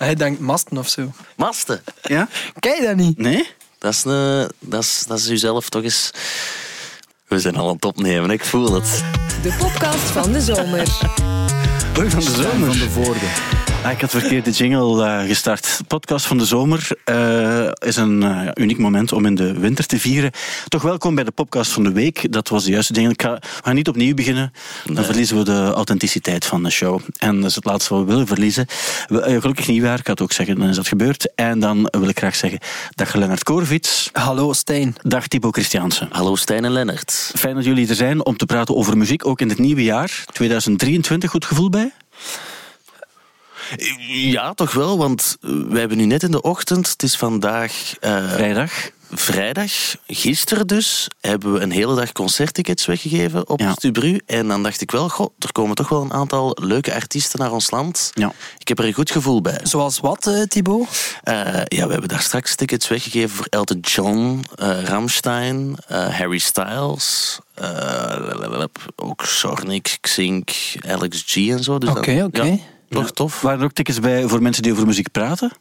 Hij 0.00 0.14
denkt 0.14 0.40
masten 0.40 0.78
of 0.78 0.88
zo. 0.88 1.12
Masten. 1.36 1.82
Ja? 2.02 2.28
Kijk 2.58 2.76
je 2.76 2.86
dat 2.86 2.96
niet? 2.96 3.18
Nee? 3.18 3.48
Dat 3.78 3.92
is, 3.92 4.04
een, 4.04 4.50
dat, 4.58 4.82
is, 4.82 5.04
dat 5.06 5.18
is 5.18 5.28
u 5.28 5.36
zelf 5.36 5.68
toch 5.68 5.82
eens... 5.82 6.10
We 7.28 7.40
zijn 7.40 7.56
al 7.56 7.68
aan 7.68 7.74
het 7.74 7.84
opnemen, 7.84 8.30
ik 8.30 8.44
voel 8.44 8.72
het. 8.72 9.04
De 9.42 9.54
podcast 9.58 10.10
van 10.10 10.32
de 10.32 10.40
zomer. 10.40 10.86
Van 11.92 12.08
de 12.08 12.20
zomer. 12.20 12.66
Van 12.66 12.78
de 12.78 12.90
voorde. 12.90 13.49
Ah, 13.84 13.92
ik 13.92 14.00
had 14.00 14.10
verkeerd 14.10 14.44
de 14.44 14.50
jingle 14.50 15.04
eh, 15.04 15.26
gestart. 15.26 15.78
De 15.78 15.84
podcast 15.84 16.26
van 16.26 16.38
de 16.38 16.44
zomer 16.44 16.88
eh, 17.04 17.68
is 17.78 17.96
een 17.96 18.22
eh, 18.22 18.48
uniek 18.54 18.78
moment 18.78 19.12
om 19.12 19.26
in 19.26 19.34
de 19.34 19.58
winter 19.58 19.86
te 19.86 19.98
vieren. 20.00 20.30
Toch 20.68 20.82
welkom 20.82 21.14
bij 21.14 21.24
de 21.24 21.30
podcast 21.30 21.70
van 21.70 21.82
de 21.82 21.92
week. 21.92 22.32
Dat 22.32 22.48
was 22.48 22.64
de 22.64 22.70
juiste 22.70 22.92
jingle. 22.92 23.12
Ik 23.12 23.22
ga, 23.22 23.32
we 23.32 23.62
gaan 23.62 23.74
niet 23.74 23.88
opnieuw 23.88 24.14
beginnen. 24.14 24.52
Dan 24.84 25.04
verliezen 25.04 25.36
we 25.36 25.44
de 25.44 25.72
authenticiteit 25.74 26.44
van 26.44 26.62
de 26.62 26.70
show. 26.70 27.00
En 27.18 27.40
dat 27.40 27.50
is 27.50 27.54
het 27.54 27.64
laatste 27.64 27.94
wat 27.94 28.02
we 28.02 28.10
willen 28.10 28.26
verliezen. 28.26 28.66
We, 29.06 29.40
gelukkig 29.40 29.68
nieuwjaar, 29.68 29.98
ik 29.98 30.06
had 30.06 30.20
ook 30.20 30.32
zeggen, 30.32 30.58
dan 30.58 30.68
is 30.68 30.76
dat 30.76 30.88
gebeurd. 30.88 31.34
En 31.34 31.58
dan 31.58 31.88
wil 31.90 32.08
ik 32.08 32.18
graag 32.18 32.36
zeggen, 32.36 32.58
dag 32.94 33.14
Lennart 33.14 33.42
Korvits. 33.42 34.08
Hallo 34.12 34.52
Stijn. 34.52 34.94
Dag 35.02 35.26
Thibaut 35.26 35.54
Christiansen. 35.54 36.08
Hallo 36.10 36.36
Stijn 36.36 36.64
en 36.64 36.72
Lennart. 36.72 37.32
Fijn 37.36 37.54
dat 37.54 37.64
jullie 37.64 37.88
er 37.88 37.94
zijn 37.94 38.24
om 38.24 38.36
te 38.36 38.46
praten 38.46 38.76
over 38.76 38.96
muziek, 38.96 39.26
ook 39.26 39.40
in 39.40 39.48
het 39.48 39.58
nieuwe 39.58 39.82
jaar. 39.82 40.24
2023, 40.32 41.30
goed 41.30 41.44
gevoel 41.44 41.70
bij? 41.70 41.92
Ja, 44.08 44.54
toch 44.54 44.72
wel, 44.72 44.98
want 44.98 45.36
wij 45.40 45.78
hebben 45.80 45.96
nu 45.98 46.04
net 46.04 46.22
in 46.22 46.30
de 46.30 46.42
ochtend, 46.42 46.88
het 46.88 47.02
is 47.02 47.16
vandaag 47.16 47.94
eh, 48.00 48.32
Vrijdag. 48.32 48.72
vrijdag, 49.12 49.72
gisteren 50.06 50.66
dus, 50.66 51.08
hebben 51.20 51.52
we 51.52 51.60
een 51.60 51.70
hele 51.70 51.94
dag 51.94 52.12
concerttickets 52.12 52.86
weggegeven 52.86 53.48
op 53.48 53.60
Ja. 53.60 53.72
Stubru. 53.72 54.20
En 54.26 54.48
dan 54.48 54.62
dacht 54.62 54.80
ik 54.80 54.90
wel, 54.90 55.08
goh, 55.08 55.30
er 55.38 55.52
komen 55.52 55.74
toch 55.76 55.88
wel 55.88 56.02
een 56.02 56.12
aantal 56.12 56.56
leuke 56.60 56.94
artiesten 56.94 57.38
naar 57.38 57.52
ons 57.52 57.70
land. 57.70 58.10
Ja. 58.14 58.32
Ik 58.58 58.68
heb 58.68 58.78
er 58.78 58.84
een 58.84 58.92
goed 58.92 59.10
gevoel 59.10 59.40
bij. 59.40 59.60
Zoals 59.62 59.98
wat, 60.00 60.26
eh, 60.26 60.42
Thibaut? 60.42 61.16
Eh, 61.22 61.34
ja, 61.64 61.86
we 61.86 61.92
hebben 61.92 62.08
daar 62.08 62.22
straks 62.22 62.54
tickets 62.54 62.88
weggegeven 62.88 63.30
voor 63.36 63.46
Elton 63.50 63.80
John, 63.80 64.44
eh 64.56 64.82
Ramstein, 64.84 65.76
eh, 65.86 66.18
Harry 66.18 66.38
Styles, 66.38 67.38
eh, 67.54 68.64
ook 68.96 69.24
Sornik, 69.24 69.98
Xink, 70.00 70.50
Alex 70.88 71.22
G 71.26 71.36
en 71.36 71.62
zo. 71.64 71.78
Dus 71.78 71.90
Oké, 71.90 72.22
oké. 72.24 72.42
Ja, 72.42 72.56
toch 72.90 73.10
tof? 73.12 73.40
Waren 73.40 73.58
er 73.58 73.64
ook 73.64 73.72
tickets 73.72 74.00
bij 74.00 74.28
voor 74.28 74.42
mensen 74.42 74.62
die 74.62 74.72
over 74.72 74.86
muziek 74.86 75.10
praten? 75.10 75.52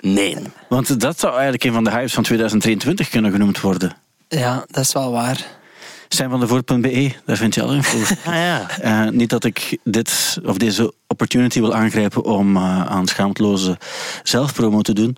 Nee. 0.00 0.36
Want 0.68 1.00
dat 1.00 1.20
zou 1.20 1.32
eigenlijk 1.32 1.64
een 1.64 1.72
van 1.72 1.84
de 1.84 1.90
hypes 1.90 2.12
van 2.12 2.22
2023 2.22 3.08
kunnen 3.08 3.30
genoemd 3.32 3.60
worden. 3.60 3.96
Ja, 4.28 4.64
dat 4.70 4.84
is 4.84 4.92
wel 4.92 5.12
waar. 5.12 5.46
Zijn 6.08 6.30
van 6.30 6.40
de 6.40 6.46
voort.be, 6.46 7.12
daar 7.24 7.36
vind 7.36 7.54
je 7.54 7.62
al 7.62 7.72
info. 7.74 7.98
Ah 8.30 8.34
ja. 8.34 8.68
Eh, 8.80 9.08
niet 9.12 9.30
dat 9.30 9.44
ik 9.44 9.78
dit 9.84 10.38
of 10.44 10.56
deze 10.56 10.94
opportunity 11.06 11.60
wil 11.60 11.74
aangrijpen 11.74 12.24
om 12.24 12.56
eh, 12.56 12.86
aan 12.86 13.06
schaamteloze 13.06 13.78
zelfpromo 14.22 14.80
te 14.80 14.92
doen. 14.92 15.16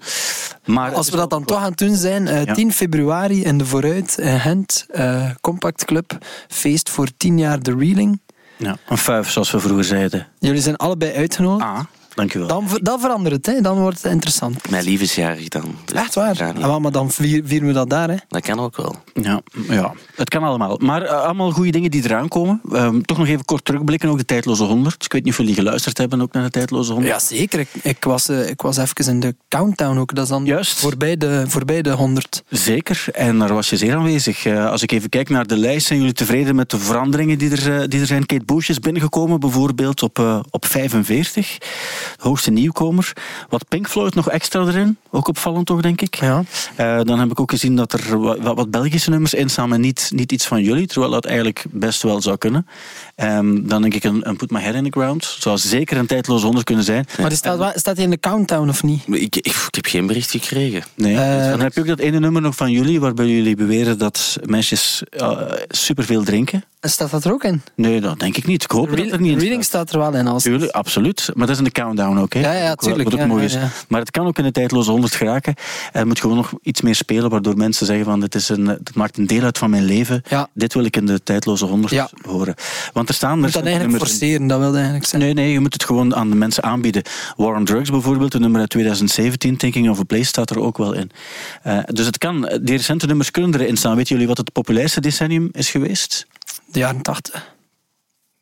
Maar 0.64 0.92
Als 0.94 1.10
we 1.10 1.16
dat 1.16 1.30
dan 1.30 1.44
toch 1.44 1.58
aan 1.58 1.70
het 1.70 1.78
doen 1.78 1.96
zijn, 1.96 2.26
eh, 2.28 2.44
Ja. 2.44 2.54
10 2.54 2.72
februari 2.72 3.44
in 3.44 3.58
de 3.58 3.66
Vooruit, 3.66 4.18
in 4.18 4.40
Gent, 4.40 4.86
eh, 4.90 5.30
Compact 5.40 5.84
Club, 5.84 6.18
feest 6.48 6.90
voor 6.90 7.08
10 7.16 7.38
jaar 7.38 7.62
de 7.62 7.74
Reeling. 7.78 8.20
Ja, 8.62 8.76
een 8.88 8.98
fuif, 8.98 9.30
zoals 9.30 9.50
we 9.50 9.60
vroeger 9.60 9.84
zeiden. 9.84 10.26
Jullie 10.38 10.60
zijn 10.60 10.76
allebei 10.76 11.12
uitgenodigd. 11.14 11.70
Ah, 11.70 11.80
dankjewel. 12.14 12.48
Dan, 12.48 12.66
dan 12.82 13.00
verandert 13.00 13.34
het, 13.34 13.46
hè. 13.46 13.60
dan 13.60 13.78
wordt 13.78 14.02
het 14.02 14.12
interessant. 14.12 14.70
Mijn 14.70 14.84
lief 14.84 15.00
is 15.00 15.14
jarig 15.14 15.48
dan. 15.48 15.74
Dus 15.84 15.96
Echt 15.98 16.14
waar? 16.14 16.52
niet. 16.54 16.64
Ah, 16.64 16.78
maar 16.78 16.92
dan 16.92 17.10
vier- 17.10 17.42
vieren 17.44 17.66
we 17.68 17.74
dat 17.74 17.90
daar. 17.90 18.08
Hè. 18.10 18.16
Dat 18.28 18.42
kan 18.42 18.60
ook 18.60 18.76
wel. 18.76 18.96
Ja, 19.14 19.40
ja, 19.68 19.92
het 20.16 20.28
kan 20.28 20.42
allemaal. 20.42 20.76
Maar 20.82 21.02
eh, 21.02 21.22
allemaal 21.22 21.50
goede 21.50 21.70
dingen 21.70 21.90
die 21.90 22.04
eraan 22.04 22.28
komen. 22.28 22.60
Ehm, 22.72 23.00
toch 23.00 23.18
nog 23.18 23.26
even 23.26 23.44
kort 23.44 23.64
terugblikken, 23.64 24.08
ook 24.08 24.18
de 24.18 24.24
tijdloze 24.24 24.64
100. 24.64 25.04
Ik 25.04 25.12
weet 25.12 25.22
niet 25.24 25.32
of 25.32 25.38
jullie 25.38 25.54
geluisterd 25.54 25.98
hebben 25.98 26.20
ook 26.22 26.32
naar 26.32 26.42
de 26.42 26.50
tijdloze 26.50 26.92
100. 26.92 27.12
Ja, 27.12 27.20
zeker. 27.36 27.60
Ik, 27.60 27.68
ik, 27.82 28.04
was, 28.04 28.28
eh, 28.28 28.48
ik 28.48 28.62
was 28.62 28.76
even 28.76 29.06
in 29.06 29.20
de 29.20 29.34
countdown 29.48 29.98
ook. 29.98 30.14
Dat 30.14 30.24
is 30.24 30.30
dan 30.30 30.44
Juist. 30.44 30.78
Voorbij, 30.78 31.16
de, 31.16 31.44
voorbij 31.48 31.82
de 31.82 31.90
100. 31.90 32.42
Zeker, 32.48 33.04
en 33.12 33.38
daar 33.38 33.54
was 33.54 33.70
je 33.70 33.76
zeer 33.76 33.94
aanwezig. 33.94 34.44
Eh, 34.46 34.70
als 34.70 34.82
ik 34.82 34.92
even 34.92 35.08
kijk 35.08 35.28
naar 35.28 35.46
de 35.46 35.56
lijst, 35.56 35.86
zijn 35.86 35.98
jullie 35.98 36.14
tevreden 36.14 36.54
met 36.54 36.70
de 36.70 36.78
veranderingen 36.78 37.38
die 37.38 37.50
er, 37.50 37.88
die 37.88 38.00
er 38.00 38.06
zijn? 38.06 38.26
Kate 38.26 38.44
Bush 38.44 38.68
is 38.68 38.78
binnengekomen, 38.78 39.40
bijvoorbeeld 39.40 40.02
op, 40.02 40.18
eh, 40.18 40.40
op 40.50 40.66
45. 40.66 41.58
De 42.16 42.22
hoogste 42.28 42.50
nieuwkomer. 42.50 43.12
Wat 43.48 43.68
Pink 43.68 43.88
Floyd 43.88 44.14
nog 44.14 44.30
extra 44.30 44.60
erin, 44.66 44.96
ook 45.10 45.28
opvallend 45.28 45.66
toch, 45.66 45.80
denk 45.80 46.00
ik. 46.00 46.14
Ja. 46.14 46.42
Eh, 46.76 47.00
dan 47.02 47.18
heb 47.18 47.30
ik 47.30 47.40
ook 47.40 47.50
gezien 47.50 47.76
dat 47.76 47.92
er 47.92 48.18
wat, 48.20 48.38
wat- 48.38 48.70
Belgische 48.70 49.10
nummers 49.10 49.34
in 49.34 49.50
staan, 49.50 49.68
maar 49.68 49.78
niet, 49.78 50.10
niet 50.14 50.32
iets 50.32 50.46
van 50.46 50.62
jullie, 50.62 50.86
terwijl 50.86 51.12
dat 51.12 51.24
eigenlijk 51.24 51.64
best 51.70 52.02
wel 52.02 52.22
zou 52.22 52.36
kunnen. 52.36 52.66
Ehm, 53.14 53.66
dan 53.66 53.82
denk 53.82 53.94
ik 53.94 54.04
een, 54.04 54.28
een 54.28 54.36
Put 54.36 54.50
My 54.50 54.60
Head 54.60 54.74
in 54.74 54.84
the 54.90 55.00
Ground. 55.00 55.36
Zou 55.38 55.58
zeker 55.58 55.96
een 55.96 56.06
tijdloze 56.06 56.44
100 56.44 56.64
kunnen 56.66 56.84
zijn. 56.84 57.06
Maar 57.18 57.28
die 57.28 57.38
staat, 57.38 57.78
staat 57.78 57.94
hij 57.96 58.04
in 58.04 58.10
de 58.10 58.20
countdown 58.20 58.68
of 58.68 58.82
niet? 58.82 59.02
Ik, 59.06 59.36
ik, 59.36 59.46
ik 59.46 59.54
heb 59.70 59.86
geen 59.86 60.06
bericht 60.06 60.30
gekregen. 60.30 60.82
Nee. 60.94 61.16
Eh, 61.16 61.48
dan 61.50 61.60
heb 61.60 61.74
je 61.74 61.80
ook 61.80 61.86
dat 61.86 61.98
ene 61.98 62.18
nummer 62.18 62.42
nog 62.42 62.54
van 62.56 62.70
jullie, 62.70 63.00
waarbij 63.00 63.26
jullie 63.26 63.56
beweren 63.56 63.98
dat 63.98 64.36
meisjes 64.44 65.02
uh, 65.10 65.40
superveel 65.68 66.22
drinken. 66.22 66.64
Staat 66.80 67.10
dat 67.10 67.24
er 67.24 67.32
ook 67.32 67.44
in? 67.44 67.62
Nee, 67.74 68.00
dat 68.00 68.18
denk 68.18 68.36
ik 68.36 68.46
niet. 68.46 68.62
Ik 68.62 68.70
hoop 68.70 68.88
dat 68.88 68.98
er 68.98 69.20
niet 69.20 69.32
in 69.32 69.38
reading 69.38 69.64
staat. 69.64 69.88
staat 69.88 70.02
er 70.02 70.10
wel 70.10 70.20
in. 70.20 70.26
Als 70.26 70.42
Tuurlijk, 70.42 70.72
absoluut. 70.72 71.30
Maar 71.34 71.46
dat 71.46 71.50
is 71.54 71.58
in 71.58 71.64
de 71.64 71.70
countdown 71.70 71.91
ook. 72.00 72.32
Hè? 72.34 72.40
Ja, 72.40 72.52
ja, 72.52 72.70
Ook 72.70 72.80
tuurlijk. 72.80 73.04
Wat 73.04 73.12
ook 73.12 73.20
Ja, 73.20 73.26
mooi 73.26 73.40
ja, 73.40 73.46
is. 73.48 73.54
ja. 73.54 73.68
Maar 73.88 74.00
het 74.00 74.10
kan 74.10 74.26
ook 74.26 74.38
in 74.38 74.44
de 74.44 74.52
tijdloze 74.52 74.90
100 74.90 75.14
geraken. 75.14 75.54
En 75.92 75.98
het 75.98 76.06
moet 76.06 76.20
gewoon 76.20 76.36
nog 76.36 76.52
iets 76.62 76.80
meer 76.80 76.94
spelen, 76.94 77.30
waardoor 77.30 77.56
mensen 77.56 77.86
zeggen 77.86 78.04
van 78.04 78.20
dit, 78.20 78.34
is 78.34 78.48
een, 78.48 78.64
dit 78.64 78.94
maakt 78.94 79.18
een 79.18 79.26
deel 79.26 79.42
uit 79.42 79.58
van 79.58 79.70
mijn 79.70 79.84
leven. 79.84 80.22
Ja. 80.28 80.48
Dit 80.54 80.74
wil 80.74 80.84
ik 80.84 80.96
in 80.96 81.06
de 81.06 81.22
tijdloze 81.22 81.64
100 81.64 81.92
Ja. 81.92 82.10
horen. 82.26 82.54
Want 82.92 83.08
er 83.08 83.14
staan 83.14 83.30
Je 83.34 83.36
moet 83.36 83.46
er 83.46 83.52
dat 83.52 83.62
eigenlijk 83.62 83.92
nummers 83.92 84.10
forceren, 84.18 84.46
dat 84.46 84.58
wilde 84.58 84.76
eigenlijk 84.76 85.06
zeggen. 85.06 85.34
Nee, 85.34 85.44
nee, 85.44 85.52
je 85.52 85.60
moet 85.60 85.72
het 85.72 85.84
gewoon 85.84 86.14
aan 86.14 86.30
de 86.30 86.36
mensen 86.36 86.62
aanbieden. 86.62 87.02
War 87.36 87.56
on 87.56 87.64
Drugs 87.64 87.90
bijvoorbeeld, 87.90 88.34
een 88.34 88.40
nummer 88.40 88.60
uit 88.60 88.70
2017, 88.70 89.56
Thinking 89.56 89.90
of 89.90 89.98
a 89.98 90.02
Place, 90.04 90.24
staat 90.24 90.50
er 90.50 90.60
ook 90.60 90.78
wel 90.78 90.92
in. 90.92 91.10
Eh, 91.62 91.78
dus 91.86 92.06
het 92.06 92.18
kan, 92.18 92.58
die 92.62 92.76
recente 92.76 93.06
nummers 93.06 93.30
kunnen 93.30 93.60
erin 93.60 93.76
staan. 93.76 93.96
Weten 93.96 94.12
jullie 94.12 94.28
wat 94.28 94.36
het 94.38 94.52
populairste 94.52 95.00
decennium 95.00 95.48
is 95.52 95.70
geweest? 95.70 96.26
De 96.66 96.78
jaren 96.78 97.02
80 97.02 97.50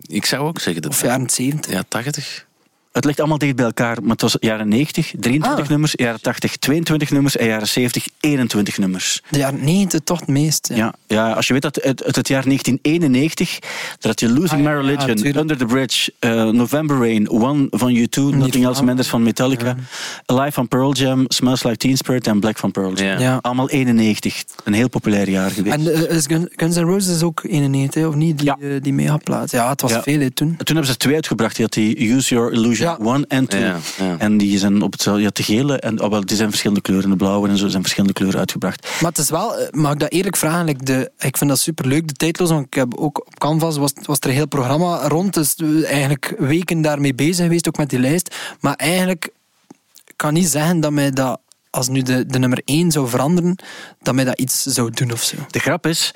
Ik 0.07 0.25
zou 0.27 0.47
ook 0.49 0.59
zeggen 0.61 0.83
dat... 0.83 0.91
of 0.91 1.03
jaren 1.03 1.31
70. 1.31 1.73
Ja, 1.73 1.83
80. 1.89 2.47
Het 2.93 3.05
ligt 3.05 3.19
allemaal 3.19 3.39
dicht 3.39 3.57
bij 3.57 3.65
elkaar, 3.65 3.99
maar 4.03 4.11
het 4.11 4.21
was 4.23 4.37
jaren 4.41 4.69
90, 4.69 5.13
23 5.19 5.65
Ah. 5.65 5.71
nummers, 5.71 5.93
jaren 5.97 6.21
80, 6.21 6.57
22 6.57 7.11
nummers 7.11 7.37
en 7.37 7.47
jaren 7.47 7.69
70, 7.69 8.07
21 8.21 8.79
nummers. 8.79 9.23
De 9.31 9.39
jaren 9.39 9.65
90 9.65 10.01
toch 10.05 10.21
het 10.21 10.29
meest. 10.29 10.69
Ja. 10.75 10.77
Ja, 10.77 10.95
ja, 11.29 11.33
als 11.33 11.47
je 11.47 11.53
weet 11.53 11.63
dat 11.63 11.83
uit, 11.83 12.05
uit 12.05 12.17
het 12.17 12.29
jaar 12.29 12.43
1991, 12.47 13.59
dat 13.99 14.03
had 14.03 14.21
je 14.21 14.29
Losing 14.29 14.51
Ah, 14.51 14.57
My 14.59 14.65
ja, 14.65 14.97
Religion. 15.05 15.37
Under 15.41 15.57
the 15.57 15.65
Bridge, 15.65 16.13
eh, 16.19 16.45
November 16.49 16.97
Rain, 16.99 17.31
One 17.31 17.67
van 17.71 17.95
U2, 17.97 18.23
Nothing 18.23 18.65
Else. 18.65 18.85
Mendes 18.85 19.09
van 19.09 19.23
Metallica, 19.23 19.77
Alive 20.27 20.53
van 20.53 20.69
Pearl 20.69 20.93
Jam, 20.95 21.25
Smells 21.29 21.63
Like 21.63 21.77
Teen 21.77 21.97
Spirit 21.97 22.27
en 22.27 22.41
Black 22.41 22.59
van 22.59 22.71
Pearl 22.71 22.95
Jam. 22.95 23.07
Ja. 23.07 23.19
Ja. 23.19 23.39
Allemaal 23.41 23.69
91. 23.71 24.45
Een 24.65 24.73
heel 24.73 24.89
populair 24.89 25.29
jaar 25.31 25.51
geweest. 25.51 25.77
En 25.77 25.93
eh, 26.09 26.17
is 26.17 26.27
Gun- 26.27 26.49
Guns 26.57 26.77
N' 26.77 26.81
Roses 26.81 27.23
ook 27.23 27.41
91, 27.45 28.07
of 28.07 28.15
niet? 28.15 28.39
Die, 28.39 28.47
Ja. 28.47 28.57
eh, 28.61 28.69
die 28.81 28.93
megaplaat. 28.93 29.51
Ja, 29.51 29.69
het 29.71 29.81
was 29.81 29.93
veel 30.03 30.21
hè, 30.21 30.31
toen. 30.31 30.49
Toen 30.49 30.67
hebben 30.67 30.85
ze 30.87 30.91
er 30.93 30.99
twee 30.99 31.15
uitgebracht. 31.15 31.57
Je 31.57 31.63
had 31.63 31.73
die 31.73 32.13
Use 32.13 32.35
Your 32.35 32.53
Illusion 32.53 32.80
Ja. 32.81 32.99
1 32.99 33.27
en 33.27 33.47
2. 33.47 33.63
Ja, 33.63 33.79
ja. 33.99 34.17
En 34.19 34.39
die 34.39 34.59
zijn 34.59 34.83
op 34.83 34.93
hetzelfde. 34.93 35.25
Had 35.25 35.37
de 35.37 35.43
gele 35.43 35.79
en 35.79 36.03
oh, 36.03 36.11
wel, 36.11 36.27
die 36.27 36.37
zijn 36.37 36.49
verschillende 36.49 36.83
kleuren. 36.83 37.11
De 37.11 37.17
blauwe 37.17 37.49
en 37.49 37.57
zo 37.57 37.69
zijn 37.69 37.83
verschillende 37.83 38.15
kleuren 38.15 38.39
uitgebracht. 38.39 38.89
Maar 39.01 39.11
het 39.11 39.19
is 39.19 39.31
wel, 39.31 39.57
eh, 39.57 39.69
mag 39.71 39.93
ik 39.93 39.99
dat 39.99 40.13
eerlijk 40.13 40.37
vragen? 40.37 40.65
like 40.65 40.85
de, 40.85 41.11
ik 41.19 41.37
vind 41.37 41.51
dat 41.51 41.59
superleuk, 41.59 42.09
de 42.09 42.15
tijdloos. 42.15 42.51
Want 42.51 42.67
ik 42.67 42.75
heb 42.75 42.95
ook 42.97 43.19
op 43.27 43.39
Canvas 43.39 43.77
was, 43.77 43.93
was 44.03 44.19
er 44.19 44.29
een 44.29 44.35
heel 44.35 44.49
programma 44.49 45.09
rond. 45.09 45.35
Dus 45.35 45.55
we 45.57 45.87
eigenlijk 45.87 46.35
weken 46.39 46.83
daarmee 46.83 47.15
bezig 47.15 47.45
geweest, 47.45 47.69
ook 47.69 47.77
met 47.77 47.91
die 47.91 47.99
lijst. 47.99 48.37
Maar 48.61 48.75
eigenlijk 48.75 49.31
ik 50.11 50.17
kan 50.17 50.35
niet 50.35 50.49
zeggen 50.49 50.81
dat 50.81 50.93
mij 50.93 51.11
dat, 51.11 51.41
als 51.71 51.89
nu 51.89 52.03
de, 52.03 52.27
de 52.27 52.39
nummer 52.39 52.63
1 52.65 52.91
zou 52.91 53.09
veranderen, 53.09 53.57
dat 54.03 54.15
mij 54.15 54.25
dat 54.25 54.39
iets 54.39 54.63
zou 54.63 54.91
doen 54.91 55.13
of 55.13 55.23
zo. 55.23 55.37
De 55.51 55.59
grap 55.59 55.87
is. 55.87 56.13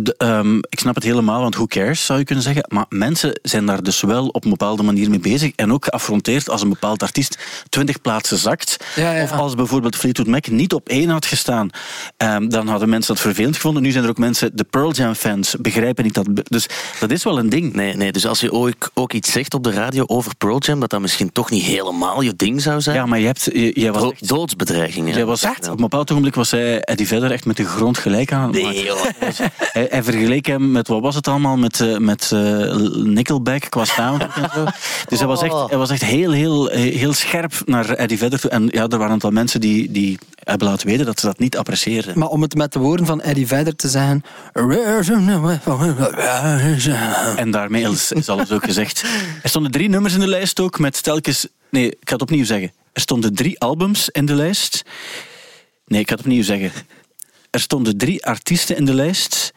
De, 0.00 0.14
ehm, 0.18 0.56
ik 0.58 0.78
snap 0.78 0.94
het 0.94 1.04
helemaal, 1.04 1.40
want 1.40 1.54
who 1.54 1.66
cares 1.66 2.04
zou 2.04 2.18
je 2.18 2.24
kunnen 2.24 2.44
zeggen. 2.44 2.64
Maar 2.68 2.84
mensen 2.88 3.38
zijn 3.42 3.66
daar 3.66 3.82
dus 3.82 4.00
wel 4.00 4.26
op 4.26 4.44
een 4.44 4.50
bepaalde 4.50 4.82
manier 4.82 5.10
mee 5.10 5.18
bezig. 5.18 5.52
En 5.56 5.72
ook 5.72 5.84
geaffronteerd 5.84 6.50
als 6.50 6.62
een 6.62 6.68
bepaald 6.68 7.02
artiest 7.02 7.38
20 7.68 8.00
plaatsen 8.00 8.38
zakt. 8.38 8.76
Ja, 8.96 9.12
ja. 9.14 9.22
Of 9.22 9.32
als 9.32 9.54
bijvoorbeeld 9.54 9.96
Fleetwood 9.96 10.26
Mac 10.26 10.46
niet 10.46 10.72
op 10.74 10.88
één 10.88 11.08
had 11.08 11.26
gestaan. 11.26 11.70
ehm, 12.16 12.48
dan 12.48 12.68
hadden 12.68 12.88
mensen 12.88 13.14
dat 13.14 13.22
vervelend 13.22 13.54
gevonden. 13.54 13.82
Nu 13.82 13.90
zijn 13.90 14.04
er 14.04 14.10
ook 14.10 14.18
mensen, 14.18 14.56
de 14.56 14.64
Pearl 14.64 14.92
Jam 14.92 15.14
fans, 15.14 15.54
begrijpen 15.60 16.04
niet 16.04 16.14
dat. 16.14 16.26
Dus 16.44 16.66
dat 17.00 17.10
is 17.10 17.24
wel 17.24 17.38
een 17.38 17.48
ding. 17.48 17.72
Nee, 17.74 17.94
nee, 17.96 18.12
dus 18.12 18.26
als 18.26 18.40
je 18.40 18.52
ook, 18.52 18.90
ook 18.94 19.12
iets 19.12 19.32
zegt 19.32 19.54
op 19.54 19.64
de 19.64 19.70
radio 19.72 20.04
over 20.06 20.36
Pearl 20.36 20.58
Jam, 20.58 20.80
dat 20.80 20.90
dat 20.90 21.00
misschien 21.00 21.32
toch 21.32 21.50
niet 21.50 21.62
helemaal 21.62 22.20
je 22.20 22.36
ding 22.36 22.62
zou 22.62 22.80
zijn. 22.80 22.96
Ja, 22.96 23.06
maar 23.06 23.18
je 23.18 23.26
hebt, 23.26 23.44
je- 23.52 23.80
jij 23.80 23.92
was 23.92 24.10
echt 24.10 24.28
doodsbedreigingen. 24.28 25.14
Jij 25.14 25.24
was 25.24 25.42
echt, 25.42 25.64
op 25.66 25.70
een 25.74 25.76
bepaald 25.76 26.10
ogenblik 26.10 26.34
was 26.34 26.50
hij 26.50 26.80
Eddie 26.80 27.06
Vedder 27.06 27.30
echt 27.32 27.44
met 27.44 27.56
de 27.56 27.64
grond 27.64 27.98
gelijk 27.98 28.32
aan. 28.32 28.50
Nee, 28.50 28.82
joh. 28.84 29.04
Hij, 29.72 29.86
hij 29.90 30.02
vergeleek 30.02 30.46
hem 30.46 30.70
met, 30.70 30.88
wat 30.88 31.00
was 31.00 31.14
het 31.14 31.28
allemaal, 31.28 31.56
met, 31.56 31.80
eh, 31.80 31.96
met 31.96 32.30
eh, 32.32 32.76
Nickelback 32.94 33.60
qua 33.68 33.84
sound 33.84 34.22
en 34.22 34.50
zo. 34.54 34.64
Dus 35.08 35.18
hij 35.18 35.28
was 35.28 35.42
echt, 35.42 35.54
hij 35.68 35.78
was 35.78 35.90
echt 35.90 36.04
heel, 36.04 36.30
heel, 36.30 36.68
heel 36.68 37.12
scherp 37.12 37.52
naar 37.64 37.90
Eddie 37.90 38.18
Vedder 38.18 38.40
toe. 38.40 38.50
En 38.50 38.68
ja, 38.70 38.82
er 38.82 38.88
waren 38.88 39.04
een 39.06 39.12
aantal 39.12 39.30
mensen 39.30 39.60
die, 39.60 39.90
die 39.90 40.18
hebben 40.34 40.68
laten 40.68 40.86
weten 40.86 41.06
dat 41.06 41.20
ze 41.20 41.26
dat 41.26 41.38
niet 41.38 41.56
apprecieerden. 41.56 42.18
Maar 42.18 42.28
om 42.28 42.42
het 42.42 42.54
met 42.54 42.72
de 42.72 42.78
woorden 42.78 43.06
van 43.06 43.20
Eddie 43.20 43.46
Vedder 43.46 43.76
te 43.76 43.88
zeggen... 43.88 44.24
En 47.36 47.50
daarmee 47.50 47.90
is, 47.90 48.12
is 48.12 48.28
alles 48.28 48.52
ook 48.52 48.64
gezegd. 48.64 49.04
Er 49.42 49.48
stonden 49.48 49.70
drie 49.72 49.88
nummers 49.88 50.14
in 50.14 50.20
de 50.20 50.28
lijst 50.28 50.60
ook 50.60 50.78
met 50.78 51.02
telkens... 51.02 51.46
Nee, 51.70 51.86
ik 51.86 52.08
ga 52.08 52.12
het 52.12 52.22
opnieuw 52.22 52.44
zeggen. 52.44 52.72
Er 52.92 53.00
stonden 53.00 53.34
drie 53.34 53.60
albums 53.60 54.08
in 54.08 54.26
de 54.26 54.34
lijst. 54.34 54.82
Nee, 55.86 56.00
ik 56.00 56.08
ga 56.08 56.14
het 56.14 56.24
opnieuw 56.24 56.42
zeggen. 56.42 56.72
Er 57.52 57.60
stonden 57.60 57.96
drie 57.96 58.26
artiesten 58.26 58.76
in 58.76 58.84
de 58.84 58.94
lijst 58.94 59.52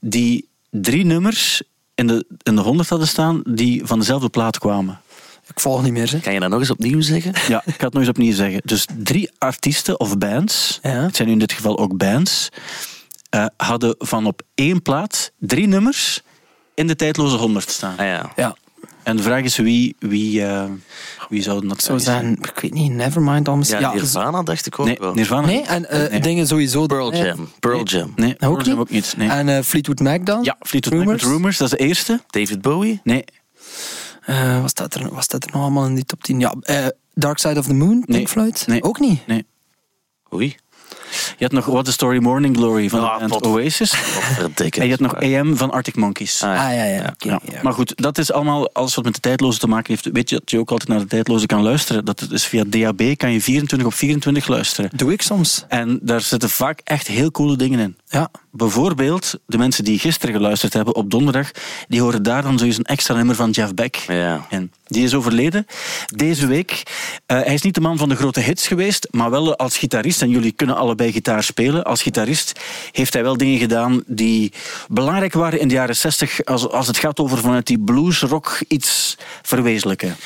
die 0.00 0.48
drie 0.70 1.04
nummers 1.04 1.62
in 1.94 2.06
de, 2.06 2.26
in 2.42 2.56
de 2.56 2.62
100 2.62 2.88
hadden 2.88 3.08
staan 3.08 3.42
die 3.48 3.84
van 3.86 3.98
dezelfde 3.98 4.28
plaat 4.28 4.58
kwamen. 4.58 5.00
Ik 5.48 5.60
volg 5.60 5.82
niet 5.82 5.92
meer. 5.92 6.10
Hè. 6.10 6.18
Kan 6.18 6.32
je 6.32 6.40
dat 6.40 6.50
nog 6.50 6.60
eens 6.60 6.70
opnieuw 6.70 7.00
zeggen? 7.00 7.32
Ja, 7.48 7.62
ik 7.64 7.74
ga 7.74 7.84
het 7.84 7.92
nog 7.92 8.02
eens 8.02 8.10
opnieuw 8.10 8.32
zeggen. 8.34 8.60
Dus 8.64 8.86
drie 8.98 9.30
artiesten 9.38 10.00
of 10.00 10.18
bands, 10.18 10.78
Ja. 10.82 10.90
het 10.90 11.16
zijn 11.16 11.28
nu 11.28 11.34
in 11.34 11.40
dit 11.40 11.52
geval 11.52 11.78
ook 11.78 11.96
bands, 11.96 12.48
eh, 13.30 13.46
hadden 13.56 13.94
van 13.98 14.26
op 14.26 14.42
één 14.54 14.82
plaat 14.82 15.32
drie 15.38 15.66
nummers 15.66 16.22
in 16.74 16.86
de 16.86 16.96
tijdloze 16.96 17.36
100 17.36 17.70
staan. 17.70 17.96
Ah 17.98 18.06
ja. 18.06 18.32
Ja, 18.36 18.56
En 19.02 19.16
de 19.16 19.22
vraag 19.22 19.42
is 19.42 19.56
wie, 19.56 19.96
wie, 19.98 20.44
eh, 20.46 20.64
wie 21.28 21.42
zou 21.42 21.68
dat 21.68 21.82
zo 21.82 21.98
zijn? 21.98 22.20
zijn, 22.22 22.38
ik 22.54 22.58
weet 22.60 22.72
niet, 22.74 22.92
Nevermind 22.92 23.48
al 23.48 23.56
misschien. 23.56 23.80
Ja, 23.80 23.88
Ja, 23.90 23.94
Nirvana 24.00 24.42
dacht 24.42 24.66
ik 24.66 24.78
ook 24.78 24.86
Nee, 24.86 24.96
wel. 25.00 25.14
Nirvana. 25.14 25.46
Nee, 25.46 25.62
en 25.62 25.88
eh, 25.90 26.10
Nee. 26.10 26.20
dingen 26.20 26.46
sowieso. 26.46 26.86
Pearl 26.86 27.14
Jam. 27.14 27.48
Pearl 27.60 27.82
Jam. 27.84 28.12
Nee, 28.16 28.40
Ook 28.40 28.64
niet? 28.64 28.76
ook 28.76 28.90
niet. 28.90 29.14
Nee. 29.16 29.28
En 29.28 29.48
eh, 29.48 29.62
Fleetwood 29.62 30.00
Mac 30.00 30.26
dan? 30.26 30.42
ja, 30.42 30.56
Fleetwood 30.60 30.98
Mac 30.98 31.06
met 31.06 31.20
Rumors? 31.20 31.36
Rumors, 31.36 31.56
dat 31.58 31.72
is 31.72 31.78
de 31.78 31.84
eerste. 31.84 32.20
David 32.26 32.62
Bowie? 32.62 33.00
Nee, 33.04 33.24
Eh, 34.22 34.60
wat, 34.60 34.70
staat 34.70 34.94
er, 34.94 35.14
wat 35.14 35.22
staat 35.24 35.44
er 35.44 35.50
nog 35.52 35.62
allemaal 35.62 35.86
in 35.86 35.94
die 35.94 36.04
top 36.04 36.22
10? 36.24 36.40
Ja, 36.40 36.54
eh, 36.62 36.86
Dark 37.14 37.38
Side 37.38 37.58
of 37.58 37.66
the 37.66 37.74
Moon, 37.74 37.90
Pink 38.00 38.08
Nee. 38.08 38.28
Floyd? 38.28 38.64
Nee. 38.66 38.82
Ook 38.82 39.00
niet? 39.00 39.26
nee. 39.26 39.46
Oei. 40.34 40.56
Je 41.38 41.44
had 41.44 41.52
nog 41.52 41.64
What 41.66 41.84
the 41.84 41.92
Story 41.92 42.18
Morning 42.22 42.56
Glory 42.56 42.88
van 42.88 43.00
Ah, 43.00 43.28
de 43.28 43.40
Oasis. 43.48 43.94
En 44.70 44.84
je 44.84 44.90
had 44.90 45.00
nog 45.00 45.14
AM 45.22 45.56
van 45.56 45.70
Arctic 45.70 45.96
Monkeys. 45.96 46.42
Ah, 46.42 46.50
Ah, 46.66 46.74
ja, 46.74 46.84
ja. 46.84 46.98
oké, 47.12 47.28
Ja. 47.28 47.40
ja. 47.52 47.58
Maar 47.62 47.72
goed, 47.72 47.92
dat 48.02 48.18
is 48.18 48.32
allemaal 48.32 48.70
alles 48.72 48.94
wat 48.94 49.04
met 49.04 49.14
de 49.14 49.20
tijdloze 49.20 49.58
te 49.58 49.66
maken 49.68 49.92
heeft. 49.92 50.08
Weet 50.12 50.30
je 50.30 50.36
dat 50.38 50.50
je 50.50 50.58
ook 50.58 50.70
altijd 50.70 50.88
naar 50.88 50.98
de 50.98 51.06
tijdloze 51.06 51.46
kan 51.46 51.62
luisteren? 51.62 52.04
Dat 52.04 52.26
is 52.30 52.44
via 52.46 52.64
DAB 52.66 53.16
kan 53.16 53.32
je 53.32 53.40
24 53.40 53.88
op 53.88 53.94
24 53.94 54.46
luisteren. 54.48 54.90
Doe 54.94 55.12
ik 55.12 55.22
soms. 55.22 55.64
En 55.68 55.98
daar 56.02 56.20
zitten 56.20 56.50
vaak 56.50 56.80
echt 56.84 57.06
heel 57.06 57.30
coole 57.30 57.56
dingen 57.56 57.78
in. 57.78 57.96
Ja. 58.08 58.30
Bijvoorbeeld, 58.52 59.34
de 59.46 59.58
mensen 59.58 59.84
die 59.84 59.98
gisteren 59.98 60.34
geluisterd 60.34 60.72
hebben 60.72 60.94
op 60.94 61.10
donderdag, 61.10 61.50
die 61.88 62.00
horen 62.00 62.22
daar 62.22 62.42
dan 62.42 62.58
zoiets 62.58 62.78
een 62.78 62.84
extra 62.84 63.14
nummer 63.14 63.34
van 63.34 63.50
Jeff 63.50 63.74
Beck 63.74 63.96
Ja. 63.96 64.46
in. 64.50 64.72
Die 64.86 65.04
is 65.04 65.14
overleden 65.14 65.66
deze 66.14 66.46
week. 66.46 66.82
Eh, 67.26 67.36
hij 67.36 67.54
is 67.54 67.62
niet 67.62 67.74
de 67.74 67.80
man 67.80 67.96
van 67.98 68.08
de 68.08 68.16
grote 68.16 68.40
hits 68.40 68.66
geweest, 68.66 69.08
maar 69.10 69.30
wel 69.30 69.56
als 69.56 69.78
gitarist. 69.78 70.22
En 70.22 70.30
jullie 70.30 70.52
kunnen 70.52 70.76
allebei 70.76 71.12
gitaar 71.12 71.42
spelen. 71.42 71.84
Als 71.84 72.02
gitarist 72.02 72.60
heeft 72.92 73.12
hij 73.12 73.22
wel 73.22 73.36
dingen 73.36 73.58
gedaan 73.58 74.02
die 74.06 74.52
belangrijk 74.88 75.32
waren 75.32 75.60
in 75.60 75.68
de 75.68 75.74
jaren 75.74 75.96
60 75.96 76.44
als, 76.44 76.68
als 76.68 76.86
het 76.86 76.98
gaat 76.98 77.18
over 77.20 77.38
vanuit 77.38 77.66
die 77.66 77.78
blues, 77.78 78.20
rock 78.20 78.60
iets 78.68 79.16
verwezenlijken. 79.42 80.16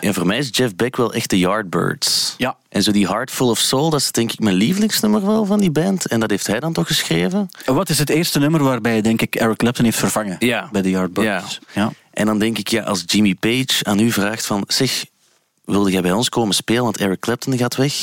Ja, 0.00 0.12
voor 0.12 0.26
mij 0.26 0.38
is 0.38 0.48
Jeff 0.52 0.76
Beck 0.76 0.96
wel 0.96 1.12
echt 1.12 1.30
de 1.30 1.38
Yardbirds. 1.38 2.34
Ja. 2.38 2.56
En 2.68 2.82
zo 2.82 2.92
die 2.92 3.06
Heart 3.06 3.30
Full 3.30 3.48
of 3.48 3.58
Soul, 3.58 3.90
dat 3.90 4.00
is 4.00 4.12
denk 4.12 4.32
ik 4.32 4.38
mijn 4.40 4.56
lievelingsnummer 4.56 5.26
wel 5.26 5.44
van 5.46 5.60
die 5.60 5.70
band. 5.70 6.06
En 6.06 6.20
dat 6.20 6.30
heeft 6.30 6.46
hij 6.46 6.60
dan 6.60 6.72
toch 6.72 6.86
geschreven? 6.86 7.48
Wat 7.64 7.88
is 7.88 7.98
het 7.98 8.08
eerste 8.10 8.38
nummer 8.38 8.62
waarbij, 8.62 9.00
denk 9.00 9.22
ik, 9.22 9.34
Eric 9.34 9.56
Clapton 9.56 9.84
heeft 9.84 9.98
vervangen 9.98 10.36
Ja. 10.38 10.68
bij 10.72 10.82
de 10.82 10.90
Yardbirds? 10.90 11.58
Ja. 11.74 11.92
En 12.10 12.26
dan 12.26 12.38
denk 12.38 12.58
ik, 12.58 12.68
ja, 12.68 12.82
als 12.82 13.02
Jimmy 13.06 13.34
Page 13.34 13.84
aan 13.84 13.98
u 13.98 14.10
vraagt 14.10 14.46
van... 14.46 14.64
Zeg, 14.66 15.04
wilde 15.64 15.90
jij 15.90 16.02
bij 16.02 16.12
ons 16.12 16.28
komen 16.28 16.54
spelen, 16.54 16.82
want 16.82 16.96
Eric 16.98 17.20
Clapton 17.20 17.58
gaat 17.58 17.76
weg? 17.76 17.94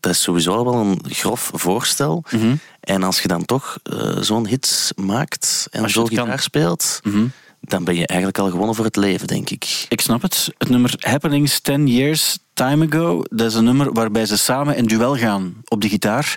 Dat 0.00 0.12
is 0.12 0.22
sowieso 0.22 0.64
wel 0.64 0.74
een 0.74 1.00
grof 1.08 1.50
voorstel. 1.54 2.24
Mhm. 2.30 2.54
En 2.80 3.02
als 3.02 3.20
je 3.20 3.28
dan 3.28 3.44
toch 3.44 3.78
eh, 3.82 4.16
zo'n 4.20 4.46
hit 4.46 4.92
maakt 4.96 5.66
en 5.70 5.90
zo 5.90 6.04
gitaar 6.04 6.40
speelt... 6.40 7.00
Mhm. 7.02 7.26
Dan 7.62 7.84
ben 7.84 7.94
je 7.94 8.06
eigenlijk 8.06 8.38
al 8.38 8.50
gewonnen 8.50 8.74
voor 8.74 8.84
het 8.84 8.96
leven, 8.96 9.26
denk 9.26 9.50
ik. 9.50 9.86
Ik 9.88 10.00
snap 10.00 10.22
het. 10.22 10.54
Het 10.58 10.68
nummer 10.68 10.94
Happenings 10.98 11.60
10 11.60 11.86
Years 11.86 12.38
Time 12.52 12.86
Ago, 12.86 13.22
dat 13.30 13.46
is 13.46 13.54
een 13.54 13.64
nummer 13.64 13.92
waarbij 13.92 14.26
ze 14.26 14.38
samen 14.38 14.76
in 14.76 14.86
duel 14.86 15.16
gaan 15.16 15.62
op 15.68 15.80
de 15.80 15.88
gitaar. 15.88 16.36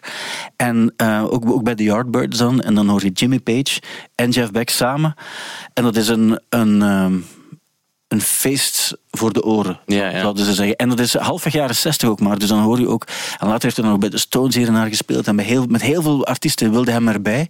En 0.55 0.93
eh, 0.97 1.23
ook, 1.23 1.49
ook 1.49 1.63
bij 1.63 1.75
de 1.75 1.83
Yardbirds 1.83 2.37
dan. 2.37 2.61
En 2.61 2.75
dan 2.75 2.89
hoor 2.89 3.03
je 3.03 3.11
Jimmy 3.11 3.39
Page 3.39 3.81
en 4.15 4.29
Jeff 4.29 4.51
Beck 4.51 4.69
samen. 4.69 5.15
En 5.73 5.83
dat 5.83 5.95
is 5.95 6.07
een, 6.07 6.39
een, 6.49 6.81
ehm, 6.81 7.17
een 8.07 8.21
feest 8.21 8.97
voor 9.17 9.33
de 9.33 9.43
oren, 9.43 9.79
Ja, 9.85 10.09
ja. 10.09 10.19
zouden 10.19 10.45
ze 10.45 10.53
zeggen. 10.53 10.75
En 10.75 10.89
dat 10.89 10.99
is 10.99 11.13
halfweg 11.13 11.53
jaren 11.53 11.75
60 11.75 12.09
ook 12.09 12.19
maar. 12.19 12.39
Dus 12.39 12.49
dan 12.49 12.59
hoor 12.59 12.79
je 12.79 12.87
ook... 12.87 13.05
En 13.39 13.47
later 13.47 13.63
heeft 13.63 13.77
hij 13.77 13.85
nog 13.85 13.97
bij 13.99 14.09
de 14.09 14.17
Stones 14.17 14.55
hier 14.55 14.67
en 14.67 14.73
daar 14.73 14.87
gespeeld. 14.87 15.27
En 15.27 15.35
bij 15.35 15.45
heel, 15.45 15.65
met 15.69 15.81
heel 15.81 16.01
veel 16.01 16.25
artiesten 16.25 16.71
wilde 16.71 16.91
hem 16.91 17.07
erbij. 17.07 17.49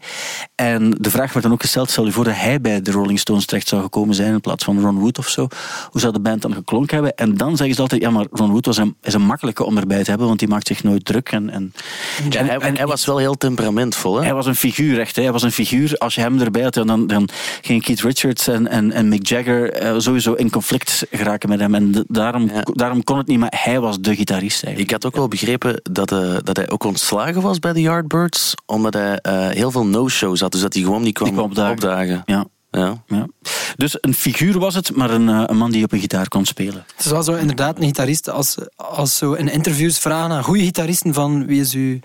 En 0.55 0.95
de 0.99 1.09
vraag 1.09 1.33
werd 1.33 1.43
dan 1.45 1.53
ook 1.53 1.61
gesteld, 1.61 1.89
stel 1.89 2.05
je 2.05 2.11
voor 2.11 2.23
dat 2.23 2.33
hij 2.35 2.61
bij 2.61 2.81
de 2.81 2.91
Rolling 2.91 3.19
Stones 3.19 3.45
terecht 3.45 3.67
zou 3.67 3.81
gekomen 3.81 4.15
zijn 4.15 4.33
in 4.33 4.41
plaats 4.41 4.63
van 4.63 4.81
Ron 4.81 4.99
Wood 4.99 5.17
of 5.17 5.27
zo. 5.29 5.47
Hoe 5.91 6.01
zou 6.01 6.13
de 6.13 6.19
band 6.19 6.41
dan 6.41 6.53
geklonken 6.53 6.93
hebben? 6.95 7.15
En 7.15 7.37
dan 7.37 7.57
zeggen 7.57 7.75
ze 7.75 7.81
altijd, 7.81 8.01
ja, 8.01 8.09
maar 8.09 8.25
Ron 8.31 8.51
Wood 8.51 8.65
was 8.65 8.77
een, 8.77 8.95
is 9.01 9.13
een 9.13 9.21
makkelijke 9.25 9.63
om 9.63 9.77
erbij 9.77 10.03
te 10.03 10.09
hebben, 10.09 10.27
want 10.27 10.39
die 10.39 10.47
maakt 10.47 10.67
zich 10.67 10.83
nooit 10.83 11.05
druk. 11.05 11.31
En, 11.31 11.49
en, 11.49 11.73
Ja, 12.29 12.39
en- 12.39 12.45
hij, 12.45 12.57
en- 12.57 12.77
hij 12.77 12.85
was 12.87 13.05
wel 13.05 13.17
heel 13.17 13.35
temperamentvol, 13.37 14.15
hè? 14.15 14.23
hij 14.23 14.33
was 14.33 14.45
een 14.45 14.55
figuur, 14.55 14.99
echt. 14.99 15.15
Hè. 15.15 15.21
Hij 15.21 15.31
was 15.31 15.43
een 15.43 15.51
figuur. 15.51 15.97
Als 15.97 16.15
je 16.15 16.21
hem 16.21 16.39
erbij 16.41 16.61
had, 16.63 16.73
dan, 16.73 17.07
dan 17.07 17.29
gingen 17.61 17.81
Keith 17.81 18.01
Richards 18.01 18.47
en, 18.47 18.67
en, 18.67 18.91
en 18.91 19.07
Mick 19.07 19.27
Jagger 19.27 19.71
eh, 19.73 19.93
sowieso 19.97 20.33
in 20.33 20.49
conflict 20.49 21.05
geraken 21.11 21.49
met 21.49 21.54
hem. 21.59 21.75
En 21.75 21.91
de- 21.91 22.05
daarom, 22.07 22.47
Ja. 22.53 22.61
daarom 22.73 23.03
kon 23.03 23.17
het 23.17 23.27
niet, 23.27 23.39
maar 23.39 23.53
hij 23.63 23.79
was 23.79 23.99
de 23.99 24.15
gitarist 24.15 24.63
eigenlijk. 24.63 24.91
Ik 24.93 25.01
had 25.01 25.05
ook 25.05 25.15
wel 25.19 25.27
begrepen 25.27 25.79
dat, 25.91 26.11
eh, 26.11 26.35
dat 26.43 26.57
hij 26.57 26.69
ook 26.69 26.83
ontslagen 26.83 27.41
was 27.41 27.59
bij 27.59 27.73
de 27.73 27.81
Yardbirds, 27.81 28.53
omdat 28.65 28.93
hij 28.93 29.17
eh, 29.19 29.47
heel 29.49 29.71
veel 29.71 29.85
no-shows 29.85 30.39
had, 30.39 30.51
dus 30.51 30.61
dat 30.61 30.73
hij 30.73 30.83
gewoon 30.83 31.01
niet 31.01 31.13
kwam, 31.13 31.31
kwam 31.31 31.43
opdagen. 31.45 31.71
opdagen. 31.71 32.23
Ja, 32.25 32.45
Ja. 32.71 33.03
ja. 33.07 33.27
Dus 33.75 33.97
een 34.01 34.13
figuur 34.13 34.59
was 34.59 34.75
het, 34.75 34.95
maar 34.95 35.09
een, 35.09 35.29
eh, 35.29 35.43
een 35.45 35.57
man 35.57 35.71
die 35.71 35.83
op 35.83 35.91
een 35.91 35.99
gitaar 35.99 36.27
kon 36.27 36.45
spelen. 36.45 36.83
Het 36.95 37.05
is 37.05 37.11
wel 37.11 37.23
zo 37.23 37.33
inderdaad 37.33 37.77
een 37.77 37.83
gitarist. 37.85 38.29
Als, 38.29 38.57
als 38.75 39.17
zo 39.17 39.33
in 39.33 39.47
interviews 39.51 39.97
vragen 39.99 40.31
aan 40.35 40.43
goede 40.43 40.63
gitaristen 40.63 41.13
van 41.13 41.45
wie 41.45 41.59
is 41.61 41.73
uw 41.73 41.99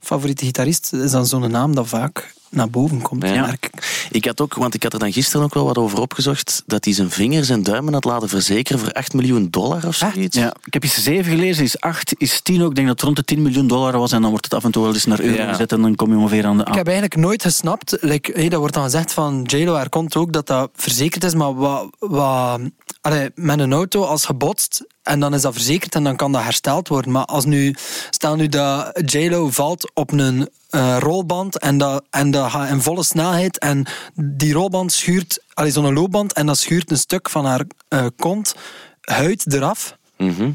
favoriete 0.00 0.44
gitarist, 0.44 0.92
is 0.92 1.10
dan 1.10 1.26
zo'n 1.26 1.50
naam 1.50 1.74
dat 1.74 1.86
vaak 1.88 2.34
naar 2.50 2.70
boven 2.70 3.02
komt. 3.02 3.22
Ja. 3.22 3.40
merk 3.46 3.66
ik. 3.66 4.06
Ik 4.10 4.24
had 4.24 4.40
ook, 4.40 4.54
want 4.54 4.74
ik 4.74 4.82
had 4.82 4.92
er 4.92 4.98
dan 4.98 5.12
gisteren 5.12 5.44
ook 5.44 5.54
wel 5.54 5.64
wat 5.64 5.78
over 5.78 6.00
opgezocht, 6.00 6.62
dat 6.66 6.84
hij 6.84 6.94
zijn 6.94 7.10
vingers 7.10 7.48
en 7.48 7.62
duimen 7.62 7.92
had 7.92 8.04
laten 8.04 8.28
verzekeren 8.28 8.80
voor 8.80 8.92
8 8.92 9.12
miljoen 9.12 9.48
dollar 9.50 9.86
of 9.86 9.94
zoiets. 9.94 10.36
Ja, 10.36 10.54
ik 10.64 10.72
heb 10.72 10.82
eens 10.82 11.02
zeven 11.02 11.32
gelezen, 11.32 11.64
is 11.64 11.80
acht, 11.80 12.14
is 12.18 12.40
tien 12.40 12.62
ook. 12.62 12.68
Ik 12.68 12.74
denk 12.74 12.86
dat 12.86 12.96
het 12.96 13.04
rond 13.04 13.16
de 13.16 13.24
10 13.24 13.42
miljoen 13.42 13.66
dollar 13.66 13.98
was 13.98 14.12
en 14.12 14.20
dan 14.20 14.30
wordt 14.30 14.44
het 14.44 14.54
af 14.54 14.64
en 14.64 14.70
toe 14.70 14.82
wel 14.82 14.94
eens 14.94 15.04
naar 15.04 15.20
euro 15.20 15.42
Ja. 15.42 15.48
gezet 15.48 15.72
en 15.72 15.82
dan 15.82 15.94
kom 15.94 16.10
je 16.10 16.16
ongeveer 16.16 16.46
aan 16.46 16.56
de... 16.58 16.64
Ik 16.64 16.74
heb 16.74 16.86
eigenlijk 16.86 17.16
nooit 17.16 17.42
gesnapt, 17.42 17.96
like, 18.00 18.32
hey, 18.34 18.48
dat 18.48 18.58
wordt 18.58 18.74
dan 18.74 18.84
gezegd 18.84 19.12
van 19.12 19.42
JLo, 19.46 19.74
er 19.74 19.88
komt 19.88 20.16
ook 20.16 20.32
dat 20.32 20.46
dat 20.46 20.70
verzekerd 20.74 21.24
is, 21.24 21.34
maar 21.34 21.54
wat, 21.54 21.96
wat, 21.98 22.60
allee, 23.00 23.30
met 23.34 23.58
een 23.58 23.72
auto 23.72 24.02
als 24.02 24.24
gebotst 24.24 24.84
en 25.06 25.20
dan 25.20 25.34
is 25.34 25.42
dat 25.42 25.52
verzekerd 25.52 25.94
en 25.94 26.04
dan 26.04 26.16
kan 26.16 26.32
dat 26.32 26.42
hersteld 26.42 26.88
worden. 26.88 27.12
Maar 27.12 27.24
als 27.24 27.44
nu, 27.44 27.74
stel 28.10 28.36
nu 28.36 28.48
dat 28.48 28.92
JLo 29.12 29.50
valt 29.50 29.90
op 29.94 30.12
een 30.12 30.48
eh, 30.70 30.96
rolband 31.00 31.58
en 31.58 31.78
dat, 31.78 32.04
en 32.10 32.30
dat 32.30 32.50
gaat 32.50 32.68
in 32.68 32.80
volle 32.80 33.02
snelheid 33.04 33.58
en 33.58 33.86
die 34.14 34.52
rolband 34.52 34.92
schuurt, 34.92 35.42
allee, 35.54 35.70
zo'n 35.70 35.92
loopband 35.92 36.32
en 36.32 36.46
dat 36.46 36.58
schuurt 36.58 36.90
een 36.90 36.96
stuk 36.98 37.30
van 37.30 37.44
haar 37.44 37.64
eh, 37.88 38.06
kont, 38.16 38.54
huid 39.00 39.52
eraf 39.52 39.96
Mhm. 40.18 40.50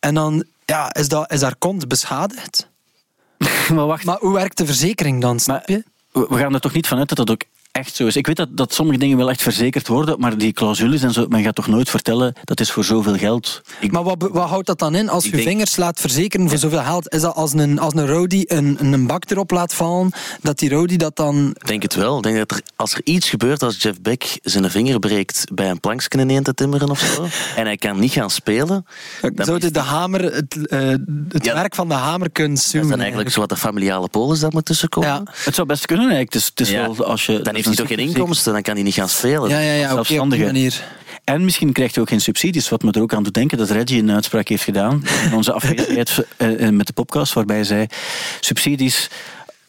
en 0.00 0.14
dan 0.14 0.44
ja, 0.64 0.94
is, 0.94 1.08
dat, 1.08 1.32
is 1.32 1.42
haar 1.42 1.56
kont 1.56 1.88
beschadigd. 1.88 2.68
maar 3.74 3.86
wacht, 3.86 4.04
Maar 4.04 4.18
hoe 4.20 4.32
werkt 4.34 4.56
de 4.56 4.66
verzekering 4.66 5.20
dan, 5.20 5.40
snap 5.40 5.68
je? 5.68 5.84
we 6.12 6.26
we 6.28 6.38
gaan 6.38 6.54
er 6.54 6.60
toch 6.60 6.72
niet 6.72 6.86
vanuit 6.86 7.08
dat 7.08 7.18
dat 7.18 7.30
ook 7.30 7.42
echt 7.78 7.94
zo 7.96 8.06
is. 8.06 8.16
Ik 8.16 8.26
weet 8.26 8.36
dat, 8.36 8.48
dat 8.50 8.74
sommige 8.74 8.98
dingen 8.98 9.16
wel 9.16 9.30
echt 9.30 9.42
verzekerd 9.42 9.88
worden, 9.88 10.20
maar 10.20 10.38
die 10.38 10.52
clausules 10.52 11.02
en 11.02 11.12
zo, 11.12 11.26
men 11.28 11.42
gaat 11.42 11.54
toch 11.54 11.66
nooit 11.66 11.90
vertellen 11.90 12.32
dat 12.44 12.60
is 12.60 12.70
voor 12.70 12.84
zoveel 12.84 13.16
geld. 13.16 13.60
Ik, 13.80 13.92
Maar 13.92 14.02
wat, 14.02 14.28
wat 14.32 14.48
houdt 14.48 14.66
dat 14.66 14.78
dan 14.78 14.94
in 14.94 15.08
als 15.08 15.24
je 15.24 15.30
denk- 15.30 15.42
vingers 15.42 15.76
laat 15.76 16.00
verzekeren 16.00 16.48
voor 16.48 16.58
zoveel 16.58 16.82
geld? 16.82 17.12
Is 17.14 17.20
dat 17.20 17.34
als 17.34 17.52
een, 17.52 17.78
als 17.78 17.94
een 17.94 18.06
roadie 18.06 18.52
een, 18.54 18.76
een 18.80 19.06
bak 19.06 19.30
erop 19.30 19.50
laat 19.50 19.74
vallen, 19.74 20.10
dat 20.40 20.58
die 20.58 20.70
roadie 20.70 20.98
dat 20.98 21.16
dan... 21.16 21.50
Ik 21.54 21.66
denk 21.66 21.82
het 21.82 21.94
wel. 21.94 22.16
Ik 22.16 22.22
denk 22.22 22.36
dat 22.36 22.50
er, 22.50 22.60
als 22.76 22.94
er 22.94 23.00
iets 23.04 23.28
gebeurt 23.30 23.62
als 23.62 23.82
Jeff 23.82 24.00
Beck 24.00 24.38
zijn 24.42 24.70
vinger 24.70 24.98
breekt 24.98 25.44
bij 25.54 25.70
een 25.70 25.80
plankje 25.80 26.18
ineen 26.18 26.42
te 26.42 26.54
timmeren 26.54 26.90
of 26.90 26.98
zo, 27.00 27.22
en 27.60 27.64
hij 27.64 27.76
kan 27.76 27.98
niet 28.00 28.12
gaan 28.12 28.30
spelen, 28.30 28.86
Zou 29.36 29.58
de, 29.58 29.70
de 29.70 29.78
hamer, 29.80 30.22
het, 30.34 30.66
eh, 30.66 30.88
het 31.28 31.44
Ja. 31.44 31.54
merk 31.54 31.74
van 31.74 31.88
de 31.88 31.94
hamer 31.94 32.30
kunnen 32.30 32.54
dat 32.54 32.64
is 32.64 32.70
zoomen? 32.70 32.90
dan 32.90 33.00
eigenlijk 33.00 33.30
zo 33.30 33.40
wat 33.40 33.48
de 33.48 33.56
familiale 33.56 34.08
polis 34.08 34.40
dat 34.40 34.52
moet 34.52 34.64
tussenkomen. 34.64 35.08
Ja. 35.08 35.22
het 35.44 35.54
zou 35.54 35.66
best 35.66 35.86
kunnen 35.86 36.04
eigenlijk. 36.10 36.32
Het 36.32 36.42
is, 36.42 36.48
het 36.48 36.60
is 36.60 36.70
Ja. 36.70 36.82
wel 36.94 37.04
als 37.06 37.26
je, 37.26 37.40
Dan 37.42 37.54
heeft 37.54 37.66
hij 37.68 37.86
toch 37.86 37.96
geen 37.96 38.06
inkomsten, 38.06 38.52
dan 38.52 38.62
kan 38.62 38.74
hij 38.74 38.82
niet 38.82 38.94
gaan 38.94 39.08
spelen. 39.08 39.48
Ja, 39.48 39.58
ja, 39.58 39.72
ja, 39.72 39.90
oké, 39.90 40.00
op 40.00 40.06
die 40.06 40.16
Zelfstandige. 40.16 40.44
manier. 40.44 40.82
En 41.24 41.44
misschien 41.44 41.72
krijgt 41.72 41.94
hij 41.94 42.02
ook 42.02 42.08
geen 42.08 42.20
subsidies, 42.20 42.68
wat 42.68 42.82
me 42.82 42.92
er 42.92 43.02
ook 43.02 43.14
aan 43.14 43.22
doet 43.22 43.34
denken 43.34 43.58
dat 43.58 43.70
Reggie 43.70 44.02
een 44.02 44.10
uitspraak 44.10 44.48
heeft 44.48 44.62
gedaan 44.62 45.02
in 45.24 45.34
onze 45.34 45.52
afwezigheid 45.52 46.24
eh, 46.36 46.66
eh, 46.66 46.72
met 46.74 46.86
de 46.86 46.92
podcast, 46.92 47.32
waarbij 47.32 47.56
hij 47.56 47.64
zei, 47.64 47.86
subsidies, 48.40 49.10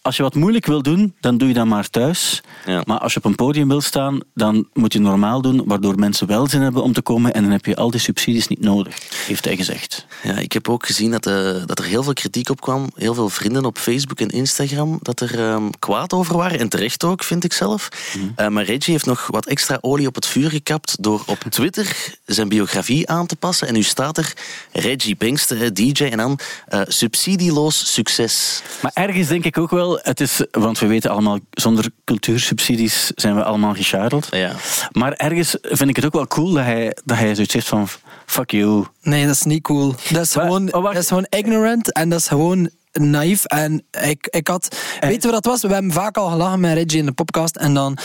als 0.02 0.18
je 0.18 0.24
wat 0.24 0.36
moeilijk 0.36 0.66
wil 0.66 0.82
doen, 0.82 1.16
dan 1.20 1.38
doe 1.38 1.48
je 1.48 1.54
dat 1.54 1.66
maar 1.66 1.90
thuis. 1.90 2.42
Ja. 2.66 2.82
Maar 2.86 3.00
als 3.00 3.14
je 3.14 3.20
op 3.20 3.26
een 3.26 3.36
podium 3.36 3.68
wil 3.68 3.82
staan, 3.82 4.20
dan 4.34 4.68
moet 4.74 4.94
je 4.94 5.00
normaal 5.00 5.42
doen, 5.42 5.62
waardoor 5.66 6.00
mensen 6.00 6.28
wel 6.28 6.48
zin 6.48 6.62
hebben 6.62 6.84
om 6.84 6.94
te 6.94 7.02
komen. 7.02 7.34
En 7.34 7.44
dan 7.44 7.52
heb 7.52 7.66
je 7.66 7.76
al 7.76 7.92
die 7.92 8.00
subsidies 8.00 8.48
niet 8.48 8.62
nodig, 8.62 8.98
heeft 9.28 9.46
hij 9.46 9.56
gezegd. 9.56 10.06
Ja, 10.24 10.38
ik 10.38 10.52
heb 10.52 10.70
ook 10.70 10.86
gezien 10.86 11.12
dat, 11.12 11.26
eh, 11.26 11.66
dat 11.66 11.80
er 11.80 11.86
heel 11.86 12.04
veel 12.04 12.14
kritiek 12.14 12.50
op 12.50 12.62
kwam. 12.62 12.90
Heel 12.96 13.14
veel 13.14 13.30
vrienden 13.30 13.66
op 13.66 13.78
Facebook 13.78 14.20
en 14.20 14.30
Instagram 14.30 15.00
dat 15.02 15.20
er 15.20 15.40
ehm, 15.40 15.70
kwaad 15.80 16.14
over 16.14 16.38
waren. 16.38 16.60
En 16.60 16.70
terecht 16.70 17.04
ook, 17.04 17.24
vind 17.24 17.44
ik 17.44 17.54
zelf. 17.54 17.90
Eh, 18.36 18.48
maar 18.48 18.64
Reggie 18.64 18.94
heeft 18.94 19.06
nog 19.06 19.28
wat 19.28 19.46
extra 19.46 19.78
olie 19.82 20.08
op 20.08 20.16
het 20.16 20.26
vuur 20.26 20.50
gekapt 20.50 21.04
door 21.04 21.24
op 21.26 21.40
Twitter 21.50 22.18
zijn 22.26 22.50
biografie 22.50 23.10
aan 23.10 23.26
te 23.26 23.36
passen. 23.36 23.68
En 23.68 23.74
nu 23.74 23.84
staat 23.84 24.18
er 24.18 24.34
Reggie 24.72 25.16
Pinkster, 25.16 25.64
eh, 25.64 25.70
DJ, 25.74 26.04
en 26.04 26.18
dan 26.18 26.40
eh, 26.68 26.82
subsidieloos 26.88 27.94
succes. 27.94 28.62
Maar 28.82 28.92
ergens 28.94 29.28
denk 29.28 29.46
ik 29.46 29.58
ook 29.58 29.70
wel, 29.70 29.99
het 30.02 30.20
is, 30.20 30.46
want 30.52 30.80
we 30.80 30.88
weten 30.88 31.12
allemaal, 31.12 31.40
zonder 31.52 31.90
cultuursubsidies 32.06 33.12
zijn 33.16 33.36
we 33.36 33.44
allemaal 33.44 33.74
gescharreld. 33.74 34.28
Ja. 34.32 34.52
Maar 34.92 35.14
ergens 35.14 35.58
vind 35.62 35.90
ik 35.90 35.96
het 35.96 36.06
ook 36.06 36.14
wel 36.14 36.28
cool 36.28 36.52
dat 36.54 36.64
hij, 36.64 36.98
dat 37.06 37.18
hij 37.18 37.36
zoiets 37.36 37.54
heeft 37.54 37.68
van, 37.68 37.88
fuck 38.26 38.52
you. 38.52 38.86
Nee, 39.02 39.26
dat 39.26 39.36
is 39.36 39.44
niet 39.44 39.64
cool. 39.64 39.96
Dat 40.10 40.26
is, 40.26 40.36
Maar- 40.36 40.46
gewoon, 40.46 40.74
oh, 40.74 40.84
dat 40.84 40.96
is 40.96 41.08
gewoon 41.08 41.26
ignorant 41.30 41.94
en 41.94 42.10
dat 42.10 42.20
is 42.20 42.28
gewoon 42.28 42.70
naïef. 42.92 43.46
En 43.46 43.84
ik, 44.02 44.28
ik 44.28 44.48
had... 44.48 44.78
Weet 45.00 45.24
je 45.24 45.30
wat 45.32 45.44
dat 45.44 45.46
was? 45.46 45.62
We 45.62 45.74
hebben 45.74 45.92
vaak 45.92 46.18
al 46.18 46.30
gelachen 46.30 46.60
met 46.60 46.74
Reggie 46.74 47.00
in 47.00 47.06
de 47.06 47.12
podcast 47.12 47.56
en 47.56 47.74
dan... 47.74 47.98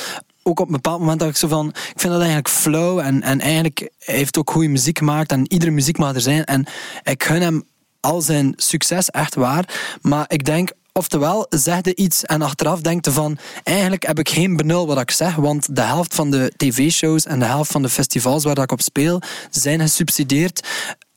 Ook 0.47 0.61
op 0.61 0.67
een 0.67 0.73
bepaald 0.73 1.01
moment 1.01 1.19
dacht 1.19 1.31
ik 1.31 1.37
zo 1.37 1.49
van... 1.49 1.69
Ik 1.69 2.01
vind 2.01 2.13
dat 2.13 2.19
eigenlijk 2.19 2.49
flow 2.49 2.99
en, 2.99 3.23
en 3.23 3.41
eigenlijk 3.41 3.91
hij 3.99 4.15
heeft 4.15 4.39
ook 4.39 4.51
goede 4.51 4.69
muziek 4.69 4.99
gemaakt 4.99 5.33
en 5.33 5.53
iedere 5.53 5.71
muziek 5.71 5.99
mag 5.99 6.15
er 6.15 6.21
zijn. 6.21 6.45
En 6.45 6.67
ik 7.03 7.25
gun 7.25 7.43
hem 7.43 7.65
al 8.01 8.21
zijn 8.21 8.53
succes, 8.57 9.11
echt 9.11 9.35
waar. 9.35 9.69
Maar 10.01 10.25
ik 10.29 10.45
denk, 10.45 10.71
oftewel, 10.99 11.47
zeg 11.49 11.79
je 11.83 11.95
iets 11.95 12.25
en 12.25 12.43
achteraf 12.43 12.81
denkt 12.81 13.05
je 13.05 13.13
van... 13.13 13.39
Eigenlijk 13.63 14.07
heb 14.07 14.19
ik 14.19 14.29
geen 14.29 14.57
benul 14.57 14.87
wat 14.87 15.01
ik 15.01 15.11
zeg, 15.11 15.35
want 15.35 15.77
de 15.77 15.81
helft 15.81 16.15
van 16.15 16.31
de 16.31 16.53
tv-shows 16.57 17.27
en 17.27 17.39
de 17.39 17.45
helft 17.45 17.71
van 17.71 17.83
de 17.83 17.89
festivals 17.89 18.45
waar 18.45 18.59
ik 18.59 18.73
op 18.73 18.81
speel, 18.81 19.23
zijn 19.51 19.81
gesubsidieerd. 19.81 20.69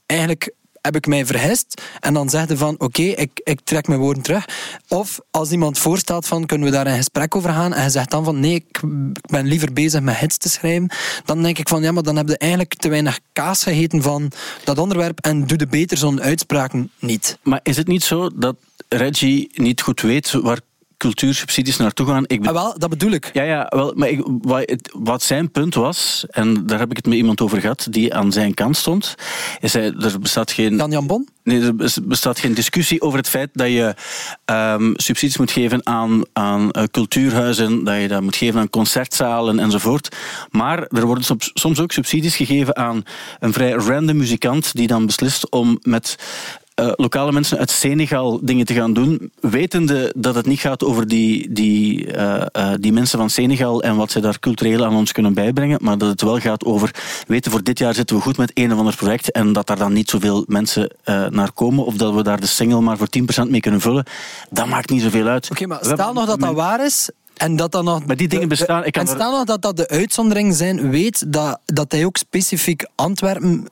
Eigenlijk 0.05 0.53
heb 0.81 0.95
ik 0.95 1.07
mij 1.07 1.25
vergist 1.25 1.81
en 1.99 2.13
dan 2.13 2.29
zeg 2.29 2.47
je 2.47 2.57
van 2.57 2.75
oké, 2.77 3.01
ik, 3.01 3.41
ik 3.43 3.59
trek 3.63 3.87
mijn 3.87 3.99
woorden 3.99 4.23
terug. 4.23 4.45
Of 4.87 5.19
als 5.31 5.51
iemand 5.51 5.79
voorstelt 5.79 6.25
van 6.25 6.45
kunnen 6.45 6.67
we 6.67 6.73
daar 6.73 6.87
een 6.87 6.95
gesprek 6.95 7.35
over 7.35 7.49
gaan 7.49 7.73
en 7.73 7.79
hij 7.79 7.89
zegt 7.89 8.11
dan 8.11 8.23
van 8.23 8.39
nee, 8.39 8.55
ik, 8.55 8.81
ik 9.13 9.29
ben 9.29 9.45
liever 9.45 9.73
bezig 9.73 10.01
met 10.01 10.15
hits 10.15 10.37
te 10.37 10.49
schrijven, 10.49 10.89
dan 11.25 11.43
denk 11.43 11.57
ik 11.57 11.69
van 11.69 11.81
ja, 11.81 11.91
maar 11.91 12.03
dan 12.03 12.15
heb 12.15 12.27
je 12.27 12.37
eigenlijk 12.37 12.73
te 12.73 12.89
weinig 12.89 13.19
kaas 13.33 13.63
gegeten 13.63 14.01
van 14.01 14.31
dat 14.63 14.77
onderwerp 14.77 15.19
en 15.19 15.47
doe 15.47 15.57
de 15.57 15.67
beter 15.67 15.97
zo'n 15.97 16.21
uitspraken 16.21 16.91
niet. 16.99 17.37
Maar 17.43 17.59
is 17.63 17.77
het 17.77 17.87
niet 17.87 18.03
zo 18.03 18.29
dat 18.35 18.55
Reggie 18.89 19.49
niet 19.53 19.81
goed 19.81 20.01
weet 20.01 20.31
waar 20.31 20.59
cultuursubsidies 20.97 21.77
naartoe 21.77 22.07
gaan? 22.07 22.23
Ik 22.27 22.45
Ah, 22.45 22.53
wel, 22.53 22.77
dat 22.77 22.89
bedoel 22.89 23.11
ik. 23.11 23.29
Ja, 23.33 23.43
ja 23.43 23.65
wel, 23.69 23.93
maar 23.95 24.09
ik, 24.09 24.27
wat, 24.93 25.23
zijn 25.23 25.51
punt 25.51 25.75
was, 25.75 26.25
en 26.29 26.65
daar 26.65 26.79
heb 26.79 26.89
ik 26.89 26.97
het 26.97 27.05
met 27.05 27.15
iemand 27.17 27.41
over 27.41 27.61
gehad 27.61 27.87
die 27.89 28.13
aan 28.13 28.31
zijn 28.31 28.53
kant 28.53 28.77
stond, 28.77 29.15
is 29.59 29.73
hij, 29.73 29.93
er 29.93 30.19
bestaat 30.19 30.51
geen... 30.51 30.75
Jan 30.75 30.91
Jan 30.91 31.07
Bon? 31.07 31.27
Nee, 31.43 31.61
er 31.61 31.75
bes- 31.75 31.99
bestaat 32.03 32.39
geen 32.39 32.53
discussie 32.53 33.01
over 33.01 33.17
het 33.17 33.29
feit 33.29 33.49
dat 33.53 33.67
je 33.67 33.95
ehm, 34.45 34.93
subsidies 34.95 35.37
moet 35.37 35.51
geven 35.51 35.85
aan, 35.85 36.21
aan 36.33 36.71
eh, 36.71 36.83
cultuurhuizen, 36.91 37.83
dat 37.83 38.01
je 38.01 38.07
dat 38.07 38.21
moet 38.21 38.35
geven 38.35 38.59
aan 38.59 38.69
concertzalen 38.69 39.59
enzovoort. 39.59 40.15
Maar 40.51 40.83
er 40.83 41.05
worden 41.05 41.37
soms 41.53 41.79
ook 41.79 41.91
subsidies 41.91 42.35
gegeven 42.35 42.75
aan 42.75 43.03
een 43.39 43.53
vrij 43.53 43.71
random 43.71 44.17
muzikant 44.17 44.75
die 44.75 44.87
dan 44.87 45.05
beslist 45.05 45.49
om 45.49 45.79
met 45.81 46.15
eh, 46.77 46.91
lokale 46.95 47.31
mensen 47.31 47.57
uit 47.57 47.69
Senegal 47.71 48.39
dingen 48.41 48.65
te 48.65 48.73
gaan 48.73 48.93
doen, 48.93 49.31
wetende 49.39 50.13
dat 50.15 50.35
het 50.35 50.45
niet 50.45 50.59
gaat 50.59 50.83
over 50.83 51.07
die, 51.07 51.53
die, 51.53 52.11
eh, 52.11 52.41
eh, 52.51 52.73
die 52.79 52.93
mensen 52.93 53.19
van 53.19 53.29
Senegal 53.29 53.81
en 53.83 53.95
wat 53.95 54.11
ze 54.11 54.19
daar 54.19 54.39
cultureel 54.39 54.85
aan 54.85 54.95
ons 54.95 55.11
kunnen 55.11 55.33
bijbrengen, 55.33 55.79
maar 55.81 55.97
dat 55.97 56.09
het 56.09 56.21
wel 56.21 56.39
gaat 56.39 56.65
over, 56.65 56.91
weten 57.27 57.51
voor 57.51 57.63
dit 57.63 57.79
jaar 57.79 57.93
zitten 57.93 58.15
we 58.15 58.21
goed 58.21 58.37
met 58.37 58.51
een 58.53 58.71
of 58.73 58.77
ander 58.77 58.95
project 58.95 59.31
en 59.31 59.53
dat 59.53 59.67
daar 59.67 59.77
dan 59.77 59.93
niet 59.93 60.09
zoveel 60.09 60.43
mensen 60.47 60.91
naar 61.29 61.51
komen 61.51 61.85
of 61.85 61.95
dat 61.95 62.13
we 62.13 62.23
daar 62.23 62.39
de 62.39 62.47
single 62.47 62.81
maar 62.81 62.97
voor 62.97 63.07
10% 63.09 63.49
mee 63.49 63.61
kunnen 63.61 63.81
vullen, 63.81 64.05
dat 64.49 64.67
maakt 64.67 64.89
niet 64.89 65.01
zoveel 65.01 65.27
uit. 65.27 65.51
Oké, 65.51 65.65
maar 65.67 65.79
stel 65.81 66.13
nog 66.13 66.25
dat 66.25 66.39
dat 66.39 66.53
waar 66.53 66.85
is. 66.85 67.09
En 67.33 67.55
dat 67.55 67.71
dan 67.71 67.85
nog. 67.85 68.05
Maar 68.05 68.17
die 68.17 68.27
dingen 68.27 68.47
bestaan, 68.47 68.85
ik 68.85 68.91
kan 68.91 69.01
en 69.03 69.09
er- 69.09 69.15
stel 69.15 69.31
nog 69.31 69.43
dat 69.43 69.61
dat 69.61 69.77
de 69.77 69.87
uitzondering 69.87 70.55
zijn. 70.55 70.89
Weet 70.89 71.33
dat, 71.33 71.59
dat 71.65 71.91
hij 71.91 72.05
ook 72.05 72.17
specifiek 72.17 72.85
Antwerpen 72.95 73.67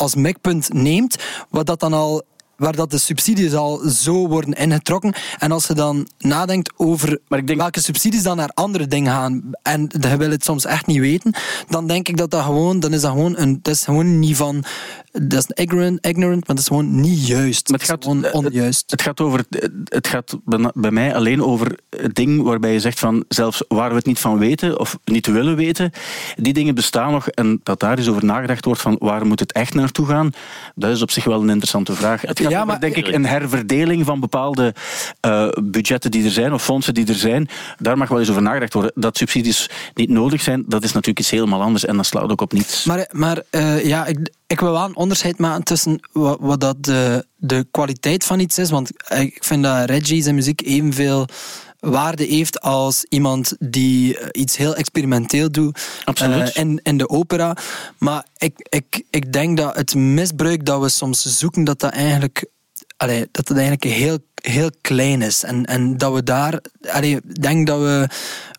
als 0.00 0.14
mikpunt 0.14 0.72
neemt. 0.72 1.16
Wat 1.50 1.66
dat 1.66 1.80
dan 1.80 1.92
al. 1.92 2.28
Waar 2.60 2.76
dat 2.76 2.90
de 2.90 2.98
subsidies 2.98 3.54
al 3.54 3.78
zo 3.88 4.28
worden 4.28 4.52
ingetrokken. 4.54 5.14
En 5.38 5.52
als 5.52 5.66
je 5.66 5.74
dan 5.74 6.08
nadenkt 6.18 6.72
over 6.76 7.18
Maar 7.28 7.38
ik 7.38 7.46
denk- 7.46 7.58
welke 7.58 7.80
subsidies 7.80 8.22
dan 8.22 8.36
naar 8.36 8.50
andere 8.54 8.86
dingen 8.86 9.12
gaan. 9.12 9.42
En 9.62 9.90
je 10.00 10.16
wil 10.16 10.30
het 10.30 10.44
soms 10.44 10.64
echt 10.64 10.86
niet 10.86 10.98
weten. 11.00 11.34
Dan 11.68 11.86
denk 11.86 12.08
ik 12.08 12.16
dat 12.16 12.30
dat 12.30 12.42
gewoon. 12.44 12.80
Dan 12.80 12.92
is 12.92 13.00
dat 13.00 13.10
gewoon 13.10 13.38
een. 13.38 13.58
Dat 13.62 13.74
is 13.74 13.84
gewoon 13.84 14.18
niet 14.18 14.36
van. 14.36 14.64
Dat 15.12 15.32
is 15.48 15.64
ignorant, 15.64 16.06
ignorant 16.06 16.46
maar 16.46 16.56
dat 16.56 16.58
is 16.58 16.66
gewoon 16.66 17.00
niet 17.00 17.26
juist. 17.26 17.68
Maar 17.68 17.78
het 17.78 17.88
gaat, 17.88 18.04
gewoon 18.04 18.32
onjuist. 18.32 18.80
Het, 18.80 18.90
het 18.90 19.02
gaat, 19.02 19.20
over, 19.20 19.44
het 19.84 20.06
gaat 20.08 20.36
bij- 20.44 20.70
bij 20.74 20.90
mij 20.90 21.14
alleen 21.14 21.42
over 21.42 21.78
het 21.90 22.14
ding 22.14 22.42
waarbij 22.42 22.72
je 22.72 22.80
zegt 22.80 22.98
van 22.98 23.24
zelfs 23.28 23.64
waar 23.68 23.88
we 23.90 23.96
het 23.96 24.06
niet 24.06 24.18
van 24.18 24.38
weten 24.38 24.78
of 24.78 24.98
niet 25.04 25.26
willen 25.26 25.56
weten, 25.56 25.90
die 26.36 26.52
dingen 26.52 26.74
bestaan 26.74 27.12
nog 27.12 27.28
en 27.28 27.60
dat 27.62 27.80
daar 27.80 27.98
eens 27.98 28.08
over 28.08 28.24
nagedacht 28.24 28.64
wordt 28.64 28.80
van 28.80 28.96
waar 28.98 29.26
moet 29.26 29.40
het 29.40 29.52
echt 29.52 29.74
naartoe 29.74 30.06
gaan, 30.06 30.30
dat 30.74 30.90
is 30.90 31.02
op 31.02 31.10
zich 31.10 31.24
wel 31.24 31.42
een 31.42 31.48
interessante 31.48 31.94
vraag. 31.94 32.20
Het 32.20 32.38
Ja, 32.50 32.64
maar- 32.64 32.80
denk 32.80 32.96
ik 32.96 33.06
een 33.06 33.26
herverdeling 33.26 34.06
van 34.06 34.20
bepaalde 34.20 34.74
eh, 35.20 35.48
budgetten 35.64 36.10
die 36.10 36.24
er 36.24 36.30
zijn 36.30 36.52
of 36.52 36.62
fondsen 36.64 36.94
die 36.94 37.06
er 37.06 37.14
zijn. 37.14 37.48
Daar 37.78 37.98
mag 37.98 38.08
wel 38.08 38.18
eens 38.18 38.30
over 38.30 38.42
nagedacht 38.42 38.72
worden. 38.72 38.92
Dat 38.94 39.16
subsidies 39.16 39.70
niet 39.94 40.08
nodig 40.08 40.40
zijn, 40.42 40.64
dat 40.66 40.82
is 40.82 40.92
natuurlijk 40.92 41.18
iets 41.18 41.30
helemaal 41.30 41.62
anders 41.62 41.84
en 41.84 41.96
dat 41.96 42.06
slaat 42.06 42.30
ook 42.30 42.40
op 42.40 42.52
niets. 42.52 42.84
Maar, 42.84 43.08
maar 43.12 43.42
eh, 43.50 43.84
ja, 43.86 44.06
ik, 44.06 44.30
ik 44.46 44.60
wil 44.60 44.72
wel 44.72 44.84
een 44.84 44.96
onderscheid 44.96 45.38
maken 45.38 45.64
tussen 45.64 46.00
wat, 46.12 46.38
wat 46.40 46.60
dat 46.60 46.84
de, 46.84 47.26
de 47.36 47.66
kwaliteit 47.70 48.24
van 48.24 48.40
iets 48.40 48.58
is. 48.58 48.70
Want 48.70 48.90
ik 49.08 49.44
vind 49.44 49.62
dat 49.62 49.90
Reggie 49.90 50.22
zijn 50.22 50.34
muziek 50.34 50.62
evenveel 50.62 51.26
waarde 51.80 52.24
heeft 52.24 52.60
als 52.60 53.04
iemand 53.08 53.54
die 53.58 54.18
eh, 54.18 54.28
iets 54.40 54.56
heel 54.56 54.74
experimenteel 54.74 55.50
doet 55.50 55.80
Absoluut. 56.04 56.52
eh, 56.52 56.62
in, 56.62 56.80
in 56.82 56.98
de 56.98 57.08
opera. 57.08 57.56
Maar 57.98 58.24
ik, 58.36 58.54
ik, 58.68 59.02
ik 59.10 59.32
denk 59.32 59.56
dat 59.56 59.76
het 59.76 59.94
misbruik 59.94 60.64
dat 60.64 60.80
we 60.80 60.88
soms 60.88 61.38
zoeken, 61.38 61.64
dat 61.64 61.80
dat 61.80 61.92
eigenlijk, 61.92 62.44
allee, 62.96 63.28
dat 63.30 63.46
dat 63.46 63.56
eigenlijk 63.56 63.96
heel, 63.96 64.18
heel 64.34 64.70
klein 64.80 65.22
is. 65.22 65.42
En, 65.42 65.64
en 65.64 65.96
dat 65.96 66.12
we 66.12 66.22
daar, 66.22 66.60
allee, 66.88 67.16
ik 67.16 67.42
denk 67.42 67.66
dat 67.66 67.80
we 67.80 68.08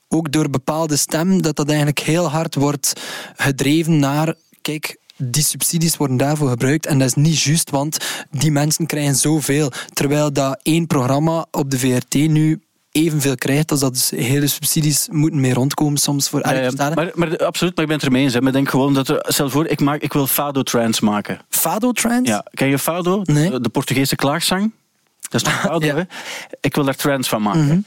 ook 0.08 0.32
door 0.32 0.50
bepaalde 0.50 0.98
stem, 0.98 1.42
dat 1.42 1.56
dat 1.56 1.68
eigenlijk 1.68 2.00
heel 2.00 2.30
hard 2.30 2.56
wordt 2.56 2.94
gedreven 3.36 4.00
naar, 4.00 4.34
kijk, 4.62 5.00
die 5.18 5.44
subsidies 5.44 5.98
worden 5.98 6.18
daarvoor 6.18 6.50
gebruikt 6.50 6.86
en 6.86 7.00
dat 7.00 7.08
is 7.08 7.14
niet 7.14 7.42
juist, 7.42 7.70
want 7.70 7.98
die 8.32 8.52
mensen 8.52 8.86
krijgen 8.86 9.16
zoveel. 9.16 9.72
Terwijl 9.94 10.34
dat 10.34 10.60
één 10.64 10.88
programma 10.88 11.46
op 11.52 11.72
de 11.72 11.80
VRT 11.80 12.14
nu 12.14 12.62
evenveel 12.92 13.36
krijgt 13.36 13.72
als 13.72 13.80
dat 13.80 13.94
dus 13.94 14.10
hele 14.10 14.48
subsidies 14.48 15.08
moeten 15.12 15.40
mee 15.40 15.54
rondkomen 15.54 15.98
soms 16.00 16.30
voor 16.30 16.48
Ja, 16.48 16.72
maar, 16.96 17.12
maar 17.14 17.38
absoluut, 17.38 17.76
maar 17.76 17.84
ik 17.84 17.90
ben 17.90 17.98
het 17.98 18.04
ermee 18.06 18.24
eens. 18.24 18.34
hè. 18.34 18.42
Maar 18.42 18.52
denk 18.52 18.70
gewoon 18.70 18.94
dat 18.94 19.08
er, 19.08 19.26
stel 19.28 19.50
voor, 19.50 19.68
ik, 19.68 19.80
maak, 19.80 20.02
ik 20.02 20.14
wil 20.14 20.28
Fado 20.28 20.64
Trance 20.64 21.06
maken. 21.06 21.40
Fado 21.50 21.92
Trance? 21.92 22.32
Ja, 22.32 22.46
ken 22.54 22.68
je 22.68 22.80
Fado? 22.80 23.22
Nee. 23.24 23.60
De 23.60 23.70
Portugese 23.70 24.16
klaagzang. 24.16 24.72
Dat 25.30 25.42
is 25.42 25.48
toch 25.48 25.60
Fado, 25.66 25.86
Ja. 25.86 25.96
hè? 25.96 26.02
Ik 26.62 26.76
wil 26.76 26.84
daar 26.84 26.96
trance 26.96 27.30
van 27.30 27.42
maken. 27.42 27.86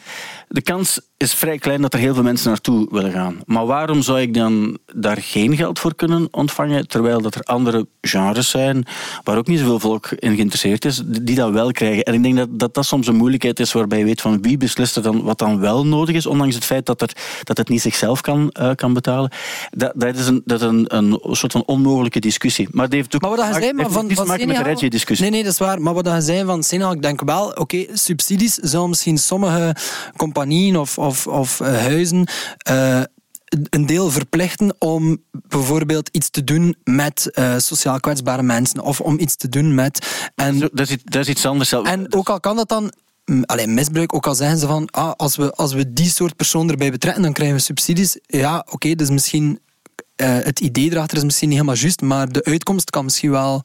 De 0.49 0.63
kans 0.63 1.01
is 1.25 1.35
vrij 1.35 1.59
klein 1.59 1.81
dat 1.81 1.93
er 1.93 1.99
heel 1.99 2.15
veel 2.15 2.23
mensen 2.23 2.49
naartoe 2.49 2.89
willen 2.91 3.13
gaan. 3.13 3.41
Maar 3.47 3.67
waarom 3.67 4.03
zou 4.03 4.21
ik 4.21 4.35
dan 4.35 4.79
daar 4.95 5.17
geen 5.21 5.57
geld 5.57 5.79
voor 5.79 5.95
kunnen 5.95 6.29
ontvangen, 6.31 6.89
terwijl 6.89 7.21
dat 7.21 7.35
er 7.35 7.43
andere 7.43 7.87
genres 8.01 8.51
zijn 8.51 8.85
waar 9.23 9.37
ook 9.37 9.47
niet 9.47 9.59
zoveel 9.59 9.81
volk 9.81 10.11
in 10.11 10.35
geïnteresseerd 10.35 10.85
is, 10.85 11.03
die 11.05 11.35
dat 11.35 11.51
wel 11.51 11.71
krijgen. 11.71 12.03
En 12.03 12.15
ik 12.15 12.23
denk 12.23 12.37
dat 12.37 12.49
dat, 12.51 12.75
dat 12.75 12.87
soms 12.87 13.07
een 13.07 13.17
moeilijkheid 13.17 13.61
is 13.61 13.73
waarbij 13.73 13.99
je 13.99 14.05
weet 14.05 14.21
van 14.21 14.43
wie 14.43 14.57
beslist 14.57 14.97
er 14.97 15.03
dan 15.03 15.23
wat 15.23 15.39
dan 15.39 15.61
wel 15.61 15.87
nodig 15.87 16.15
is, 16.15 16.27
ondanks 16.27 16.55
het 16.55 16.65
feit 16.65 16.87
dat, 16.87 17.03
er, 17.03 17.11
dat 17.43 17.57
het 17.57 17.69
niet 17.69 17.81
zichzelf 17.81 18.21
kan, 18.21 18.51
eh, 18.51 18.71
kan 18.75 18.93
betalen. 18.93 19.31
Dat, 19.71 19.93
dat 19.95 20.17
is, 20.17 20.27
een, 20.27 20.43
dat 20.45 20.61
is 20.61 20.67
een, 20.67 20.97
een 20.97 21.19
soort 21.31 21.53
van 21.53 21.63
onmogelijke 21.67 22.21
discussie. 22.21 22.69
Maar 22.71 22.85
het 22.85 22.95
heeft 22.95 23.15
ook 23.15 23.21
Maar 23.21 23.31
wat 23.31 23.39
dat 23.39 23.55
zei, 23.55 23.73
maar 23.73 23.85
heeft 23.85 23.97
ook 23.97 24.13
van, 24.13 24.27
maken 24.27 24.47
met 24.47 24.57
de 24.57 24.63
Reggie-discussie. 24.63 25.31
Nee, 25.31 25.35
nee, 25.35 25.43
dat 25.43 25.53
is 25.53 25.59
waar. 25.59 25.81
Maar 25.81 25.95
wat 25.95 26.05
dat 26.05 26.15
je 26.15 26.21
zei 26.21 26.45
van 26.45 26.63
Senegal, 26.63 26.93
ik 26.93 27.03
denk 27.03 27.21
wel, 27.21 27.49
oké, 27.49 27.87
subsidies 27.93 28.55
zullen 28.55 28.89
misschien 28.89 29.19
sommige 29.19 29.77
compagnieën 30.17 30.77
of, 30.77 30.99
of, 30.99 31.14
of 31.27 31.61
eh, 31.61 31.77
huizen 31.77 32.27
eh, 32.57 33.03
een 33.71 33.87
deel 33.87 34.11
verplichten 34.11 34.75
om 34.79 35.23
bijvoorbeeld 35.31 36.09
iets 36.13 36.31
te 36.31 36.45
doen 36.45 36.77
met 36.85 37.31
eh, 37.31 37.55
sociaal 37.59 38.01
kwetsbare 38.01 38.43
mensen 38.43 38.81
of 38.81 39.01
om 39.01 39.19
iets 39.19 39.37
te 39.37 39.49
doen 39.49 39.75
met... 39.75 40.29
En, 40.35 40.59
Dat 40.59 40.89
is, 40.89 40.97
dat 41.05 41.23
is 41.23 41.29
iets 41.29 41.47
anders. 41.47 41.73
en 41.73 42.15
ook 42.15 42.29
al 42.29 42.41
kan 42.41 42.57
dat 42.57 42.69
dan 42.69 42.93
mm, 43.25 43.45
alleen 43.45 43.75
misbruik, 43.75 44.15
ook 44.15 44.27
al 44.27 44.35
zeggen 44.35 44.59
ze 44.59 44.67
van 44.67 44.89
ah, 44.91 45.13
als, 45.17 45.37
we, 45.37 45.53
als 45.53 45.73
we 45.73 45.93
die 45.93 46.09
soort 46.09 46.37
persoon 46.37 46.71
erbij 46.71 46.91
betrekken, 46.91 47.23
dan 47.23 47.33
krijgen 47.33 47.57
we 47.57 47.63
subsidies. 47.63 48.19
Ja, 48.27 48.67
oké, 48.71 48.95
dus 48.95 49.11
misschien 49.11 49.59
het 50.17 50.61
idee 50.61 50.91
erachter 50.91 51.17
is 51.17 51.25
misschien 51.25 51.49
niet 51.49 51.59
helemaal 51.59 51.81
juist, 51.81 52.01
maar 52.01 52.33
de 52.33 52.45
uitkomst 52.45 52.91
kan 52.91 53.05
misschien 53.05 53.31
wel 53.31 53.65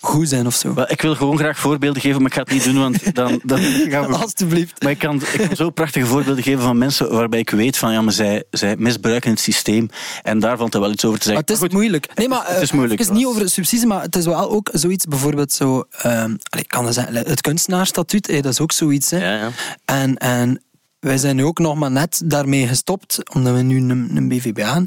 goed 0.00 0.28
zijn 0.28 0.46
of 0.46 0.54
zo. 0.54 0.74
Wel, 0.74 0.90
ik 0.90 1.02
wil 1.02 1.14
gewoon 1.14 1.38
graag 1.38 1.58
voorbeelden 1.58 2.02
geven, 2.02 2.22
maar 2.22 2.30
ik 2.30 2.36
ga 2.36 2.40
het 2.42 2.50
niet 2.50 2.64
doen, 2.64 2.78
want 2.78 3.14
dan, 3.14 3.40
dan 3.42 3.60
gaan 3.92 4.06
we... 4.06 4.16
Alsjeblieft. 4.16 4.82
Maar 4.82 4.90
ik 4.90 4.98
kan, 4.98 5.22
ik 5.32 5.46
kan 5.46 5.56
zo 5.56 5.70
prachtige 5.70 6.06
voorbeelden 6.06 6.42
geven 6.42 6.62
van 6.62 6.78
mensen 6.78 7.10
waarbij 7.12 7.38
ik 7.38 7.50
weet 7.50 7.76
van 7.76 7.92
ja, 7.92 8.02
maar 8.02 8.12
zij, 8.12 8.44
zij 8.50 8.76
misbruiken 8.76 9.30
het 9.30 9.40
systeem. 9.40 9.88
En 10.22 10.38
daar 10.38 10.56
valt 10.56 10.74
er 10.74 10.80
wel 10.80 10.90
iets 10.90 11.04
over 11.04 11.18
te 11.18 11.24
zeggen. 11.24 11.44
Maar 11.46 11.54
het 11.56 11.64
is 11.64 11.68
Goed, 11.68 11.80
moeilijk. 11.80 12.16
Nee, 12.16 12.28
maar 12.28 12.46
het 12.46 12.62
is 12.62 12.68
eh, 12.68 12.74
moeilijk. 12.74 13.00
Het 13.00 13.10
is 13.10 13.16
niet 13.16 13.26
over 13.26 13.50
subsidies, 13.50 13.84
maar 13.84 14.02
het 14.02 14.16
is 14.16 14.24
wel 14.24 14.50
ook 14.50 14.68
zoiets, 14.72 15.06
bijvoorbeeld 15.06 15.52
zo... 15.52 15.84
ehm, 15.90 16.34
ik 16.58 16.68
kan 16.68 16.84
dat 16.84 16.94
zeggen, 16.94 17.14
het 17.14 17.40
kunstenaarsstatuut, 17.40 18.28
eh, 18.28 18.42
dat 18.42 18.52
is 18.52 18.60
ook 18.60 18.72
zoiets. 18.72 19.10
Hè. 19.10 19.18
Ja, 19.18 19.36
ja. 19.36 19.50
En, 19.84 20.16
en 20.16 20.62
wij 21.00 21.18
zijn 21.18 21.36
nu 21.36 21.44
ook 21.44 21.58
nog 21.58 21.74
maar 21.74 21.90
net 21.90 22.22
daarmee 22.24 22.66
gestopt, 22.66 23.34
omdat 23.34 23.54
we 23.54 23.62
nu 23.62 23.76
een, 23.76 24.10
een 24.14 24.28
BVB 24.28 24.60
aan. 24.60 24.86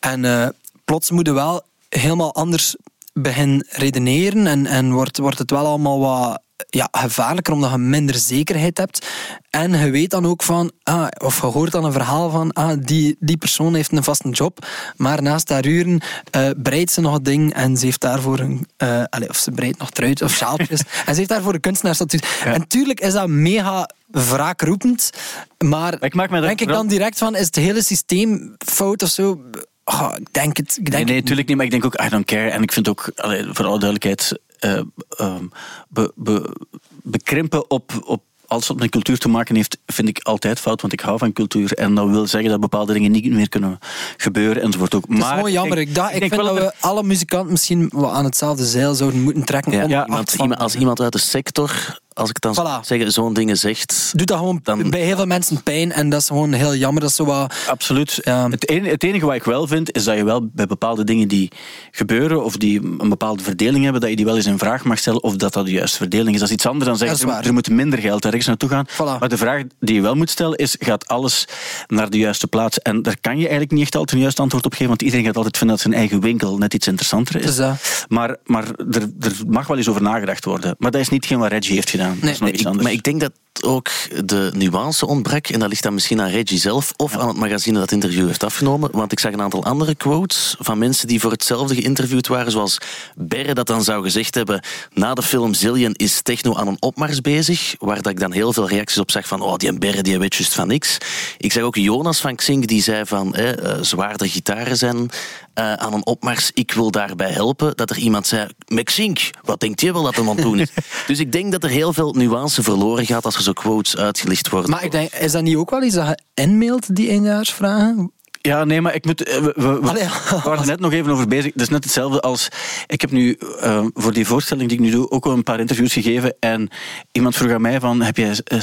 En 0.00 0.24
eh, 0.24 0.48
plots 0.84 1.10
moeten 1.10 1.34
we 1.34 1.40
wel 1.40 1.62
helemaal 1.88 2.34
anders 2.34 2.76
beginnen 3.12 3.66
redeneren 3.70 4.46
en, 4.46 4.66
en 4.66 4.92
wordt, 4.92 5.18
wordt 5.18 5.38
het 5.38 5.50
wel 5.50 5.66
allemaal 5.66 6.00
wat 6.00 6.42
ja, 6.68 6.88
gevaarlijker, 6.90 7.52
omdat 7.52 7.70
je 7.70 7.78
minder 7.78 8.14
zekerheid 8.14 8.78
hebt. 8.78 9.06
En 9.50 9.78
je 9.78 9.90
weet 9.90 10.10
dan 10.10 10.26
ook 10.26 10.42
van, 10.42 10.72
ah, 10.82 11.06
of 11.18 11.40
je 11.40 11.46
hoort 11.46 11.72
dan 11.72 11.84
een 11.84 11.92
verhaal 11.92 12.30
van, 12.30 12.52
ah, 12.52 12.78
die, 12.80 13.16
die 13.20 13.36
persoon 13.36 13.74
heeft 13.74 13.92
een 13.92 14.02
vaste 14.02 14.28
job, 14.28 14.66
maar 14.96 15.22
naast 15.22 15.48
haar 15.48 15.66
uren 15.66 16.00
eh 16.30 16.50
breidt 16.62 16.90
ze 16.90 17.00
nog 17.00 17.14
een 17.14 17.22
ding 17.22 17.54
en 17.54 17.76
ze 17.76 17.84
heeft 17.84 18.00
daarvoor 18.00 18.38
een, 18.38 18.66
eh, 18.76 19.02
allee, 19.08 19.28
of 19.28 19.36
ze 19.36 19.50
breidt 19.50 19.78
nog 19.78 19.90
truit 19.90 20.22
of 20.22 20.32
sjaaltjes, 20.32 20.80
en 21.06 21.12
ze 21.12 21.14
heeft 21.14 21.28
daarvoor 21.28 21.54
een 21.54 21.60
kunstenaarsstatuut. 21.60 22.26
En 22.44 22.66
tuurlijk 22.66 23.00
is 23.00 23.12
dat 23.12 23.28
mega 23.28 23.88
wraakroepend, 24.06 25.10
maar 25.58 26.02
Ik 26.02 26.14
maak 26.14 26.30
me 26.30 26.38
daar 26.38 26.46
denk 26.46 26.60
ik 26.60 26.68
dan 26.68 26.86
direct 26.86 27.18
van, 27.18 27.36
is 27.36 27.46
het 27.46 27.56
hele 27.56 27.82
systeem 27.82 28.54
fout 28.58 29.02
of 29.02 29.08
zo? 29.08 29.40
Oh, 29.84 30.12
ik 30.16 30.32
denk 30.32 30.56
het. 30.56 30.76
Ik 30.80 30.90
denk 30.90 31.06
Nee, 31.06 31.20
natuurlijk 31.20 31.48
niet, 31.48 31.56
maar 31.56 31.64
ik 31.66 31.70
denk 31.72 31.84
ook, 31.84 32.00
I 32.04 32.08
don't 32.08 32.24
care. 32.24 32.48
En 32.48 32.62
ik 32.62 32.72
vind 32.72 32.88
ook, 32.88 33.12
allee, 33.16 33.44
voor 33.52 33.64
alle 33.64 33.78
duidelijkheid, 33.78 34.38
eh, 34.58 34.80
ehm, 35.08 35.44
be- 35.88 36.12
be- 36.14 36.56
bekrimpen 37.02 37.70
op, 37.70 37.92
op 38.04 38.22
alles 38.46 38.66
wat 38.66 38.76
met 38.78 38.90
cultuur 38.90 39.18
te 39.18 39.28
maken 39.28 39.54
heeft, 39.54 39.78
vind 39.86 40.08
ik 40.08 40.18
altijd 40.22 40.58
fout, 40.60 40.80
want 40.80 40.92
ik 40.92 41.00
hou 41.00 41.18
van 41.18 41.32
cultuur. 41.32 41.72
En 41.72 41.94
dat 41.94 42.08
wil 42.08 42.26
zeggen 42.26 42.50
dat 42.50 42.60
bepaalde 42.60 42.92
dingen 42.92 43.10
niet 43.10 43.30
meer 43.32 43.48
kunnen 43.48 43.78
gebeuren 44.16 44.62
enzovoort 44.62 44.94
ook. 44.94 45.02
Het 45.02 45.12
is 45.12 45.18
maar 45.18 45.34
gewoon 45.34 45.52
jammer. 45.52 45.78
Ik, 45.78 45.94
dacht, 45.94 46.12
ik, 46.14 46.18
denk 46.20 46.32
vind 46.34 46.44
wel 46.46 46.54
dat 46.54 46.64
we 46.64 46.72
alle 46.80 47.02
muzikanten 47.02 47.50
misschien 47.50 47.90
wel 47.94 48.12
aan 48.12 48.24
hetzelfde 48.24 48.64
zeil 48.66 48.94
zouden 48.94 49.22
moeten 49.22 49.44
trekken. 49.44 49.88
Ja, 49.88 50.06
iemand, 50.06 50.32
iemand- 50.32 50.60
als 50.60 50.74
iemand 50.74 51.00
uit 51.00 51.12
de 51.12 51.18
sector, 51.18 52.00
als 52.14 52.28
ik 52.30 52.40
dan 52.40 52.54
Voilà. 52.54 52.86
zeggen, 52.86 53.12
zo'n 53.12 53.32
dingen 53.32 53.56
zegt. 53.58 54.10
doet 54.16 54.26
dat 54.26 54.38
gewoon 54.38 54.60
Dan- 54.62 54.90
bij 54.90 55.00
heel 55.00 55.16
veel 55.16 55.26
mensen 55.26 55.62
pijn 55.62 55.92
en 55.92 56.08
dat 56.08 56.20
is 56.20 56.26
gewoon 56.26 56.52
heel 56.52 56.74
jammer. 56.74 57.00
Dat 57.00 57.10
is 57.10 57.16
zo 57.16 57.24
wat... 57.24 57.54
Absoluut. 57.66 58.18
Ja. 58.22 58.50
Het, 58.50 58.68
enige, 58.68 58.90
het 58.90 59.02
enige 59.04 59.26
wat 59.26 59.34
ik 59.34 59.44
wel 59.44 59.66
vind, 59.66 59.92
is 59.96 60.04
dat 60.04 60.16
je 60.16 60.24
wel 60.24 60.48
bij 60.52 60.66
bepaalde 60.66 61.04
dingen 61.04 61.28
die 61.28 61.50
gebeuren, 61.90 62.44
of 62.44 62.56
die 62.56 62.80
een 62.98 63.08
bepaalde 63.08 63.42
verdeling 63.42 63.82
hebben, 63.82 64.00
dat 64.00 64.10
je 64.10 64.16
die 64.16 64.24
wel 64.24 64.36
eens 64.36 64.46
in 64.46 64.58
vraag 64.58 64.84
mag 64.84 64.98
stellen 64.98 65.22
of 65.22 65.36
dat 65.36 65.52
dat 65.52 65.64
de 65.66 65.72
juiste 65.72 65.96
verdeling 65.96 66.34
is. 66.34 66.40
Dat 66.40 66.48
is 66.48 66.54
iets 66.54 66.66
anders 66.66 66.86
dan 66.86 66.96
zeggen, 66.96 67.28
er, 67.30 67.46
er 67.46 67.52
moet 67.52 67.70
minder 67.70 67.98
geld 67.98 68.24
ergens 68.24 68.46
naartoe 68.46 68.68
gaan. 68.68 68.88
Voilà. 68.88 69.18
Maar 69.20 69.28
de 69.28 69.36
vraag 69.36 69.62
die 69.80 69.94
je 69.94 70.00
wel 70.00 70.14
moet 70.14 70.30
stellen 70.30 70.56
is, 70.58 70.76
gaat 70.78 71.06
alles 71.08 71.44
naar 71.86 72.10
de 72.10 72.18
juiste 72.18 72.46
plaats? 72.46 72.78
En 72.78 73.02
daar 73.02 73.16
kan 73.20 73.32
je 73.34 73.40
eigenlijk 73.42 73.70
niet 73.72 73.82
echt 73.82 73.94
altijd 73.96 74.16
een 74.16 74.22
juist 74.22 74.40
antwoord 74.40 74.64
op 74.64 74.72
geven, 74.72 74.88
want 74.88 75.02
iedereen 75.02 75.24
gaat 75.24 75.36
altijd 75.36 75.56
vinden 75.56 75.76
dat 75.76 75.86
zijn 75.86 75.98
eigen 75.98 76.20
winkel 76.20 76.58
net 76.58 76.74
iets 76.74 76.86
interessanter 76.86 77.36
is. 77.36 77.46
Dus, 77.46 77.56
dat. 77.56 78.04
Maar, 78.08 78.36
maar 78.44 78.64
er, 78.90 79.02
er 79.20 79.32
mag 79.48 79.66
wel 79.66 79.76
eens 79.76 79.88
over 79.88 80.02
nagedacht 80.02 80.44
worden. 80.44 80.74
Maar 80.78 80.90
dat 80.90 81.00
is 81.00 81.08
niet 81.08 81.26
geen 81.26 81.38
wat 81.38 81.50
Reggie 81.50 81.74
heeft 81.74 81.90
gedaan. 81.90 82.01
Nee, 82.20 82.52
Ik- 82.52 82.82
maar 82.82 82.92
ik 82.92 83.02
denk 83.02 83.20
dat 83.20 83.32
ook 83.60 83.88
de 84.24 84.50
nuance 84.54 85.06
ontbrak. 85.06 85.46
En 85.48 85.58
dat 85.60 85.68
ligt 85.68 85.82
dan 85.82 85.94
misschien 85.94 86.20
aan 86.20 86.28
Reggie 86.28 86.58
zelf 86.58 86.92
of 86.96 87.16
aan 87.16 87.28
het 87.28 87.36
magazine 87.36 87.72
dat 87.78 87.82
het 87.82 87.92
interview 87.92 88.26
heeft 88.26 88.44
afgenomen. 88.44 88.90
Want 88.92 89.12
ik 89.12 89.20
zag 89.20 89.32
een 89.32 89.40
aantal 89.42 89.64
andere 89.64 89.94
quotes 89.94 90.56
van 90.58 90.78
mensen 90.78 91.08
die 91.08 91.20
voor 91.20 91.30
hetzelfde 91.30 91.74
geïnterviewd 91.74 92.26
waren. 92.26 92.52
Zoals 92.52 92.78
Berre 93.14 93.54
dat 93.54 93.66
dan 93.66 93.84
zou 93.84 94.02
gezegd 94.02 94.34
hebben. 94.34 94.62
Na 94.94 95.14
de 95.14 95.22
film 95.22 95.54
Zillion 95.54 95.92
is 95.92 96.22
techno 96.22 96.54
aan 96.54 96.66
een 96.68 96.76
opmars 96.82 97.20
bezig. 97.20 97.74
Waar 97.78 98.02
dat 98.02 98.12
ik 98.12 98.20
dan 98.20 98.32
heel 98.32 98.52
veel 98.52 98.68
reacties 98.68 98.98
op 98.98 99.10
zag 99.10 99.26
van. 99.28 99.40
Oh, 99.40 99.56
die 99.56 99.78
Berre 99.78 100.02
die 100.02 100.18
weet 100.18 100.34
juist 100.34 100.54
van 100.54 100.68
niks. 100.68 100.98
Ik 101.38 101.52
zag 101.52 101.62
ook 101.62 101.76
Jonas 101.76 102.20
van 102.20 102.34
Xink 102.36 102.66
die 102.66 102.82
zei 102.82 103.06
van. 103.06 103.34
Eh, 103.34 103.78
zwaardere 103.80 104.30
gitaren 104.30 104.76
zijn 104.76 105.10
eh, 105.54 105.72
aan 105.72 105.92
een 105.92 106.06
opmars. 106.06 106.50
Ik 106.54 106.72
wil 106.72 106.90
daarbij 106.90 107.30
helpen. 107.30 107.76
Dat 107.76 107.90
er 107.90 107.98
iemand 107.98 108.26
zei. 108.26 108.46
Maxink, 108.68 109.20
wat 109.42 109.60
denkt 109.60 109.80
je 109.80 109.92
wel 109.92 110.02
dat 110.02 110.14
hem 110.16 110.28
aan 110.28 110.34
het 110.34 110.44
doen 110.44 110.60
is? 110.60 110.70
dus 111.06 111.18
ik 111.18 111.32
denk 111.32 111.52
dat 111.52 111.64
er 111.64 111.70
heel 111.70 111.91
veel 111.92 112.12
nuance 112.12 112.62
verloren 112.62 113.06
gaat 113.06 113.24
als 113.24 113.36
er 113.36 113.42
zo 113.42 113.52
quotes 113.52 113.96
uitgelicht 113.96 114.48
worden. 114.48 114.70
Maar 114.70 114.84
ik 114.84 114.90
denk, 114.90 115.12
is 115.12 115.32
dat 115.32 115.42
niet 115.42 115.56
ook 115.56 115.70
wel 115.70 115.82
iets 115.82 115.94
dat 115.94 116.06
je 116.06 116.42
inmailt, 116.42 116.96
die 116.96 117.08
eendejaarsvragen? 117.08 118.12
Ja, 118.42 118.64
nee, 118.64 118.80
maar 118.80 118.94
ik 118.94 119.04
moet. 119.04 119.22
eh, 119.22 119.38
We, 119.38 119.52
we, 119.56 119.80
we- 119.80 119.88
Allee, 119.88 120.02
we 120.04 120.40
waren 120.44 120.60
er 120.60 120.66
net 120.66 120.80
nog 120.80 120.92
even 120.92 121.12
over 121.12 121.28
bezig. 121.28 121.52
Het 121.52 121.62
is 121.62 121.68
net 121.68 121.84
hetzelfde 121.84 122.20
als. 122.20 122.48
Ik 122.86 123.00
heb 123.00 123.10
nu 123.10 123.36
eh, 123.60 123.84
voor 123.94 124.12
die 124.12 124.26
voorstelling 124.26 124.68
die 124.68 124.78
ik 124.78 124.84
nu 124.84 124.90
doe 124.90 125.10
ook 125.10 125.24
wel 125.24 125.32
een 125.32 125.42
paar 125.42 125.60
interviews 125.60 125.92
gegeven. 125.92 126.34
En 126.40 126.68
iemand 127.12 127.36
vroeg 127.36 127.50
aan 127.52 127.60
mij: 127.60 127.80
van, 127.80 128.00
Heb 128.02 128.16
jij 128.16 128.38
eh, 128.44 128.58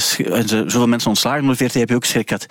zoveel 0.46 0.86
mensen 0.86 1.08
ontslagen 1.08 1.44
door 1.46 1.56
VRT? 1.56 1.74
Heb 1.74 1.88
je 1.88 1.94
ook 1.94 2.04
schrik 2.04 2.28
gehad? 2.28 2.46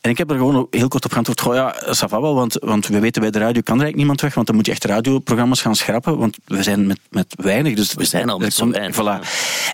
En 0.00 0.10
ik 0.10 0.18
heb 0.18 0.30
er 0.30 0.36
gewoon 0.36 0.66
heel 0.70 0.88
kort 0.88 1.04
op 1.04 1.10
geantwoord: 1.12 1.40
Goh, 1.40 1.54
ja, 1.54 1.74
ça 1.86 2.08
va 2.08 2.20
wel. 2.20 2.34
Want, 2.34 2.56
want 2.60 2.86
we 2.86 2.98
weten 3.00 3.22
bij 3.22 3.30
de 3.30 3.38
radio 3.38 3.60
kan 3.62 3.74
er 3.78 3.82
eigenlijk 3.82 3.96
niemand 3.96 4.20
weg. 4.20 4.34
Want 4.34 4.46
dan 4.46 4.56
moet 4.56 4.66
je 4.66 4.72
echt 4.72 4.84
radioprogramma's 4.84 5.60
gaan 5.62 5.76
schrappen. 5.76 6.18
Want 6.18 6.36
we 6.44 6.62
zijn 6.62 6.86
met, 6.86 6.98
met 7.10 7.34
weinig. 7.36 7.74
Dus 7.74 7.94
We 7.94 8.04
zijn 8.04 8.28
al 8.30 8.38
met 8.38 8.54
zo'n 8.54 8.72
weinig. 8.72 8.96
Voilà. 8.96 9.28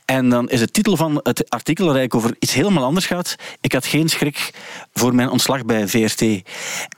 En 0.05 0.29
dan 0.29 0.49
is 0.49 0.61
de 0.61 0.71
titel 0.71 0.97
van 0.97 1.21
het 1.23 1.51
artikel 1.51 1.87
dat 1.87 1.97
eigenlijk 1.97 2.25
over 2.25 2.37
iets 2.41 2.53
helemaal 2.53 2.85
anders 2.85 3.07
gaat. 3.07 3.37
Ik 3.61 3.73
had 3.73 3.87
geen 3.87 4.09
schrik 4.09 4.51
voor 4.95 5.15
mijn 5.15 5.31
ontslag 5.31 5.65
bij 5.65 5.89
VRT. 5.89 6.25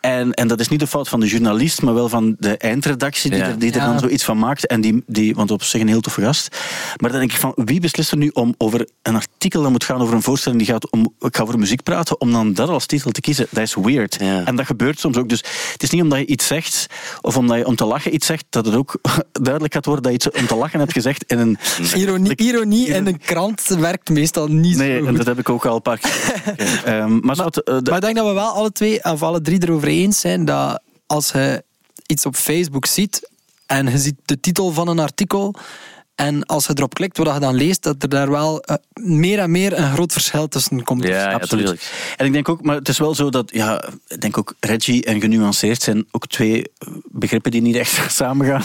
En, 0.03 0.33
en 0.35 0.49
dat 0.49 0.61
is 0.61 0.69
niet 0.69 0.81
de 0.81 0.87
fout 0.87 1.09
van 1.09 1.21
de 1.21 1.27
journalist, 1.27 1.83
maar 1.83 1.95
wel 1.95 2.09
van 2.09 2.37
de 2.39 2.57
eindredactie 2.57 3.31
die 3.31 3.39
Ja. 3.39 3.47
er, 3.47 3.59
die 3.59 3.71
er 3.73 3.77
Ja. 3.81 3.87
dan 3.87 3.99
zoiets 3.99 4.25
van 4.25 4.39
maakt. 4.39 4.67
En 4.67 4.81
die, 4.81 5.03
die, 5.07 5.35
want 5.35 5.51
op 5.51 5.63
zich 5.63 5.81
een 5.81 5.89
heel 5.89 6.01
toffe 6.01 6.21
gast. 6.23 6.57
Maar 6.97 7.11
dan 7.11 7.19
denk 7.19 7.33
ik 7.33 7.39
van, 7.39 7.53
wie 7.57 7.81
beslist 7.81 8.11
er 8.11 8.17
nu 8.17 8.29
om 8.33 8.55
over 8.59 8.89
een 9.03 9.15
artikel 9.15 9.63
dat 9.63 9.71
moet 9.71 9.85
gaan 9.85 10.01
over 10.01 10.15
een 10.15 10.23
voorstelling 10.23 10.63
die 10.63 10.71
gaat 10.73 10.91
om, 10.91 11.15
ik 11.21 11.37
ga 11.37 11.43
over 11.43 11.59
muziek 11.59 11.83
praten, 11.83 12.21
om 12.21 12.33
dan 12.33 12.53
dat 12.55 12.69
als 12.69 12.87
titel 12.87 13.11
te 13.11 13.21
kiezen? 13.21 13.47
Dat 13.51 13.63
is 13.63 13.75
weird. 13.75 14.17
Ja. 14.21 14.45
En 14.45 14.57
dat 14.57 14.67
gebeurt 14.67 15.01
soms 15.01 15.17
ook. 15.17 15.29
Dus 15.29 15.45
het 15.73 15.83
is 15.83 15.91
niet 15.91 16.03
omdat 16.03 16.19
je 16.19 16.27
iets 16.27 16.47
zegt, 16.47 16.87
of 17.21 17.37
omdat 17.37 17.57
je 17.57 17.67
om 17.67 17.77
te 17.77 17.85
lachen 17.85 18.15
iets 18.15 18.27
zegt, 18.27 18.45
dat 18.51 18.67
het 18.67 18.75
ook 18.75 18.95
duidelijk 19.33 19.75
gaat 19.75 19.85
worden 19.87 20.03
dat 20.13 20.13
je 20.23 20.29
iets 20.31 20.41
om 20.41 20.47
te 20.47 20.55
lachen 20.57 20.79
hebt 20.81 20.93
gezegd 20.93 21.25
in 21.27 21.39
een... 21.39 21.59
Ironie, 21.97 22.37
ironie 22.37 22.87
in 22.89 23.07
een 23.07 23.19
krant 23.19 23.67
werkt 23.79 24.09
meestal 24.11 24.47
niet 24.47 24.77
zo 24.77 24.83
Nee, 24.83 24.99
goed. 24.99 25.09
en 25.09 25.15
dat 25.17 25.27
heb 25.27 25.39
ik 25.39 25.49
ook 25.49 25.67
al 25.67 25.75
een 25.77 25.83
paar 25.83 25.99
keer. 25.99 26.43
Ehm, 26.85 27.19
maar 27.21 27.37
zo, 27.37 27.45
het, 27.45 27.63
eh, 27.63 27.75
de- 27.77 27.83
Maar 27.91 27.95
ik 27.95 28.01
denk 28.05 28.17
dat 28.17 28.27
we 28.27 28.33
wel 28.33 28.49
alle 28.51 28.73
twee, 28.73 29.05
of 29.05 29.23
alle 29.23 29.41
drie 29.41 29.63
erover 29.63 29.89
eens 29.93 30.21
zijn 30.21 30.45
dat 30.45 30.83
als 31.07 31.31
je 31.31 31.65
iets 32.07 32.27
op 32.27 32.37
Facebook 32.37 32.87
ziet 32.87 33.31
en 33.67 33.91
je 33.91 33.99
ziet 33.99 34.17
de 34.25 34.41
titel 34.41 34.71
van 34.71 34.89
een 34.89 34.99
artikel 34.99 35.55
en 36.23 36.47
als 36.47 36.67
je 36.67 36.73
erop 36.75 36.95
klikt, 36.95 37.17
wat 37.19 37.35
je 37.35 37.41
dan 37.41 37.55
leest, 37.55 37.83
dat 37.83 38.03
er 38.03 38.09
daar 38.09 38.31
wel 38.31 38.61
eh, 38.61 38.77
meer 38.95 39.39
en 39.39 39.51
meer 39.51 39.79
een 39.79 39.93
groot 39.93 40.13
verschil 40.13 40.49
tussen 40.49 40.85
komt. 40.85 41.05
Ja, 41.07 41.33
Absoluut. 41.33 41.91
En 42.17 42.27
ik 42.27 42.33
denk 42.33 42.49
ook, 42.49 42.63
maar 42.63 42.77
het 42.77 42.89
is 42.89 42.99
wel 42.99 43.15
zo 43.15 43.31
dat, 43.31 43.51
ja, 43.55 43.85
ik 44.09 44.21
denk 44.21 44.39
ook 44.39 44.55
Reggie 44.61 45.05
en 45.05 45.21
genuanceerd 45.21 45.83
zijn 45.83 46.07
ook 46.11 46.27
twee 46.27 46.65
begrippen 47.05 47.51
die 47.51 47.63
niet 47.63 47.77
echt 47.77 48.13
samengaan. 48.23 48.63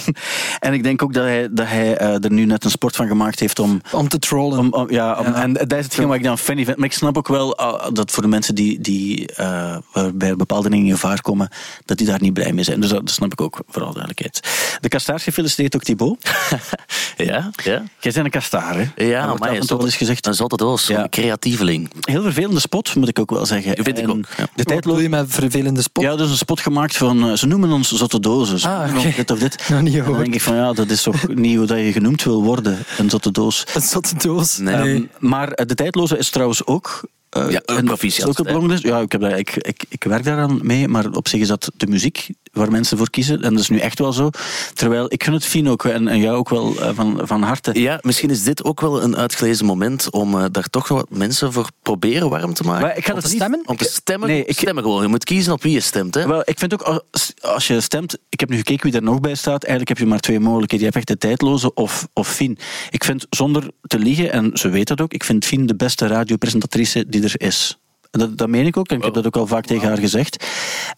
En 0.59 0.73
ik 0.73 0.83
denk 0.83 1.03
ook 1.03 1.13
dat 1.13 1.23
hij, 1.23 1.47
dat 1.51 1.67
hij 1.67 1.97
eh, 1.97 2.23
er 2.23 2.31
nu 2.31 2.45
net 2.45 2.63
een 2.63 2.69
sport 2.71 2.95
van 2.95 3.07
gemaakt 3.07 3.39
heeft 3.39 3.59
om. 3.59 3.81
Om 3.91 4.07
te 4.07 4.19
trollen. 4.19 4.59
om, 4.59 4.73
om- 4.73 4.91
ja, 4.91 5.19
om- 5.19 5.25
Ja. 5.25 5.41
en 5.41 5.53
dat 5.53 5.73
is 5.73 5.83
hetgeen 5.83 6.07
wat 6.07 6.15
ik 6.15 6.23
dan 6.23 6.37
funny 6.37 6.65
vind. 6.65 6.77
Maar 6.77 6.85
ik 6.87 6.93
snap 6.93 7.17
ook 7.17 7.27
wel 7.27 7.59
dat 7.93 8.11
voor 8.11 8.23
de 8.23 8.29
mensen 8.29 8.55
die, 8.55 8.79
die 8.81 9.33
eh, 9.33 9.77
bij 10.13 10.35
bepaalde 10.35 10.69
dingen 10.69 10.85
in 10.85 10.91
gevaar 10.91 11.21
komen, 11.21 11.49
dat 11.85 11.97
die 11.97 12.07
daar 12.07 12.21
niet 12.21 12.33
blij 12.33 12.53
mee 12.53 12.63
zijn. 12.63 12.79
Dus 12.81 12.89
dat 12.89 13.09
snap 13.09 13.31
ik 13.31 13.41
ook, 13.41 13.59
vooral 13.67 13.91
duidelijkheid. 13.93 14.39
De 14.81 14.87
kastaars 14.87 15.23
gefeliciteerd 15.23 15.75
ook 15.75 15.83
Thibaut. 15.83 16.17
Ja, 17.17 17.49
ja. 17.63 17.83
Jij 17.99 18.11
bent 18.11 18.15
een 18.25 18.29
kastaar, 18.29 18.75
hè? 18.77 18.85
Dat 18.95 19.07
Ja, 19.07 19.33
maar 19.33 19.51
eens 19.51 19.95
gezegd. 19.95 20.25
Een 20.25 20.33
zotte 20.33 20.55
doos, 20.57 20.87
Ja. 20.87 21.03
een 21.03 21.09
creatieveling. 21.09 21.91
Heel 22.01 22.21
vervelende 22.21 22.59
spot, 22.59 22.95
moet 22.95 23.07
ik 23.07 23.19
ook 23.19 23.29
wel 23.29 23.45
zeggen. 23.45 23.83
Vind 23.83 23.97
ik 23.97 24.09
ook, 24.09 24.25
ja. 24.37 24.43
De 24.43 24.49
Wat 24.55 24.65
tijd 24.67 24.81
bedoel 24.81 24.99
je 24.99 25.09
met 25.09 25.25
vervelende 25.29 25.81
spot? 25.81 26.03
Ja, 26.03 26.15
dus 26.15 26.29
een 26.29 26.37
spot 26.37 26.59
gemaakt 26.59 26.97
van, 26.97 27.29
eh, 27.29 27.33
ze 27.35 27.45
noemen 27.47 27.71
ons 27.71 27.91
zotte 27.91 28.19
dozen. 28.19 28.59
Ze 28.59 28.67
Ah, 28.67 29.15
dit 29.15 29.31
of 29.31 29.39
dit. 29.39 29.63
Nog 29.69 29.81
niet 29.81 30.05
dan 30.05 30.17
denk 30.17 30.33
ik 30.33 30.41
van, 30.41 30.55
ja, 30.55 30.73
dat 30.73 30.89
is 30.89 31.01
toch 31.01 31.27
niet 31.35 31.57
hoe 31.57 31.65
dat 31.65 31.77
je 31.77 31.91
genoemd 31.91 32.23
wil 32.23 32.43
worden, 32.43 32.77
een 32.97 33.09
zotte 33.09 33.31
doos. 33.31 33.65
Een 33.73 33.81
zotte 33.81 34.15
doos. 34.17 34.57
Nee. 34.57 34.75
Ehm, 34.75 35.03
maar 35.19 35.51
eh, 35.51 35.65
de 35.65 35.75
tijdloze 35.75 36.17
is 36.17 36.29
trouwens 36.29 36.65
ook... 36.65 37.01
eh, 37.29 37.49
Ja, 37.49 37.61
een- 37.65 37.85
proficiat, 37.85 38.39
is. 38.71 38.81
Ja, 38.81 38.99
ik, 38.99 39.11
heb 39.11 39.21
daar, 39.21 39.37
ik, 39.37 39.55
ik, 39.55 39.83
ik 39.89 40.03
werk 40.03 40.23
daaraan 40.23 40.59
mee, 40.61 40.87
maar 40.87 41.09
op 41.11 41.27
zich 41.27 41.39
is 41.41 41.47
dat 41.47 41.71
de 41.77 41.87
muziek 41.87 42.27
waar 42.57 42.71
mensen 42.71 42.97
voor 42.97 43.09
kiezen. 43.09 43.41
En 43.43 43.51
dat 43.51 43.59
is 43.61 43.69
nu 43.69 43.79
echt 43.79 43.99
wel 43.99 44.13
zo. 44.13 44.29
Terwijl 44.73 45.05
ik 45.13 45.23
gun 45.23 45.33
het 45.33 45.45
Fien 45.45 45.69
ook 45.69 45.85
en, 45.85 46.07
en 46.07 46.19
jou 46.19 46.37
ook 46.37 46.49
wel 46.49 46.75
eh, 46.81 46.89
van, 46.93 47.19
van 47.23 47.41
harte. 47.41 47.79
Ja, 47.79 47.99
misschien 48.01 48.29
is 48.29 48.43
dit 48.43 48.63
ook 48.63 48.81
wel 48.81 49.03
een 49.03 49.17
uitgelezen 49.17 49.65
moment 49.65 50.11
om 50.11 50.35
eh, 50.39 50.45
daar 50.51 50.67
toch 50.69 50.89
nog 50.89 50.97
wat 50.97 51.17
mensen 51.17 51.53
voor 51.53 51.67
proberen 51.81 52.29
warm 52.29 52.53
te 52.53 52.63
maken. 52.63 52.81
Maar 52.81 52.97
ik 52.97 53.05
ga 53.05 53.13
Om 53.13 53.19
dat 53.19 53.23
te 53.23 53.29
niet- 53.29 53.41
stemmen? 53.41 53.61
Om 53.65 53.77
te 53.77 53.83
stemmen? 53.83 54.29
Nee, 54.29 54.45
ik- 54.45 54.57
stemmen 54.57 54.83
gewoon. 54.83 55.01
Je 55.01 55.07
moet 55.07 55.23
kiezen 55.23 55.53
op 55.53 55.63
wie 55.63 55.71
je 55.73 55.79
stemt. 55.79 56.15
Hè? 56.15 56.27
Wel, 56.27 56.41
ik 56.45 56.59
vind 56.59 56.73
ook, 56.73 56.81
als, 56.81 57.33
als 57.41 57.67
je 57.67 57.81
stemt... 57.81 58.17
Ik 58.29 58.39
heb 58.39 58.49
nu 58.49 58.57
gekeken 58.57 58.85
wie 58.89 58.95
er 58.99 59.03
nog 59.03 59.19
bij 59.19 59.35
staat. 59.35 59.63
Eigenlijk 59.63 59.89
heb 59.89 59.97
je 59.97 60.05
maar 60.05 60.19
twee 60.19 60.39
mogelijkheden. 60.39 60.85
Je 60.85 60.91
hebt 60.91 60.95
echt 61.09 61.19
de 61.21 61.27
tijdloze 61.27 61.73
of, 61.73 62.07
of 62.13 62.27
Fien. 62.27 62.57
Ik 62.89 63.03
vind, 63.03 63.25
zonder 63.29 63.63
te 63.81 63.99
liegen, 63.99 64.31
en 64.31 64.49
ze 64.53 64.69
weet 64.69 64.87
dat 64.87 65.01
ook, 65.01 65.13
ik 65.13 65.23
vind 65.23 65.45
Fien 65.45 65.65
de 65.65 65.75
beste 65.75 66.07
radiopresentatrice 66.07 67.05
die 67.07 67.23
er 67.23 67.33
is. 67.41 67.77
Dat, 68.11 68.37
dat 68.37 68.47
meen 68.49 68.65
ik 68.65 68.77
ook. 68.77 68.87
En 68.87 68.97
ik 68.97 69.03
heb 69.03 69.13
dat 69.13 69.25
ook 69.25 69.35
al 69.35 69.47
vaak 69.47 69.65
tegen 69.65 69.87
haar 69.87 69.97
gezegd. 69.97 70.45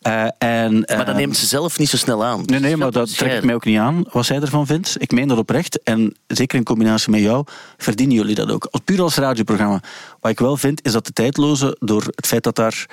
Eh, 0.02 0.24
en, 0.38 0.74
Maar 0.80 0.98
dat 0.98 1.08
eh, 1.08 1.16
neemt 1.16 1.38
ze 1.38 1.46
zelf 1.46 1.78
niet 1.80 1.90
zo 1.90 1.98
snel 1.98 2.26
aan. 2.26 2.42
Nee, 2.46 2.60
nee, 2.60 2.78
maar 2.78 2.92
dat 2.92 3.18
trek 3.18 3.34
ik 3.34 3.44
mij 3.44 3.56
ook 3.56 3.66
niet 3.66 3.78
aan, 3.80 4.04
wat 4.12 4.26
zij 4.26 4.40
ervan 4.40 4.66
vindt. 4.66 4.96
Ik 4.98 5.12
meen 5.12 5.28
dat 5.28 5.38
oprecht. 5.38 5.84
En 5.84 6.16
zeker 6.28 6.58
in 6.58 6.64
combinatie 6.64 7.12
met 7.12 7.22
jou, 7.22 7.46
verdienen 7.78 8.16
jullie 8.16 8.36
dat 8.36 8.52
ook. 8.52 8.68
Als- 8.72 8.82
Puur 8.86 9.02
als 9.02 9.16
radioprogramma. 9.16 9.82
Wat 10.20 10.32
ik 10.32 10.40
wel 10.40 10.58
vind, 10.58 10.86
is 10.86 10.92
dat 10.92 11.06
de 11.06 11.14
tijdloze, 11.14 11.76
door 11.80 12.04
het 12.16 12.28
feit 12.28 12.44
dat 12.44 12.56
daar 12.56 12.86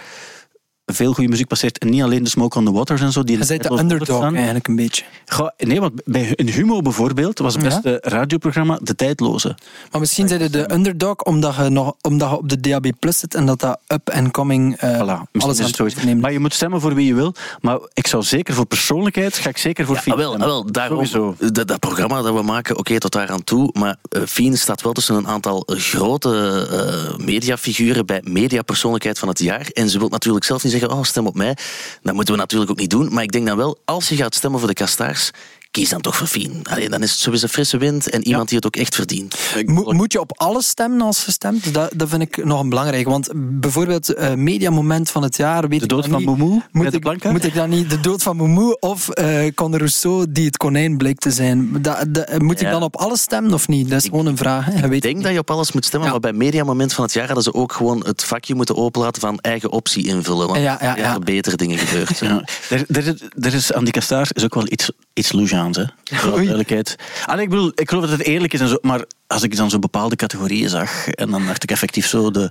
veel 0.87 1.13
goede 1.13 1.31
muziek 1.31 1.47
passeert, 1.47 1.79
en 1.79 1.91
niet 1.91 2.03
alleen 2.03 2.23
de 2.25 2.31
Smoke 2.31 2.59
on 2.59 2.65
the 2.65 2.73
Waters 2.73 3.01
en 3.01 3.13
zo, 3.13 3.23
die 3.25 3.39
Je 3.39 3.59
de 3.59 3.71
underdog 3.79 4.17
staan. 4.17 4.35
eigenlijk 4.35 4.69
een 4.69 4.77
beetje. 4.77 5.05
Goh, 5.27 5.49
nee, 5.59 5.81
want 5.81 5.93
bij 6.05 6.33
een 6.35 6.49
Humo 6.49 6.81
bijvoorbeeld 6.81 7.39
was 7.39 7.55
het 7.55 7.63
Ja. 7.63 7.69
beste 7.69 7.99
radioprogramma 8.03 8.79
De 8.83 8.95
Tijdloze. 8.95 9.57
Maar 9.91 10.01
misschien 10.01 10.29
zijn 10.29 10.51
de 10.51 10.73
underdog 10.73 11.23
omdat 11.23 11.55
je, 11.57 11.69
nog, 11.69 11.95
omdat 12.01 12.31
je 12.31 12.37
op 12.39 12.49
de 12.49 12.61
DAB 12.61 12.87
Plus 12.99 13.19
zit 13.19 13.35
en 13.35 13.47
dat 13.47 13.61
dat 13.61 13.79
up 13.87 14.11
and 14.11 14.31
coming 14.31 14.77
eh, 14.77 14.95
Voilà, 14.95 15.31
alles 15.33 15.59
is 15.59 15.79
het 15.79 16.21
Maar 16.21 16.33
je 16.33 16.41
moet 16.41 16.55
stemmen 16.55 16.81
voor 16.81 16.95
wie 16.95 17.07
je 17.07 17.15
wil. 17.15 17.35
Maar 17.61 17.79
ik 17.93 18.07
zou 18.07 18.23
zeker 18.23 18.55
voor 18.55 18.67
persoonlijkheid, 18.67 19.37
ga 19.37 19.49
ik 19.49 19.59
zeker 19.59 19.87
voor 19.87 19.95
Ja, 19.95 20.01
Fien 20.01 20.13
ah, 20.13 20.19
wel, 20.19 20.33
ah, 20.35 20.41
wel, 20.41 20.73
daarom, 20.73 21.05
dat, 21.53 21.69
dat 21.69 21.79
programma 21.79 22.23
dat 22.23 22.35
we 22.35 22.43
maken, 22.43 22.79
oké, 22.79 22.99
tot 22.99 23.13
daar 23.13 23.31
aan 23.31 23.45
toe. 23.45 23.71
Maar 23.73 23.97
eh 24.09 24.23
Fien 24.27 24.59
staat 24.59 24.83
wel 24.83 24.93
tussen 24.93 25.15
een 25.15 25.29
aantal 25.29 25.63
grote 25.67 26.67
eh, 26.71 27.25
mediafiguren 27.27 28.07
bij 28.07 28.21
mediapersoonlijkheid 28.23 29.19
van 29.19 29.29
het 29.29 29.39
jaar. 29.39 29.67
En 29.73 29.89
ze 29.89 29.99
wil 29.99 30.09
natuurlijk 30.09 30.45
zelf 30.45 30.65
niet 30.65 30.73
zeggen, 30.81 30.99
oh, 30.99 31.05
stem 31.05 31.27
op 31.27 31.35
mij. 31.35 31.57
Dat 32.03 32.15
moeten 32.15 32.35
we 32.35 32.41
natuurlijk 32.41 32.71
ook 32.71 32.79
niet 32.79 32.91
doen. 32.91 33.13
Maar 33.13 33.23
ik 33.23 33.33
denk 33.33 33.47
dan 33.47 33.57
wel, 33.57 33.79
als 33.85 34.09
je 34.09 34.17
gaat 34.17 34.35
stemmen 34.35 34.59
voor 34.59 34.69
de 34.69 34.75
kastaars, 34.75 35.31
kies 35.77 35.89
dan 35.91 36.01
toch 36.01 36.17
voor 36.17 36.27
Fien. 36.27 36.61
Allee, 36.71 36.89
dan 36.89 37.03
is 37.03 37.11
het 37.11 37.19
sowieso 37.21 37.47
frisse 37.47 37.77
wind 37.79 38.11
en 38.11 38.27
iemand 38.27 38.49
die 38.49 38.57
het 38.57 38.67
ook 38.67 38.77
echt 38.77 38.95
verdient. 38.95 39.37
Mo- 39.65 39.93
moet 39.93 40.13
je 40.13 40.21
op 40.21 40.33
alles 40.41 40.67
stemmen 40.67 41.01
als 41.01 41.25
je 41.25 41.31
stemt? 41.31 41.75
Dat, 41.75 41.91
dat 41.97 42.09
vind 42.09 42.23
ik 42.23 42.45
nog 42.45 42.61
een 42.61 42.69
belangrijk. 42.69 43.09
Want 43.09 43.31
bijvoorbeeld 43.37 44.15
eh 44.15 44.35
mediamoment 44.35 45.11
van 45.11 45.23
het 45.23 45.37
jaar... 45.37 45.69
Weet 45.69 45.81
De 45.81 45.87
dood 45.87 46.07
van. 46.07 46.25
Moumou, 46.25 46.51
Moet 46.51 46.63
met 46.73 46.93
de 47.03 47.11
ik, 47.11 47.31
moet 47.33 47.45
ik 47.45 47.55
dan 47.55 47.69
niet 47.69 47.91
de 47.91 48.01
dood 48.01 48.23
van 48.23 48.37
Moumou 48.37 48.77
of 48.81 49.09
eh 49.09 49.55
Conor 49.55 49.79
Rousseau 49.79 50.27
die 50.29 50.47
het 50.47 50.57
konijn 50.57 50.97
bleek 50.97 51.19
te 51.19 51.31
zijn? 51.31 51.83
Da- 51.83 52.05
da- 52.09 52.27
moet 52.39 52.61
ik 52.61 52.71
dan 52.71 52.83
op 52.83 52.97
alles 52.97 53.21
stemmen 53.21 53.53
of 53.53 53.69
niet? 53.69 53.91
Dat 53.91 54.03
is 54.03 54.09
gewoon 54.09 54.27
een 54.27 54.37
vraag. 54.37 54.65
Hè? 54.67 54.91
Ik 54.93 55.03
denk 55.03 55.23
dat 55.23 55.33
je 55.33 55.39
op 55.39 55.51
alles 55.51 55.73
moet 55.73 55.85
stemmen, 55.85 56.09
Ja. 56.09 56.15
maar 56.19 56.31
bij 56.33 56.39
Mediamoment 56.39 56.93
van 56.93 57.05
het 57.05 57.13
jaar 57.13 57.27
hadden 57.27 57.45
ze 57.45 57.55
ook 57.55 57.73
gewoon 57.73 58.07
het 58.07 58.25
vakje 58.25 58.55
moeten 58.55 58.77
openlaten 58.77 59.21
van 59.21 59.39
eigen 59.39 59.73
optie 59.73 60.07
invullen. 60.07 60.47
Want 60.47 60.59
Ja, 60.61 60.79
ja, 60.81 60.93
er 60.97 61.03
ja. 61.03 61.09
zijn 61.11 61.25
betere 61.25 61.57
dingen 61.57 61.79
gebeurd. 61.79 62.19
Ja. 62.27 62.45
Er, 62.71 62.85
er, 62.89 63.07
is- 63.07 63.23
er 63.47 63.55
is 63.55 63.73
aan 63.73 63.85
die 63.85 63.93
kastaars 63.93 64.33
is 64.33 64.45
ook 64.45 64.55
wel 64.55 64.67
iets, 64.69 64.91
iets 65.15 65.33
Loujaans, 65.75 65.77
hè? 66.05 66.17
Voor 66.17 66.29
alle 66.29 66.37
duidelijkheid. 66.41 66.97
Allee, 67.27 67.45
ik 67.45 67.51
bedoel, 67.51 67.73
ik 67.75 67.89
geloof 67.89 68.05
dat 68.05 68.19
het 68.19 68.27
eerlijk 68.27 68.53
is 68.53 68.61
en 68.61 68.69
zo, 68.69 68.79
maar 68.81 69.05
als 69.27 69.43
ik 69.43 69.57
dan 69.57 69.71
zo 69.71 69.79
bepaalde 69.79 70.17
categorieën 70.17 70.69
zag 70.69 71.09
en 71.09 71.31
dan 71.31 71.47
dacht 71.47 71.63
ik 71.63 71.71
effectief 71.71 72.07
zo, 72.07 72.31
de, 72.31 72.51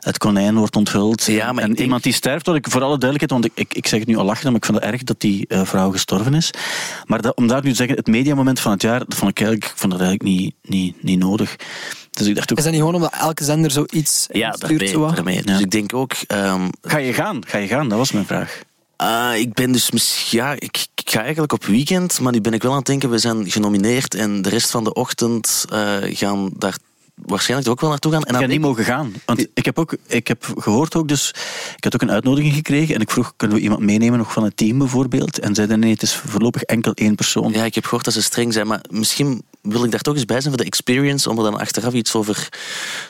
het 0.00 0.18
konijn 0.18 0.56
wordt 0.56 0.76
onthuld. 0.76 1.24
Ja, 1.24 1.52
maar 1.52 1.62
en 1.62 1.68
denk- 1.68 1.80
iemand 1.80 2.02
die 2.02 2.12
sterft, 2.12 2.46
wat 2.46 2.56
ik 2.56 2.66
voor 2.70 2.82
alle 2.82 2.98
duidelijkheid, 2.98 3.30
want 3.30 3.44
ik, 3.44 3.52
ik, 3.54 3.74
ik 3.76 3.86
zeg 3.86 3.98
het 3.98 4.08
nu 4.08 4.16
al 4.16 4.24
lachen, 4.24 4.46
maar 4.46 4.56
ik 4.56 4.64
vind 4.64 4.76
het 4.78 4.86
erg 4.92 5.02
dat 5.02 5.20
die 5.20 5.46
eh, 5.48 5.64
vrouw 5.64 5.90
gestorven 5.90 6.34
is. 6.34 6.50
Maar 7.04 7.22
dat, 7.22 7.36
om 7.36 7.46
daar 7.46 7.62
nu 7.62 7.70
te 7.70 7.76
zeggen, 7.76 7.96
het 7.96 8.06
mediamoment 8.06 8.60
van 8.60 8.72
het 8.72 8.82
jaar, 8.82 8.98
dat 8.98 9.14
vond 9.14 9.30
ik 9.30 9.38
eigenlijk, 9.38 9.70
ik 9.72 9.78
vond 9.78 9.92
dat 9.92 10.00
eigenlijk 10.00 10.30
niet, 10.30 10.54
niet, 10.62 11.02
niet 11.02 11.18
nodig. 11.18 11.56
Dus 12.10 12.26
ik 12.26 12.34
dacht 12.34 12.50
ook, 12.52 12.58
Is 12.58 12.64
dat 12.64 12.72
niet 12.72 12.82
gewoon 12.82 12.96
omdat 12.96 13.14
elke 13.20 13.44
zender 13.44 13.70
zoiets 13.70 14.26
Ja, 14.32 14.52
stuurt? 14.52 14.80
daarmee. 14.92 15.14
daarmee. 15.14 15.42
Dus 15.42 15.60
ik 15.60 15.70
denk 15.70 15.94
ook, 15.94 16.12
ehm, 16.26 16.68
ga 16.82 16.98
je 16.98 17.12
gaan? 17.12 17.42
Ga 17.46 17.58
je 17.58 17.66
gaan? 17.66 17.88
Dat 17.88 17.98
was 17.98 18.12
mijn 18.12 18.26
vraag. 18.26 18.60
Ah, 19.00 19.36
ik 19.36 19.54
ben 19.54 19.72
dus 19.72 19.90
misschien, 19.90 20.38
ja, 20.38 20.52
ik, 20.52 20.86
ik 20.94 21.10
ga 21.10 21.22
eigenlijk 21.22 21.52
op 21.52 21.64
weekend, 21.64 22.20
maar 22.20 22.32
nu 22.32 22.40
ben 22.40 22.52
ik 22.52 22.62
wel 22.62 22.70
aan 22.70 22.76
het 22.76 22.86
denken, 22.86 23.10
we 23.10 23.18
zijn 23.18 23.50
genomineerd 23.50 24.14
en 24.14 24.42
de 24.42 24.48
rest 24.48 24.70
van 24.70 24.84
de 24.84 24.92
ochtend 24.92 25.64
eh, 25.70 25.96
gaan 26.00 26.50
daar 26.56 26.76
waarschijnlijk 27.26 27.70
ook 27.70 27.80
wel 27.80 27.90
naartoe 27.90 28.12
gaan. 28.12 28.22
En 28.22 28.34
Ik 28.34 28.40
ga 28.40 28.46
niet 28.46 28.56
ik- 28.56 28.60
mogen 28.60 28.84
gaan. 28.84 29.12
Want 29.24 29.46
ik 29.54 29.64
heb, 29.64 29.78
ook, 29.78 29.96
ik 30.06 30.28
heb 30.28 30.52
gehoord 30.58 30.94
ook, 30.94 31.08
dus 31.08 31.28
ik 31.76 31.84
had 31.84 31.94
ook 31.94 32.02
een 32.02 32.10
uitnodiging 32.10 32.54
gekregen 32.54 32.94
en 32.94 33.00
ik 33.00 33.10
vroeg, 33.10 33.32
kunnen 33.36 33.56
we 33.56 33.62
iemand 33.62 33.80
meenemen 33.82 34.18
nog 34.18 34.32
van 34.32 34.44
het 34.44 34.56
team 34.56 34.78
bijvoorbeeld? 34.78 35.38
En 35.38 35.54
zeiden 35.54 35.78
nee, 35.80 35.92
het 35.92 36.02
is 36.02 36.14
voorlopig 36.14 36.62
enkel 36.62 36.92
één 36.94 37.14
persoon. 37.14 37.52
Ja, 37.52 37.64
ik 37.64 37.74
heb 37.74 37.84
gehoord 37.84 38.04
dat 38.04 38.14
ze 38.14 38.22
streng 38.22 38.52
zijn, 38.52 38.66
maar 38.66 38.80
misschien 38.90 39.42
wil 39.60 39.84
ik 39.84 39.90
daar 39.90 40.00
toch 40.00 40.14
eens 40.14 40.24
bij 40.24 40.40
zijn 40.40 40.48
voor 40.54 40.62
de 40.62 40.68
experience, 40.68 41.30
om 41.30 41.36
er 41.38 41.44
dan 41.44 41.58
achteraf 41.60 41.92
iets 41.92 42.14
over 42.14 42.48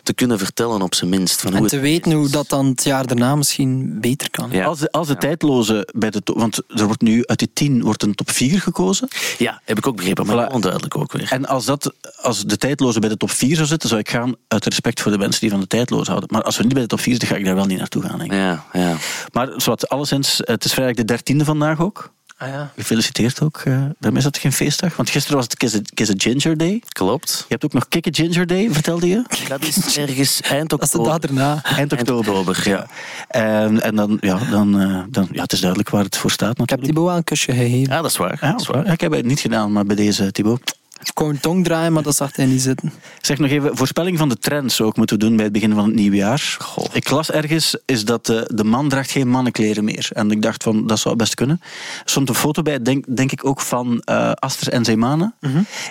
te 0.03 0.13
kunnen 0.13 0.39
vertellen, 0.39 0.83
op 0.83 0.95
zijn 0.95 1.11
minst. 1.11 1.41
Van 1.41 1.53
En 1.53 1.59
hoe 1.59 1.69
te 1.69 1.79
weten 1.79 2.13
hoe 2.13 2.29
dat 2.29 2.49
dan 2.49 2.67
het 2.67 2.85
jaar 2.85 3.07
daarna 3.07 3.37
misschien 3.37 4.01
beter 4.01 4.31
kan. 4.31 4.51
Ja. 4.51 4.65
Als 4.65 4.79
de, 4.79 4.91
als 4.93 5.07
de 5.09 5.17
tijdloze 5.17 5.89
bij 5.95 6.11
de 6.11 6.23
top, 6.23 6.37
want 6.39 6.63
er 6.69 6.87
wordt 6.87 7.03
nu 7.03 7.27
uit 7.27 7.39
die 7.39 7.51
tien 7.53 7.83
wordt 7.83 8.03
een 8.03 8.15
top 8.15 8.31
4 8.31 8.61
gekozen. 8.61 9.09
Ja, 9.39 9.61
heb 9.65 9.79
ik 9.79 9.87
ook 9.87 9.97
begrepen, 9.97 10.27
maar 10.27 10.49
Voilà. 10.49 10.53
onduidelijk 10.53 10.97
ook 10.97 11.13
weer. 11.13 11.33
En 11.33 11.47
als, 11.47 11.65
dat, 11.65 11.95
als 12.17 12.45
de 12.45 12.57
tijdloze 12.57 13.01
bij 13.01 13.09
de 13.09 13.17
top 13.17 13.31
4 13.31 13.55
zou 13.57 13.67
zitten, 13.69 13.89
zou 13.89 14.00
ik 14.01 14.11
gaan 14.11 14.35
uit 14.49 14.65
respect 14.65 15.01
voor 15.01 15.13
de 15.13 15.19
mensen 15.19 15.41
die 15.41 15.51
van 15.51 15.61
de 15.61 15.67
tijdloze 15.67 16.09
houden. 16.11 16.29
Maar 16.33 16.43
als 16.43 16.57
we 16.57 16.63
niet 16.63 16.73
bij 16.73 16.83
de 16.83 16.89
top 16.89 17.01
4 17.01 17.11
zitten, 17.13 17.29
ga 17.29 17.37
ik 17.37 17.45
daar 17.45 17.55
wel 17.55 17.67
niet 17.67 17.79
naartoe 17.79 18.03
gaan. 18.03 18.19
Denk 18.19 18.33
ik. 18.33 18.39
Ja, 18.39 18.65
ja. 18.73 18.97
Maar 19.33 19.49
zwart, 19.57 19.89
alleszins, 19.89 20.41
het 20.45 20.65
is 20.65 20.73
vrijdag 20.73 20.95
de 20.97 21.05
dertiende 21.05 21.45
vandaag 21.45 21.81
ook. 21.81 22.13
Ah, 22.39 22.49
ja. 22.49 22.73
Gefeliciteerd 22.77 23.43
ook. 23.43 23.57
eh, 23.65 23.79
bij 23.99 24.11
mij 24.11 24.13
is 24.19 24.23
dat 24.25 24.39
geen 24.39 24.53
feestdag, 24.53 24.97
want 24.97 25.11
gisteren 25.11 25.37
was 25.37 25.45
het 25.47 25.57
Kiss 25.57 25.75
a, 25.75 25.79
Kiss 25.95 26.11
a 26.11 26.15
Ginger 26.17 26.57
Day. 26.57 26.83
Klopt. 26.89 27.37
Je 27.39 27.45
hebt 27.49 27.65
ook 27.65 27.73
nog 27.73 27.89
Kick 27.89 28.07
a 28.07 28.11
Ginger 28.13 28.47
Day, 28.47 28.69
vertelde 28.71 29.09
je? 29.09 29.23
Dat 29.49 29.63
is 29.63 29.97
ergens 29.97 30.41
eind 30.41 30.71
Dat 30.71 30.83
is 30.83 30.91
de 30.91 30.99
oktober. 30.99 31.21
dag 31.21 31.31
erna. 31.31 31.53
Eind 31.63 31.77
Eind 31.79 31.93
oktober. 31.93 32.33
oktober, 32.35 32.69
ja. 32.69 32.87
En, 33.29 33.83
en 33.83 33.97
dan, 33.97 34.17
ja, 34.21 34.39
dan, 34.51 34.81
eh, 34.81 35.03
dan, 35.11 35.29
ja, 35.33 35.43
het 35.43 35.53
is 35.53 35.61
duidelijk 35.61 35.91
waar 35.91 36.05
het 36.05 36.17
voor 36.17 36.31
staat 36.31 36.51
Ik 36.51 36.57
heb 36.59 36.69
natuurlijk. 36.69 36.89
Thibaut 36.89 37.09
wel 37.09 37.17
een 37.17 37.25
kusje 37.25 37.53
gegeven. 37.53 37.93
Ja, 37.95 38.03
dat 38.03 38.11
is 38.11 38.17
waar. 38.17 38.39
Ja, 38.41 38.51
dat 38.51 38.61
is 38.61 38.67
waar. 38.67 38.85
ja, 38.87 38.93
ik 38.93 39.01
heb 39.01 39.13
het 39.13 39.25
niet 39.25 39.41
gedaan, 39.41 39.73
maar 39.73 39.85
bij 39.85 39.97
deze, 39.97 40.33
Thibaut. 40.33 40.79
Ik 41.03 41.11
kon 41.15 41.29
een 41.29 41.41
tong 41.41 41.65
draaien, 41.65 41.93
maar 41.93 42.03
dat 42.03 42.17
zag 42.17 42.37
hij 42.37 42.47
niet 42.47 42.63
zitten. 42.63 42.93
Zeg 43.21 43.39
nog 43.39 43.51
even, 43.51 43.77
voorspelling 43.77 44.19
van 44.19 44.29
de 44.29 44.39
trends 44.39 44.81
ook 44.81 44.97
moeten 44.97 45.19
we 45.19 45.25
doen 45.25 45.35
bij 45.37 45.45
het 45.45 45.53
begin 45.53 45.75
van 45.75 45.85
het 45.85 45.95
nieuwe 45.95 46.17
jaar. 46.17 46.57
Goh. 46.59 46.85
Ik 46.93 47.11
las 47.11 47.31
ergens 47.31 47.77
is 47.85 48.05
dat 48.05 48.27
de, 48.27 48.51
de 48.55 48.65
man 48.65 48.89
draagt 48.89 49.11
geen 49.11 49.29
mannenkleren 49.29 49.85
meer. 49.85 50.09
En 50.13 50.31
ik 50.31 50.43
dacht 50.43 50.63
van, 50.63 50.87
dat 50.87 50.99
zou 50.99 51.17
best 51.17 51.35
kunnen. 51.35 51.61
Er 51.63 52.11
stond 52.11 52.29
een 52.29 52.35
foto 52.35 52.63
bij, 52.63 52.83
denk, 52.83 53.17
denk 53.17 53.33
ik 53.33 53.47
ook 53.47 53.61
van 53.61 54.01
eh 54.05 54.33
Aster 54.33 54.73
en 54.73 54.85
Zeymane. 54.85 55.33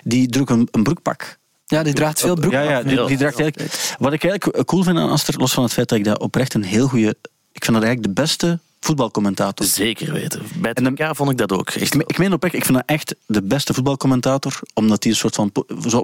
Die 0.04 0.28
droeg 0.28 0.50
een, 0.50 0.68
een 0.72 0.84
broekpak. 0.84 1.38
Ja, 1.66 1.84
die 1.84 1.94
draagt 1.94 2.20
veel 2.20 2.36
broek. 2.36 2.52
Ja, 2.52 2.62
ja 2.62 2.78
af. 2.78 2.84
die, 2.84 3.06
die 3.06 3.18
draagt 3.18 3.40
eigenlijk... 3.40 3.96
Wat 4.00 4.14
ik 4.14 4.24
eigenlijk 4.24 4.66
cool 4.66 4.84
vind 4.84 4.98
aan 4.98 5.10
Aster, 5.10 5.38
los 5.38 5.54
van 5.54 5.64
het 5.64 5.74
feit 5.74 5.90
dat 5.90 5.98
ik 5.98 6.04
dat 6.04 6.20
oprecht 6.20 6.54
een 6.54 6.64
heel 6.64 6.88
goede... 6.88 7.16
Ik 7.52 7.66
vind 7.66 7.78
dat 7.78 7.86
eigenlijk 7.86 8.16
de 8.16 8.22
beste 8.22 8.60
voetbalcommentator. 8.80 9.66
Zeker 9.66 10.14
weten. 10.14 10.42
Bij 10.56 10.72
het 10.74 11.18
vond 11.18 11.32
ik 11.32 11.38
dat 11.38 11.52
ook. 11.52 11.70
Echt 11.70 11.94
Ik, 11.94 12.04
ik 12.04 12.18
meen 12.18 12.34
oprecht, 12.34 12.56
ik 12.56 12.66
vind 12.66 12.78
dat 12.78 12.88
echt 12.88 13.16
de 13.26 13.44
beste 13.44 13.74
voetbalcommentator. 13.74 14.60
Omdat 14.74 15.04
hij 15.04 15.12
een 15.12 15.18
soort 15.18 15.36
van... 15.36 15.52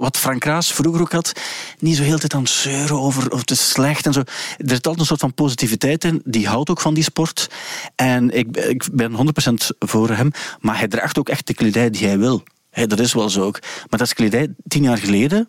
wat 0.00 0.16
Frank 0.16 0.44
Raas 0.44 0.72
vroeger 0.72 1.00
ook 1.00 1.12
had. 1.12 1.32
Niet 1.78 1.96
zo 1.96 2.02
heel 2.02 2.12
de 2.12 2.18
tijd 2.18 2.34
aan 2.34 2.42
het 2.42 2.50
zeuren 2.50 3.00
over 3.00 3.30
of 3.30 3.40
het 3.40 3.50
is 3.50 3.70
slecht 3.70 4.06
en 4.06 4.12
zo. 4.12 4.20
Er 4.20 4.26
zit 4.56 4.70
altijd 4.72 4.98
een 4.98 5.06
soort 5.06 5.20
van 5.20 5.34
positiviteit 5.34 6.04
in. 6.04 6.22
Die 6.24 6.48
houdt 6.48 6.70
ook 6.70 6.80
van 6.80 6.94
die 6.94 7.02
sport. 7.02 7.50
En 7.94 8.30
ik, 8.30 8.56
ik 8.56 8.88
ben 8.92 9.12
100% 9.12 9.76
voor 9.78 10.10
hem. 10.10 10.30
Maar 10.60 10.78
hij 10.78 10.88
draagt 10.88 11.18
ook 11.18 11.28
echt 11.28 11.46
de 11.46 11.54
kledij 11.54 11.90
die 11.90 12.06
hij 12.06 12.18
wil. 12.18 12.42
Dat 12.70 13.00
is 13.00 13.12
wel 13.12 13.30
zo 13.30 13.42
ook. 13.42 13.60
Maar 13.60 13.98
dat 13.98 14.06
is 14.06 14.14
kledij 14.14 14.54
tien 14.68 14.82
jaar 14.82 14.98
geleden 14.98 15.48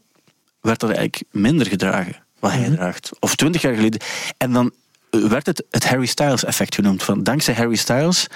werd 0.62 0.80
dat 0.80 0.90
eigenlijk 0.90 1.24
minder 1.32 1.68
gedragen. 1.68 2.16
Wat 2.40 2.52
hij 2.52 2.70
draagt. 2.70 3.12
Of 3.20 3.36
twintig 3.36 3.62
jaar 3.62 3.76
geleden. 3.76 4.02
En 4.38 4.52
dan 4.52 4.72
werd 5.28 5.46
het 5.46 5.64
het 5.72 5.88
Harry 5.90 6.06
Styles 6.06 6.44
effect 6.46 6.76
genoemd. 6.76 7.04
Van, 7.04 7.24
dankzij 7.24 7.54
Harry 7.54 7.76
Styles 7.76 8.28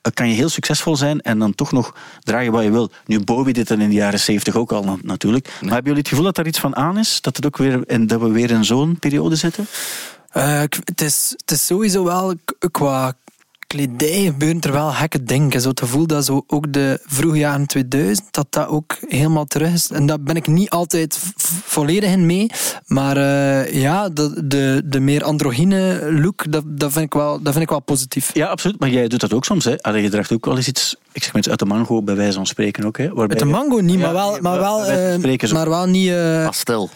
eh, 0.00 0.12
kan 0.12 0.28
je 0.28 0.34
heel 0.34 0.48
succesvol 0.48 0.96
zijn 0.96 1.20
en 1.20 1.38
dan 1.38 1.54
toch 1.54 1.72
nog 1.72 1.94
dragen 2.22 2.52
wat 2.52 2.62
je 2.62 2.70
wil. 2.70 2.90
Nu, 3.06 3.20
Bowie 3.20 3.52
dit 3.52 3.68
dan 3.68 3.80
in 3.80 3.88
de 3.88 3.94
jaren 3.94 4.20
zeventig 4.20 4.56
ook 4.56 4.72
al 4.72 4.84
na- 4.84 4.96
natuurlijk. 5.02 5.46
Maar 5.46 5.72
hebben 5.72 5.84
jullie 5.84 5.98
het 5.98 6.08
gevoel 6.08 6.24
dat 6.24 6.34
daar 6.34 6.46
iets 6.46 6.58
van 6.58 6.76
aan 6.76 6.98
is? 6.98 7.20
Dat, 7.20 7.36
het 7.36 7.46
ook 7.46 7.56
weer 7.56 7.82
in, 7.86 8.06
dat 8.06 8.20
we 8.20 8.30
weer 8.30 8.50
in 8.50 8.64
zo'n 8.64 8.98
periode 8.98 9.36
zitten? 9.36 9.66
Eh, 10.30 10.60
het, 10.60 11.00
is, 11.00 11.34
het 11.36 11.50
is 11.50 11.66
sowieso 11.66 12.04
wel 12.04 12.34
qua 12.70 13.14
gebeuren 13.80 14.60
er 14.60 14.72
wel 14.72 14.90
gekke 14.90 15.22
dingen. 15.22 15.60
Zo 15.60 15.68
het 15.68 15.80
gevoel 15.80 16.06
dat 16.06 16.24
zo 16.24 16.44
ook 16.46 16.72
de 16.72 17.00
vroege 17.06 17.38
jaren 17.38 17.66
2000, 17.66 18.26
dat 18.30 18.46
dat 18.50 18.68
ook 18.68 18.96
helemaal 19.08 19.44
terug 19.44 19.72
is. 19.72 19.90
En 19.90 20.06
daar 20.06 20.20
ben 20.20 20.36
ik 20.36 20.46
niet 20.46 20.70
altijd 20.70 21.18
volledig 21.64 22.10
in 22.10 22.26
mee. 22.26 22.50
Maar 22.86 23.16
eh, 23.16 23.80
ja, 23.80 24.08
de, 24.08 24.46
de, 24.46 24.82
de 24.84 25.00
meer 25.00 25.24
androgyne 25.24 26.08
look, 26.12 26.52
dat, 26.52 26.62
dat, 26.66 26.92
vind 26.92 27.04
ik 27.04 27.14
wel, 27.14 27.42
dat 27.42 27.52
vind 27.52 27.64
ik 27.64 27.70
wel 27.70 27.80
positief. 27.80 28.30
Ja, 28.34 28.46
absoluut. 28.46 28.78
Maar 28.80 28.88
jij 28.88 29.08
doet 29.08 29.20
dat 29.20 29.32
ook 29.32 29.44
soms. 29.44 29.64
Hè? 29.64 29.78
Allee, 29.80 30.02
je 30.02 30.10
draagt 30.10 30.32
ook 30.32 30.44
wel 30.44 30.56
eens 30.56 30.68
iets, 30.68 30.96
ik 31.12 31.22
zeg 31.22 31.32
maar 31.32 31.40
iets 31.40 31.50
uit 31.50 31.58
de 31.58 31.64
mango, 31.64 32.02
bij 32.02 32.16
wijze 32.16 32.32
van 32.32 32.46
spreken 32.46 32.84
ook. 32.84 32.98
Hè? 32.98 33.06
Waarbij 33.06 33.26
Met 33.26 33.38
de 33.38 33.44
mango 33.44 33.78
niet, 33.78 33.98
maar 33.98 34.12
wel, 34.12 34.38
maar 34.40 34.58
wel, 34.58 34.84
eh, 34.84 35.52
maar 35.52 35.68
wel 35.68 35.86
niet... 35.86 36.08
eh, 36.08 36.44
Pastel. 36.44 36.90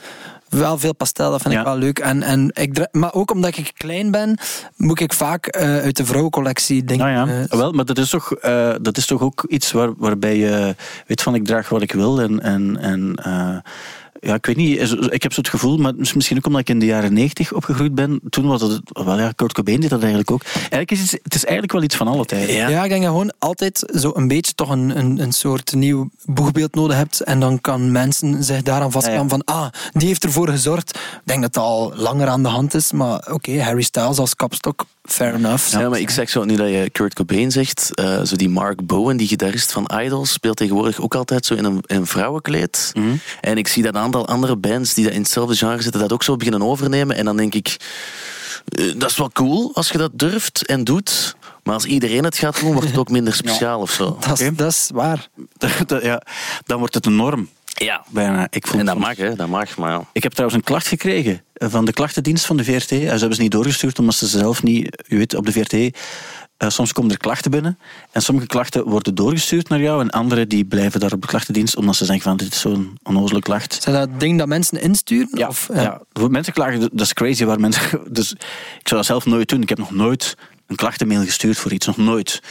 Wel 0.50 0.78
veel 0.78 0.94
pastel, 0.94 1.30
dat 1.30 1.42
vind 1.42 1.54
Ja. 1.54 1.60
ik 1.60 1.66
wel 1.66 1.76
leuk. 1.76 1.98
En, 1.98 2.22
en 2.22 2.50
ik, 2.52 2.88
maar 2.92 3.12
ook 3.14 3.30
omdat 3.30 3.56
ik 3.56 3.72
klein 3.76 4.10
ben, 4.10 4.38
moet 4.76 5.00
ik 5.00 5.12
vaak 5.12 5.46
eh, 5.46 5.62
uit 5.76 5.96
de 5.96 6.04
vrouwencollectie 6.04 6.84
dingen. 6.84 7.12
Nou 7.14 7.30
ja, 7.30 7.44
eh, 7.48 7.58
wel, 7.58 7.72
maar 7.72 7.84
dat 7.84 7.98
is 7.98 8.10
toch, 8.10 8.32
eh, 8.32 8.74
dat 8.82 8.96
is 8.96 9.06
toch 9.06 9.20
ook 9.20 9.44
iets 9.48 9.72
waar, 9.72 9.90
waarbij 9.96 10.36
je 10.36 10.74
weet 11.06 11.22
van 11.22 11.34
ik 11.34 11.44
draag 11.44 11.68
wat 11.68 11.82
ik 11.82 11.92
wil 11.92 12.20
en, 12.20 12.40
en, 12.40 12.78
en 12.80 13.14
ja, 14.20 14.34
ik 14.34 14.46
weet 14.46 14.56
niet. 14.56 14.96
Ik 15.10 15.22
heb 15.22 15.32
zo 15.32 15.40
het 15.40 15.50
gevoel, 15.50 15.76
maar 15.76 15.92
misschien 15.96 16.36
ook 16.36 16.46
omdat 16.46 16.60
ik 16.60 16.68
in 16.68 16.78
de 16.78 16.86
jaren 16.86 17.12
90 17.12 17.52
opgegroeid 17.52 17.94
ben. 17.94 18.20
Toen 18.30 18.46
was 18.46 18.62
het, 18.62 18.80
wel 18.84 19.18
ja, 19.18 19.32
Kurt 19.32 19.52
Cobain 19.52 19.80
deed 19.80 19.90
dat 19.90 20.00
eigenlijk 20.00 20.30
ook. 20.30 20.42
Eigenlijk 20.54 20.90
is 20.90 21.00
het, 21.00 21.20
het 21.22 21.34
is 21.34 21.42
eigenlijk 21.42 21.72
wel 21.72 21.82
iets 21.82 21.96
van 21.96 22.08
alle 22.08 22.24
tijden. 22.24 22.54
Ja. 22.54 22.68
Ja. 22.68 22.84
ik 22.84 22.90
denk 22.90 22.90
dat 22.90 23.00
je 23.00 23.06
gewoon 23.06 23.32
altijd 23.38 23.90
zo 23.94 24.10
een 24.14 24.28
beetje 24.28 24.54
toch 24.54 24.68
een, 24.68 24.98
een, 24.98 25.18
een 25.18 25.32
soort 25.32 25.72
nieuw 25.74 26.10
boegbeeld 26.24 26.74
nodig 26.74 26.96
hebt. 26.96 27.20
En 27.20 27.40
dan 27.40 27.60
kan 27.60 27.92
mensen 27.92 28.44
zich 28.44 28.62
daaraan 28.62 28.92
vastklampen 28.92 29.28
van, 29.28 29.44
ah, 29.44 29.66
die 29.92 30.06
heeft 30.06 30.24
ervoor 30.24 30.48
gezorgd. 30.48 30.90
Ik 30.96 31.20
denk 31.24 31.42
dat 31.42 31.52
dat 31.52 31.64
al 31.64 31.92
langer 31.96 32.28
aan 32.28 32.42
de 32.42 32.48
hand 32.48 32.74
is, 32.74 32.92
maar 32.92 33.32
oké, 33.32 33.62
Harry 33.62 33.82
Styles 33.82 34.18
als 34.18 34.36
kapstok, 34.36 34.84
fair 35.02 35.34
enough. 35.34 35.70
Ja, 35.70 35.88
maar 35.88 36.00
ik 36.00 36.10
zeg 36.10 36.30
zo, 36.30 36.44
nu 36.44 36.56
dat 36.56 36.68
je 36.68 36.90
Kurt 36.92 37.14
Cobain 37.14 37.50
zegt, 37.50 37.94
eh, 37.94 38.22
zo 38.22 38.36
die 38.36 38.48
Mark 38.48 38.86
Bowen, 38.86 39.16
die 39.16 39.28
gitarist 39.28 39.72
van 39.72 39.90
Idols, 40.02 40.32
speelt 40.32 40.56
tegenwoordig 40.56 41.00
ook 41.00 41.14
altijd 41.14 41.46
zo 41.46 41.54
in 41.54 41.64
een, 41.64 41.82
in 41.86 41.96
een 41.96 42.06
vrouwenkleed. 42.06 42.92
En 43.40 43.58
ik 43.58 43.68
zie 43.68 43.82
dat 43.82 43.94
een 43.94 44.09
aantal 44.14 44.34
andere 44.34 44.56
bands 44.56 44.94
die 44.94 45.04
dat 45.04 45.12
in 45.12 45.20
hetzelfde 45.20 45.56
genre 45.56 45.82
zitten, 45.82 46.00
dat 46.00 46.12
ook 46.12 46.22
zo 46.22 46.36
beginnen 46.36 46.62
overnemen. 46.62 47.16
En 47.16 47.24
dan 47.24 47.36
denk 47.36 47.54
ik, 47.54 47.76
eh, 48.68 48.92
dat 48.96 49.10
is 49.10 49.16
wel 49.16 49.30
cool 49.30 49.70
als 49.74 49.88
je 49.90 49.98
dat 49.98 50.10
durft 50.18 50.66
en 50.66 50.84
doet. 50.84 51.36
Maar 51.62 51.74
als 51.74 51.84
iedereen 51.84 52.24
het 52.24 52.38
gaat 52.38 52.60
doen, 52.60 52.72
wordt 52.72 52.88
het 52.88 52.98
ook 52.98 53.10
minder 53.10 53.34
speciaal 53.42 53.80
of 53.80 53.90
zo. 53.90 54.16
Dat, 54.20 54.40
is, 54.40 54.46
Oké. 54.46 54.54
dat 54.54 54.70
is 54.70 54.90
waar. 54.94 55.28
Ja, 56.02 56.22
dan 56.64 56.78
wordt 56.78 56.94
het 56.94 57.06
een 57.06 57.16
norm. 57.16 57.48
Ja, 57.64 58.04
Bijna. 58.08 58.46
Ik, 58.50 58.66
voel 58.66 58.80
en 58.80 58.86
dat 58.86 58.98
mag, 58.98 59.16
hè, 59.16 59.34
dat 59.36 59.48
mag, 59.48 59.76
maar 59.76 59.90
ja. 59.90 60.04
ik 60.12 60.22
heb 60.22 60.32
trouwens 60.32 60.60
een 60.60 60.66
klacht 60.66 60.86
gekregen 60.86 61.42
van 61.54 61.84
de 61.84 61.92
klachtendienst 61.92 62.46
van 62.46 62.56
de 62.56 62.64
VRT. 62.64 62.88
Ze 62.88 62.96
hebben 62.96 63.34
ze 63.34 63.42
niet 63.42 63.50
doorgestuurd 63.50 63.98
omdat 63.98 64.14
ze 64.14 64.26
zelf 64.26 64.62
niet... 64.62 65.04
U 65.08 65.18
weet, 65.18 65.34
op 65.34 65.46
de 65.46 65.52
VRT... 65.52 65.98
eh, 66.60 66.68
soms 66.68 66.92
komen 66.92 67.10
er 67.10 67.18
klachten 67.18 67.50
binnen 67.50 67.78
en 68.10 68.22
sommige 68.22 68.46
klachten 68.46 68.84
worden 68.84 69.14
doorgestuurd 69.14 69.68
naar 69.68 69.80
jou 69.80 70.00
en 70.00 70.10
andere 70.10 70.46
die 70.46 70.64
blijven 70.64 71.00
daar 71.00 71.12
op 71.12 71.20
de 71.20 71.26
klachtendienst 71.26 71.76
omdat 71.76 71.96
ze 71.96 72.04
zeggen 72.04 72.24
van 72.24 72.36
dit 72.36 72.52
is 72.52 72.60
zo'n 72.60 72.98
onnozele 73.02 73.40
klacht. 73.40 73.82
Zijn 73.82 73.94
dat 73.94 74.20
dingen 74.20 74.36
dat 74.36 74.48
mensen 74.48 74.80
insturen? 74.80 75.38
Ja, 75.38 75.48
Of, 75.48 75.68
ja. 75.72 76.00
Mensen 76.28 76.52
klagen, 76.52 76.80
dat 76.80 77.00
is 77.00 77.12
crazy 77.12 77.44
waar 77.44 77.60
mensen. 77.60 78.00
Dus 78.12 78.32
ik 78.32 78.88
zou 78.88 79.00
dat 79.00 79.06
zelf 79.06 79.26
nooit 79.26 79.48
doen. 79.48 79.62
Ik 79.62 79.68
heb 79.68 79.78
nog 79.78 79.90
nooit 79.90 80.36
een 80.66 80.76
klachtenmail 80.76 81.24
gestuurd 81.24 81.58
voor 81.58 81.72
iets, 81.72 81.86
nog 81.86 81.96
nooit. 81.96 82.42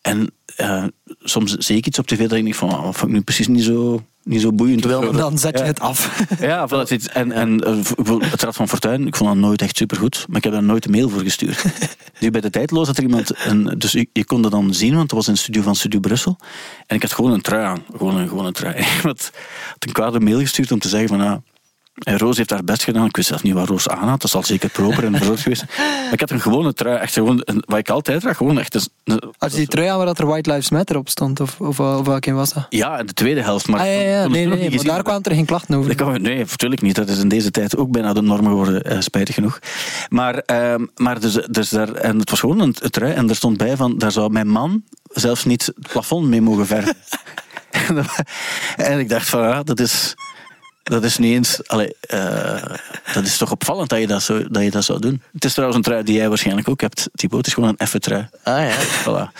En 0.00 0.30
eh, 0.56 0.84
soms 1.20 1.52
zie 1.52 1.76
ik 1.76 1.86
iets 1.86 1.98
op 1.98 2.06
tv 2.06 2.18
dat 2.28 2.32
ik 2.38 2.42
denk 2.44 2.54
van, 2.54 2.68
oh, 2.72 2.82
dat 2.84 2.94
vond 2.96 3.10
ik 3.10 3.16
nu 3.16 3.22
precies 3.22 3.46
niet 3.48 3.62
zo, 3.64 4.02
niet 4.22 4.40
zo 4.40 4.52
boeiend. 4.52 4.82
Terwijl-. 4.82 5.12
Dan 5.12 5.38
zet 5.38 5.52
je 5.58 5.64
Ja. 5.64 5.70
het 5.70 5.80
af. 5.80 6.24
Ja, 6.40 6.68
voilà, 6.68 6.70
het 6.70 6.90
is- 6.90 7.08
en, 7.08 7.32
en 7.32 7.60
eh, 7.60 8.20
het 8.30 8.42
Rad 8.42 8.56
van 8.56 8.68
Fortuin, 8.68 9.06
ik 9.06 9.16
vond 9.16 9.30
dat 9.30 9.38
nooit 9.38 9.62
echt 9.62 9.76
supergoed, 9.76 10.24
maar 10.28 10.36
ik 10.36 10.44
heb 10.44 10.52
daar 10.52 10.62
nooit 10.62 10.84
een 10.84 10.90
mail 10.90 11.08
voor 11.08 11.20
gestuurd. 11.22 11.64
nu 12.20 12.30
bij 12.30 12.40
de 12.40 12.50
tijdloos 12.50 12.86
had 12.86 12.96
er 12.96 13.02
iemand, 13.02 13.32
een, 13.46 13.74
dus 13.78 13.92
je, 13.92 14.08
je 14.12 14.24
kon 14.24 14.42
dat 14.42 14.50
dan 14.50 14.74
zien, 14.74 14.94
want 14.94 15.08
dat 15.08 15.18
was 15.18 15.28
in 15.28 15.34
de 15.34 15.38
studio 15.40 15.62
van 15.62 15.74
Studio 15.76 16.00
Brussel. 16.00 16.38
En 16.86 16.96
ik 16.96 17.02
had 17.02 17.12
gewoon 17.12 17.32
een 17.32 17.40
trui 17.42 17.64
aan, 17.64 17.82
gewoon 17.96 18.16
een, 18.16 18.28
gewoon 18.28 18.46
een 18.46 18.52
trui. 18.52 18.74
Iemand 18.96 19.30
had 19.68 19.84
een 19.86 19.92
kwade 19.92 20.20
mail 20.20 20.38
gestuurd 20.38 20.72
om 20.72 20.78
te 20.78 20.88
zeggen 20.88 21.08
van, 21.08 21.20
ah, 21.20 21.36
en 21.94 22.18
Roos 22.18 22.36
heeft 22.36 22.50
haar 22.50 22.64
best 22.64 22.82
gedaan. 22.84 23.04
Ik 23.06 23.16
wist 23.16 23.28
zelf 23.28 23.42
niet 23.42 23.52
wat 23.54 23.68
Roos 23.68 23.88
aan 23.88 24.08
had. 24.08 24.20
Dat 24.20 24.30
zal 24.30 24.42
zeker 24.42 24.68
proper 24.68 25.04
en 25.04 25.18
rood 25.24 25.40
geweest. 25.40 25.64
Maar 25.78 26.12
ik 26.12 26.20
had 26.20 26.30
een 26.30 26.40
gewone 26.40 26.72
trui. 26.72 26.96
Echt 26.98 27.12
gewoon, 27.12 27.40
een- 27.44 27.62
wat 27.66 27.78
ik 27.78 27.88
altijd 27.90 28.20
draag. 28.20 28.36
Gewoon 28.36 28.58
echt 28.58 28.74
een- 28.74 29.20
Als 29.38 29.52
je 29.52 29.58
die 29.58 29.66
trui 29.66 29.88
aan 29.88 29.96
waar 29.96 30.06
dat 30.06 30.18
er 30.18 30.26
White 30.26 30.50
Lives 30.50 30.70
Matter 30.70 30.96
op 30.96 31.08
stond, 31.08 31.40
of, 31.40 31.60
of, 31.60 31.80
of 31.80 32.06
welke 32.06 32.32
was 32.32 32.52
dat? 32.52 32.66
ja, 32.68 33.02
de 33.02 33.12
tweede 33.12 33.42
helft. 33.42 33.68
Maar 33.68 33.80
ah, 33.80 33.86
ja, 33.86 33.92
ja, 33.92 34.26
Nee, 34.28 34.46
nee, 34.46 34.82
daar 34.82 35.02
kwamen 35.02 35.22
er 35.22 35.34
geen 35.34 35.44
klachten 35.44 35.74
over. 35.78 35.94
Kan- 35.94 36.22
nee, 36.22 36.38
natuurlijk 36.38 36.82
niet. 36.82 36.94
Dat 36.94 37.08
is 37.08 37.18
in 37.18 37.28
deze 37.28 37.50
tijd 37.50 37.76
ook 37.76 37.90
bijna 37.90 38.12
de 38.12 38.22
norm 38.22 38.44
geworden, 38.46 38.82
eh, 38.82 39.00
spijtig 39.00 39.34
genoeg. 39.34 39.58
Maar, 40.08 40.34
ehm, 40.38 40.86
maar 40.96 41.20
dus, 41.20 41.32
dus 41.50 41.68
daar, 41.68 41.92
en 41.92 42.18
het 42.18 42.30
was 42.30 42.40
gewoon 42.40 42.60
een, 42.60 42.76
een 42.80 42.90
trui 42.90 43.12
en 43.12 43.28
er 43.28 43.36
stond 43.36 43.56
bij 43.56 43.76
van, 43.76 43.98
daar 43.98 44.12
zou 44.12 44.30
mijn 44.32 44.48
man 44.48 44.82
zelfs 45.12 45.44
niet 45.44 45.66
het 45.66 45.88
plafond 45.92 46.26
mee 46.28 46.40
mogen 46.40 46.66
verven. 46.66 46.94
En 48.76 48.98
ik 48.98 49.08
dacht 49.08 49.28
van, 49.28 49.40
ja, 49.40 49.62
dat 49.62 49.80
is, 49.80 50.14
dat 50.84 51.04
is 51.04 51.18
niet 51.18 51.32
eens... 51.32 51.68
Allee, 51.68 51.94
eh, 52.00 52.62
dat 53.14 53.24
is 53.24 53.36
toch 53.36 53.50
opvallend 53.50 53.88
dat 53.88 53.98
je 54.00 54.06
dat, 54.06 54.22
zo, 54.22 54.48
dat 54.48 54.62
je 54.62 54.70
dat 54.70 54.84
zou 54.84 54.98
doen. 54.98 55.22
Het 55.32 55.44
is 55.44 55.52
trouwens 55.52 55.78
een 55.78 55.84
trui 55.84 56.02
die 56.04 56.14
jij 56.16 56.28
waarschijnlijk 56.28 56.68
ook 56.68 56.80
hebt, 56.80 57.08
Thibaut. 57.14 57.38
Het 57.38 57.46
is 57.46 57.54
gewoon 57.54 57.68
een 57.68 57.76
effe 57.76 57.98
trui. 57.98 58.28
Ah 58.42 58.58
ja. 58.68 58.74
Voilà. 59.02 59.32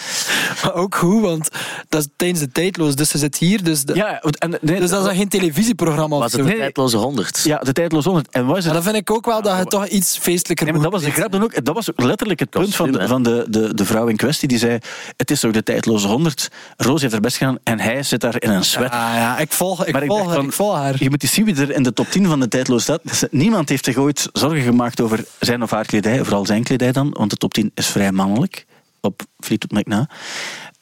Maar 0.62 0.74
ook 0.74 0.94
goed, 0.94 1.20
want 1.22 1.48
dat 1.88 2.00
is 2.00 2.08
tijdens 2.16 2.40
de 2.40 2.52
tijdloos. 2.52 2.94
Dus 2.94 3.08
ze 3.08 3.18
zit 3.18 3.36
hier, 3.38 3.62
dus, 3.64 3.84
de- 3.84 3.94
Ja, 3.94 4.20
en, 4.38 4.50
nee, 4.60 4.80
dus 4.80 4.90
dat 4.90 4.98
is 5.00 5.06
dan 5.06 5.16
geen 5.16 5.28
televisieprogramma 5.28 6.16
of 6.16 6.22
Was 6.22 6.32
het 6.32 6.40
zo. 6.40 6.46
een 6.46 6.56
tijdloze 6.56 6.96
honderd? 6.96 7.40
ja, 7.44 7.58
de 7.58 7.72
tijdloos 7.72 8.04
100. 8.04 8.28
En 8.30 8.46
wat 8.46 8.56
is 8.56 8.64
het? 8.64 8.72
Maar 8.72 8.82
dan 8.82 8.92
vind 8.92 9.08
ik 9.08 9.16
ook 9.16 9.24
wel 9.26 9.42
dat 9.42 9.58
je 9.58 9.64
toch 9.64 9.86
iets 9.86 10.18
feestelijker 10.18 10.64
Nee, 10.66 10.74
maar 10.74 10.82
dat 10.82 10.92
was 10.92 11.02
de 11.02 11.10
grap 11.10 11.32
dan 11.32 11.42
ook. 11.42 11.64
Dat 11.64 11.74
was 11.74 11.88
letterlijk 11.96 12.40
het 12.40 12.50
punt 12.50 12.74
van, 12.76 12.92
de, 12.92 13.08
van 13.08 13.22
de, 13.22 13.44
de, 13.48 13.74
de 13.74 13.84
vrouw 13.84 14.06
in 14.06 14.16
kwestie. 14.16 14.48
Die 14.48 14.58
zei, 14.58 14.78
het 15.16 15.30
is 15.30 15.40
toch 15.40 15.52
de 15.52 15.62
tijdloze 15.62 16.06
honderd. 16.06 16.48
Roos 16.76 17.00
heeft 17.00 17.12
haar 17.12 17.20
best 17.22 17.36
gedaan 17.36 17.58
en 17.62 17.80
hij 17.80 18.02
zit 18.02 18.20
daar 18.20 18.34
in 18.38 18.50
een 18.50 18.64
sweat. 18.64 18.90
Ah 18.92 18.98
ja, 19.14 19.38
ik 19.38 19.52
volg, 19.52 19.86
ik 19.86 19.92
Maar 19.92 20.02
ik 20.02 20.08
volg, 20.08 20.22
dacht 20.22 20.34
van, 20.34 20.44
ik 20.44 20.52
volg 20.52 20.74
haar. 20.76 20.94
Je 20.98 21.10
moet 21.10 21.22
eens 21.22 21.32
zien 21.34 21.44
wie 21.44 21.56
er 21.56 21.70
in 21.70 21.82
de 21.82 21.92
top 21.92 22.10
10 22.10 22.26
van 22.26 22.40
de 22.40 22.48
tijdloos 22.48 22.82
staat. 22.82 23.00
Dus 23.02 23.24
Niemand 23.30 23.68
heeft 23.68 23.84
zich 23.84 23.96
ooit 23.96 24.28
zorgen 24.32 24.62
gemaakt 24.62 25.00
over 25.00 25.24
zijn 25.40 25.62
of 25.62 25.70
haar 25.70 25.86
kledij. 25.86 26.18
Vooral 26.18 26.46
zijn 26.46 26.62
kledij 26.62 26.92
dan, 26.92 27.10
want 27.16 27.30
de 27.30 27.36
top 27.36 27.54
10 27.54 27.70
is 27.74 27.86
vrij 27.86 28.12
mannelijk. 28.12 28.66
Op 29.00 29.22
Fleetwood 29.40 29.72
Mac 29.72 29.86
na. 29.86 30.08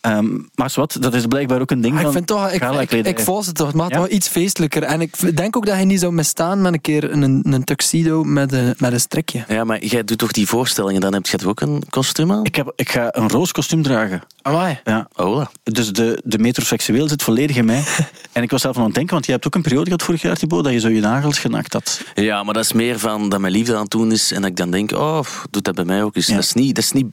Ehm, 0.02 0.38
maar 0.54 0.72
wat, 0.74 0.96
dat 1.00 1.14
is 1.14 1.26
blijkbaar 1.26 1.60
ook 1.60 1.70
een 1.70 1.80
ding 1.80 1.94
Maar 1.94 2.04
ik 2.04 2.12
vind 2.12 2.26
toch, 2.26 2.46
ik, 2.46 2.52
ik, 2.52 2.62
gala-kledij. 2.62 3.12
ik 3.12 3.20
volg 3.20 3.44
ze 3.44 3.52
toch. 3.52 3.72
Het 3.72 3.76
Ja? 3.76 3.88
toch 3.88 4.08
iets 4.08 4.28
feestelijker. 4.28 4.82
En 4.82 5.00
ik 5.00 5.36
denk 5.36 5.56
ook 5.56 5.66
dat 5.66 5.74
hij 5.74 5.84
niet 5.84 6.00
zou 6.00 6.12
misstaan 6.12 6.62
met 6.62 6.72
een 6.72 6.80
keer 6.80 7.12
een, 7.12 7.52
een 7.52 7.64
tuxedo 7.64 8.24
met 8.24 8.52
een, 8.52 8.74
met 8.78 8.92
een 8.92 9.00
strikje. 9.00 9.44
Ja, 9.48 9.64
maar 9.64 9.84
jij 9.84 10.04
doet 10.04 10.18
toch 10.18 10.32
die 10.32 10.46
voorstellingen, 10.46 11.00
dan 11.00 11.12
heb 11.12 11.26
je 11.26 11.36
toch 11.36 11.48
ook 11.48 11.60
een 11.60 11.82
kostuum 11.90 12.32
aan? 12.32 12.44
Ik, 12.44 12.54
heb, 12.54 12.72
ik 12.76 12.90
ga 12.90 13.08
een 13.10 13.28
roos 13.28 13.52
kostuum 13.52 13.82
dragen. 13.82 14.22
Amai. 14.42 14.80
Ja. 14.84 15.08
Oh, 15.16 15.46
Dus 15.62 15.92
de, 15.92 16.20
de 16.24 16.38
metroseksueel 16.38 17.08
zit 17.08 17.22
volledig 17.22 17.56
in 17.56 17.64
mij. 17.64 17.82
en 18.32 18.42
ik 18.42 18.50
was 18.50 18.60
zelf 18.60 18.76
aan 18.76 18.84
het 18.84 18.94
denken, 18.94 19.12
want 19.12 19.26
je 19.26 19.32
hebt 19.32 19.46
ook 19.46 19.54
een 19.54 19.62
periode 19.62 19.84
gehad 19.84 20.02
vorig 20.02 20.22
jaar, 20.22 20.36
Thibaut, 20.36 20.64
dat 20.64 20.72
je 20.72 20.80
zo 20.80 20.88
je 20.88 21.00
nagels 21.00 21.38
genakt 21.38 21.72
had. 21.72 22.02
Ja, 22.14 22.42
maar 22.42 22.54
dat 22.54 22.64
is 22.64 22.72
meer 22.72 22.98
van 22.98 23.28
dat 23.28 23.40
mijn 23.40 23.52
liefde 23.52 23.74
aan 23.74 23.82
het 23.82 23.90
doen 23.90 24.12
is 24.12 24.32
en 24.32 24.40
dat 24.40 24.50
ik 24.50 24.56
dan 24.56 24.70
denk, 24.70 24.92
oh, 24.92 25.20
doet 25.50 25.64
dat 25.64 25.74
bij 25.74 25.84
mij 25.84 26.02
ook 26.02 26.16
eens. 26.16 26.26
Ja. 26.26 26.34
Dat, 26.34 26.44
is 26.44 26.52
niet, 26.52 26.74
dat 26.74 26.84
is 26.84 26.92
niet 26.92 27.06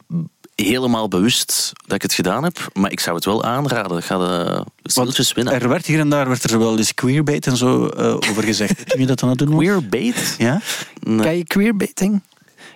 helemaal 0.59 1.07
bewust 1.07 1.71
dat 1.85 1.95
ik 1.95 2.01
het 2.01 2.13
gedaan 2.13 2.43
heb, 2.43 2.69
maar 2.73 2.91
ik 2.91 2.99
zou 2.99 3.15
het 3.15 3.25
wel 3.25 3.43
aanraden. 3.43 4.03
Gaat 4.03 4.49
uh, 4.49 4.61
stiltjes 4.83 5.33
winnen. 5.33 5.53
Er 5.53 5.69
werd 5.69 5.85
hier 5.85 5.99
en 5.99 6.09
daar 6.09 6.27
werd 6.27 6.51
er 6.51 6.59
wel 6.59 6.77
eens 6.77 6.93
queerbait 6.93 7.47
en 7.47 7.57
zo 7.57 7.87
eh, 7.87 8.13
over 8.29 8.43
gezegd. 8.43 8.89
Toen 8.89 8.99
je 8.99 9.05
dat 9.05 9.23
aan 9.23 9.29
het 9.29 9.37
doen? 9.37 9.57
Queerbait? 9.57 10.35
Ja? 10.37 10.61
Nee. 10.99 11.19
Ken 11.19 11.37
je 11.37 11.43
queerbaiting? 11.43 12.21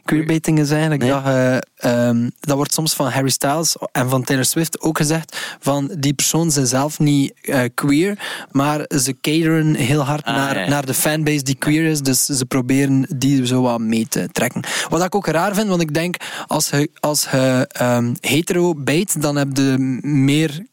Queerbaiting 0.05 0.59
is 0.59 0.71
eigenlijk 0.71 1.01
Nee. 1.01 1.11
dat, 1.11 1.23
je, 1.23 1.63
ehm, 1.75 2.29
dat 2.39 2.55
wordt 2.55 2.73
soms 2.73 2.93
van 2.93 3.07
Harry 3.09 3.29
Styles 3.29 3.75
en 3.91 4.09
van 4.09 4.23
Taylor 4.23 4.45
Swift 4.45 4.81
ook 4.81 4.97
gezegd 4.97 5.37
van 5.59 5.91
die 5.97 6.13
persoon 6.13 6.51
zijn 6.51 6.67
zelf 6.67 6.99
niet 6.99 7.33
eh, 7.41 7.61
queer, 7.73 8.19
maar 8.51 8.85
ze 9.01 9.15
cateren 9.21 9.75
heel 9.75 10.01
hard 10.01 10.25
Ah, 10.25 10.35
naar, 10.35 10.59
ja. 10.59 10.67
naar 10.69 10.85
de 10.85 10.93
fanbase 10.93 11.43
die 11.43 11.55
queer 11.55 11.85
is, 11.85 12.01
dus 12.01 12.25
ze 12.25 12.45
proberen 12.45 13.05
die 13.15 13.45
zo 13.47 13.61
wat 13.61 13.79
mee 13.79 14.07
te 14.07 14.29
trekken. 14.31 14.63
Wat 14.89 15.03
ik 15.03 15.15
ook 15.15 15.27
raar 15.27 15.55
vind, 15.55 15.67
want 15.67 15.81
ik 15.81 15.93
denk 15.93 16.15
als 16.47 16.69
je, 16.69 16.89
als 16.99 17.27
je 17.31 17.67
ehm, 17.71 18.13
hetero 18.19 18.73
bait, 18.75 19.21
dan 19.21 19.35
heb 19.35 19.57
je 19.57 19.75
meer 20.01 20.65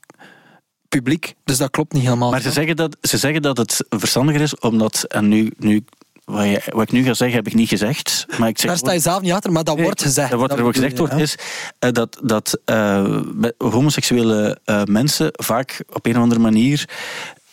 publiek, 0.89 1.35
dus 1.45 1.57
dat 1.59 1.71
klopt 1.71 1.93
niet 1.93 2.03
helemaal. 2.03 2.31
Maar 2.31 2.41
ze 2.41 2.51
zeggen, 2.51 2.77
dat, 2.77 2.97
ze 3.01 3.19
zeggen 3.19 3.43
dat 3.43 3.57
het 3.57 3.85
verstandiger 3.89 4.41
is, 4.41 4.57
omdat, 4.59 5.05
en 5.09 5.29
nu, 5.29 5.53
nu 5.59 5.85
wat, 6.31 6.45
je- 6.45 6.63
wat 6.73 6.83
ik 6.83 6.93
nu 6.93 7.03
ga 7.05 7.15
zeggen, 7.15 7.37
heb 7.37 7.47
ik 7.47 7.55
niet 7.55 7.69
gezegd, 7.69 8.27
maar 8.39 8.49
ik 8.49 8.59
zeg 8.59 8.67
Daar 8.71 8.79
sta 8.79 8.93
je 8.93 9.01
zelf 9.01 9.21
niet 9.23 9.33
achter, 9.33 9.53
maar 9.53 9.65
dat 9.65 9.75
Nee, 9.77 9.85
wordt 9.85 10.03
gezegd. 10.03 10.31
Dat 10.31 10.39
wordt 10.39 10.55
er 10.59 10.65
gezegd 10.73 10.99
wordt, 10.99 11.15
is 11.15 11.35
eh, 11.79 11.93
dat, 11.93 12.19
dat 12.23 12.59
eh, 12.65 13.21
homoseksuele 13.59 14.59
eh, 14.65 14.83
mensen 14.85 15.29
vaak 15.33 15.83
op 15.93 16.07
een 16.07 16.17
of 16.17 16.23
andere 16.23 16.41
manier 16.41 16.89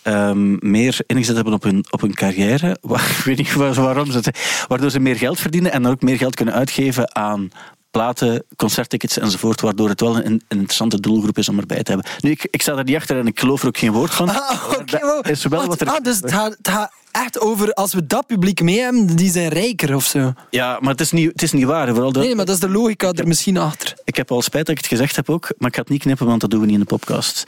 ehm, 0.01 0.69
meer 0.69 0.97
ingezet 1.05 1.35
hebben 1.35 1.53
op 1.53 1.63
hun, 1.63 1.85
op 1.89 2.01
hun 2.01 2.13
carrière. 2.13 2.77
Ik 3.17 3.23
weet 3.25 3.37
niet 3.37 3.53
wa- 3.53 3.73
waarom. 3.73 4.11
ze 4.11 4.33
Waardoor 4.67 4.89
ze 4.91 4.99
meer 4.99 5.15
geld 5.15 5.39
verdienen 5.39 5.71
en 5.71 5.81
dan 5.83 5.91
ook 5.91 6.01
meer 6.01 6.17
geld 6.17 6.35
kunnen 6.35 6.53
uitgeven 6.53 7.15
aan 7.15 7.49
platen, 7.91 8.43
concerttickets 8.55 9.17
enzovoort, 9.17 9.61
waardoor 9.61 9.89
het 9.89 10.01
wel 10.01 10.15
een, 10.17 10.25
een 10.25 10.41
interessante 10.47 10.99
doelgroep 10.99 11.37
is 11.37 11.49
om 11.49 11.59
erbij 11.59 11.83
te 11.83 11.91
hebben. 11.91 12.11
Nu, 12.21 12.29
ik, 12.31 12.47
ik 12.51 12.61
sta 12.61 12.75
er 12.77 12.83
niet 12.83 12.95
achter 12.95 13.19
en 13.19 13.27
ik 13.27 13.39
geloof 13.39 13.61
er 13.61 13.67
ook 13.67 13.77
geen 13.77 13.91
woord 13.91 14.13
van. 14.13 14.29
Ah, 14.29 14.63
wow. 15.01 15.27
is 15.27 15.45
wel 15.45 15.65
wat 15.65 15.81
er... 15.81 15.87
ah, 15.89 16.03
dus 16.03 16.15
het 16.15 16.31
het 16.57 16.67
gaat 16.67 16.91
echt 17.17 17.39
over 17.39 17.73
als 17.73 17.93
we 17.93 18.07
dat 18.07 18.27
publiek 18.27 18.61
mee 18.61 18.79
hebben, 18.79 19.15
die 19.15 19.31
zijn 19.31 19.49
rijker 19.49 19.95
of 19.95 20.05
zo. 20.05 20.33
Ja, 20.49 20.77
maar 20.81 20.91
het 20.91 21.01
is 21.01 21.11
niet, 21.11 21.31
het 21.31 21.41
is 21.41 21.51
niet 21.51 21.63
waar. 21.63 21.87
Vooral 21.87 22.11
dat, 22.11 22.23
Nee, 22.23 22.35
maar 22.35 22.45
dat 22.45 22.55
is 22.55 22.61
de 22.61 22.69
logica 22.69 23.11
er 23.11 23.27
misschien 23.27 23.57
achter. 23.57 23.93
Ik 24.03 24.15
heb 24.15 24.31
al 24.31 24.41
spijt 24.41 24.65
dat 24.65 24.75
ik 24.75 24.81
het 24.81 24.91
gezegd 24.91 25.15
heb 25.15 25.29
ook, 25.29 25.53
maar 25.57 25.69
ik 25.69 25.75
ga 25.75 25.81
het 25.81 25.89
niet 25.89 26.01
knippen, 26.01 26.25
want 26.25 26.41
dat 26.41 26.49
doen 26.49 26.59
we 26.59 26.65
niet 26.65 26.75
in 26.75 26.81
de 26.81 26.85
podcast. 26.85 27.43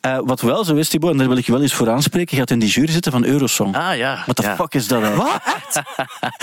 Eh, 0.00 0.18
wat 0.24 0.40
wel 0.40 0.64
zo 0.64 0.74
is, 0.74 0.88
Thibaut, 0.88 1.12
en 1.12 1.18
daar 1.18 1.28
wil 1.28 1.36
ik 1.36 1.46
je 1.46 1.52
wel 1.52 1.62
eens 1.62 1.74
voor 1.74 1.90
aanspreken, 1.90 2.34
je 2.34 2.40
gaat 2.40 2.50
in 2.50 2.58
die 2.58 2.68
jury 2.68 2.92
zitten 2.92 3.12
van 3.12 3.24
Eurosong. 3.24 3.76
Ah 3.76 3.96
ja. 3.96 4.22
What 4.24 4.36
the 4.36 4.42
ja. 4.42 4.56
fuck 4.56 4.74
is 4.74 4.86
dat 4.86 5.02
dan? 5.02 5.14
Wat? 5.14 5.40
Echt? 5.44 5.80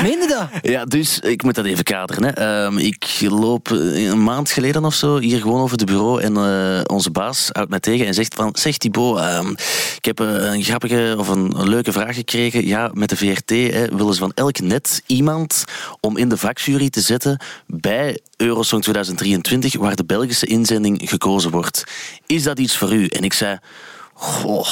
Meen 0.01 0.19
je 0.19 0.27
dat? 0.27 0.71
Ja, 0.71 0.85
dus 0.85 1.19
ik 1.19 1.43
moet 1.43 1.55
dat 1.55 1.65
even 1.65 1.83
kaderen. 1.83 2.23
Hè. 2.23 2.29
Ehm, 2.29 2.77
ik 2.77 3.25
loop 3.29 3.71
eh, 3.71 4.05
een 4.05 4.23
maand 4.23 4.51
geleden 4.51 4.85
of 4.85 4.93
zo 4.93 5.17
hier 5.17 5.39
gewoon 5.39 5.61
over 5.61 5.77
het 5.77 5.85
bureau 5.85 6.21
en 6.21 6.37
eh, 6.37 6.81
onze 6.85 7.11
baas 7.11 7.49
houdt 7.51 7.69
mij 7.69 7.79
tegen 7.79 8.05
en 8.05 8.13
zegt 8.13 8.33
van, 8.33 8.49
zeg 8.53 8.77
Thibaut, 8.77 9.17
ehm, 9.17 9.49
ik 9.97 10.05
heb 10.05 10.19
een 10.19 10.63
grappige 10.63 11.15
of 11.17 11.27
een, 11.27 11.53
een 11.59 11.69
leuke 11.69 11.91
vraag 11.91 12.15
gekregen. 12.15 12.64
Ja, 12.65 12.91
met 12.93 13.09
de 13.09 13.17
VRT 13.17 13.49
hè, 13.49 13.87
willen 13.87 14.13
ze 14.13 14.19
van 14.19 14.31
elk 14.35 14.59
net 14.59 15.03
iemand 15.05 15.63
om 15.99 16.17
in 16.17 16.29
de 16.29 16.37
vakjury 16.37 16.89
te 16.89 17.01
zetten 17.01 17.39
bij 17.67 18.19
Eurosong 18.37 18.81
2023, 18.81 19.75
waar 19.77 19.95
de 19.95 20.05
Belgische 20.05 20.45
inzending 20.45 21.09
gekozen 21.09 21.51
wordt. 21.51 21.83
Is 22.25 22.43
dat 22.43 22.59
iets 22.59 22.77
voor 22.77 22.93
u? 22.93 23.07
En 23.07 23.23
ik 23.23 23.33
zei, 23.33 23.59
goh... 24.13 24.67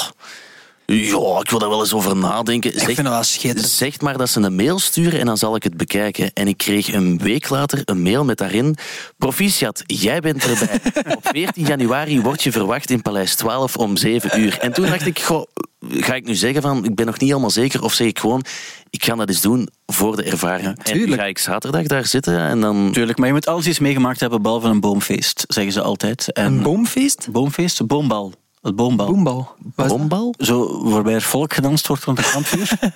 Ja, 0.86 1.38
ik 1.40 1.50
wil 1.50 1.58
daar 1.58 1.68
wel 1.68 1.80
eens 1.80 1.92
over 1.92 2.16
nadenken. 2.16 2.70
Ik 2.72 2.76
Zeg, 2.78 2.84
vind 2.86 3.02
dat 3.02 3.12
wel 3.12 3.22
schitterend. 3.22 3.72
zeg 3.72 4.00
maar 4.00 4.18
dat 4.18 4.28
ze 4.30 4.40
een 4.40 4.54
mail 4.54 4.78
sturen 4.78 5.20
en 5.20 5.26
dan 5.26 5.36
zal 5.38 5.56
ik 5.56 5.62
het 5.62 5.76
bekijken. 5.76 6.30
En 6.32 6.48
ik 6.48 6.56
kreeg 6.56 6.92
een 6.92 7.18
week 7.18 7.48
later 7.48 7.82
een 7.84 8.02
mail 8.02 8.24
met 8.24 8.38
daarin... 8.38 8.76
Proficiat, 9.18 9.82
jij 9.86 10.20
bent 10.20 10.44
erbij. 10.44 10.80
Op 11.16 11.28
14 11.28 11.64
januari 11.66 12.20
word 12.20 12.42
je 12.42 12.52
verwacht 12.52 12.90
in 12.90 13.02
Paleis 13.02 13.34
12 13.34 13.76
om 13.76 13.96
7 13.96 14.40
uur. 14.40 14.58
En 14.58 14.72
toen 14.72 14.86
dacht 14.86 15.06
ik, 15.06 15.18
goh, 15.20 15.46
ga 15.88 16.14
ik 16.14 16.26
nu 16.26 16.34
zeggen 16.34 16.62
van... 16.62 16.84
Ik 16.84 16.94
ben 16.94 17.06
nog 17.06 17.18
niet 17.18 17.28
helemaal 17.28 17.50
zeker. 17.50 17.82
Of 17.82 17.92
zeg 17.92 18.06
ik 18.06 18.18
gewoon, 18.18 18.44
ik 18.90 19.04
ga 19.04 19.14
dat 19.14 19.28
eens 19.28 19.40
doen 19.40 19.68
voor 19.86 20.16
de 20.16 20.22
ervaring. 20.22 20.66
en 20.66 20.92
nu 20.92 20.98
tuurlijk. 20.98 21.20
ga 21.20 21.26
ik 21.26 21.38
zaterdag 21.38 21.82
daar 21.86 22.06
zitten 22.06 22.38
en 22.38 22.60
dan... 22.60 22.92
Tuurlijk, 22.92 23.18
maar 23.18 23.26
je 23.26 23.32
moet 23.34 23.46
alles 23.46 23.66
iets 23.66 23.78
meegemaakt 23.78 24.20
hebben 24.20 24.42
behalve 24.42 24.68
een 24.68 24.80
boomfeest, 24.80 25.44
zeggen 25.48 25.72
ze 25.72 25.80
altijd. 25.82 26.32
En 26.32 26.44
Een 26.44 26.62
boomfeest? 26.62 27.28
Boomfeest? 27.30 27.86
Boombal. 27.86 28.32
Het 28.64 28.76
boombal. 28.76 29.06
Boombal. 29.06 29.54
Bombal? 29.74 30.34
Zo, 30.38 30.88
waarbij 30.90 31.14
er 31.14 31.22
volk 31.22 31.52
gedanst 31.54 31.86
wordt 31.86 32.04
rond 32.04 32.18
een 32.18 32.24
kampvuur. 32.32 32.70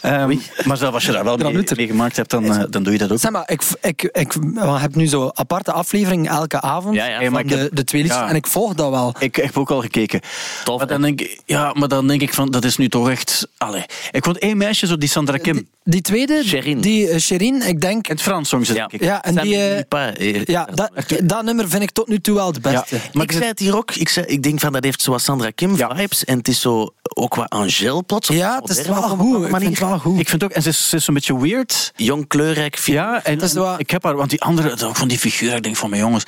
Ehm, 0.00 0.36
maar 0.64 0.76
zelf 0.76 0.94
als 0.94 1.04
je 1.06 1.12
daar 1.12 1.24
wel 1.24 1.36
mee, 1.36 1.46
Granuter. 1.46 1.76
meegemaakt 1.76 2.16
hebt, 2.16 2.30
dan, 2.30 2.44
eh, 2.44 2.62
dan 2.70 2.82
doe 2.82 2.92
je 2.92 2.98
dat 2.98 3.12
ook. 3.12 3.18
Zeg 3.18 3.30
maar, 3.30 3.42
ik, 3.50 3.62
ik, 3.80 4.02
ik 4.02 4.34
heb 4.78 4.94
nu 4.94 5.06
zo 5.06 5.30
aparte 5.34 5.72
afleveringen 5.72 6.30
elke 6.30 6.60
avond 6.60 6.94
Ja, 6.94 7.06
ja. 7.06 7.30
van 7.30 7.38
ik 7.40 7.48
de, 7.48 7.70
de 7.72 7.84
twee 7.84 8.02
liedjes 8.02 8.20
ja. 8.20 8.28
en 8.28 8.34
ik 8.34 8.46
volg 8.46 8.74
dat 8.74 8.90
wel. 8.90 9.14
Ik, 9.18 9.36
ik 9.36 9.44
heb 9.44 9.58
ook 9.58 9.70
al 9.70 9.80
gekeken. 9.80 10.20
Tof, 10.64 10.78
maar, 10.78 10.86
dan 10.86 11.02
denk 11.02 11.20
ik, 11.20 11.40
ja, 11.44 11.72
maar 11.78 11.88
dan 11.88 12.06
denk 12.06 12.20
ik 12.22 12.34
van, 12.34 12.50
dat 12.50 12.64
is 12.64 12.76
nu 12.76 12.88
toch 12.88 13.10
echt... 13.10 13.48
Allee. 13.58 13.84
Ik 14.10 14.24
vond 14.24 14.38
één 14.38 14.56
meisje, 14.56 14.86
zo 14.86 14.96
die 14.98 15.08
Sandra 15.08 15.36
Kim. 15.36 15.54
Die, 15.54 15.68
die 15.84 16.00
tweede, 16.00 16.42
Sherin. 16.44 16.80
die 16.80 17.08
eh, 17.08 17.18
Sherin, 17.18 17.62
ik 17.62 17.80
denk... 17.80 18.06
In 18.08 18.12
het 18.14 18.22
Frans 18.22 18.48
zong 18.48 18.66
ze, 18.66 18.74
Ja. 18.74 18.78
denk 18.86 18.92
ik. 19.02 19.08
Ja, 19.08 19.22
en 19.22 19.34
die... 19.34 19.56
eh, 19.56 19.82
Pa, 19.88 20.14
eh, 20.14 20.44
ja, 20.44 20.68
dat, 20.74 20.90
dat 21.24 21.44
nummer 21.44 21.68
vind 21.68 21.82
ik 21.82 21.90
tot 21.90 22.08
nu 22.08 22.20
toe 22.20 22.34
wel 22.34 22.46
het 22.46 22.62
beste. 22.62 22.94
Ja. 22.96 23.00
Maar 23.12 23.24
ik 23.24 23.32
zei 23.32 23.44
het 23.44 23.58
hier 23.58 23.76
ook. 23.76 23.94
Ik, 23.94 24.08
zei, 24.08 24.26
ik 24.26 24.42
denk 24.42 24.60
van 24.60 24.72
dat 24.72 24.84
heeft 24.84 25.02
zoals 25.12 25.24
Sandra 25.24 25.50
Kim 25.50 25.76
vibes. 25.76 26.24
En 26.24 26.38
het 26.38 26.48
is 26.48 26.60
zo 26.60 26.94
ook 27.14 27.34
wat 27.34 27.48
Angel 27.48 28.04
plots. 28.04 28.28
Ja, 28.28 28.58
het 28.60 28.68
is 28.78 28.86
wel 28.86 29.02
goed. 29.02 29.44
Ik 29.44 29.56
vind 29.56 29.62
het 29.78 29.78
wel 29.78 29.98
goed. 29.98 30.20
Ik 30.20 30.28
vind 30.28 30.44
ook, 30.44 30.50
en 30.50 30.62
ze 30.62 30.68
is, 30.68 30.88
ze 30.88 30.96
is 30.96 31.06
een 31.06 31.14
beetje 31.14 31.38
weird. 31.40 31.92
Jong, 31.96 32.28
kleurrijk. 32.28 32.78
Ja, 32.78 33.24
en, 33.24 33.38
Dat 33.38 33.48
is 33.48 33.54
en 33.54 33.60
wel- 33.62 33.78
ik 33.78 33.90
heb 33.90 34.04
haar, 34.04 34.16
want 34.16 34.30
die 34.30 34.40
andere, 34.42 34.74
van 34.92 35.08
die 35.08 35.18
figuur, 35.18 35.54
ik 35.54 35.62
denk 35.62 35.76
van 35.76 35.90
mijn 35.90 36.02
jongens, 36.02 36.24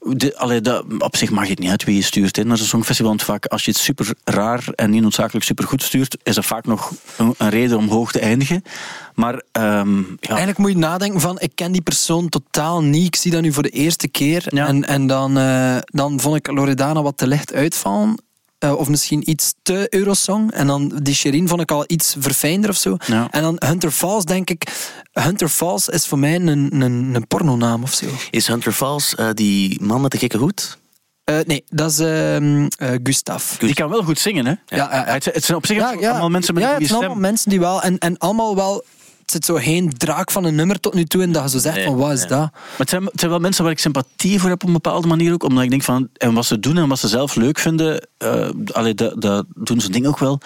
de, 0.00 0.36
allee, 0.36 0.60
dat, 0.60 0.84
op 0.98 1.16
zich 1.16 1.30
maakt 1.30 1.48
het 1.48 1.58
niet 1.58 1.70
uit 1.70 1.84
wie 1.84 1.96
je 1.96 2.02
stuurt 2.02 2.36
hè, 2.36 2.44
naar 2.44 2.56
zo'n 2.56 2.66
songfestival. 2.66 3.10
Want 3.10 3.22
vaak, 3.22 3.46
als 3.46 3.64
je 3.64 3.70
het 3.70 3.80
super 3.80 4.08
raar 4.24 4.64
en 4.74 4.90
niet 4.90 5.02
noodzakelijk 5.02 5.44
super 5.44 5.64
goed 5.66 5.82
stuurt, 5.82 6.16
is 6.22 6.34
dat 6.34 6.44
vaak 6.44 6.66
nog 6.66 6.92
een, 7.16 7.34
een 7.38 7.50
reden 7.50 7.76
om 7.78 7.88
hoog 7.88 8.12
te 8.12 8.18
eindigen. 8.20 8.62
Maar 9.14 9.42
ehm, 9.52 9.98
ja, 9.98 10.04
Eigenlijk 10.20 10.58
moet 10.58 10.70
je 10.70 10.76
nadenken 10.76 11.20
van, 11.20 11.40
ik 11.40 11.50
ken 11.54 11.72
die 11.72 11.82
persoon 11.82 12.28
totaal 12.28 12.82
niet. 12.82 13.06
Ik 13.06 13.16
zie 13.16 13.30
dat 13.30 13.42
nu 13.42 13.52
voor 13.52 13.62
de 13.62 13.68
eerste 13.68 14.08
keer. 14.08 14.44
Ja. 14.48 14.66
En, 14.66 14.84
en 14.86 15.06
dan, 15.06 15.38
eh, 15.38 15.76
dan 15.84 16.20
vond 16.20 16.36
ik 16.36 16.46
Loredana 16.50 17.02
wat 17.02 17.16
te 17.16 17.26
licht 17.26 17.52
uitvallen. 17.54 18.16
Eh, 18.58 18.72
of 18.72 18.88
misschien 18.88 19.30
iets 19.30 19.54
te 19.62 19.86
Eurosong. 19.90 20.52
En 20.52 20.66
dan 20.66 20.92
die 21.02 21.14
Sherin 21.14 21.48
vond 21.48 21.60
ik 21.60 21.70
al 21.70 21.84
iets 21.86 22.16
verfijnder 22.18 22.70
of 22.70 22.76
zo. 22.76 22.96
Ja. 23.06 23.28
En 23.30 23.42
dan 23.42 23.56
Hunter 23.66 23.90
Falls, 23.90 24.24
denk 24.24 24.50
ik... 24.50 24.62
Hunter 25.12 25.48
Falls 25.48 25.88
is 25.88 26.06
voor 26.06 26.18
mij 26.18 26.34
een, 26.34 26.48
een, 26.48 27.14
een 27.14 27.26
pornonaam 27.26 27.82
of 27.82 27.94
zo. 27.94 28.06
Is 28.30 28.46
Hunter 28.46 28.72
Falls 28.72 29.14
eh, 29.14 29.28
die 29.32 29.82
man 29.82 30.00
met 30.00 30.10
de 30.10 30.18
gekke 30.18 30.36
hoed? 30.36 30.78
Eh, 31.24 31.36
nee, 31.46 31.64
dat 31.68 31.90
is 31.90 31.98
ehm 31.98 32.66
eh, 32.78 32.90
Gustav. 33.02 33.56
die 33.56 33.74
kan 33.74 33.90
wel 33.90 34.02
goed 34.02 34.18
zingen, 34.18 34.46
hè? 34.46 34.50
Ja, 34.50 34.58
ja, 34.76 34.94
ja. 34.94 35.12
Het, 35.12 35.24
het 35.24 35.44
zijn 35.44 35.56
op 35.56 35.66
zich 35.66 35.82
allemaal 35.82 36.30
mensen 36.30 36.54
met 36.54 36.62
ja, 36.62 36.68
een 36.68 36.74
het 36.74 36.82
goede 36.82 36.86
zijn 36.86 36.86
stem. 36.86 36.98
allemaal 36.98 37.16
mensen 37.16 37.50
die 37.50 37.60
wel... 37.60 37.82
En, 37.82 37.98
en 37.98 38.18
allemaal 38.18 38.56
wel... 38.56 38.84
Het 39.28 39.36
zit 39.36 39.44
zo 39.56 39.62
geen 39.62 39.92
draak 39.96 40.30
van 40.30 40.44
een 40.44 40.54
nummer 40.54 40.80
tot 40.80 40.94
nu 40.94 41.04
toe 41.04 41.22
in 41.22 41.32
dat 41.32 41.42
je 41.42 41.48
zo 41.48 41.58
zegt 41.58 41.76
Nee, 41.76 41.84
van, 41.84 41.96
wat 41.96 42.12
is 42.12 42.18
nee. 42.20 42.28
dat? 42.28 42.38
Maar 42.52 42.62
het 42.76 42.88
zijn, 42.90 43.04
het 43.04 43.18
zijn 43.18 43.30
wel 43.30 43.40
mensen 43.40 43.62
waar 43.64 43.72
ik 43.72 43.78
sympathie 43.78 44.40
voor 44.40 44.48
heb 44.50 44.62
op 44.62 44.66
een 44.68 44.72
bepaalde 44.74 45.06
manier 45.08 45.32
ook. 45.32 45.42
Omdat 45.42 45.64
ik 45.64 45.70
denk 45.70 45.82
van, 45.82 46.08
en 46.16 46.34
wat 46.34 46.46
ze 46.46 46.60
doen 46.60 46.76
en 46.76 46.88
wat 46.88 46.98
ze 46.98 47.08
zelf 47.08 47.34
leuk 47.34 47.58
vinden, 47.58 48.08
eh 48.18 48.48
allee, 48.72 48.94
dat, 48.94 49.20
dat 49.22 49.46
doen 49.54 49.80
ze 49.80 49.90
ding 49.90 50.06
ook 50.06 50.18
wel. 50.18 50.40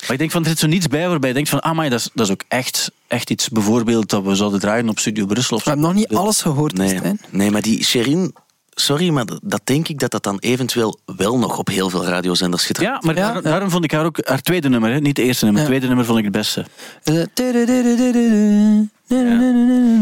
Maar 0.00 0.10
ik 0.12 0.18
denk 0.18 0.30
van, 0.30 0.42
er 0.42 0.48
zit 0.48 0.58
zo 0.58 0.66
niets 0.66 0.86
bij 0.86 1.08
waarbij 1.08 1.28
je 1.28 1.34
denkt 1.34 1.48
van, 1.50 1.60
ah, 1.60 1.76
maar 1.76 1.90
dat 1.90 1.98
is, 1.98 2.08
dat 2.14 2.26
is 2.26 2.32
ook 2.32 2.42
echt, 2.48 2.90
echt 3.06 3.30
iets 3.30 3.48
bijvoorbeeld 3.48 4.10
dat 4.10 4.22
we 4.24 4.34
zouden 4.34 4.60
draaien 4.60 4.88
op 4.88 4.98
Studio 4.98 5.26
Brussel 5.26 5.56
of 5.56 5.64
We 5.64 5.70
zo. 5.70 5.76
hebben 5.76 5.94
nog 5.94 5.98
niet 6.08 6.16
alles 6.18 6.40
gehoord, 6.42 6.72
Nee, 6.74 6.96
Stijn. 6.96 7.20
nee 7.30 7.50
maar 7.50 7.62
die 7.62 7.84
Sherin... 7.84 8.34
Sorry, 8.80 9.08
maar 9.10 9.24
dat, 9.42 9.60
denk 9.64 9.88
ik 9.88 9.98
dat 9.98 10.10
dat 10.10 10.22
dan 10.22 10.38
eventueel 10.38 10.98
wel 11.16 11.38
nog 11.38 11.58
op 11.58 11.68
heel 11.68 11.90
veel 11.90 12.04
radiozenders 12.04 12.64
gedraaid 12.66 12.90
Ja, 12.90 13.06
maar 13.06 13.16
Ja, 13.16 13.26
daar- 13.32 13.34
ja. 13.42 13.50
daarom 13.50 13.70
vond 13.70 13.84
ik 13.84 13.90
haar 13.92 14.04
ook, 14.04 14.18
haar 14.28 14.40
tweede 14.40 14.68
nummer, 14.68 14.90
hè, 14.90 14.98
niet 14.98 15.16
het 15.16 15.26
eerste 15.26 15.44
nummer, 15.44 15.62
Ja. 15.62 15.68
het 15.68 15.76
tweede 15.78 15.86
nummer 15.86 16.04
vond 16.06 16.18
ik 16.18 16.24
het 16.24 16.32
beste. 16.32 16.64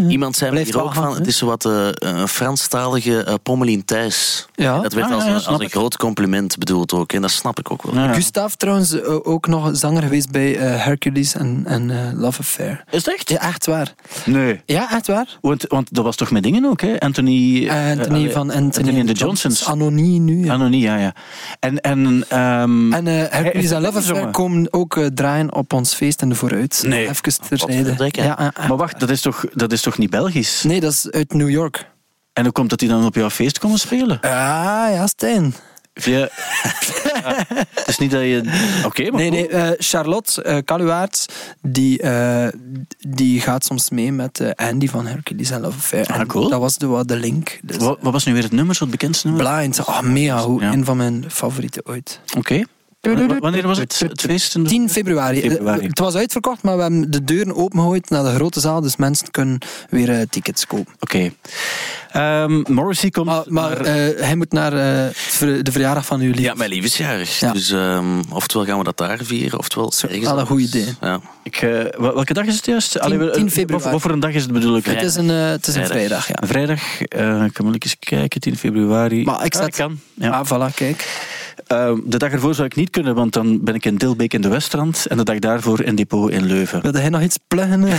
Iemand 0.09 0.37
zei 0.37 0.51
me 0.51 0.57
Blijft 0.57 0.73
hier 0.75 0.83
ook 0.83 0.95
van, 0.95 1.15
het 1.15 1.27
is 1.27 1.37
zo 1.39 1.47
wat 1.47 1.65
eh, 1.65 1.89
een 1.93 2.29
Franstalige 2.29 3.25
uh, 3.29 3.35
Pommelien 3.43 3.85
Thijs. 3.85 4.47
Ja. 4.55 4.81
Dat 4.81 4.93
werd 4.93 5.07
Ah, 5.07 5.15
als, 5.15 5.23
ja, 5.25 5.29
ja, 5.29 5.35
als 5.35 5.47
een 5.47 5.61
ik. 5.61 5.71
groot 5.71 5.97
compliment 5.97 6.59
bedoeld 6.59 6.93
ook. 6.93 7.13
En 7.13 7.23
dat 7.23 7.31
snap 7.31 7.59
ik 7.59 7.71
ook 7.71 7.83
wel. 7.83 7.95
Ja, 7.95 8.05
ja. 8.05 8.13
Gustav 8.13 8.53
trouwens 8.53 9.01
eh, 9.01 9.15
ook 9.23 9.47
nog 9.47 9.71
zanger 9.73 10.03
geweest 10.03 10.31
bij 10.31 10.57
eh, 10.59 10.85
Hercules 10.85 11.35
en, 11.35 11.63
en 11.67 11.91
eh, 11.91 11.97
Love 12.21 12.41
Affair. 12.41 12.85
Is 12.91 13.05
het 13.05 13.15
echt? 13.15 13.29
Ja, 13.31 13.39
echt 13.41 13.67
waar. 13.67 13.95
Nee. 14.25 14.61
Ja, 14.65 14.91
echt 14.91 15.07
waar. 15.07 15.39
Want, 15.41 15.65
want 15.69 15.95
dat 15.95 16.05
was 16.05 16.17
toch 16.17 16.31
met 16.31 16.43
dingen 16.43 16.65
ook, 16.65 16.81
hè? 16.81 17.01
Anthony... 17.01 17.67
Eh, 17.69 17.91
Anthony 17.91 18.27
eh, 18.27 18.33
van 18.33 18.51
Anthony, 18.51 18.99
and 18.99 19.07
the 19.07 19.13
Johnsons. 19.13 19.65
Anony 19.67 20.19
nu. 20.19 20.45
Ja. 20.45 20.53
Anony, 20.53 20.77
ja, 20.77 20.97
ja. 20.97 21.15
En, 21.61 21.81
en, 21.81 22.25
ehm, 22.29 22.93
En 22.93 23.07
eh, 23.07 23.15
Hercules 23.31 23.71
en 23.71 23.83
Love 23.83 23.99
Affair 23.99 24.31
komen 24.31 24.73
ook 24.73 24.97
eh, 24.97 25.07
draaien 25.07 25.55
op 25.55 25.73
ons 25.73 25.95
feest 25.95 26.23
in 26.23 26.29
de 26.29 26.35
vooruit. 26.35 26.83
Nee. 26.87 27.09
Even 27.09 27.23
terzijde. 27.49 27.95
Ja, 27.99 28.07
ja, 28.25 28.37
ja. 28.39 28.53
maar 28.69 28.77
wacht, 28.77 28.96
dat 28.99 29.11
is, 29.11 29.21
toch, 29.21 29.45
dat 29.53 29.73
is 29.73 29.81
toch 29.81 29.99
niet 29.99 30.11
Belgisch? 30.11 30.63
Nee, 30.63 30.81
dat 30.81 30.93
is 30.93 31.11
uit 31.11 31.33
New 31.33 31.51
York. 31.51 31.91
En 32.33 32.43
hoe 32.43 32.53
komt 32.53 32.71
dat 32.71 32.79
die 32.79 32.89
dan 32.89 33.05
op 33.07 33.15
jouw 33.15 33.31
feest 33.31 33.59
komen 33.59 33.79
spelen? 33.79 34.21
Ah, 34.21 34.31
ja, 34.93 35.07
Stijn. 35.07 35.55
Ja, 35.93 36.29
het 37.75 37.89
is 37.89 37.99
niet 37.99 38.11
dat 38.11 38.21
je... 38.21 38.43
Oké, 38.85 39.11
maar 39.11 39.21
Nee, 39.21 39.31
nee, 39.31 39.49
eh, 39.49 39.69
Charlotte 39.79 40.45
uh, 40.45 40.57
Kaluwaerts, 40.65 41.27
die, 41.63 42.01
eh, 42.01 42.49
die 42.99 43.41
gaat 43.41 43.65
soms 43.65 43.91
mee 43.91 44.13
met 44.13 44.41
eh, 44.41 44.69
Andy 44.69 44.89
van 44.89 45.07
Hercules 45.07 45.51
en 45.51 45.61
Love 45.61 45.77
Affair. 45.77 46.07
Ah, 46.07 46.27
cool. 46.27 46.49
Dat 46.49 46.61
was 46.61 46.77
de, 46.77 46.87
wat 46.87 47.09
de 47.09 47.17
link. 47.17 47.59
Dus, 47.63 47.77
Wat, 47.77 47.99
wat 48.01 48.13
was 48.13 48.25
nu 48.25 48.33
weer 48.33 48.43
het 48.43 48.53
nummer, 48.53 48.75
zo 48.75 48.83
het 48.83 48.93
bekendste 48.93 49.29
nummer? 49.29 49.57
Blind, 49.57 49.81
oh, 49.81 50.01
mega 50.01 50.39
goed. 50.39 50.61
Ja. 50.61 50.73
Een 50.73 50.85
van 50.85 50.97
mijn 50.97 51.25
favorieten 51.29 51.87
ooit. 51.87 52.21
Oké. 52.37 52.65
Wanneer 53.41 53.67
was 53.67 53.79
het, 53.79 53.99
het 54.09 54.21
feest? 54.21 54.55
in 54.55 54.63
de- 54.63 54.69
10 54.69 54.91
februari. 54.91 55.41
Februari. 55.41 55.81
Eh, 55.81 55.89
Het 55.89 55.99
was 55.99 56.15
uitverkocht, 56.15 56.63
maar 56.63 56.77
we 56.77 56.83
hebben 56.83 57.11
de 57.11 57.25
deuren 57.25 57.55
opengegooid 57.57 58.11
naar 58.11 58.23
de 58.23 58.35
grote 58.35 58.61
zaal, 58.61 58.81
dus 58.81 58.97
mensen 58.97 59.31
kunnen 59.31 59.59
weer 59.91 60.11
eh, 60.11 60.21
tickets 60.31 60.67
kopen. 60.67 60.95
Oké. 61.01 61.31
Ehm, 62.13 62.63
Morrissey 62.73 63.11
komt... 63.11 63.27
Maar, 63.27 63.43
maar 63.49 63.71
naar- 63.83 64.09
eh, 64.09 64.25
hij 64.25 64.37
moet 64.37 64.53
naar 64.53 64.73
eh, 64.73 65.09
de 65.63 65.73
verjaardag 65.73 66.07
van 66.07 66.21
jullie. 66.21 66.41
Ja, 66.41 66.55
mijn 66.55 66.71
lief 66.71 66.85
is 66.85 66.97
jarig. 66.97 67.41
Ja. 67.41 67.53
Dus 67.53 67.71
ehm, 67.71 68.21
oftewel 68.31 68.67
gaan 68.67 68.79
we 68.79 68.85
dat 68.85 68.97
daar 68.97 69.19
vieren, 69.23 69.59
oftewel 69.59 69.93
ergens 70.03 70.25
wel 70.25 70.39
een 70.39 70.47
goed 70.47 70.61
idee. 70.61 70.95
Ja. 71.01 71.21
ik, 71.43 71.57
eh, 71.57 71.71
wel- 72.01 72.15
welke 72.15 72.33
dag 72.35 72.45
is 72.45 72.57
het 72.57 72.67
juist? 72.67 72.99
Allee, 73.01 73.19
we- 73.19 73.31
10 73.31 73.51
februari. 73.51 73.83
Wat, 73.85 73.93
wat 73.93 74.01
voor 74.03 74.11
een 74.11 74.21
dag 74.21 74.33
is 74.33 74.43
het 74.43 74.53
bedoel 74.53 74.77
ik? 74.77 74.85
het 74.85 75.03
is 75.03 75.15
een, 75.15 75.31
eh, 75.31 75.49
het 75.51 75.67
is 75.67 75.75
een 75.75 75.87
Vrijdag. 75.87 76.25
vrijdag, 76.25 76.29
ja. 76.29 76.47
Vrijdag, 76.47 77.01
eh, 77.03 77.45
ik 77.45 77.53
kan 77.53 77.65
wel 77.65 77.75
eens 77.79 77.97
kijken, 77.99 78.41
10 78.41 78.57
februari. 78.57 79.25
Maar 79.25 79.45
ik 79.45 79.53
Ja, 79.55 79.61
zet- 79.63 79.69
dat 79.77 79.77
kan. 79.87 79.99
Ja. 80.15 80.31
Ah, 80.31 80.47
voilà, 80.71 80.75
kijk. 80.75 81.25
Eh, 81.67 81.93
de 82.05 82.19
dag 82.19 82.31
ervoor 82.33 82.55
zou 82.55 82.67
ik 82.67 82.75
niet 82.75 82.91
kunnen, 82.91 83.15
want 83.15 83.33
dan 83.33 83.65
ben 83.65 83.75
ik 83.75 83.85
in 83.85 83.97
Dilbeek 83.97 84.33
in 84.35 84.41
de 84.41 84.49
Westrand 84.49 85.07
en 85.07 85.17
de 85.17 85.23
dag 85.23 85.39
daarvoor 85.39 85.83
in 85.83 85.95
Depot 85.95 86.31
in 86.31 86.45
Leuven. 86.47 86.83
Wilde 86.83 86.99
hij 87.01 87.09
nog 87.09 87.21
iets 87.23 87.39
pluggen? 87.49 87.85
eh, 87.85 87.95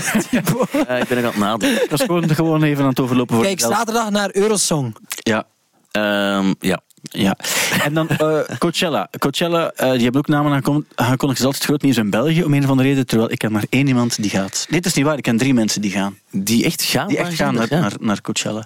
ik 1.01 1.07
ben 1.07 1.07
nog 1.07 1.17
aan 1.17 1.23
het 1.25 1.35
nadenken. 1.35 1.89
Dat 1.89 1.99
is 1.99 2.05
gewoon, 2.05 2.29
gewoon 2.29 2.63
even 2.63 2.83
aan 2.83 2.89
het 2.89 2.99
overlopen 2.99 3.35
voor 3.35 3.43
Kijk, 3.43 3.59
zaterdag 3.59 4.09
naar 4.09 4.29
Eurosong. 4.31 4.95
Ja, 5.17 5.45
Ehm, 5.91 6.53
ja. 6.59 6.81
Ja. 7.09 7.35
En 7.83 7.93
dan 7.93 8.09
eh, 8.09 8.39
Coachella. 8.57 9.09
Coachella, 9.19 9.71
eh, 9.75 9.91
die 9.91 10.01
hebben 10.01 10.17
ook 10.21 10.27
namen 10.27 10.51
aangekondigd. 10.95 11.39
Is 11.39 11.45
altijd 11.45 11.63
groot 11.63 11.81
nieuws 11.81 11.97
in 11.97 12.09
België, 12.09 12.43
om 12.43 12.53
een 12.53 12.63
of 12.63 12.69
andere 12.69 12.87
reden. 12.89 13.05
Terwijl 13.07 13.31
ik 13.31 13.37
ken 13.37 13.51
maar 13.51 13.65
één 13.69 13.87
iemand 13.87 14.21
die 14.21 14.29
gaat. 14.29 14.65
Nee, 14.69 14.79
het 14.79 14.85
is 14.89 14.93
niet 14.93 15.05
waar. 15.05 15.17
Ik 15.17 15.23
ken 15.23 15.37
drie 15.37 15.53
mensen 15.53 15.81
die 15.81 15.91
gaan. 15.91 16.17
Die 16.31 16.63
echt 16.65 16.81
gaan? 16.83 17.07
Die 17.07 17.17
echt 17.17 17.33
gaan 17.33 17.53
naar, 17.53 17.67
naar, 17.69 17.93
naar 17.99 18.21
Coachella. 18.21 18.65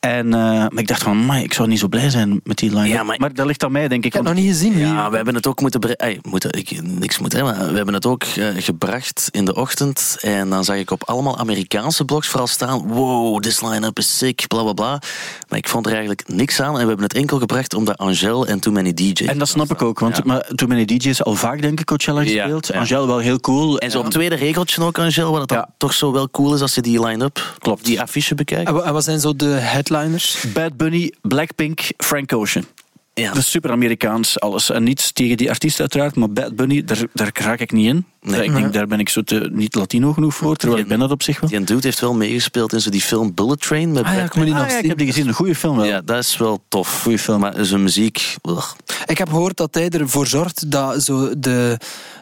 En, 0.00 0.34
eh, 0.34 0.40
maar 0.40 0.78
ik 0.78 0.86
dacht 0.88 1.02
van, 1.02 1.34
ik 1.34 1.54
zou 1.54 1.68
niet 1.68 1.78
zo 1.78 1.88
blij 1.88 2.10
zijn 2.10 2.40
met 2.44 2.56
die 2.58 2.70
line 2.70 2.88
Ja, 2.88 3.02
maar... 3.02 3.18
maar- 3.18 3.34
dat 3.34 3.46
ligt 3.46 3.64
aan 3.64 3.72
mij, 3.72 3.88
denk 3.88 4.00
ik. 4.00 4.06
Ik 4.06 4.12
heb 4.12 4.24
want- 4.24 4.36
het 4.36 4.46
nog 4.46 4.54
niet 4.54 4.62
gezien. 4.62 4.78
Ja, 4.94 5.10
we 5.10 5.16
hebben 5.16 5.34
het 5.34 5.46
ook 5.46 5.60
moeten... 5.60 5.80
Ey, 5.96 6.18
moeten 6.22 6.52
ik, 6.52 6.82
niks 6.82 7.18
moeten, 7.18 7.44
maar 7.44 7.68
we 7.70 7.76
hebben 7.76 7.94
het 7.94 8.06
ook 8.06 8.24
gebracht 8.56 9.28
in 9.30 9.44
de 9.44 9.54
ochtend. 9.54 10.16
En 10.20 10.50
dan 10.50 10.64
zag 10.64 10.76
ik 10.76 10.90
op 10.90 11.02
allemaal 11.08 11.38
Amerikaanse 11.38 12.04
blogs 12.04 12.28
vooral 12.28 12.46
staan... 12.46 12.86
Wow, 12.88 13.40
this 13.40 13.60
line-up 13.60 13.98
is 13.98 14.18
sick, 14.18 14.46
bla 14.48 14.62
bla 14.62 14.72
bla. 14.72 15.00
Maar 15.48 15.58
ik 15.58 15.68
vond 15.68 15.86
er 15.86 15.92
eigenlijk 15.92 16.28
niks 16.28 16.60
aan. 16.60 16.66
En 16.74 16.80
we 16.80 16.86
hebben 16.86 17.02
het 17.02 17.14
enkel 17.14 17.38
gebracht 17.38 17.71
omdat 17.74 17.98
Angel 17.98 18.46
en 18.46 18.60
Too 18.60 18.72
Many 18.72 18.92
DJ's... 18.94 19.20
En 19.20 19.38
dat 19.38 19.48
snap 19.48 19.70
ik 19.70 19.82
ook, 19.82 19.98
want 19.98 20.16
Ja. 20.16 20.22
maar, 20.26 20.48
Too 20.54 20.68
Many 20.68 20.84
DJ's 20.84 21.22
al 21.22 21.34
vaak, 21.34 21.62
denk 21.62 21.80
ik, 21.80 21.86
Coachella 21.86 22.22
gespeeld. 22.22 22.66
ja. 22.66 22.78
Angel 22.78 23.06
wel 23.06 23.18
heel 23.18 23.40
cool. 23.40 23.78
En 23.78 23.90
zo 23.90 23.98
op 23.98 24.04
het 24.04 24.12
tweede 24.12 24.34
regeltje 24.34 24.82
ook, 24.82 24.98
Angel, 24.98 25.30
wat 25.30 25.40
het 25.40 25.48
dan 25.48 25.58
Ja. 25.58 25.68
toch 25.76 25.92
zo 25.92 26.12
wel 26.12 26.30
cool 26.30 26.54
is 26.54 26.60
als 26.60 26.74
je 26.74 26.80
die 26.82 27.06
line-up, 27.06 27.54
Klopt. 27.58 27.84
die 27.84 28.00
affiche 28.00 28.34
bekijkt. 28.34 28.68
En 28.82 28.92
wat 28.92 29.04
zijn 29.04 29.20
zo 29.20 29.36
de 29.36 29.46
headliners? 29.46 30.44
Bad 30.54 30.76
Bunny, 30.76 31.12
Blackpink, 31.22 31.80
Frank 31.96 32.32
Ocean. 32.32 32.64
Ja. 33.14 33.28
Dat 33.28 33.36
is 33.36 33.50
super 33.50 33.70
Amerikaans 33.70 34.40
alles. 34.40 34.70
En 34.70 34.82
niets 34.82 35.12
tegen 35.12 35.36
die 35.36 35.50
artiest 35.50 35.80
uiteraard, 35.80 36.16
maar 36.16 36.30
Bad 36.30 36.56
Bunny, 36.56 36.84
daar, 36.84 36.98
daar 37.12 37.30
raak 37.34 37.60
ik 37.60 37.72
niet 37.72 37.86
in. 37.86 38.06
Nee. 38.20 38.44
ik 38.44 38.54
denk, 38.54 38.72
daar 38.72 38.86
ben 38.86 39.00
ik 39.00 39.08
zo 39.08 39.22
te, 39.22 39.48
niet 39.52 39.74
Latino 39.74 40.12
genoeg 40.12 40.34
voor, 40.34 40.56
terwijl 40.56 40.80
ik 40.80 40.88
ben 40.88 40.98
dat 40.98 41.10
op 41.10 41.22
zich 41.22 41.40
wel. 41.40 41.50
Die 41.50 41.64
dude 41.64 41.80
heeft 41.82 42.00
wel 42.00 42.14
meegespeeld 42.14 42.72
in 42.72 42.80
zo 42.80 42.90
die 42.90 43.00
film 43.00 43.34
Bullet 43.34 43.60
Train. 43.60 43.92
Met 43.92 44.04
Ah 44.04 44.14
ja, 44.14 44.24
ik 44.24 44.34
moet 44.34 44.44
die 44.44 44.54
Ah, 44.54 44.60
nog 44.60 44.70
ja, 44.70 44.78
ik 44.78 44.86
heb 44.86 44.98
die 44.98 45.06
gezien, 45.06 45.28
een 45.28 45.34
goede 45.34 45.54
film 45.54 45.76
wel. 45.76 45.84
Ja, 45.84 46.00
dat 46.00 46.18
is 46.18 46.36
wel 46.36 46.64
tof. 46.68 47.02
Goeie 47.02 47.18
film. 47.18 47.40
Maar 47.40 47.64
zijn 47.64 47.82
muziek... 47.82 48.36
ugh. 48.42 48.74
Ik 49.06 49.18
heb 49.18 49.28
gehoord 49.28 49.56
dat 49.56 49.74
hij 49.74 49.88
ervoor 49.88 50.26
zorgt 50.26 50.70
dat 50.70 51.02
zo 51.02 51.38
de, 51.38 51.78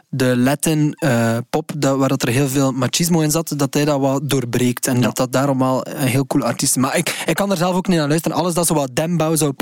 de 0.09 0.37
Latin 0.37 0.95
eh, 0.95 1.37
pop, 1.51 1.73
dat, 1.77 1.99
waar 1.99 2.09
dat 2.09 2.23
er 2.23 2.29
heel 2.29 2.49
veel 2.49 2.73
machismo 2.73 3.21
in 3.21 3.31
zat, 3.31 3.53
dat 3.57 3.75
hij 3.75 3.85
dat 3.85 4.01
wat 4.01 4.31
doorbreekt. 4.31 4.87
En 4.87 5.01
dat 5.01 5.17
dat 5.17 5.33
daarom 5.33 5.59
wel 5.59 5.87
een 5.87 6.07
heel 6.07 6.27
cool 6.27 6.45
artiest 6.45 6.77
is. 6.77 6.83
Maar 6.83 6.97
ik, 6.97 7.25
ik 7.27 7.35
kan 7.35 7.51
er 7.51 7.57
zelf 7.57 7.77
ook 7.77 7.87
niet 7.87 7.99
naar 7.99 8.09
luisteren. 8.09 8.37
Alles 8.37 8.55
dat 8.55 8.67
zo 8.67 8.75
wat 8.75 8.97
dembouw, 8.97 9.37
zo... 9.37 9.53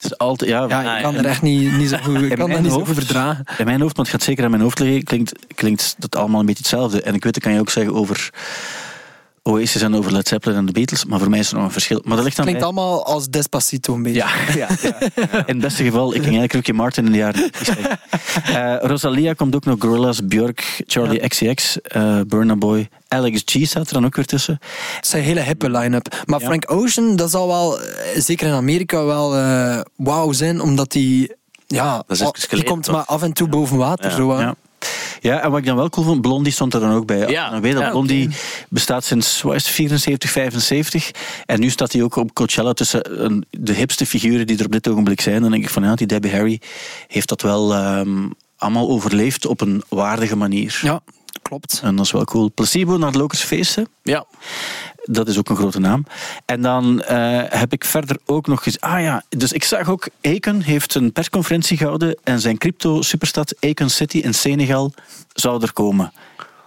Het 0.00 0.10
is 0.12 0.18
altijd, 0.18 0.50
ja, 0.50 0.66
Ja, 0.68 0.96
ik 0.96 1.02
kan 1.02 1.14
er 1.14 1.24
echt 1.26 1.42
niet, 1.42 1.76
niet 1.76 1.88
zo 1.88 1.96
goed, 2.02 2.22
ik 2.22 2.36
kan 2.38 2.50
dat 2.50 2.60
niet 2.60 2.70
zo 2.70 2.76
hoofd- 2.78 2.86
goed 2.86 3.04
verdragen. 3.04 3.44
In 3.58 3.64
mijn 3.64 3.80
hoofd, 3.80 3.96
want 3.96 4.08
het 4.08 4.16
gaat 4.16 4.26
zeker 4.26 4.44
aan 4.44 4.50
mijn 4.50 4.62
hoofd 4.62 4.78
liggen, 4.78 5.02
klinkt, 5.04 5.32
klinkt 5.54 5.94
dat 5.98 6.16
allemaal 6.16 6.40
een 6.40 6.46
beetje 6.46 6.62
hetzelfde. 6.62 7.02
En 7.02 7.14
ik 7.14 7.24
weet, 7.24 7.34
dat 7.34 7.42
kan 7.42 7.52
je 7.52 7.60
ook 7.60 7.70
zeggen 7.70 7.94
over 7.94 8.30
Oasis 9.42 9.82
en 9.82 9.94
over 9.94 10.12
Led 10.12 10.28
Zeppelin 10.28 10.56
en 10.56 10.66
de 10.66 10.72
Beatles, 10.72 11.04
maar 11.04 11.18
voor 11.18 11.30
mij 11.30 11.38
is 11.38 11.48
er 11.50 11.54
nog 11.56 11.64
een 11.64 11.70
verschil. 11.70 12.00
Maar 12.04 12.16
dat 12.16 12.24
ligt 12.24 12.38
aan 12.38 12.44
Klinkt 12.44 12.60
mij. 12.62 12.70
allemaal 12.70 13.06
als 13.06 13.28
Despacito 13.28 13.94
een 13.94 14.02
beetje. 14.02 14.18
Ja, 14.18 14.28
ja, 14.60 14.68
ja. 14.82 14.98
in 15.30 15.44
het 15.46 15.58
beste 15.58 15.84
geval, 15.84 16.06
ik 16.14 16.22
ging 16.22 16.36
eigenlijk 16.38 16.52
Ricky 16.52 16.70
Martin 16.72 17.06
in 17.06 17.12
de 17.12 17.18
jaren 17.18 17.40
90 17.40 17.64
zeggen. 17.64 18.78
Rosalia 18.88 19.32
komt 19.32 19.54
ook 19.54 19.64
nog, 19.64 19.76
Gorillaz, 19.78 20.18
Björk, 20.24 20.82
Charlie 20.86 21.28
XCX, 21.28 21.80
eh 21.80 22.20
Burna 22.26 22.56
Boy, 22.56 22.88
Alex 23.08 23.42
G 23.44 23.66
staat 23.66 23.86
er 23.86 23.92
dan 23.92 24.04
ook 24.04 24.16
weer 24.16 24.24
tussen. 24.26 24.58
Het 24.96 25.06
is 25.06 25.12
een 25.12 25.20
hele 25.20 25.40
hippe 25.40 25.70
line-up. 25.70 26.22
Maar. 26.26 26.40
Frank 26.40 26.70
Ocean, 26.72 27.16
dat 27.16 27.30
zal 27.30 27.46
wel, 27.46 27.80
eh, 27.80 28.20
zeker 28.20 28.46
in 28.46 28.52
Amerika, 28.54 29.04
wel 29.04 29.36
eh 29.36 29.80
wauw 29.96 30.32
zijn, 30.32 30.60
omdat 30.60 30.92
hij... 30.92 31.34
Ja, 31.66 31.96
Dat 31.96 32.04
is 32.08 32.20
even 32.20 32.32
oh, 32.32 32.50
die 32.50 32.64
komt 32.64 32.84
toch? 32.84 32.94
maar 32.94 33.04
af 33.04 33.22
en 33.22 33.32
toe 33.32 33.48
boven 33.48 33.76
water. 33.76 34.10
Ja. 34.10 34.16
Zo. 34.16 34.54
Ja. 35.20 35.40
En 35.42 35.50
wat 35.50 35.58
ik 35.58 35.66
dan 35.66 35.76
wel 35.76 35.90
cool 35.90 36.06
vond, 36.06 36.20
Blondie 36.20 36.52
stond 36.52 36.74
er 36.74 36.80
dan 36.80 36.92
ook 36.92 37.06
bij. 37.06 37.28
Ja. 37.28 37.50
Dan 37.50 37.60
weet 37.60 37.72
dat 37.72 37.82
Ja, 37.82 37.90
Blondie 37.90 38.28
bestaat 38.68 39.04
sinds 39.04 39.42
wat 39.42 39.54
is 39.54 39.64
het, 39.64 39.74
74, 39.74 40.30
75. 40.30 41.10
En 41.46 41.60
nu 41.60 41.70
staat 41.70 41.92
hij 41.92 42.02
ook 42.02 42.16
op 42.16 42.34
Coachella 42.34 42.72
tussen 42.72 43.46
de 43.50 43.72
hipste 43.72 44.06
figuren 44.06 44.46
die 44.46 44.58
er 44.58 44.64
op 44.64 44.72
dit 44.72 44.88
ogenblik 44.88 45.20
zijn. 45.20 45.40
Dan 45.42 45.50
denk 45.50 45.62
ik 45.62 45.70
van 45.70 45.82
ja, 45.82 45.94
die 45.94 46.06
Debbie 46.06 46.32
Harry 46.32 46.60
heeft 47.08 47.28
dat 47.28 47.42
wel 47.42 47.74
ehm, 47.74 48.28
allemaal 48.56 48.88
overleefd 48.88 49.46
op 49.46 49.60
een 49.60 49.82
waardige 49.88 50.36
manier. 50.36 50.78
Ja, 50.82 51.00
klopt. 51.42 51.80
En 51.84 51.96
dat 51.96 52.04
is 52.04 52.12
wel 52.12 52.24
cool. 52.24 52.50
Placebo 52.54 52.96
naar 52.96 53.12
de 53.12 53.18
Lokersfeesten. 53.18 53.88
Ja. 54.02 54.24
Dat 55.02 55.28
is 55.28 55.38
ook 55.38 55.48
een 55.48 55.56
grote 55.56 55.80
naam. 55.80 56.04
En 56.44 56.62
dan 56.62 57.02
eh, 57.02 57.42
heb 57.48 57.72
ik 57.72 57.84
verder 57.84 58.16
ook 58.26 58.46
nog 58.46 58.62
gezien. 58.62 58.80
Ah 58.80 59.00
ja, 59.00 59.22
dus 59.28 59.52
ik 59.52 59.64
zag 59.64 59.88
ook. 59.88 60.08
Aiken 60.22 60.62
heeft 60.62 60.94
een 60.94 61.12
persconferentie 61.12 61.76
gehouden. 61.76 62.18
En 62.24 62.40
zijn 62.40 62.58
crypto-superstad 62.58 63.54
Aiken 63.60 63.90
City 63.90 64.18
in 64.18 64.34
Senegal 64.34 64.92
zou 65.32 65.62
er 65.62 65.72
komen. 65.72 66.12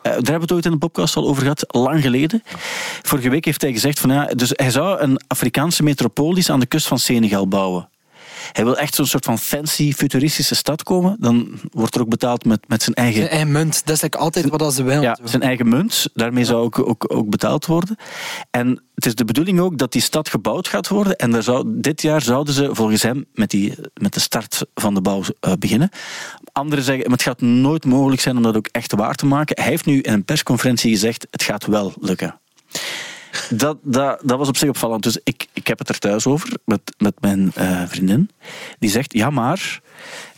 Eh, 0.04 0.12
daar 0.12 0.14
hebben 0.14 0.34
we 0.34 0.42
het 0.42 0.52
ooit 0.52 0.66
in 0.66 0.72
de 0.72 0.78
podcast 0.78 1.16
al 1.16 1.28
over 1.28 1.42
gehad, 1.42 1.66
lang 1.68 2.02
geleden. 2.02 2.44
Vorige 3.02 3.30
week 3.30 3.46
heeft 3.46 3.62
hij 3.62 3.72
gezegd 3.72 4.00
van 4.00 4.10
ja, 4.10 4.26
dus 4.26 4.52
hij 4.54 4.72
zou 4.72 5.00
een 5.00 5.22
Afrikaanse 5.28 5.84
metropolis 5.84 6.50
aan 6.50 6.60
de 6.60 6.66
kust 6.66 6.88
van 6.88 7.00
Senegal 7.00 7.48
bouwen. 7.48 7.90
Hij 8.52 8.64
wil 8.64 8.78
echt 8.78 8.96
zo'n 8.96 9.06
soort 9.06 9.26
van 9.26 9.40
fancy, 9.40 9.94
futuristische 9.94 10.56
stad 10.56 10.84
komen. 10.84 11.16
Dan 11.20 11.60
wordt 11.72 11.96
er 11.96 12.02
ook 12.02 12.10
betaald 12.10 12.46
met, 12.46 12.68
met 12.68 12.84
zijn 12.84 12.96
eigen 12.96 13.16
Zijn 13.20 13.30
eigen 13.30 13.52
munt, 13.52 13.86
dat 13.86 13.96
is 13.96 14.02
like 14.02 14.18
altijd 14.18 14.50
wat 14.50 14.60
dat 14.60 14.74
ze 14.74 14.84
willen. 14.84 15.02
ja, 15.02 15.18
zijn 15.24 15.42
eigen 15.42 15.70
munt. 15.70 16.10
Daarmee 16.14 16.46
zou 16.46 16.64
ook, 16.64 16.80
ook, 16.80 17.06
ook 17.08 17.30
betaald 17.30 17.66
worden. 17.66 17.96
En 18.52 18.84
het 18.96 19.06
is 19.06 19.16
de 19.16 19.26
bedoeling 19.26 19.60
ook 19.60 19.78
dat 19.78 19.92
die 19.92 20.02
stad 20.02 20.30
gebouwd 20.30 20.68
gaat 20.68 20.88
worden. 20.88 21.16
En 21.16 21.32
daar 21.32 21.44
zou, 21.44 21.64
dit 21.68 22.02
jaar 22.02 22.22
zouden 22.22 22.54
ze 22.54 22.70
volgens 22.72 23.02
hem 23.02 23.26
met, 23.34 23.50
die, 23.50 23.76
met 23.94 24.14
de 24.14 24.20
start 24.20 24.66
van 24.74 24.94
de 24.94 25.02
bouw 25.02 25.22
eh, 25.40 25.54
beginnen. 25.60 25.90
Anderen 26.52 26.86
zeggen, 26.86 27.12
het 27.12 27.22
gaat 27.22 27.42
nooit 27.42 27.86
mogelijk 27.86 28.22
zijn 28.22 28.38
om 28.38 28.44
dat 28.44 28.56
ook 28.56 28.68
echt 28.72 28.92
waar 28.92 29.16
te 29.16 29.26
maken. 29.26 29.62
Hij 29.62 29.72
heeft 29.72 29.86
nu 29.86 30.02
in 30.02 30.14
een 30.14 30.26
persconferentie 30.26 30.92
gezegd, 30.92 31.28
het 31.32 31.44
gaat 31.44 31.66
wel 31.66 31.94
lukken. 32.00 32.40
Dat, 33.50 33.78
dat, 33.82 34.20
dat 34.24 34.38
was 34.38 34.48
op 34.48 34.58
zich 34.58 34.70
opvallend. 34.70 35.04
Dus 35.04 35.20
ik, 35.24 35.48
ik 35.54 35.68
heb 35.68 35.80
het 35.80 35.90
er 35.90 36.00
thuis 36.00 36.26
over 36.26 36.50
met, 36.66 36.82
met 36.98 37.14
mijn 37.20 37.52
eh, 37.56 37.84
vriendin. 37.88 38.30
Die 38.80 38.90
zegt, 38.90 39.14
ja 39.14 39.30
maar... 39.30 39.82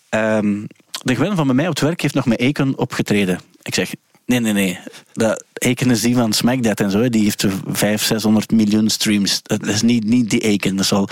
ehm, 0.09 0.63
de 1.03 1.15
Gwen 1.15 1.35
van 1.35 1.45
bij 1.45 1.55
mij 1.55 1.67
op 1.67 1.73
het 1.75 1.83
werk 1.83 2.01
heeft 2.01 2.13
nog 2.13 2.25
met 2.25 2.39
Eken 2.39 2.77
opgetreden. 2.77 3.39
Ik 3.61 3.73
zeg, 3.73 3.91
nee, 4.25 4.39
nee, 4.39 4.53
nee. 4.53 4.79
Dat, 5.13 5.43
Eken 5.53 5.91
is 5.91 6.01
die 6.01 6.15
van 6.15 6.33
Smack 6.33 6.61
That 6.61 6.79
en 6.79 6.91
zo. 6.91 7.09
Die 7.09 7.23
heeft 7.23 7.45
500, 7.65 8.01
600 8.01 8.51
miljoen 8.51 8.89
streams. 8.89 9.39
Dat 9.43 9.65
is 9.65 9.81
niet, 9.81 10.03
niet 10.03 10.29
die 10.29 10.39
Eken. 10.39 10.75
Dat 10.75 10.85
is 10.85 10.93
al... 10.93 11.01
Ook 11.01 11.09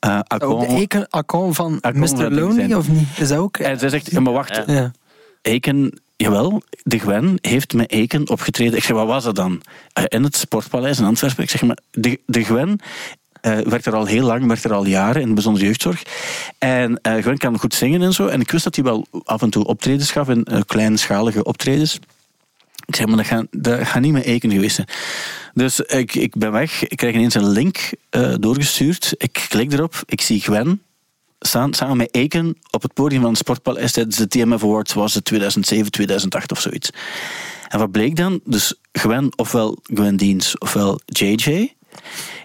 de 0.00 0.24
Akon. 0.26 0.76
Eken 0.76 1.08
account 1.08 1.56
van 1.56 1.78
Akon 1.80 2.00
Mr. 2.00 2.30
Lonely, 2.30 2.72
of 2.74 2.88
niet? 2.88 3.08
Is 3.16 3.28
dat 3.28 3.38
ook? 3.38 3.56
En 3.56 3.78
zij 3.78 3.88
zegt, 3.88 4.10
ja, 4.10 4.20
maar 4.20 4.32
wacht. 4.32 4.62
Ja. 4.66 4.92
Eken, 5.42 6.00
jawel, 6.24 6.62
de 6.82 6.98
Gwen 6.98 7.38
heeft 7.40 7.72
met 7.72 7.90
Eken 7.90 8.28
opgetreden. 8.28 8.76
Ik 8.76 8.84
zeg, 8.84 8.96
wat 8.96 9.06
was 9.06 9.24
dat 9.24 9.34
dan? 9.34 9.62
Eh, 9.92 10.04
in 10.08 10.22
het 10.22 10.36
Sportpaleis 10.36 10.98
in 10.98 11.04
Antwerpen. 11.04 11.42
Ik 11.42 11.50
zeg, 11.50 11.62
maar 11.62 11.78
de, 11.90 12.20
de 12.26 12.44
Gwen 12.44 12.78
eh, 13.40 13.58
werkt 13.58 13.86
er 13.86 13.94
al 13.94 14.06
heel 14.06 14.26
lang, 14.26 14.46
werkt 14.46 14.64
er 14.64 14.72
al 14.72 14.86
jaren 14.86 15.22
in 15.22 15.28
de 15.28 15.34
bijzondere 15.34 15.66
jeugdzorg. 15.66 16.02
En 16.58 17.00
eh, 17.00 17.22
Gwen 17.22 17.38
kan 17.38 17.58
goed 17.58 17.74
zingen 17.74 18.02
en 18.02 18.12
zo. 18.12 18.26
En 18.26 18.40
ik 18.40 18.50
wist 18.50 18.64
dat 18.64 18.74
hij 18.74 18.84
wel 18.84 19.06
af 19.24 19.42
en 19.42 19.50
toe 19.50 19.64
optredens 19.64 20.10
gaf, 20.10 20.28
in 20.28 20.46
kleinschalige 20.66 21.44
optredens. 21.44 21.98
Ik 22.86 22.96
zeg, 22.96 23.06
maar 23.06 23.16
dat 23.16 23.26
gaat, 23.26 23.46
dat 23.50 23.86
gaat 23.86 24.02
niet 24.02 24.12
met 24.12 24.24
Eken 24.24 24.50
geweest. 24.50 24.82
Dus 25.54 25.80
ik, 25.80 26.14
ik 26.14 26.36
ben 26.36 26.52
weg. 26.52 26.88
Ik 26.88 26.96
krijg 26.96 27.14
ineens 27.14 27.34
een 27.34 27.48
link 27.48 27.90
doorgestuurd. 28.40 29.14
Ik 29.16 29.46
klik 29.48 29.72
erop. 29.72 30.02
Ik 30.06 30.20
zie 30.20 30.40
Gwen 30.40 30.82
samen 31.48 31.96
met 31.96 32.14
Eken 32.14 32.56
op 32.70 32.82
het 32.82 32.94
podium 32.94 33.20
van 33.20 33.30
het 33.30 33.38
Sportpaleis 33.38 33.92
tijdens 33.92 34.16
de 34.16 34.28
TMF 34.28 34.62
Awards. 34.62 34.92
Was 34.92 35.14
het 35.14 35.24
2007, 35.24 35.90
2008 35.90 36.52
of 36.52 36.60
zoiets. 36.60 36.90
En 37.68 37.78
wat 37.78 37.90
bleek 37.90 38.16
dan? 38.16 38.40
Dus 38.44 38.74
Gwen, 38.92 39.32
ofwel 39.36 39.78
Gwen 39.82 40.16
Deans, 40.16 40.58
ofwel 40.58 41.00
JJ, 41.04 41.74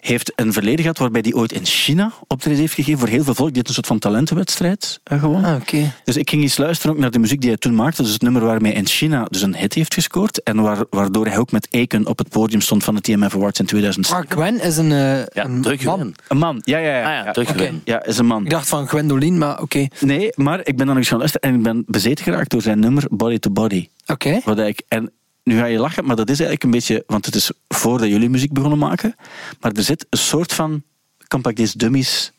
heeft 0.02 0.32
een 0.36 0.54
verleden 0.54 0.80
gehad 0.80 0.98
waarbij 0.98 1.22
hij 1.24 1.34
ooit 1.34 1.52
in 1.52 1.66
China 1.66 2.12
optreden 2.28 2.60
heeft 2.60 2.74
gegeven 2.74 3.00
voor 3.00 3.08
heel 3.08 3.24
veel 3.24 3.36
volk. 3.36 3.48
Die 3.48 3.56
heeft 3.56 3.68
een 3.68 3.74
soort 3.74 3.88
van 3.88 4.00
talentenwedstrijd 4.00 5.00
eh, 5.04 5.20
gewonnen. 5.20 5.52
Ah, 5.52 5.62
oké. 5.62 5.94
Dus 6.04 6.18
ik 6.18 6.30
ging 6.30 6.42
eens 6.42 6.58
luisteren 6.58 6.96
ook 6.96 7.02
naar 7.02 7.12
de 7.12 7.20
muziek 7.20 7.42
die 7.42 7.50
hij 7.50 7.60
toen 7.60 7.76
maakte. 7.76 8.02
Dus 8.02 8.12
het 8.14 8.22
nummer 8.22 8.46
waarmee 8.46 8.72
hij 8.72 8.82
in 8.82 8.88
China 8.88 9.26
dus 9.30 9.42
een 9.42 9.56
hit 9.56 9.74
heeft 9.74 9.94
gescoord. 9.94 10.44
En 10.44 10.62
waar, 10.62 10.86
waardoor 10.90 11.26
hij 11.26 11.38
ook 11.38 11.52
met 11.52 11.68
Eken 11.70 12.08
op 12.08 12.18
het 12.18 12.30
podium 12.30 12.62
stond 12.62 12.84
van 12.84 12.96
de 12.96 13.02
TMF 13.02 13.36
Awards 13.36 13.60
in 13.60 13.66
2007. 13.66 14.26
Maar 14.28 14.38
Gwen 14.38 14.62
is 14.62 14.78
een, 14.78 14.92
eh, 14.92 15.26
Ja, 15.34 15.44
een 15.44 15.60
man. 15.60 15.78
Gwen. 15.78 16.16
Een 16.28 16.38
man, 16.38 16.62
ja, 16.64 16.78
ja, 16.78 17.00
ja. 17.00 17.32
Ah 17.32 17.56
ja, 17.84 18.06
is 18.06 18.18
een 18.18 18.26
man. 18.26 18.44
Ik 18.44 18.50
dacht 18.50 18.68
van 18.68 18.88
Gwendoline, 18.88 19.38
maar 19.38 19.62
oké. 19.62 19.88
Nee, 20.00 20.30
maar 20.36 20.60
ik 20.60 20.78
ben 20.78 20.78
dan 20.78 20.88
nog 20.88 20.98
eens 20.98 21.08
gaan 21.08 21.18
luisteren 21.18 21.50
en 21.50 21.56
ik 21.56 21.64
ben 21.64 21.84
bezeten 21.88 22.24
geraakt 22.24 22.50
door 22.50 22.62
zijn 22.62 22.80
nummer 22.80 23.04
Body 23.10 23.38
to 23.38 23.52
Body. 23.52 23.88
Oké. 24.06 24.40
Wat 24.44 24.60
ik, 24.60 24.82
en 24.88 25.12
nu 25.44 25.58
ga 25.58 25.66
je 25.66 25.80
lachen, 25.80 26.06
maar 26.06 26.16
dat 26.16 26.30
is 26.30 26.40
eigenlijk 26.40 26.64
een 26.64 26.72
beetje, 26.72 27.04
want 27.08 27.26
het 27.26 27.36
is 27.36 27.52
voordat 27.68 28.10
jullie 28.10 28.30
muziek 28.30 28.54
begonnen 28.54 28.80
maken, 28.80 29.16
maar 29.60 29.72
er 29.72 29.84
zit 29.84 30.06
een 30.10 30.18
soort 30.18 30.54
van 30.54 30.84
Compact 31.28 31.58
Disc 31.58 31.78
Dummies 31.78 32.32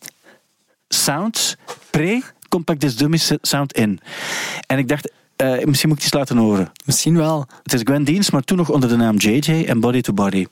sound, 0.89 1.57
pre-Compact 1.91 2.81
Disc 2.81 2.99
Dummies 2.99 3.33
sound 3.43 3.73
in. 3.73 4.01
En 4.67 4.79
ik 4.79 4.89
dacht, 4.89 5.13
eh, 5.37 5.65
misschien 5.65 5.89
moet 5.89 6.03
ik 6.03 6.11
die 6.11 6.21
eens 6.21 6.29
laten 6.29 6.37
horen. 6.37 6.73
Misschien 6.85 7.17
wel. 7.17 7.47
Het 7.63 7.73
is 7.73 7.81
Gwen 7.85 8.05
Deans, 8.05 8.31
maar 8.31 8.43
toen 8.43 8.57
nog 8.57 8.71
onder 8.71 8.89
de 8.89 8.97
naam 8.97 9.17
JJ 9.17 9.65
en 9.67 9.81
Body 9.81 10.01
to 10.01 10.13
Body. 10.13 10.47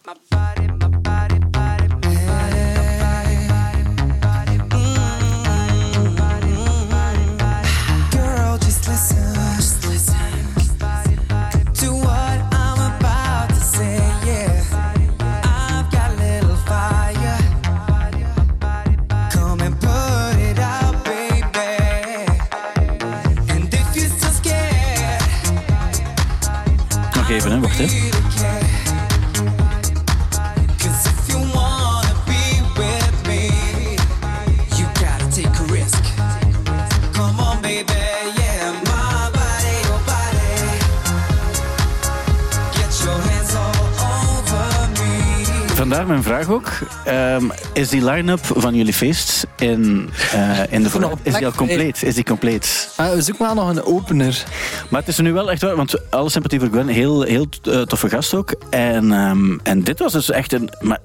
Vandaar 45.89 46.07
mijn 46.07 46.22
vraag 46.22 46.51
ook. 46.51 46.68
Ehm, 47.05 47.45
is 47.72 47.89
die 47.89 48.05
line-up 48.05 48.41
van 48.43 48.74
jullie 48.74 48.93
feest 48.93 49.47
in, 49.57 50.11
eh, 50.32 50.61
in 50.70 50.82
de 50.82 50.91
een 50.95 51.18
Is 51.22 51.34
die 51.34 51.47
al 51.47 51.53
compleet? 51.53 52.03
Is 52.03 52.14
die 52.14 52.24
compleet? 52.24 52.93
Ah, 52.97 53.12
we 53.12 53.22
zoeken 53.22 53.45
wel 53.45 53.55
nog 53.55 53.68
een 53.68 53.84
opener. 53.84 54.45
Maar 54.91 55.01
het 55.01 55.09
is 55.09 55.18
nu 55.18 55.32
wel 55.32 55.51
echt 55.51 55.62
waar, 55.62 55.76
want 55.76 56.11
alle 56.11 56.30
sympathie 56.30 56.61
voor 56.61 56.68
Gwen, 56.68 56.89
heel, 56.89 57.22
heel 57.22 57.47
eh, 57.62 57.80
toffe 57.80 58.09
gast 58.09 58.34
ook. 58.34 58.55
En, 58.70 59.12
ehm, 59.12 59.59
en 59.62 59.82
dit 59.82 59.99
was 59.99 60.12
dus 60.12 60.30
echt 60.30 60.53
een. 60.53 60.70
Maar 60.80 60.99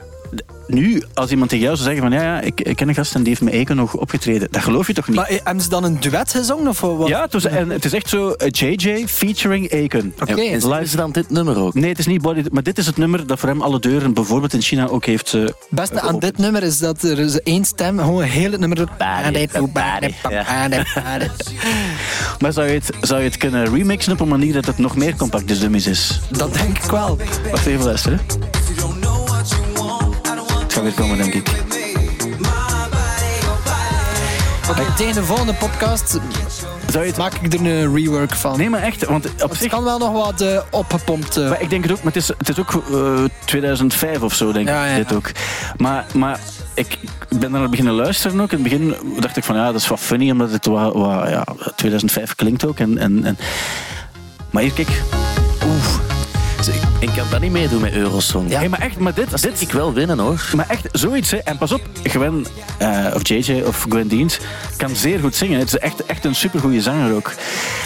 nu, 0.67 1.03
als 1.13 1.31
iemand 1.31 1.49
tegen 1.49 1.65
jou 1.65 1.77
zou 1.77 1.89
zeggen 1.89 2.09
van 2.09 2.19
ja, 2.19 2.23
ja 2.23 2.41
ik, 2.41 2.61
ik 2.61 2.75
ken 2.75 2.87
een 2.87 2.95
gast 2.95 3.15
en 3.15 3.19
die 3.19 3.29
heeft 3.29 3.41
met 3.41 3.53
Eken 3.53 3.75
nog 3.75 3.93
opgetreden, 3.95 4.47
dat 4.51 4.61
geloof 4.63 4.87
je 4.87 4.93
toch 4.93 5.07
niet? 5.07 5.15
Maar 5.15 5.27
eh, 5.27 5.39
hebben 5.43 5.63
ze 5.63 5.69
dan 5.69 5.83
een 5.83 5.99
duet 5.99 6.31
gezongen? 6.31 6.67
Of 6.67 6.79
wat? 6.79 7.07
ja, 7.07 7.21
het, 7.21 7.33
was, 7.33 7.45
en 7.45 7.69
het 7.69 7.85
is 7.85 7.93
echt 7.93 8.09
zo 8.09 8.31
eh, 8.31 8.47
JJ 8.51 9.07
featuring 9.07 9.71
Eken. 9.71 10.13
Oké. 10.21 10.41
En 10.41 10.61
zingen 10.61 10.87
ze 10.87 10.95
dan 10.95 11.11
dit 11.11 11.29
nummer 11.29 11.57
ook? 11.57 11.73
Nee, 11.73 11.89
het 11.89 11.99
is 11.99 12.05
niet 12.05 12.21
Body, 12.21 12.43
maar 12.51 12.63
dit 12.63 12.77
is 12.77 12.85
het 12.85 12.97
nummer 12.97 13.27
dat 13.27 13.39
voor 13.39 13.49
hem 13.49 13.61
alle 13.61 13.79
deuren, 13.79 14.13
bijvoorbeeld 14.13 14.53
in 14.53 14.61
China, 14.61 14.87
ook 14.87 15.05
heeft. 15.05 15.33
eh, 15.33 15.41
Het 15.41 15.55
beste 15.69 16.01
aan 16.01 16.19
dit 16.19 16.37
nummer 16.37 16.63
is 16.63 16.77
dat 16.77 17.03
er 17.03 17.19
is 17.19 17.41
één 17.41 17.65
stem 17.65 17.99
gewoon 17.99 18.23
heel 18.23 18.51
het 18.51 18.59
nummer 18.59 18.77
doet. 18.77 18.89
Body, 18.97 19.47
body, 19.73 20.13
Maar 22.39 22.53
zou 22.53 22.67
je, 22.67 22.73
het, 22.73 22.89
zou 23.01 23.19
je 23.21 23.25
het 23.27 23.37
kunnen 23.37 23.73
remixen 23.75 24.11
op 24.13 24.19
een 24.19 24.27
manier 24.27 24.53
dat 24.53 24.65
het 24.65 24.77
nog 24.77 24.95
meer 24.95 25.15
compact 25.15 25.47
dus 25.47 25.59
dummies 25.59 25.87
is? 25.87 26.19
Dat 26.29 26.53
denk 26.53 26.77
ik 26.77 26.91
wel. 26.91 27.17
Wacht 27.51 27.65
even 27.65 27.85
luisteren. 27.85 28.19
Het 30.73 30.81
gaat 30.81 30.83
weer 30.83 31.05
komen, 31.05 31.17
denk 31.17 31.33
ik. 31.33 31.47
Oké, 34.69 34.81
tegen 34.97 35.13
de 35.13 35.23
volgende 35.23 35.53
podcast 35.53 36.19
Zou 36.89 37.03
je 37.03 37.09
het... 37.09 37.17
maak 37.17 37.33
ik 37.33 37.53
er 37.53 37.59
een 37.65 37.95
rework 37.95 38.33
van. 38.35 38.57
Nee, 38.57 38.69
maar 38.69 38.81
echt, 38.81 39.05
want 39.05 39.25
op 39.43 39.49
het 39.49 39.59
zich... 39.59 39.71
kan 39.71 39.83
wel 39.83 39.97
nog 39.97 40.11
wat 40.11 40.41
eh, 40.41 40.59
opgepompt. 40.71 41.37
eh, 41.37 41.49
Maar 41.49 41.61
ik 41.61 41.69
denk 41.69 41.83
het 41.83 41.91
ook, 41.91 41.97
maar 42.03 42.13
het 42.13 42.21
is, 42.21 42.27
het 42.27 42.49
is 42.49 42.59
ook 42.59 42.83
eh, 42.91 43.23
2005 43.45 44.21
of 44.21 44.33
zo, 44.33 44.51
denk 44.51 44.67
Ja, 44.67 44.83
ik. 44.83 44.91
ja, 44.91 44.97
Dit 44.97 45.09
ja. 45.09 45.15
ook. 45.15 45.31
Maar, 45.77 46.05
maar 46.13 46.39
ik 46.73 46.97
ben 47.39 47.51
naar 47.51 47.61
het 47.61 47.69
beginnen 47.69 47.93
luisteren 47.93 48.41
ook. 48.41 48.51
In 48.51 48.63
het 48.63 48.63
begin 48.63 48.95
dacht 49.19 49.37
ik 49.37 49.43
van 49.43 49.55
ja, 49.55 49.65
dat 49.71 49.81
is 49.81 49.87
wat 49.87 49.99
funny, 49.99 50.31
omdat 50.31 50.51
het 50.51 50.65
wat, 50.65 50.93
wat, 50.93 51.29
ja, 51.29 51.45
2005 51.75 52.35
klinkt 52.35 52.65
ook. 52.65 52.79
En, 52.79 52.97
en, 52.97 53.23
en... 53.25 53.37
Maar 54.51 54.61
hier, 54.63 54.73
kijk. 54.73 55.01
Ik 57.03 57.09
kan 57.15 57.25
dat 57.31 57.41
niet 57.41 57.51
meedoen 57.51 57.81
met 57.81 57.93
Eurosong. 57.93 58.49
Ja. 58.49 58.59
Hey, 58.59 58.69
maar 58.69 58.79
echt, 58.79 58.97
maar 58.97 59.13
dit, 59.13 59.29
Dat 59.29 59.41
dit 59.41 59.61
ik 59.61 59.71
wel 59.71 59.93
winnen 59.93 60.19
hoor. 60.19 60.49
Maar 60.55 60.65
echt 60.69 60.87
zoiets, 60.91 61.31
hè. 61.31 61.37
En 61.37 61.57
pas 61.57 61.71
op, 61.71 61.81
Gwen, 62.03 62.45
eh, 62.77 63.05
of 63.13 63.27
JJ 63.27 63.61
of 63.65 63.85
Gwen 63.89 64.07
Deans 64.07 64.37
kan 64.77 64.95
zeer 64.95 65.19
goed 65.19 65.35
zingen. 65.35 65.59
Het 65.59 65.67
is 65.67 65.77
echt, 65.77 66.05
echt 66.05 66.25
een 66.25 66.35
supergoeie 66.35 66.81
zanger 66.81 67.15
ook. 67.15 67.31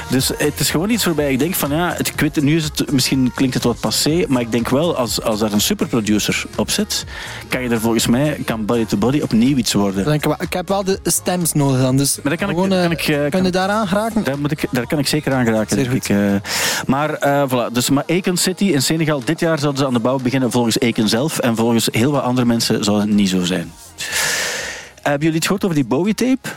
Dus 0.10 0.32
het 0.38 0.60
is 0.60 0.70
gewoon 0.70 0.90
iets 0.90 1.06
waarbij 1.06 1.32
ik 1.32 1.40
denk 1.40 1.56
van 1.56 1.70
ja, 1.72 1.94
het, 1.98 2.08
ik 2.08 2.20
weet, 2.20 2.42
nu 2.42 2.56
is 2.56 2.64
het, 2.64 2.92
misschien 2.92 3.32
klinkt 3.36 3.54
het 3.54 3.64
wat 3.64 3.80
passé, 3.80 4.26
maar 4.28 4.42
ik 4.42 4.52
denk 4.52 4.70
wel 4.70 4.96
als, 4.98 5.22
als 5.22 5.40
daar 5.40 5.52
een 5.52 5.62
superproducer 5.62 6.46
op 6.56 6.70
zit, 6.70 7.06
kan 7.48 7.62
je 7.64 7.70
er 7.70 7.80
volgens 7.80 8.08
mij, 8.08 8.42
kan 8.46 8.66
Body 8.66 8.86
to 8.86 8.98
Body 8.98 9.20
opnieuw 9.22 9.58
iets 9.58 9.74
worden. 9.74 10.04
denk 10.06 10.16
ik, 10.16 10.24
wel- 10.26 10.42
ik 10.42 10.54
heb 10.54 10.68
wel 10.68 10.84
de 10.84 11.00
stems 11.04 11.54
nodig 11.54 11.82
dan. 11.82 11.98
Dus 11.98 12.20
Maar 12.24 12.32
dat 12.32 12.40
kan 12.40 12.50
ik- 12.50 12.56
gewoon, 12.56 12.72
eh, 12.74 12.82
kan 12.82 12.92
ik, 12.92 13.08
eh, 13.08 13.30
kan- 13.30 13.44
je 13.44 13.50
daaraan 13.52 13.88
geraken? 13.88 14.24
Daar, 14.24 14.40
moet 14.40 14.52
ik, 14.52 14.66
daar 14.72 14.88
kan 14.88 15.00
ik 15.00 15.08
zeker 15.08 15.34
aan 15.34 15.46
geraken. 15.46 15.76
Zeer 15.78 15.90
denk 15.90 16.04
goed. 16.06 16.10
ik. 16.10 16.16
eh. 16.18 16.50
maar 16.88 17.14
eh, 17.14 17.44
voilà, 17.50 17.72
dus 17.72 17.90
maar 17.90 18.04
Aiken 18.08 18.38
City 18.38 18.64
in 18.66 18.82
Senegal, 18.82 19.06
dit 19.26 19.40
jaar 19.40 19.60
zouden 19.60 19.82
ze 19.82 19.88
aan 19.88 19.94
de 19.94 20.00
bouw 20.00 20.18
beginnen 20.20 20.52
volgens 20.52 20.80
Aiken 20.80 21.10
zelf. 21.10 21.40
En 21.40 21.56
volgens 21.56 21.88
heel 21.92 22.12
wat 22.12 22.24
andere 22.24 22.48
mensen 22.48 22.84
zou 22.84 23.00
het 23.00 23.10
niet 23.10 23.30
zo 23.30 23.44
zijn. 23.44 23.72
Hebben 25.02 25.22
jullie 25.22 25.36
iets 25.36 25.46
gehoord 25.46 25.64
over 25.64 25.76
die 25.76 25.86
Bowie-tape? 25.86 26.50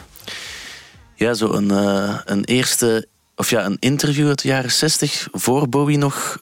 Ja, 1.14 1.34
zo 1.34 1.52
een, 1.52 1.70
eh, 1.70 2.18
een 2.24 2.44
eerste, 2.44 3.06
of 3.36 3.50
ja, 3.50 3.64
een 3.64 3.76
interview 3.80 4.28
uit 4.28 4.42
de 4.42 4.48
jaren 4.48 4.70
60 4.72 5.28
voor 5.32 5.68
Bowie 5.68 5.98
nog 5.98 6.38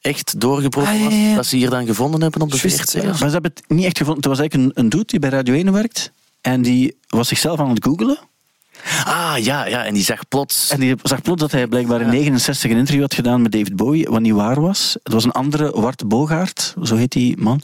echt 0.00 0.40
doorgebroken 0.40 0.92
Ah, 0.92 0.98
ja, 0.98 1.04
was. 1.04 1.14
ja. 1.14 1.34
Dat 1.34 1.46
ze 1.46 1.56
hier 1.56 1.70
dan 1.70 1.86
gevonden 1.86 2.22
hebben 2.22 2.40
op 2.40 2.50
de 2.50 2.56
Juist, 2.56 2.76
40. 2.76 3.02
ja. 3.02 3.08
Maar 3.08 3.16
ze 3.18 3.24
hebben 3.32 3.50
het 3.54 3.62
niet 3.68 3.84
echt 3.84 3.98
gevonden. 3.98 4.22
Het 4.22 4.30
was 4.30 4.38
eigenlijk 4.38 4.76
een, 4.76 4.82
een 4.84 4.90
dude 4.90 5.04
die 5.04 5.18
bij 5.18 5.30
Radio 5.30 5.54
1 5.54 5.72
werkt. 5.72 6.12
En 6.40 6.62
die 6.62 6.96
was 7.08 7.28
zichzelf 7.28 7.58
aan 7.60 7.68
het 7.70 7.84
googelen. 7.84 8.18
Ah, 9.04 9.34
ja, 9.38 9.66
ja, 9.66 9.84
en 9.84 9.94
die 9.94 10.02
zag 10.02 10.28
plots... 10.28 10.70
En 10.70 10.80
die 10.80 10.94
zag 11.02 11.22
plots 11.22 11.40
dat 11.40 11.52
hij 11.52 11.66
blijkbaar 11.66 12.00
in 12.00 12.08
69 12.08 12.70
een 12.70 12.76
interview 12.76 13.02
had 13.02 13.14
gedaan 13.14 13.42
met 13.42 13.52
David 13.52 13.76
Bowie, 13.76 14.08
wat 14.08 14.20
niet 14.20 14.32
waar 14.32 14.60
was. 14.60 14.96
Het 15.02 15.12
was 15.12 15.24
een 15.24 15.32
andere, 15.32 15.80
Wart 15.80 16.08
Bogaert, 16.08 16.74
zo 16.82 16.96
heet 16.96 17.12
die 17.12 17.36
man. 17.36 17.62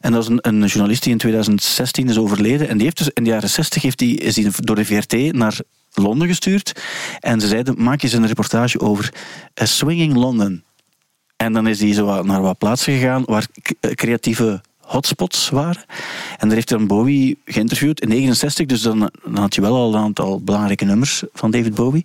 En 0.00 0.12
dat 0.12 0.26
was 0.26 0.28
een, 0.28 0.38
een 0.40 0.66
journalist 0.66 1.02
die 1.02 1.12
in 1.12 1.18
2016 1.18 2.08
is 2.08 2.18
overleden. 2.18 2.68
En 2.68 2.74
die 2.74 2.84
heeft 2.84 2.98
dus 2.98 3.10
in 3.14 3.24
de 3.24 3.30
jaren 3.30 3.50
60 3.50 3.82
heeft 3.82 3.98
die, 3.98 4.18
is 4.18 4.34
die 4.34 4.50
door 4.56 4.76
de 4.76 4.84
VRT 4.84 5.32
naar 5.32 5.58
Londen 5.94 6.28
gestuurd. 6.28 6.82
En 7.20 7.40
ze 7.40 7.46
zeiden, 7.46 7.82
maak 7.82 8.02
eens 8.02 8.12
een 8.12 8.26
reportage 8.26 8.80
over 8.80 9.12
Swinging 9.54 10.14
London. 10.14 10.62
En 11.36 11.52
dan 11.52 11.66
is 11.66 11.80
hij 11.80 11.92
zo 11.92 12.22
naar 12.22 12.42
wat 12.42 12.58
plaatsen 12.58 12.92
gegaan 12.92 13.22
waar 13.24 13.46
eh, 13.80 13.90
creatieve 13.90 14.60
hotspots 14.82 15.48
waren. 15.48 15.84
En 16.38 16.46
daar 16.46 16.56
heeft 16.56 16.68
dan 16.68 16.86
Bowie 16.86 17.38
geïnterviewd 17.44 18.00
in 18.00 18.08
69, 18.08 18.66
dus 18.66 18.82
dan, 18.82 19.10
dan 19.24 19.36
had 19.36 19.54
je 19.54 19.60
wel 19.60 19.74
al 19.74 19.94
een 19.94 20.00
aantal 20.00 20.40
belangrijke 20.40 20.84
nummers 20.84 21.22
van 21.32 21.50
David 21.50 21.74
Bowie. 21.74 22.04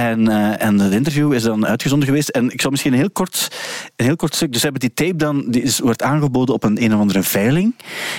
En, 0.00 0.28
eh, 0.28 0.66
en 0.66 0.78
het 0.78 0.92
interview 0.92 1.32
is 1.32 1.42
dan 1.42 1.66
uitgezonden 1.66 2.08
geweest. 2.08 2.28
En 2.28 2.50
ik 2.50 2.60
zal 2.60 2.70
misschien 2.70 2.92
een 2.92 2.98
heel 2.98 3.10
kort, 3.10 3.48
een 3.96 4.04
heel 4.04 4.16
kort 4.16 4.34
stuk. 4.34 4.52
Dus 4.52 4.62
hebben 4.62 4.80
die 4.80 4.94
tape 4.94 5.16
dan, 5.16 5.44
die 5.48 5.62
is, 5.62 5.78
wordt 5.78 6.02
aangeboden 6.02 6.54
op 6.54 6.64
een 6.64 6.82
een 6.82 6.94
of 6.94 7.00
andere 7.00 7.22
veiling. 7.22 7.74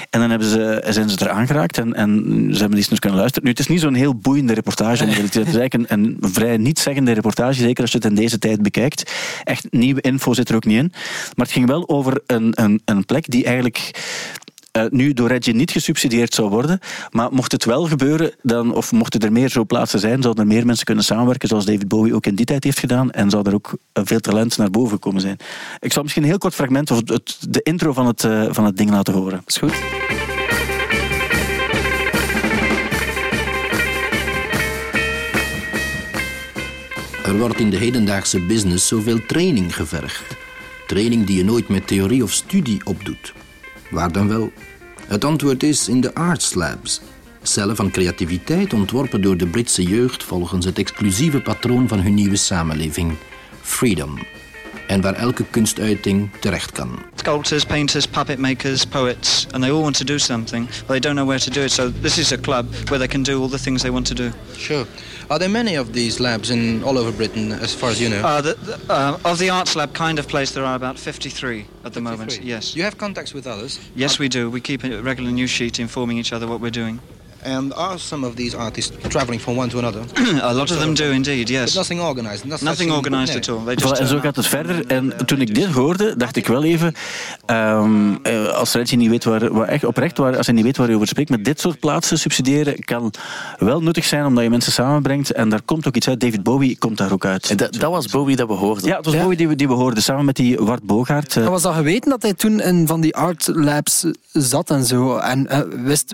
En 0.09 0.19
dan 0.19 0.29
hebben 0.29 0.47
ze, 0.47 0.83
zijn 0.89 1.09
ze 1.09 1.25
er 1.25 1.29
aangeraakt 1.29 1.77
en, 1.77 1.93
en 1.93 2.09
ze 2.51 2.59
hebben 2.59 2.79
die 2.79 2.87
eens 2.89 2.99
kunnen 2.99 3.19
luisteren. 3.19 3.43
Nu, 3.43 3.49
het 3.49 3.59
is 3.59 3.67
niet 3.67 3.79
zo'n 3.79 3.93
heel 3.93 4.15
boeiende 4.15 4.53
reportage. 4.53 5.03
om 5.03 5.09
eerlijk 5.09 5.31
te 5.31 5.69
een, 5.69 5.85
een 5.87 6.17
vrij 6.21 6.57
nietszeggende 6.57 7.11
reportage, 7.11 7.61
zeker 7.61 7.81
als 7.81 7.91
je 7.91 7.97
het 7.97 8.07
in 8.07 8.15
deze 8.15 8.39
tijd 8.39 8.61
bekijkt. 8.61 9.11
Echt 9.43 9.67
nieuwe 9.71 10.01
info 10.01 10.33
zit 10.33 10.49
er 10.49 10.55
ook 10.55 10.65
niet 10.65 10.77
in. 10.77 10.91
Maar 11.35 11.45
het 11.45 11.51
ging 11.51 11.67
wel 11.67 11.89
over 11.89 12.21
een, 12.25 12.51
een, 12.51 12.81
een 12.85 13.05
plek 13.05 13.29
die 13.29 13.45
eigenlijk 13.45 13.91
eh, 14.71 14.83
nu 14.89 15.13
door 15.13 15.27
Reggie 15.27 15.53
niet 15.55 15.71
gesubsidieerd 15.71 16.33
zou 16.33 16.49
worden. 16.49 16.79
Maar 17.09 17.31
mocht 17.31 17.51
het 17.51 17.65
wel 17.65 17.85
gebeuren, 17.87 18.31
dan, 18.41 18.73
of 18.75 18.91
mochten 18.91 19.19
er 19.19 19.31
meer 19.31 19.49
zo 19.49 19.65
plaatsen 19.65 19.99
zijn, 19.99 20.21
zouden 20.21 20.43
er 20.43 20.49
meer 20.53 20.65
mensen 20.65 20.85
kunnen 20.85 21.03
samenwerken, 21.03 21.47
zoals 21.47 21.65
David 21.65 21.87
Bowie 21.87 22.15
ook 22.15 22.25
in 22.25 22.35
die 22.35 22.45
tijd 22.45 22.63
heeft 22.63 22.79
gedaan. 22.79 23.11
En 23.11 23.29
zou 23.29 23.47
er 23.47 23.53
ook 23.53 23.77
eh, 23.93 24.03
veel 24.05 24.19
talent 24.19 24.57
naar 24.57 24.69
boven 24.69 24.91
gekomen 24.91 25.21
zijn. 25.21 25.37
Ik 25.79 25.91
zal 25.93 26.01
misschien 26.01 26.23
een 26.23 26.29
heel 26.29 26.37
kort 26.37 26.53
fragment, 26.55 26.91
of 26.91 26.97
het, 26.97 27.09
het- 27.09 27.37
de 27.49 27.61
intro 27.63 27.93
van 27.93 28.05
het, 28.07 28.23
eh, 28.23 28.43
van 28.49 28.65
het 28.65 28.77
ding 28.77 28.89
laten 28.89 29.13
horen. 29.13 29.41
Is 29.45 29.57
goed. 29.57 29.73
Er 37.25 37.37
wordt 37.37 37.59
in 37.59 37.69
de 37.69 37.77
hedendaagse 37.77 38.39
business 38.39 38.87
zoveel 38.87 39.25
training 39.25 39.75
gevergd. 39.75 40.23
Training 40.87 41.25
die 41.25 41.37
je 41.37 41.43
nooit 41.43 41.67
met 41.67 41.87
theorie 41.87 42.23
of 42.23 42.31
studie 42.31 42.81
opdoet. 42.85 43.33
Waar 43.91 44.11
dan 44.11 44.27
wel? 44.27 44.51
Het 45.07 45.25
antwoord 45.25 45.63
is 45.63 45.87
in 45.87 46.01
de 46.01 46.13
arts 46.13 46.53
labs. 46.53 47.01
Cellen 47.41 47.75
van 47.75 47.91
creativiteit 47.91 48.73
ontworpen 48.73 49.21
door 49.21 49.37
de 49.37 49.47
Britse 49.47 49.83
jeugd 49.83 50.23
volgens 50.23 50.65
het 50.65 50.77
exclusieve 50.77 51.41
patroon 51.41 51.87
van 51.87 51.99
hun 51.99 52.13
nieuwe 52.13 52.35
samenleving: 52.35 53.13
freedom. 53.61 54.17
En 54.91 55.01
waar 55.01 55.13
elke 55.13 55.45
kunstuiting 55.49 56.29
terecht 56.39 56.71
kan. 56.71 56.99
sculptors, 57.15 57.65
painters, 57.65 58.05
puppet 58.05 58.39
makers, 58.39 58.85
poets, 58.85 59.47
and 59.51 59.63
they 59.63 59.71
all 59.71 59.81
want 59.81 59.97
to 59.97 60.03
do 60.03 60.17
something, 60.17 60.65
but 60.65 60.87
they 60.87 60.99
don't 60.99 61.15
know 61.15 61.27
where 61.27 61.39
to 61.39 61.49
do 61.49 61.61
it. 61.61 61.71
So 61.71 61.91
this 62.01 62.17
is 62.17 62.31
a 62.31 62.37
club 62.37 62.65
where 62.89 62.99
they 62.99 63.07
can 63.07 63.23
do 63.23 63.39
all 63.41 63.49
the 63.49 63.59
things 63.59 63.81
they 63.81 63.91
want 63.91 64.07
to 64.07 64.13
do. 64.13 64.31
Sure. 64.57 64.85
Are 65.29 65.39
there 65.39 65.49
many 65.49 65.77
of 65.77 65.93
these 65.93 66.19
labs 66.19 66.49
in 66.49 66.83
all 66.83 66.97
over 66.97 67.11
Britain, 67.11 67.51
as 67.51 67.73
far 67.73 67.89
as 67.89 67.99
you 67.99 68.09
know? 68.09 68.21
Uh, 68.21 68.41
the, 68.41 68.53
the, 68.53 68.93
uh, 68.93 69.17
of 69.23 69.37
the 69.37 69.49
arts 69.49 69.75
lab 69.75 69.93
kind 69.93 70.19
of 70.19 70.27
place, 70.27 70.51
there 70.51 70.65
are 70.65 70.75
about 70.75 70.99
53 70.99 71.65
at 71.85 71.93
the 71.93 72.01
moment. 72.01 72.31
53? 72.31 72.49
Yes. 72.49 72.75
You 72.75 72.83
have 72.83 72.97
contacts 72.97 73.33
with 73.33 73.47
others? 73.47 73.79
Yes, 73.95 74.19
we 74.19 74.27
do. 74.27 74.49
We 74.49 74.59
keep 74.59 74.83
a 74.83 75.01
regular 75.01 75.31
news 75.31 75.49
sheet 75.49 75.79
informing 75.79 76.17
each 76.17 76.33
other 76.33 76.47
what 76.47 76.59
we're 76.59 76.71
doing. 76.71 76.99
And 77.43 77.73
are 77.73 77.97
some 77.97 78.27
of 78.27 78.35
these 78.35 78.57
artists 78.57 78.91
traveling 79.07 79.41
from 79.41 79.57
one 79.57 79.69
to 79.69 79.77
another? 79.77 80.01
a 80.41 80.53
lot 80.53 80.71
of 80.71 80.77
them 80.79 80.93
do 80.93 81.03
indeed. 81.11 81.39
But 81.39 81.49
Yes. 81.49 81.73
nothing 81.73 82.01
organized. 82.01 82.45
Not 82.45 82.61
Nothing 82.61 82.89
nee. 82.89 83.35
at 83.35 83.49
all. 83.49 83.63
They 83.65 83.75
just 83.75 83.85
Voilà, 83.85 83.99
en 83.99 84.07
zo 84.07 84.11
turn 84.13 84.21
gaat 84.21 84.35
het 84.35 84.47
verder. 84.47 84.85
En 84.87 85.13
toen 85.25 85.41
ik 85.41 85.55
dit 85.55 85.65
hoorde, 85.65 86.15
dacht 86.17 86.35
ik 86.35 86.47
wel 86.47 86.63
even... 86.63 86.93
ehm, 87.45 88.15
eh, 88.23 88.47
als 88.47 88.73
Reggie 88.73 88.97
niet 88.97 89.09
weet 89.09 89.23
waar, 89.23 89.53
waar 89.53 89.67
echt 89.67 89.83
oprecht, 89.85 90.17
waar, 90.17 90.37
als 90.37 90.45
hij 90.45 90.55
niet 90.55 90.63
weet 90.63 90.77
waar 90.77 90.85
hij 90.87 90.95
over 90.95 91.07
spreekt, 91.07 91.29
met 91.29 91.45
dit 91.45 91.59
soort 91.59 91.79
plaatsen 91.79 92.19
subsidiëren 92.19 92.79
kan 92.85 93.13
wel 93.57 93.81
nuttig 93.81 94.05
zijn, 94.05 94.25
omdat 94.25 94.43
je 94.43 94.49
mensen 94.49 94.71
samenbrengt. 94.71 95.31
En 95.31 95.49
daar 95.49 95.61
komt 95.65 95.87
ook 95.87 95.95
iets 95.95 96.07
uit. 96.07 96.19
David 96.19 96.43
Bowie 96.43 96.77
komt 96.77 96.97
daar 96.97 97.11
ook 97.11 97.25
uit. 97.25 97.49
En 97.49 97.57
dat, 97.57 97.73
dat 97.73 97.91
was 97.91 98.07
Bowie 98.07 98.35
dat 98.35 98.47
we 98.47 98.53
hoorden. 98.53 98.85
Ja, 98.85 98.95
het 98.95 99.05
was 99.05 99.13
Ja. 99.13 99.21
Bowie 99.21 99.37
die 99.37 99.47
we, 99.47 99.55
die 99.55 99.67
we 99.67 99.73
hoorden, 99.73 100.03
samen 100.03 100.25
met 100.25 100.35
die 100.35 100.57
Wart 100.57 100.83
Bogaert. 100.83 101.35
eh, 101.37 101.47
was 101.47 101.61
dat 101.61 101.73
geweten 101.75 102.09
dat 102.09 102.21
hij 102.21 102.33
toen 102.33 102.59
in 102.61 102.87
van 102.87 103.01
die 103.01 103.15
art 103.15 103.47
labs 103.53 104.05
zat 104.31 104.69
en 104.69 104.85
zo? 104.85 105.17
En 105.17 105.47
eh, 105.47 105.59
wist... 105.83 106.13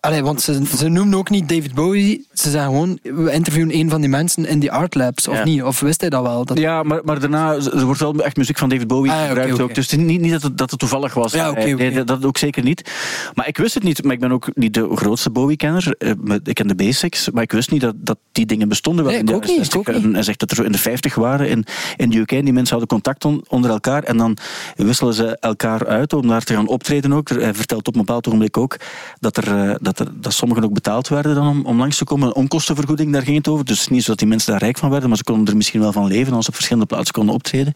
Allee, 0.00 0.22
want 0.22 0.40
ze, 0.40 0.60
ze 0.76 0.88
noemden 0.88 1.18
ook 1.18 1.30
niet 1.30 1.48
David 1.48 1.74
Bowie. 1.74 2.26
Ze 2.32 2.50
zeggen 2.50 2.70
gewoon, 2.70 2.98
we 3.02 3.32
interviewen 3.32 3.74
een 3.74 3.90
van 3.90 4.00
die 4.00 4.10
mensen 4.10 4.44
in 4.46 4.58
die 4.58 4.72
art 4.72 4.94
labs, 4.94 5.28
of 5.28 5.36
Ja. 5.36 5.44
niet? 5.44 5.62
Of 5.62 5.80
wist 5.80 6.00
hij 6.00 6.10
dat 6.10 6.22
wel? 6.22 6.44
Dat... 6.44 6.58
Ja, 6.58 6.82
maar, 6.82 7.00
maar 7.04 7.20
daarna 7.20 7.52
er 7.54 7.84
wordt 7.84 8.00
wel 8.00 8.14
echt 8.24 8.36
muziek 8.36 8.58
van 8.58 8.68
David 8.68 8.86
Bowie 8.86 9.12
Ah, 9.12 9.26
gebruikt 9.28 9.60
ook. 9.60 9.74
Dus 9.74 9.88
niet, 9.90 10.20
niet 10.20 10.32
dat, 10.32 10.42
het, 10.42 10.58
dat 10.58 10.70
het 10.70 10.78
toevallig 10.80 11.14
was. 11.14 11.32
Ja, 11.32 11.50
oké, 11.50 11.64
Nee, 11.64 12.04
dat, 12.04 12.24
ook 12.24 12.38
zeker 12.38 12.62
niet. 12.62 12.90
Maar 13.34 13.48
ik 13.48 13.56
wist 13.56 13.74
het 13.74 13.82
niet. 13.82 14.02
Maar 14.04 14.12
ik 14.12 14.20
ben 14.20 14.32
ook 14.32 14.48
niet 14.54 14.74
de 14.74 14.90
grootste 14.94 15.30
Bowie-kenner. 15.30 15.94
Eh, 15.98 16.10
Ik 16.44 16.54
ken 16.54 16.66
de 16.66 16.74
basics, 16.74 17.30
maar 17.30 17.42
ik 17.42 17.52
wist 17.52 17.70
niet 17.70 17.80
dat, 17.80 17.94
dat 17.98 18.18
die 18.32 18.46
dingen 18.46 18.68
bestonden. 18.68 19.02
wel 19.04 19.12
Nee, 19.12 19.20
in 19.20 19.26
de 19.26 19.34
ook 19.34 19.40
niet, 19.46 19.50
ik 19.50 19.56
60. 19.56 19.78
ook 19.80 19.94
niet. 19.94 20.04
En 20.04 20.14
Hij 20.14 20.22
zegt 20.22 20.38
dat 20.40 20.50
er 20.50 20.56
zo 20.56 20.62
in 20.62 20.72
de 20.72 20.78
50 20.78 21.14
waren 21.14 21.48
in, 21.48 21.64
in 21.96 22.10
de 22.10 22.18
UK. 22.18 22.28
Die 22.28 22.42
mensen 22.52 22.70
hadden 22.78 22.88
contact 22.88 23.24
on- 23.24 23.44
onder 23.48 23.70
elkaar. 23.70 24.02
En 24.02 24.16
dan 24.16 24.36
wisselen 24.76 25.14
ze 25.14 25.36
elkaar 25.40 25.86
uit 25.86 26.12
om 26.12 26.28
daar 26.28 26.42
te 26.44 26.54
gaan 26.54 26.68
optreden 26.68 27.12
ook. 27.12 27.28
Hij 27.28 27.54
vertelt 27.54 27.88
op 27.88 27.94
een 27.94 28.00
bepaald 28.00 28.26
ogenblik 28.26 28.56
ook 28.56 28.76
dat, 29.20 29.36
er, 29.36 29.68
eh, 29.70 29.74
dat, 29.96 30.06
er, 30.06 30.20
dat 30.20 30.32
sommigen 30.32 30.64
ook 30.64 30.72
betaald 30.72 31.08
werden 31.08 31.34
dan 31.34 31.48
om, 31.48 31.64
om 31.64 31.78
langs 31.78 31.98
te 31.98 32.04
komen. 32.04 32.28
Een 32.28 32.34
onkostenvergoeding, 32.34 33.12
daar 33.12 33.22
ging 33.22 33.36
het 33.36 33.48
over. 33.48 33.64
Dus 33.64 33.88
niet 33.88 34.02
zo 34.02 34.10
dat 34.10 34.18
die 34.18 34.28
mensen 34.28 34.50
daar 34.50 34.60
rijk 34.60 34.78
van 34.78 34.90
werden, 34.90 35.08
maar 35.08 35.18
ze 35.18 35.24
konden 35.24 35.46
er 35.46 35.56
misschien 35.56 35.80
wel 35.80 35.92
van 35.92 36.06
leven 36.06 36.32
als 36.32 36.44
ze 36.44 36.48
op 36.50 36.56
verschillende 36.56 36.88
plaatsen 36.88 37.14
konden 37.14 37.34
optreden. 37.34 37.72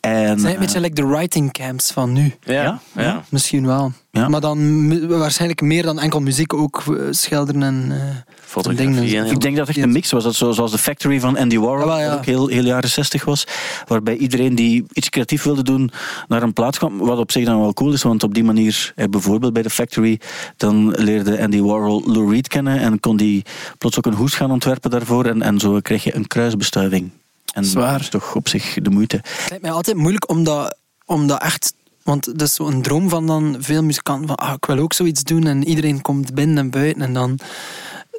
En, 0.00 0.12
Het 0.12 0.40
zijn 0.40 0.52
een 0.52 0.54
eh, 0.54 0.58
beetje 0.58 0.80
like 0.80 0.94
de 0.94 1.06
writing 1.06 1.52
camps 1.52 1.90
van 1.90 2.12
nu. 2.12 2.34
Ja, 2.40 2.62
ja. 2.62 2.80
Ja? 2.94 3.24
Misschien 3.28 3.66
wel. 3.66 3.92
Ja. 4.16 4.28
Maar 4.28 4.40
dan 4.40 5.08
waarschijnlijk 5.08 5.60
meer 5.60 5.82
dan 5.82 5.98
enkel 6.00 6.20
muziek, 6.20 6.52
ook 6.54 6.82
eh, 6.88 6.94
schilderen 7.10 7.62
en 7.62 7.86
eh, 7.90 7.98
Fotografie 8.40 9.16
en- 9.18 9.26
Ik 9.26 9.40
denk 9.40 9.56
dat 9.56 9.66
het 9.66 9.76
echt 9.76 9.86
een 9.86 9.92
mix 9.92 10.10
was. 10.10 10.24
Dat 10.24 10.34
zo- 10.34 10.52
zoals 10.52 10.70
de 10.70 10.78
Factory 10.78 11.20
van 11.20 11.36
Andy 11.38 11.58
Warhol, 11.58 11.78
Ja, 11.80 11.86
wel, 11.86 11.98
ja. 12.00 12.08
dat 12.10 12.18
ook 12.18 12.24
heel, 12.24 12.46
heel 12.46 12.64
jaren 12.64 12.90
60 12.90 13.24
was. 13.24 13.46
Waarbij 13.86 14.16
iedereen 14.16 14.54
die 14.54 14.84
iets 14.92 15.08
creatief 15.08 15.42
wilde 15.42 15.62
doen 15.62 15.90
naar 16.28 16.42
een 16.42 16.52
plaats 16.52 16.78
kwam. 16.78 16.98
Wat 16.98 17.18
op 17.18 17.32
zich 17.32 17.44
dan 17.44 17.60
wel 17.60 17.72
cool 17.74 17.92
is, 17.92 18.02
want 18.02 18.22
op 18.22 18.34
die 18.34 18.44
manier, 18.44 18.92
eh, 18.96 19.04
bijvoorbeeld 19.10 19.52
bij 19.52 19.62
de 19.62 19.70
Factory, 19.70 20.20
dan 20.56 20.90
leerde 20.90 21.42
Andy 21.42 21.60
Warhol 21.60 22.02
Lou 22.06 22.30
Reed 22.32 22.48
kennen 22.48 22.78
en 22.78 23.00
kon 23.00 23.16
die 23.16 23.44
plots 23.78 23.98
ook 23.98 24.06
een 24.06 24.14
hoes 24.14 24.34
gaan 24.34 24.50
ontwerpen 24.50 24.90
daarvoor. 24.90 25.24
En, 25.24 25.42
en 25.42 25.58
zo 25.60 25.78
kreeg 25.80 26.04
je 26.04 26.14
een 26.16 26.26
kruisbestuiving. 26.26 27.10
En 27.54 27.64
Zwaar. 27.64 27.92
dat 27.92 28.00
is 28.00 28.08
toch 28.08 28.34
op 28.34 28.48
zich 28.48 28.78
de 28.82 28.90
moeite. 28.90 29.16
Het 29.16 29.46
lijkt 29.48 29.64
mij 29.64 29.72
altijd 29.72 29.96
moeilijk 29.96 30.28
om 30.30 30.44
dat, 30.44 30.76
om 31.04 31.26
dat 31.26 31.42
echt... 31.42 31.74
Want 32.06 32.26
het 32.26 32.42
is 32.42 32.54
zo'n 32.54 32.82
droom 32.82 33.08
van 33.08 33.26
dan 33.26 33.56
veel 33.58 33.82
muzikanten 33.82 34.26
van 34.26 34.36
ah, 34.36 34.52
ik 34.54 34.64
wil 34.64 34.78
ook 34.78 34.92
zoiets 34.92 35.22
doen 35.24 35.46
en 35.46 35.64
iedereen 35.68 36.02
komt 36.02 36.34
binnen 36.34 36.58
en 36.58 36.70
buiten 36.70 37.02
en 37.02 37.12
dan... 37.12 37.38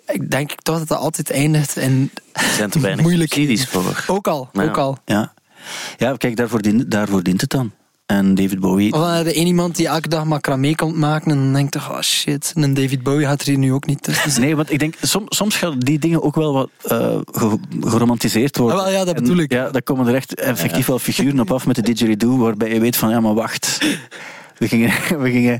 Ik 0.07 0.31
denk 0.31 0.51
toch 0.61 0.77
dat 0.77 0.87
dat 0.87 0.97
altijd 0.97 1.29
eindigt 1.31 1.77
in... 1.77 2.11
Er 2.33 2.43
zijn 2.57 2.69
te 2.69 2.79
weinig 2.79 3.03
Moeilijk. 3.05 3.33
subsidies 3.33 3.67
voor. 3.67 4.03
Ook 4.07 4.27
al, 4.27 4.49
Ja. 4.53 4.63
ook 4.63 4.77
al. 4.77 4.97
Ja, 5.05 5.33
ja 5.97 6.15
kijk, 6.17 6.35
daarvoor 6.35 6.61
dient, 6.61 6.91
daarvoor 6.91 7.23
dient 7.23 7.41
het 7.41 7.49
dan. 7.49 7.71
En 8.07 8.35
David 8.35 8.59
Bowie... 8.59 8.93
Of 8.93 8.99
dan 8.99 9.09
heb 9.09 9.25
je 9.25 9.33
één 9.33 9.47
iemand 9.47 9.75
die 9.75 9.87
elke 9.87 10.07
dag 10.07 10.25
macramé 10.25 10.75
komt 10.75 10.95
maken 10.95 11.31
en 11.31 11.37
dan 11.37 11.53
denkt 11.53 11.71
toch, 11.71 11.89
oh 11.91 12.01
shit, 12.01 12.51
en 12.55 12.63
een 12.63 12.73
David 12.73 13.03
Bowie 13.03 13.25
gaat 13.25 13.41
er 13.41 13.47
hier 13.47 13.57
nu 13.57 13.73
ook 13.73 13.85
niet 13.85 14.03
tussen. 14.03 14.41
Nee, 14.41 14.55
want 14.55 14.71
ik 14.71 14.79
denk, 14.79 14.95
som, 15.01 15.25
soms 15.29 15.55
gaan 15.55 15.79
die 15.79 15.99
dingen 15.99 16.23
ook 16.23 16.35
wel 16.35 16.53
wat 16.53 16.69
eh, 16.83 17.17
ge- 17.31 17.59
geromantiseerd 17.81 18.57
worden. 18.57 18.77
Ah, 18.77 18.83
wel, 18.83 18.93
ja, 18.93 19.05
dat 19.05 19.15
En 19.15 19.21
bedoel 19.23 19.37
ik. 19.37 19.51
Ja, 19.51 19.69
daar 19.69 19.83
komen 19.83 20.07
er 20.07 20.15
echt 20.15 20.35
effectief 20.35 20.85
wel 20.85 20.99
figuren 20.99 21.39
op 21.39 21.51
af 21.51 21.65
met 21.67 21.75
de 21.75 21.81
didgeridoo, 21.81 22.37
waarbij 22.37 22.73
je 22.73 22.79
weet 22.79 22.95
van, 22.95 23.09
ja, 23.09 23.19
maar 23.19 23.33
wacht. 23.33 23.77
We 24.57 24.67
gingen... 24.67 24.91
We 25.23 25.31
gingen 25.31 25.59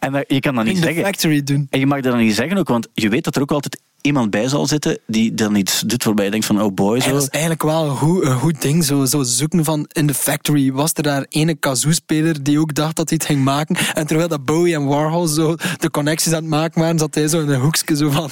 en 0.00 0.12
dat- 0.12 0.24
je 0.28 0.40
kan 0.40 0.54
dat 0.54 0.64
niet 0.64 0.74
In 0.74 0.80
de 0.80 0.86
zeggen. 0.86 1.04
factory 1.04 1.42
doen. 1.42 1.66
En 1.70 1.78
je 1.78 1.86
mag 1.86 2.00
dat 2.00 2.12
dan 2.12 2.20
niet 2.22 2.34
zeggen 2.34 2.56
ook, 2.58 2.68
want 2.68 2.88
je 2.94 3.08
weet 3.08 3.24
dat 3.24 3.36
er 3.36 3.42
ook 3.42 3.50
altijd 3.50 3.80
iemand 4.00 4.30
bij 4.30 4.48
zal 4.48 4.66
zitten 4.66 4.98
die 5.06 5.34
dan 5.34 5.54
iets 5.54 5.80
doet 5.80 6.04
waarbij 6.04 6.24
je 6.24 6.30
denkt 6.30 6.46
van, 6.46 6.62
oh 6.62 6.74
boy, 6.74 7.00
zo. 7.00 7.10
dat 7.10 7.22
is 7.22 7.28
eigenlijk 7.28 7.62
wel 7.62 7.84
een 7.84 7.96
goed, 7.96 8.22
een 8.24 8.38
goed 8.38 8.62
ding, 8.62 8.84
zo, 8.84 9.04
zo 9.04 9.22
zoeken 9.22 9.64
van 9.64 9.86
in 9.92 10.06
de 10.06 10.14
factory. 10.14 10.72
Was 10.72 10.90
er 10.94 11.02
daar 11.02 11.26
ene 11.28 11.54
kazoo-speler 11.54 12.42
die 12.42 12.60
ook 12.60 12.74
dacht 12.74 12.96
dat 12.96 13.08
hij 13.08 13.18
het 13.20 13.26
ging 13.32 13.44
maken? 13.44 13.76
En 13.94 14.06
terwijl 14.06 14.28
dat 14.28 14.44
Bowie 14.44 14.74
en 14.74 14.84
Warhol 14.86 15.26
zo 15.26 15.54
de 15.78 15.90
connecties 15.90 16.32
aan 16.32 16.40
het 16.40 16.50
maken 16.50 16.80
waren, 16.80 16.98
zat 16.98 17.14
hij 17.14 17.28
zo 17.28 17.40
in 17.40 17.48
een 17.48 17.60
hoekje 17.60 17.96
zo 17.96 18.10
van... 18.10 18.30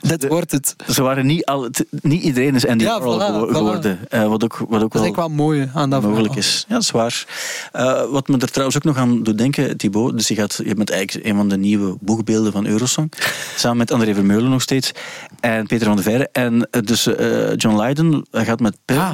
Dit 0.00 0.28
wordt 0.28 0.50
het. 0.52 0.76
Ze 0.88 1.02
waren 1.02 1.26
niet, 1.26 1.44
al, 1.44 1.70
t- 1.70 1.84
niet 2.02 2.22
iedereen 2.22 2.54
is 2.54 2.66
Andy 2.66 2.84
Ja, 2.84 3.00
Warhol 3.00 3.18
voilà, 3.18 3.24
gewo- 3.24 3.48
voilà. 3.48 3.52
geworden. 3.56 3.98
Eh, 4.08 4.26
wat 4.28 4.44
ook, 4.44 4.56
wat 4.68 4.82
ook 4.82 4.92
Dat 4.92 5.02
is 5.04 5.08
wel... 5.08 5.16
wel 5.16 5.28
mooi 5.36 5.70
aan 5.74 5.90
dat 5.90 6.02
mogelijk 6.02 6.32
verhaal. 6.34 6.38
is. 6.50 6.64
Ja, 6.68 6.74
dat 6.74 6.82
is 6.82 6.90
waar. 6.90 7.26
Eh, 7.72 8.04
wat 8.10 8.28
me 8.28 8.38
er 8.38 8.50
trouwens 8.50 8.76
ook 8.76 8.84
nog 8.84 8.96
aan 8.96 9.22
doet 9.22 9.38
denken, 9.38 9.76
Thibaut, 9.76 10.16
dus 10.16 10.28
je, 10.28 10.34
gaat, 10.34 10.60
je 10.64 10.74
bent 10.74 10.90
eigenlijk 10.90 11.26
een 11.28 11.36
van 11.36 11.48
de 11.48 11.56
nieuwe 11.56 11.96
boegbeelden 12.00 12.52
van 12.52 12.66
Eurosong, 12.66 13.12
samen 13.56 13.76
met 13.76 13.90
André 13.92 14.14
Vermeulen 14.14 14.50
nog 14.50 14.62
steeds, 14.62 14.92
en 15.40 15.66
Peter 15.66 15.86
van 15.86 15.94
der 15.96 16.04
Veire. 16.04 16.28
En 16.32 16.68
eh, 16.70 16.82
dus 16.82 17.06
eh, 17.06 17.56
John 17.56 17.80
Lydon 17.82 18.26
gaat 18.32 18.60
met 18.60 18.76
Pil 18.84 18.98
Ah. 18.98 19.12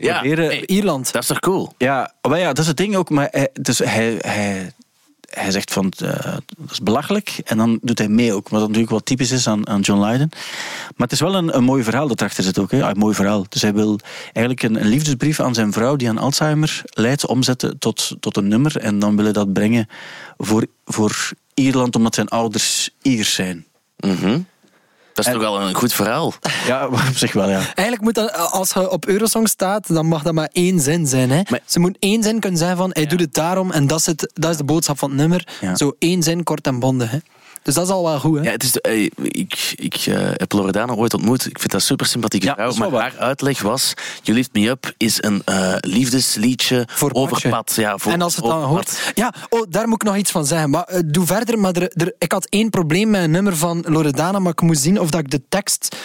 Ja, 0.00 0.20
hey, 0.22 0.66
Ierland. 0.66 1.12
dat 1.12 1.22
is 1.22 1.28
toch 1.28 1.38
cool? 1.38 1.74
Ja, 1.78 2.12
maar 2.28 2.38
ja, 2.38 2.46
dat 2.46 2.58
is 2.58 2.66
het 2.66 2.76
ding 2.76 2.96
ook. 2.96 3.10
Maar 3.10 3.28
hij, 3.30 3.48
dus 3.52 3.78
hij, 3.78 4.16
hij, 4.20 4.72
hij 5.28 5.50
zegt 5.50 5.72
van, 5.72 5.92
eh, 5.98 6.24
dat 6.58 6.70
is 6.70 6.80
belachelijk. 6.80 7.40
En 7.44 7.56
dan 7.56 7.78
doet 7.82 7.98
hij 7.98 8.08
mee 8.08 8.32
ook. 8.32 8.48
Wat 8.48 8.60
natuurlijk 8.60 8.90
wat 8.90 9.04
typisch 9.04 9.30
is 9.30 9.48
aan, 9.48 9.68
aan 9.68 9.80
John 9.80 10.04
Lydon. 10.04 10.28
Maar 10.96 11.06
het 11.06 11.12
is 11.12 11.20
wel 11.20 11.34
een, 11.34 11.56
een 11.56 11.64
mooi 11.64 11.82
verhaal 11.82 12.08
dat 12.08 12.20
erachter 12.20 12.44
zit 12.44 12.58
ook. 12.58 12.70
Hè. 12.70 12.80
Een 12.80 12.98
mooi 12.98 13.14
verhaal. 13.14 13.46
Dus 13.48 13.62
hij 13.62 13.74
wil 13.74 13.98
eigenlijk 14.32 14.62
een, 14.62 14.88
liefdesbrief 14.88 15.40
aan 15.40 15.54
zijn 15.54 15.72
vrouw 15.72 15.96
die 15.96 16.08
aan 16.08 16.18
Alzheimer 16.18 16.82
lijdt 16.84 17.26
omzetten 17.26 17.78
tot, 17.78 18.16
tot 18.20 18.36
een 18.36 18.48
nummer. 18.48 18.76
En 18.76 18.98
dan 18.98 19.16
wil 19.16 19.24
hij 19.24 19.32
dat 19.32 19.52
brengen 19.52 19.88
voor, 20.36 20.66
voor 20.84 21.30
Ierland, 21.54 21.96
omdat 21.96 22.14
zijn 22.14 22.28
ouders 22.28 22.90
Iers 23.02 23.34
zijn. 23.34 23.66
Mhm. 23.96 24.40
Dat 25.18 25.26
is 25.26 25.32
En- 25.32 25.40
toch 25.40 25.50
wel 25.50 25.60
een 25.68 25.74
goed 25.74 25.92
verhaal. 25.92 26.32
Ja, 26.66 26.86
op 26.92 27.00
zich 27.14 27.32
wel, 27.32 27.48
ja. 27.48 27.60
Eigenlijk 27.74 28.00
moet 28.00 28.14
dat, 28.14 28.32
als 28.50 28.72
je 28.72 28.90
op 28.90 29.06
Eurosong 29.06 29.48
staat, 29.48 29.86
dan 29.94 30.06
mag 30.06 30.22
dat 30.22 30.32
maar 30.34 30.48
één 30.52 30.80
zin 30.80 31.06
zijn. 31.06 31.30
Hè? 31.30 31.40
Maar- 31.50 31.60
Ze 31.66 31.80
moet 31.80 31.96
één 31.98 32.22
zin 32.22 32.40
kunnen 32.40 32.58
zijn 32.58 32.76
van, 32.76 32.90
hij 32.92 33.06
doet 33.06 33.20
het 33.20 33.34
daarom 33.34 33.70
en 33.70 33.86
dat 33.86 33.98
is, 33.98 34.06
het, 34.06 34.30
dat 34.34 34.50
is 34.50 34.56
de 34.56 34.64
boodschap 34.64 34.98
van 34.98 35.08
het 35.10 35.18
nummer. 35.18 35.46
Ja. 35.60 35.76
Zo 35.76 35.92
één 35.98 36.22
zin, 36.22 36.42
kort 36.42 36.66
en 36.66 36.78
bondig. 36.78 37.10
Hè? 37.10 37.18
Dus 37.68 37.76
dat 37.76 37.86
is 37.86 37.92
al 37.92 38.04
wel 38.04 38.18
goed. 38.20 38.38
Hè? 38.38 38.44
Ja, 38.44 38.50
het 38.50 38.62
is 38.62 38.72
de- 38.72 39.10
ik 39.16 39.72
ik 39.76 39.94
eh, 39.94 40.14
heb 40.32 40.52
Loredana 40.52 40.92
ooit 40.94 41.14
ontmoet. 41.14 41.46
Ik 41.46 41.58
vind 41.58 41.72
dat 41.72 41.82
super 41.82 42.06
sympathieke 42.06 42.46
Ja, 42.46 42.54
vrouw. 42.54 42.74
Maar 42.74 42.90
waar. 42.90 43.00
haar 43.12 43.18
uitleg 43.20 43.62
was: 43.62 43.94
You 44.22 44.36
Lift 44.36 44.52
Me 44.52 44.68
Up 44.68 44.92
is 44.96 45.22
een 45.22 45.42
eh, 45.44 45.74
liefdesliedje 45.80 46.84
Voor 46.90 47.12
over 47.12 47.48
pad. 47.48 47.72
Ja, 47.76 47.98
voor, 47.98 48.12
en 48.12 48.22
als 48.22 48.36
het 48.36 48.44
dan 48.44 48.62
hoort. 48.62 49.12
Ja, 49.14 49.34
oh, 49.48 49.62
daar 49.68 49.88
moet 49.88 50.02
ik 50.02 50.08
nog 50.08 50.16
iets 50.16 50.30
van 50.30 50.46
zeggen. 50.46 50.70
Maar, 50.70 50.82
eh, 50.84 51.00
doe 51.06 51.26
verder. 51.26 51.58
Maar 51.58 51.72
er, 51.72 51.90
er, 51.94 52.12
ik 52.18 52.32
had 52.32 52.46
één 52.48 52.70
probleem 52.70 53.10
met 53.10 53.22
een 53.22 53.30
nummer 53.30 53.56
van 53.56 53.84
Loredana. 53.88 54.38
Maar 54.38 54.52
ik 54.52 54.60
moest 54.60 54.82
zien 54.82 55.00
of 55.00 55.10
dat 55.10 55.20
ik 55.20 55.30
de 55.30 55.42
tekst 55.48 55.96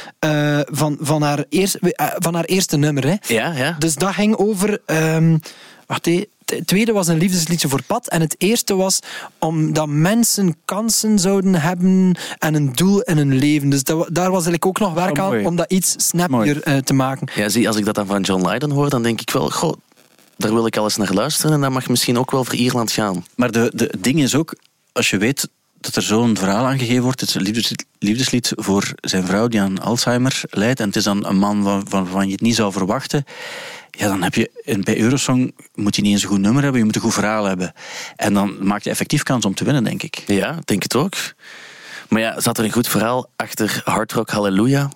van, 0.71 0.97
van, 1.01 1.21
haar 1.21 1.45
eerst, 1.49 1.77
van 1.97 2.33
haar 2.33 2.45
eerste 2.45 2.77
nummer. 2.77 3.03
Hè. 3.07 3.15
Ja, 3.33 3.51
ja. 3.51 3.75
Dus 3.79 3.95
dat 3.95 4.13
ging 4.13 4.35
over. 4.37 4.81
ehm, 4.85 5.37
wacht, 5.85 6.05
hé. 6.05 6.25
het 6.45 6.67
tweede 6.67 6.91
was 6.91 7.07
een 7.07 7.17
liefdesliedje 7.17 7.67
voor 7.67 7.83
pad. 7.83 8.09
En 8.09 8.21
het 8.21 8.35
eerste 8.37 8.75
was 8.75 8.99
omdat 9.39 9.87
mensen 9.87 10.55
kansen 10.65 11.19
zouden 11.19 11.55
hebben 11.55 12.17
en 12.37 12.53
een 12.53 12.73
doel 12.73 13.01
in 13.01 13.17
hun 13.17 13.35
leven. 13.35 13.69
Dus 13.69 13.83
dat, 13.83 14.07
daar 14.11 14.31
was 14.31 14.45
eigenlijk 14.45 14.65
ook 14.65 14.79
nog 14.79 14.93
werk 14.93 15.17
Oh, 15.17 15.23
aan 15.23 15.45
om 15.45 15.55
dat 15.55 15.71
iets 15.71 15.95
snappier 15.97 16.61
eh, 16.61 16.77
te 16.77 16.93
maken. 16.93 17.27
Ja, 17.35 17.49
zie, 17.49 17.67
als 17.67 17.77
ik 17.77 17.85
dat 17.85 17.95
dan 17.95 18.05
van 18.05 18.21
John 18.21 18.47
Lydon 18.47 18.71
hoor, 18.71 18.89
dan 18.89 19.03
denk 19.03 19.21
ik 19.21 19.29
wel, 19.29 19.49
goh, 19.49 19.73
daar 20.37 20.53
wil 20.53 20.65
ik 20.65 20.77
alles 20.77 20.95
naar 20.95 21.13
luisteren 21.13 21.53
en 21.53 21.61
dat 21.61 21.71
mag 21.71 21.89
misschien 21.89 22.17
ook 22.17 22.31
wel 22.31 22.43
voor 22.43 22.55
Ierland 22.55 22.91
gaan. 22.91 23.25
Maar 23.35 23.51
de, 23.51 23.71
de 23.75 23.87
het 23.91 24.03
ding 24.03 24.21
is 24.21 24.35
ook, 24.35 24.55
als 24.91 25.09
je 25.09 25.17
weet 25.17 25.47
dat 25.79 25.95
er 25.95 26.01
zo'n 26.01 26.37
verhaal 26.37 26.65
aangegeven 26.65 27.03
wordt, 27.03 27.19
het 27.19 27.29
is 27.29 27.35
een 27.35 27.41
liefdeslied, 27.41 27.85
liefdeslied 27.99 28.51
voor 28.55 28.93
zijn 29.01 29.25
vrouw 29.25 29.47
die 29.47 29.61
aan 29.61 29.79
Alzheimer 29.79 30.41
lijdt, 30.49 30.79
en 30.79 30.87
het 30.87 30.95
is 30.95 31.03
dan 31.03 31.25
een 31.25 31.37
man 31.37 31.63
van, 31.63 31.83
van, 31.87 32.03
waarvan 32.03 32.25
je 32.25 32.31
het 32.31 32.41
niet 32.41 32.55
zou 32.55 32.71
verwachten, 32.71 33.25
ja, 33.97 34.07
dan 34.07 34.23
heb 34.23 34.33
je 34.33 34.79
bij 34.83 34.99
Eurosong 34.99 35.55
moet 35.73 35.95
je 35.95 36.01
niet 36.01 36.11
eens 36.11 36.23
een 36.23 36.29
goed 36.29 36.39
nummer 36.39 36.61
hebben, 36.61 36.79
je 36.79 36.85
moet 36.85 36.95
een 36.95 37.01
goed 37.01 37.13
verhaal 37.13 37.45
hebben. 37.45 37.73
En 38.15 38.33
dan 38.33 38.57
maak 38.65 38.81
je 38.81 38.89
effectief 38.89 39.23
kans 39.23 39.45
om 39.45 39.53
te 39.53 39.63
winnen, 39.63 39.83
denk 39.83 40.03
ik. 40.03 40.23
Ja, 40.25 40.59
denk 40.65 40.83
het 40.83 40.95
ook. 40.95 41.13
Maar 42.09 42.21
ja, 42.21 42.39
zat 42.39 42.57
er 42.57 42.63
een 42.63 42.71
goed 42.71 42.87
verhaal 42.87 43.29
achter 43.35 43.81
Hard 43.83 44.11
Rock 44.11 44.29
Hallelujah? 44.29 44.89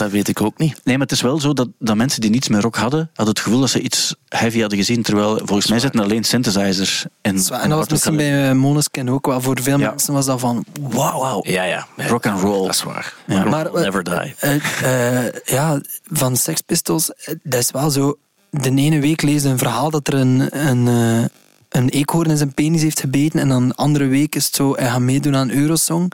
Dat 0.00 0.10
weet 0.10 0.28
ik 0.28 0.40
ook 0.40 0.58
niet. 0.58 0.80
Nee, 0.84 0.96
maar 0.98 1.06
het 1.06 1.14
is 1.16 1.20
wel 1.22 1.40
zo 1.40 1.52
dat, 1.52 1.68
dat 1.78 1.96
mensen 1.96 2.20
die 2.20 2.30
niets 2.30 2.48
met 2.48 2.62
rock 2.62 2.76
hadden, 2.76 3.10
hadden 3.14 3.34
het 3.34 3.42
gevoel 3.44 3.60
dat 3.60 3.70
ze 3.70 3.80
iets 3.80 4.14
heavy 4.28 4.60
hadden 4.60 4.78
gezien, 4.78 5.02
terwijl 5.02 5.36
volgens 5.44 5.66
mij 5.66 5.78
zitten 5.78 6.00
alleen 6.00 6.24
synthesizers 6.24 7.04
in. 7.22 7.32
Dat 7.32 7.42
is 7.42 7.48
waar. 7.48 7.60
En 7.60 7.68
dat 7.68 7.78
was 7.78 7.88
misschien 7.88 8.16
bij 8.16 8.48
eh, 8.48 8.54
Måneskin 8.54 9.10
ook 9.10 9.26
wel. 9.26 9.40
Voor 9.40 9.58
veel 9.62 9.78
Ja. 9.78 9.90
mensen 9.90 10.14
was 10.14 10.26
dat 10.26 10.40
van 10.40 10.64
wauw. 10.80 11.20
Wauw. 11.20 11.40
Ja, 11.42 11.62
ja. 11.62 11.86
Rock 11.96 12.26
and 12.26 12.40
roll. 12.40 12.66
Dat 12.66 12.74
is 12.74 12.82
waar. 12.82 13.14
Ja. 13.26 13.44
Maar, 13.44 13.66
eh, 13.66 13.82
never 13.82 14.04
die. 14.04 14.34
Eh, 14.38 15.26
eh, 15.26 15.32
ja, 15.44 15.80
van 16.10 16.36
Sex 16.36 16.60
Pistols, 16.60 17.10
dat 17.42 17.60
is 17.60 17.70
wel 17.70 17.90
zo. 17.90 18.18
De 18.50 18.70
ene 18.74 19.00
week 19.00 19.22
lees 19.22 19.42
je 19.42 19.48
een 19.48 19.58
verhaal 19.58 19.90
dat 19.90 20.08
er 20.08 20.14
een, 20.14 20.66
een, 20.68 20.88
eh, 20.88 21.24
een 21.68 21.88
eekhoorn 21.88 22.30
in 22.30 22.36
zijn 22.36 22.54
penis 22.54 22.82
heeft 22.82 23.00
gebeten. 23.00 23.40
En 23.40 23.48
dan 23.48 23.68
de 23.68 23.74
andere 23.74 24.06
week 24.06 24.34
is 24.34 24.44
het 24.46 24.54
zo, 24.54 24.74
hij 24.74 24.88
gaat 24.88 25.00
meedoen 25.00 25.36
aan 25.36 25.50
Eurosong. 25.50 26.12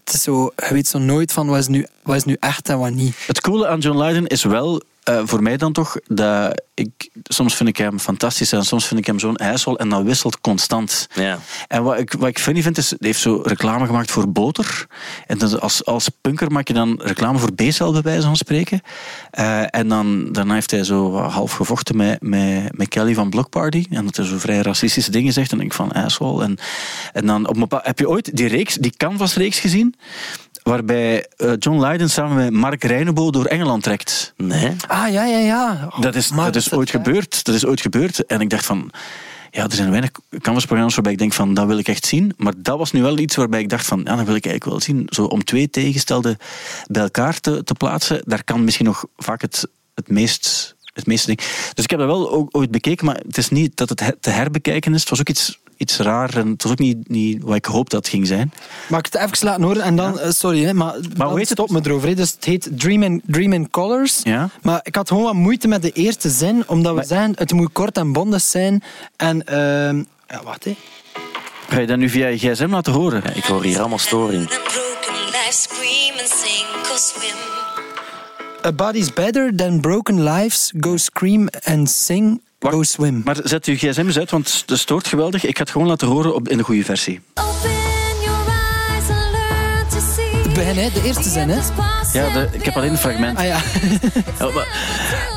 Het 0.00 0.14
is 0.14 0.22
zo, 0.22 0.50
je 0.56 0.74
weet 0.74 0.88
zo 0.88 0.98
nooit 0.98 1.32
van 1.32 1.46
wat 1.46 1.58
is 1.58 1.68
nu, 1.68 1.86
wat 2.02 2.16
is 2.16 2.24
nu 2.24 2.36
echt 2.40 2.68
en 2.68 2.78
wat 2.78 2.90
niet. 2.90 3.16
Het 3.26 3.40
coole 3.40 3.66
aan 3.66 3.78
John 3.78 3.98
Lydon 3.98 4.26
is 4.26 4.44
wel, 4.44 4.82
eh, 5.02 5.22
voor 5.24 5.42
mij 5.42 5.56
dan 5.56 5.72
toch, 5.72 5.96
dat 6.06 6.62
ik, 6.74 7.10
soms 7.24 7.54
vind 7.54 7.68
ik 7.68 7.76
hem 7.76 7.98
fantastisch 7.98 8.52
en 8.52 8.64
soms 8.64 8.86
vind 8.86 9.00
ik 9.00 9.06
hem 9.06 9.18
zo'n 9.18 9.36
ijssel 9.36 9.78
en 9.78 9.88
dat 9.88 10.02
wisselt 10.02 10.40
constant. 10.40 11.08
Ja. 11.14 11.38
En 11.68 11.82
wat 11.82 11.98
ik, 11.98 12.12
wat 12.12 12.28
ik 12.28 12.38
funny 12.38 12.62
vind 12.62 12.78
is, 12.78 12.90
hij 12.90 12.98
heeft 13.00 13.20
zo 13.20 13.40
reclame 13.44 13.86
gemaakt 13.86 14.10
voor 14.10 14.32
boter. 14.32 14.86
En 15.26 15.38
dan 15.38 15.60
als, 15.60 15.84
als 15.84 16.08
punker 16.20 16.50
maak 16.50 16.68
je 16.68 16.74
dan 16.74 17.00
reclame 17.02 17.38
voor 17.38 17.52
B-cel 17.52 17.92
bij 17.92 18.02
wijze 18.02 18.26
van 18.26 18.36
spreken. 18.36 18.80
Eh, 19.30 19.74
en 19.74 19.88
dan, 19.88 20.32
daarna 20.32 20.54
heeft 20.54 20.70
hij 20.70 20.84
zo 20.84 21.16
half 21.16 21.52
gevochten 21.52 21.96
met, 21.96 22.22
met, 22.22 22.76
met 22.76 22.88
Kelly 22.88 23.14
van 23.14 23.30
Block 23.30 23.48
Party. 23.48 23.86
En 23.90 24.04
dat 24.04 24.16
hij 24.16 24.26
zo 24.26 24.38
vrij 24.38 24.60
racistische 24.60 25.10
dingen 25.10 25.32
zegt. 25.32 25.52
En 25.52 25.60
ik 25.60 25.72
van, 25.72 25.92
asshole. 25.92 26.44
En, 26.44 26.58
en 27.12 27.26
dan 27.26 27.48
op 27.48 27.54
een 27.54 27.60
bepaald, 27.60 27.86
heb 27.86 27.98
je 27.98 28.08
ooit 28.08 28.36
die 28.36 28.48
reeks, 28.48 28.74
die 28.74 28.96
Canvas-reeks 28.96 29.58
gezien? 29.58 29.94
Waarbij 30.62 31.26
eh, 31.36 31.52
John 31.58 31.84
Lydon 31.84 32.08
samen 32.08 32.36
met 32.36 32.50
Mark 32.52 32.84
Reinebo 32.84 33.30
door 33.30 33.44
Engeland 33.44 33.82
trekt. 33.82 34.32
Nee? 34.36 34.72
Ah, 34.86 35.12
ja, 35.12 35.24
ja, 35.24 35.38
ja. 35.38 35.88
Dat 36.00 36.14
is, 36.14 36.28
dat 36.28 36.56
is 36.56 36.72
ooit 36.72 36.90
gebeurd. 36.90 37.44
Dat 37.44 37.54
is 37.54 37.66
ooit 37.66 37.80
gebeurd. 37.80 38.26
En 38.26 38.40
ik 38.40 38.50
dacht 38.50 38.64
van... 38.64 38.90
Ja, 39.50 39.64
er 39.64 39.72
zijn 39.72 39.90
weinig 39.90 40.10
canvasprogramma's 40.40 40.94
waarbij 40.94 41.12
ik 41.12 41.18
denk 41.18 41.32
van, 41.32 41.54
dat 41.54 41.66
wil 41.66 41.78
ik 41.78 41.88
echt 41.88 42.06
zien. 42.06 42.34
Maar 42.36 42.52
dat 42.56 42.78
was 42.78 42.92
nu 42.92 43.02
wel 43.02 43.18
iets 43.18 43.36
waarbij 43.36 43.60
ik 43.60 43.68
dacht 43.68 43.86
van, 43.86 43.98
ja, 44.04 44.16
dat 44.16 44.26
wil 44.26 44.34
ik 44.34 44.46
eigenlijk 44.46 44.64
wel 44.64 44.80
zien. 44.80 45.06
Zo 45.10 45.24
om 45.24 45.44
twee 45.44 45.70
tegengestelde 45.70 46.38
bij 46.86 47.02
elkaar 47.02 47.40
te, 47.40 47.64
te 47.64 47.74
plaatsen, 47.74 48.22
daar 48.24 48.44
kan 48.44 48.64
misschien 48.64 48.86
nog 48.86 49.04
vaak 49.16 49.40
het, 49.40 49.68
het 49.94 50.08
meest... 50.08 50.74
Het 50.92 51.06
meeste 51.06 51.26
ding. 51.26 51.38
Dus 51.74 51.84
ik 51.84 51.90
heb 51.90 51.98
dat 51.98 52.08
wel 52.08 52.30
ook 52.30 52.56
ooit 52.56 52.70
bekeken, 52.70 53.06
maar 53.06 53.20
het 53.26 53.38
is 53.38 53.48
niet 53.48 53.76
dat 53.76 53.88
het 53.88 54.00
he- 54.00 54.16
te 54.20 54.30
herbekijken 54.30 54.94
is. 54.94 55.00
Het 55.00 55.10
was 55.10 55.20
ook 55.20 55.28
iets, 55.28 55.58
iets 55.76 55.96
raar 55.96 56.36
en 56.36 56.48
het 56.48 56.62
was 56.62 56.72
ook 56.72 56.78
niet, 56.78 57.08
niet 57.08 57.42
wat 57.42 57.54
ik 57.54 57.64
hoop 57.64 57.90
dat 57.90 58.00
het 58.00 58.08
ging 58.08 58.26
zijn. 58.26 58.52
Mag 58.88 58.98
ik 58.98 59.12
het 59.12 59.14
even 59.14 59.46
laten 59.46 59.62
horen? 59.62 59.82
En 59.82 59.96
dan, 59.96 60.18
eh, 60.18 60.30
sorry, 60.30 60.64
hè, 60.64 60.74
maar, 60.74 60.92
dan 61.16 61.28
hoe 61.28 61.38
heet 61.38 61.48
het? 61.48 61.58
stop 61.58 61.70
me 61.70 61.80
erover. 61.82 62.08
Hè. 62.08 62.14
Dus 62.14 62.30
het 62.30 62.44
heet 62.44 62.68
Dream 62.72 63.02
in, 63.02 63.22
Dream 63.26 63.52
in 63.52 63.70
Colors. 63.70 64.20
Ja. 64.22 64.48
Maar 64.62 64.80
ik 64.82 64.94
had 64.94 65.08
gewoon 65.08 65.22
wat 65.22 65.34
moeite 65.34 65.68
met 65.68 65.82
de 65.82 65.90
eerste 65.90 66.30
zin, 66.30 66.68
omdat 66.68 66.94
we 66.94 67.04
zeggen, 67.04 67.32
het 67.34 67.52
moet 67.52 67.72
kort 67.72 67.96
en 67.96 68.12
bondig 68.12 68.42
zijn. 68.42 68.82
En, 69.16 69.46
ehm 69.46 70.02
ja, 70.28 70.42
wacht 70.44 70.64
hè. 70.64 70.76
Ga 71.68 71.80
je 71.80 71.86
dat 71.86 71.98
nu 71.98 72.08
via 72.08 72.26
je 72.26 72.38
gsm 72.38 72.70
laten 72.70 72.92
horen? 72.92 73.22
Ja, 73.24 73.32
ik 73.32 73.44
hoor 73.44 73.62
hier 73.62 73.78
allemaal 73.78 73.98
storing. 73.98 74.50
A 78.64 78.72
body's 78.72 79.12
better 79.12 79.56
than 79.56 79.80
broken 79.80 80.22
lives. 80.24 80.72
Go 80.80 80.96
scream 80.96 81.48
and 81.64 81.90
sing. 81.90 82.40
Wacht. 82.62 82.74
Go 82.74 82.82
swim. 82.82 83.20
Maar 83.24 83.36
zet 83.44 83.64
uw 83.66 83.74
gsm 83.76 84.00
eens 84.06 84.18
uit, 84.18 84.30
want 84.30 84.62
het 84.66 84.78
stoort 84.78 85.06
geweldig. 85.06 85.44
Ik 85.44 85.56
ga 85.56 85.62
het 85.62 85.72
gewoon 85.72 85.86
laten 85.88 86.08
horen 86.08 86.34
op, 86.34 86.48
in 86.48 86.56
de 86.56 86.64
goede 86.64 86.84
versie. 86.84 87.20
Open 87.34 87.70
your 88.24 88.46
eyes 88.46 89.08
and 89.08 89.30
learn 89.32 89.88
to 89.88 89.98
see. 90.14 90.42
Het 90.42 90.52
begin, 90.52 90.76
hè? 90.76 90.88
De 90.94 91.02
eerste 91.04 91.28
zin, 91.28 91.48
hè? 91.48 91.58
Ja, 92.12 92.28
de, 92.32 92.48
ik 92.52 92.64
heb 92.64 92.76
alleen 92.76 92.90
een 92.90 92.98
fragment. 92.98 93.38
Ah 93.38 93.44
ja. 93.44 93.60
Oh, 94.46 94.54
maar- 94.54 94.68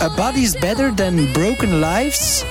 A 0.02 0.14
body's 0.16 0.52
better 0.60 0.94
than 0.94 1.32
broken 1.32 1.80
lives. 1.80 2.44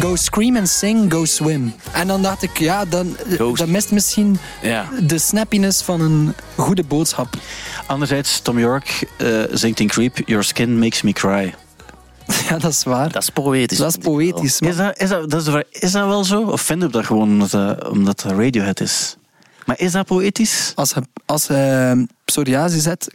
Go 0.00 0.16
scream 0.16 0.56
and 0.56 0.68
sing, 0.68 1.12
go 1.12 1.24
swim. 1.24 1.74
En 1.92 2.06
dan 2.06 2.22
dacht 2.22 2.42
ik, 2.42 2.58
ja, 2.58 2.84
dan, 2.84 3.16
Go- 3.36 3.54
dat 3.56 3.68
mist 3.68 3.90
misschien 3.90 4.38
Ja. 4.62 4.88
de 5.02 5.18
snappiness 5.18 5.82
van 5.82 6.00
een 6.00 6.34
goede 6.56 6.84
boodschap. 6.84 7.34
Anderzijds, 7.86 8.40
Tom 8.40 8.58
York 8.58 9.04
eh, 9.16 9.28
zingt 9.50 9.80
in 9.80 9.88
Creep... 9.88 10.18
Your 10.26 10.44
skin 10.44 10.78
makes 10.78 11.02
me 11.02 11.12
cry. 11.12 11.54
Ja, 12.48 12.58
dat 12.58 12.70
is 12.72 12.84
waar. 12.84 13.12
Dat 13.12 13.22
is 13.22 13.30
poëtisch. 13.30 13.78
Dat 13.78 13.88
is 13.88 13.96
poëtisch. 13.96 14.58
Is 14.58 14.76
dat, 14.76 15.00
is, 15.00 15.08
dat, 15.08 15.30
dat 15.30 15.38
is, 15.40 15.44
de 15.44 15.50
vraag. 15.50 15.64
is 15.70 15.92
dat 15.92 16.06
wel 16.06 16.24
zo? 16.24 16.42
Of 16.42 16.60
vinden 16.60 16.88
we 16.88 16.94
dat 16.94 17.06
gewoon 17.06 17.28
omdat, 17.28 17.50
dat- 17.50 17.88
omdat 17.88 18.20
dat 18.20 18.32
Radiohead 18.32 18.80
is? 18.80 19.16
Maar 19.66 19.78
is 19.80 19.92
dat 19.92 20.06
poëtisch? 20.06 20.72
Als 20.74 20.90
je, 20.90 21.02
als 21.26 21.46
je 21.46 22.06
psoriasis 22.24 22.84
hebt, 22.84 23.08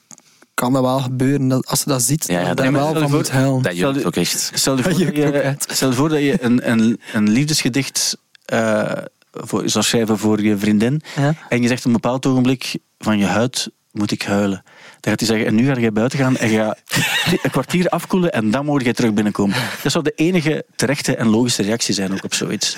kan 0.54 0.74
dat 0.74 0.82
wel 0.82 1.00
gebeuren. 1.00 1.48
Dat, 1.48 1.68
als 1.68 1.80
je 1.80 1.90
dat 1.90 2.02
ziet, 2.02 2.28
Ja, 2.28 2.40
ja, 2.40 2.54
dat 2.54 2.66
je 2.66 2.72
dat- 2.72 2.82
wel 2.82 2.94
je 2.94 3.00
van 3.00 3.12
moet 3.12 3.30
huilen. 3.32 3.62
Dat 3.62 3.78
jeukt 3.78 4.06
ook 4.06 4.16
echt. 4.16 4.52
Stel 4.54 4.78
je 4.78 4.84
voor, 4.84 4.92
Dat 4.92 5.00
je, 5.00 5.56
stel 5.68 5.90
je, 5.90 5.96
voor 5.96 6.10
dat 6.10 6.20
je 6.20 6.44
een, 6.44 6.70
een, 6.72 7.00
een 7.14 7.30
liefdesgedicht 7.30 8.18
eh, 8.46 8.92
voor, 9.32 9.70
zou 9.70 9.84
schrijven 9.86 10.18
voor 10.18 10.42
je 10.42 10.58
vriendin. 10.58 11.02
Ja. 11.16 11.34
En 11.50 11.62
je 11.62 11.68
zegt 11.68 11.80
op 11.80 11.86
een 11.86 11.92
bepaald 11.92 12.26
ogenblik 12.26 12.78
van 12.98 13.18
je 13.18 13.26
huid 13.26 13.70
moet 13.92 14.12
ik 14.12 14.22
huilen. 14.22 14.64
Dan 15.00 15.12
gaat 15.12 15.20
hij 15.20 15.28
zeggen, 15.28 15.46
en 15.48 15.56
nu 15.56 15.66
ga 15.66 15.80
je 15.80 15.92
buiten 15.92 16.20
gaan 16.20 16.38
en 16.38 16.50
ga 16.50 16.78
een 17.44 17.52
kwartier 17.52 17.90
afkoelen 17.90 18.34
en 18.34 18.52
dan 18.52 18.66
moet 18.66 18.84
jij 18.84 18.94
terug 18.94 19.14
binnenkomen. 19.14 19.56
Dat 19.84 19.92
zou 19.92 20.04
de 20.04 20.14
enige 20.16 20.66
terechte 20.76 21.16
en 21.16 21.28
logische 21.28 21.64
reactie 21.64 21.94
zijn 21.94 22.14
ook 22.14 22.24
op 22.24 22.34
zoiets. 22.34 22.78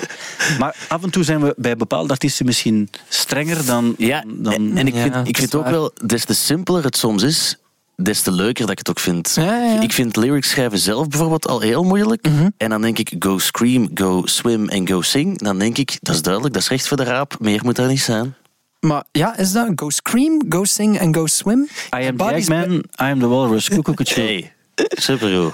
Maar 0.59 0.75
af 0.87 1.03
en 1.03 1.09
toe 1.09 1.23
zijn 1.23 1.41
we 1.41 1.53
bij 1.57 1.75
bepaalde 1.75 2.11
artiesten 2.11 2.45
misschien 2.45 2.89
strenger 3.07 3.65
dan... 3.65 3.95
Ja, 3.97 4.23
dan 4.27 4.53
en, 4.53 4.77
en 4.77 4.87
ik 4.87 4.95
vind, 4.95 5.27
ik 5.27 5.37
vind 5.37 5.55
ook 5.55 5.69
wel, 5.69 5.91
des 6.05 6.25
te 6.25 6.33
simpeler 6.33 6.83
het 6.83 6.97
soms 6.97 7.23
is, 7.23 7.57
des 8.03 8.21
te 8.21 8.31
leuker 8.31 8.61
dat 8.61 8.71
ik 8.71 8.77
het 8.77 8.89
ook 8.89 8.99
vind. 8.99 9.31
Ja, 9.35 9.43
ja, 9.43 9.73
ja. 9.73 9.81
Ik 9.81 9.93
vind 9.93 10.15
lyrics 10.15 10.49
schrijven 10.49 10.79
zelf 10.79 11.07
bijvoorbeeld 11.07 11.47
al 11.47 11.59
heel 11.59 11.83
moeilijk. 11.83 12.27
Mhm. 12.27 12.49
En 12.57 12.69
dan 12.69 12.81
denk 12.81 12.99
ik, 12.99 13.15
go 13.19 13.37
scream, 13.37 13.89
go 13.93 14.21
swim 14.25 14.69
en 14.69 14.87
go 14.87 15.01
sing. 15.01 15.37
Dan 15.37 15.59
denk 15.59 15.77
ik, 15.77 15.97
dat 16.01 16.15
is 16.15 16.21
duidelijk, 16.21 16.53
dat 16.53 16.63
is 16.63 16.69
recht 16.69 16.87
voor 16.87 16.97
de 16.97 17.03
raap. 17.03 17.35
Meer 17.39 17.59
moet 17.63 17.77
er 17.77 17.87
niet 17.87 18.01
zijn. 18.01 18.35
Maar 18.79 19.03
ja, 19.11 19.37
is 19.37 19.51
dat 19.51 19.71
go 19.75 19.89
scream, 19.89 20.45
go 20.49 20.63
sing 20.63 20.97
en 20.99 21.13
go 21.15 21.25
swim? 21.25 21.67
I 21.99 22.05
am 22.07 22.17
the 22.17 22.33
Eggman, 22.33 22.71
I 22.73 23.09
am 23.09 23.19
the 23.19 23.27
Walrus, 23.27 23.69
Koekoeketje. 23.69 24.21
Hey, 24.21 24.53
supergoed. 24.75 25.51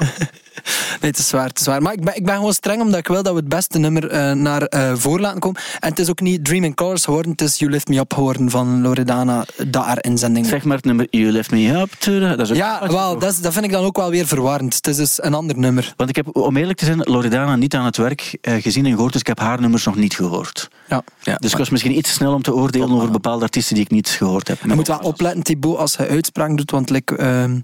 Nee, 1.01 1.11
het 1.11 1.19
is 1.19 1.31
waar, 1.31 1.47
het 1.47 1.59
is 1.59 1.65
waar. 1.65 1.81
Maar 1.81 1.93
ik 1.93 2.03
ben, 2.03 2.15
ik 2.15 2.25
ben 2.25 2.35
gewoon 2.35 2.53
streng 2.53 2.81
omdat 2.81 2.99
ik 2.99 3.07
wil 3.07 3.23
dat 3.23 3.33
we 3.33 3.39
het 3.39 3.49
beste 3.49 3.79
nummer 3.79 4.09
eh, 4.09 4.31
naar 4.31 4.61
eh 4.61 4.93
voren 4.95 5.21
laten 5.21 5.39
komen. 5.39 5.61
En 5.79 5.89
het 5.89 5.99
is 5.99 6.09
ook 6.09 6.19
niet 6.21 6.45
Dream 6.45 6.63
in 6.63 6.73
Colors 6.73 7.03
geworden, 7.03 7.31
het 7.31 7.41
is 7.41 7.57
You 7.59 7.71
Lift 7.71 7.87
Me 7.87 7.97
Up 7.99 8.13
geworden 8.13 8.49
van 8.49 8.81
Loredana, 8.81 9.45
dat 9.67 9.83
haar 9.85 9.97
inzending. 10.03 10.45
Zeg 10.45 10.63
maar 10.63 10.75
het 10.75 10.85
nummer 10.85 11.07
You 11.09 11.31
Lift 11.31 11.51
Me 11.51 11.67
Up. 11.77 11.89
Dat 12.37 12.39
is 12.39 12.49
ook 12.49 12.55
Ja, 12.57 12.87
wel, 12.87 13.19
dat, 13.19 13.31
is- 13.31 13.39
dat 13.41 13.53
vind 13.53 13.65
ik 13.65 13.71
dan 13.71 13.83
ook 13.83 13.97
wel 13.97 14.09
weer 14.09 14.27
verwarrend. 14.27 14.73
Het 14.75 14.87
is 14.87 14.95
dus 14.95 15.23
een 15.23 15.33
ander 15.33 15.57
nummer. 15.57 15.93
Want 15.97 16.09
ik 16.09 16.15
heb, 16.15 16.35
om 16.35 16.57
eerlijk 16.57 16.77
te 16.79 16.85
zijn, 16.85 16.99
Loredana 17.03 17.55
niet 17.55 17.75
aan 17.75 17.85
het 17.85 17.97
werk 17.97 18.37
eh, 18.41 18.61
gezien 18.61 18.85
en 18.85 18.91
gehoord, 18.91 19.11
dus 19.11 19.21
ik 19.21 19.27
heb 19.27 19.39
haar 19.39 19.61
nummers 19.61 19.85
nog 19.85 19.95
niet 19.95 20.15
gehoord. 20.15 20.67
Ja. 20.89 21.03
Ja, 21.21 21.35
Dus 21.35 21.51
ik 21.51 21.57
was 21.57 21.69
misschien 21.69 21.97
iets 21.97 22.09
te 22.09 22.15
snel 22.15 22.33
om 22.33 22.41
te 22.41 22.53
oordelen 22.53 22.91
over 22.91 23.11
bepaalde 23.11 23.43
artiesten 23.43 23.75
die 23.75 23.83
ik 23.83 23.91
niet 23.91 24.09
gehoord 24.09 24.47
heb. 24.47 24.57
Je 24.67 24.73
moet 24.75 24.87
wel 24.87 24.99
opletten, 24.99 25.43
Thibaut, 25.43 25.77
als 25.77 25.93
je 25.95 26.07
uitspraak 26.07 26.57
doet, 26.57 26.71
want 26.71 26.89
like, 26.89 27.15
ehm, 27.15 27.59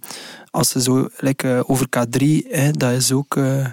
als 0.52 0.70
ze 0.70 0.82
zo 0.82 1.08
like, 1.18 1.64
over 1.68 1.86
K3, 1.98 2.24
hè, 2.50 2.72
dat 2.82 2.92
is 2.92 3.12
ook 3.12 3.36
eh, 3.38 3.66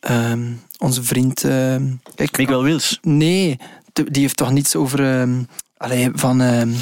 ehm, 0.00 0.52
onze 0.78 1.02
vriend. 1.02 1.44
ehm, 1.44 1.92
kijk, 2.14 2.36
Miguel 2.36 2.62
Wils. 2.62 2.98
Nee, 3.02 3.58
die 3.92 4.22
heeft 4.22 4.36
toch 4.36 4.50
niets 4.50 4.76
over. 4.76 5.20
ehm, 5.20 5.42
allee, 5.76 6.10
van, 6.14 6.40
ehm, 6.40 6.72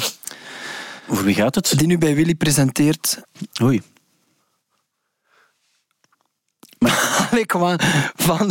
Over 1.07 1.23
wie 1.23 1.35
gaat 1.35 1.55
het? 1.55 1.73
die 1.77 1.87
nu 1.87 1.97
bij 1.97 2.15
Willy 2.15 2.35
presenteert. 2.35 3.21
Oei. 3.61 3.81
Allee, 7.31 7.45
kom 7.45 7.63
aan. 7.63 7.77
Van, 8.15 8.47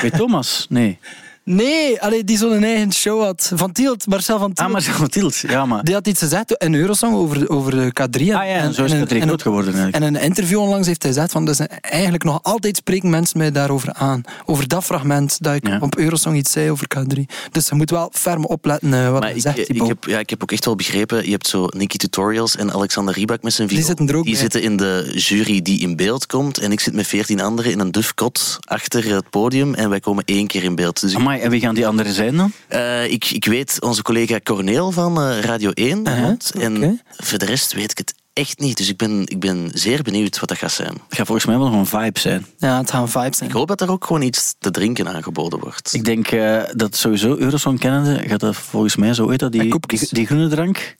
Bij 0.00 0.10
Thomas? 0.10 0.66
Nee. 0.68 0.98
Nee, 1.44 2.00
allee, 2.02 2.24
die 2.24 2.36
zo'n 2.38 2.62
eigen 2.64 2.92
show 2.92 3.22
had. 3.22 3.52
Van 3.54 3.72
Tielt, 3.72 4.06
Marcel 4.06 4.38
van 4.38 4.52
Tielt. 4.52 4.66
Ah, 4.68 4.72
maar 4.72 4.82
van 4.82 5.08
Tielt. 5.08 5.36
Ja, 5.36 5.66
maar... 5.66 5.84
Die 5.84 5.94
had 5.94 6.06
iets 6.06 6.18
gezegd 6.20 6.52
in 6.52 6.74
Eurosong 6.74 7.14
over, 7.14 7.50
over 7.50 7.70
de 7.70 7.86
K3. 7.92 8.20
En, 8.28 8.34
Ah 8.34 8.46
ja, 8.46 8.54
en 8.56 8.74
zo 8.74 8.84
is 8.84 8.92
en- 8.92 9.00
het 9.00 9.12
en- 9.12 9.22
groot 9.22 9.42
geworden 9.42 9.74
eigenlijk. 9.74 10.04
En 10.04 10.08
in 10.08 10.14
een 10.14 10.22
interview 10.22 10.58
onlangs 10.58 10.86
heeft 10.86 11.02
hij 11.02 11.12
gezegd 11.12 11.32
van 11.32 11.44
dus 11.44 11.58
eigenlijk 11.80 12.24
nog 12.24 12.38
altijd 12.42 12.76
spreken 12.76 13.10
mensen 13.10 13.38
mij 13.38 13.50
daarover 13.52 13.92
aan. 13.92 14.22
Over 14.44 14.68
dat 14.68 14.84
fragment 14.84 15.36
dat 15.42 15.54
ik 15.54 15.66
Ja. 15.68 15.78
op 15.80 15.96
Eurosong 15.98 16.36
iets 16.36 16.52
zei 16.52 16.70
over 16.70 16.86
K3. 16.98 17.20
Dus 17.50 17.68
je 17.68 17.74
moet 17.74 17.90
wel 17.90 18.10
ferm 18.12 18.44
opletten 18.44 18.94
eh, 18.94 19.02
wat 19.10 19.12
Maar 19.12 19.22
hij 19.22 19.34
ik, 19.34 19.40
zegt, 19.40 19.68
ik, 19.68 19.82
heb, 19.86 20.04
ja, 20.04 20.18
ik 20.18 20.30
heb 20.30 20.42
ook 20.42 20.52
echt 20.52 20.64
wel 20.64 20.76
begrepen, 20.76 21.24
je 21.24 21.30
hebt 21.30 21.46
zo 21.46 21.66
Nicky 21.76 21.96
Tutorials 21.96 22.56
en 22.56 22.72
Alexander 22.72 23.14
Rybak 23.14 23.42
met 23.42 23.52
zijn 23.52 23.68
Die 23.68 23.76
video. 23.76 23.90
zitten 23.94 24.08
er 24.14 24.16
ook 24.20 24.24
Die 24.24 24.36
zitten 24.36 24.62
in 24.62 24.76
de 24.76 25.12
jury 25.14 25.62
die 25.62 25.80
in 25.80 25.96
beeld 25.96 26.26
komt. 26.26 26.58
En 26.58 26.72
ik 26.72 26.80
zit 26.80 26.94
met 26.94 27.06
veertien 27.06 27.40
anderen 27.40 27.70
in 27.72 27.78
een 27.80 27.90
dufkot 27.90 28.58
achter 28.60 29.14
het 29.14 29.30
podium. 29.30 29.74
En 29.74 29.88
wij 29.90 30.00
komen 30.00 30.22
één 30.26 30.46
keer 30.46 30.62
in 30.64 30.74
beeld. 30.74 31.00
Dus 31.00 31.14
Amai, 31.34 31.44
en 31.46 31.50
wie 31.50 31.60
gaan 31.60 31.74
die 31.74 31.86
anderen 31.86 32.12
zijn 32.12 32.36
dan? 32.36 32.52
eh, 32.68 33.10
ik, 33.10 33.30
ik 33.30 33.44
weet 33.44 33.80
onze 33.82 34.02
collega 34.02 34.40
Corneel 34.42 34.90
van 34.90 35.20
eh, 35.20 35.40
Radio 35.40 35.70
1. 35.70 35.98
Uh-huh, 36.06 36.22
want- 36.22 36.52
En 36.58 37.00
voor 37.16 37.38
de 37.38 37.44
rest 37.44 37.72
weet 37.72 37.90
ik 37.90 37.98
het 37.98 38.14
echt 38.32 38.58
niet. 38.58 38.76
Dus 38.76 38.88
ik 38.88 38.96
ben, 38.96 39.22
ik 39.26 39.40
ben 39.40 39.70
zeer 39.72 40.02
benieuwd 40.02 40.40
wat 40.40 40.48
dat 40.48 40.58
gaat 40.58 40.72
zijn. 40.72 40.92
Het 41.08 41.16
gaat 41.16 41.26
volgens 41.26 41.46
mij 41.46 41.58
wel 41.58 41.68
nog 41.70 41.78
een 41.78 42.00
vibe 42.00 42.18
zijn. 42.20 42.46
Ja, 42.58 42.78
het 42.78 42.90
gaan 42.90 43.08
vibes 43.08 43.36
zijn. 43.36 43.48
Ik 43.50 43.56
hoop 43.56 43.68
dat 43.68 43.80
er 43.80 43.90
ook 43.90 44.04
gewoon 44.06 44.22
iets 44.22 44.54
te 44.58 44.70
drinken 44.70 45.08
aangeboden 45.08 45.58
wordt. 45.60 45.94
Ik 45.94 46.04
denk 46.04 46.30
eh, 46.30 46.62
dat 46.74 46.96
sowieso 46.96 47.36
Eurosong 47.36 47.78
kennende 47.78 48.28
gaat 48.28 48.40
dat 48.40 48.56
volgens 48.56 48.96
mij 48.96 49.14
zo 49.14 49.28
heet 49.28 49.38
dat, 49.38 49.52
die, 49.52 49.74
die 50.10 50.26
groene 50.26 50.48
drank. 50.48 50.96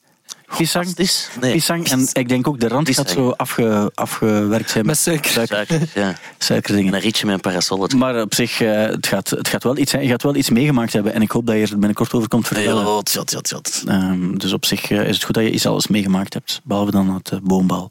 Pisang. 0.56 0.84
Fantastisch. 0.84 1.28
Nee. 1.40 1.52
Pisang. 1.52 1.88
En 1.88 2.08
ik 2.12 2.28
denk 2.28 2.48
ook 2.48 2.60
de 2.60 2.68
rand 2.68 2.90
gaat 2.90 3.04
Pisang. 3.04 3.26
zo 3.26 3.30
afge, 3.36 3.90
afgewerkt 3.94 4.70
zijn 4.70 4.86
Met 4.86 4.98
suiker. 4.98 5.30
Suiker, 5.30 5.80
ja. 5.94 6.14
En 6.48 6.86
een 6.86 7.00
ritje 7.00 7.26
met 7.26 7.34
een 7.34 7.40
parasolletje. 7.40 7.98
Maar 7.98 8.20
op 8.20 8.34
zich, 8.34 8.60
eh, 8.60 8.82
het, 8.82 9.06
gaat, 9.06 9.30
het 9.30 9.48
gaat 9.48 9.62
wel 9.62 9.76
iets 9.76 9.90
zijn. 9.90 10.02
Je 10.02 10.08
gaat 10.08 10.22
wel 10.22 10.34
iets 10.34 10.50
meegemaakt 10.50 10.92
hebben. 10.92 11.14
En 11.14 11.22
ik 11.22 11.30
hoop 11.30 11.46
dat 11.46 11.56
je 11.56 11.62
er 11.62 11.68
binnenkort 11.68 12.12
over 12.12 12.28
komt 12.28 12.46
vertellen. 12.46 13.04
Tjat, 13.04 13.38
tjat. 13.42 13.82
Ehm, 13.86 14.36
dus 14.36 14.52
op 14.52 14.64
zich 14.64 14.90
eh, 14.90 15.08
is 15.08 15.14
het 15.14 15.24
goed 15.24 15.34
dat 15.34 15.44
je 15.44 15.50
iets 15.50 15.66
alles 15.66 15.86
meegemaakt 15.86 16.34
hebt, 16.34 16.60
behalve 16.64 16.90
dan 16.90 17.14
het 17.14 17.30
eh, 17.30 17.38
boombal. 17.42 17.90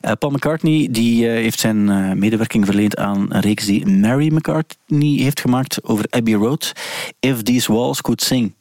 Eh, 0.00 0.12
Paul 0.18 0.32
McCartney 0.32 0.88
die, 0.90 1.26
eh, 1.28 1.32
heeft 1.32 1.60
zijn 1.60 1.88
eh, 1.88 2.12
medewerking 2.12 2.64
verleend 2.64 2.96
aan 2.96 3.26
een 3.28 3.40
reeks 3.40 3.64
die 3.64 3.86
Mary 3.86 4.34
McCartney 4.34 5.22
heeft 5.22 5.40
gemaakt 5.40 5.84
over 5.84 6.04
Abbey 6.10 6.34
Road. 6.34 6.72
If 7.20 7.42
These 7.42 7.72
Walls 7.72 8.00
Could 8.00 8.22
Sing. 8.22 8.54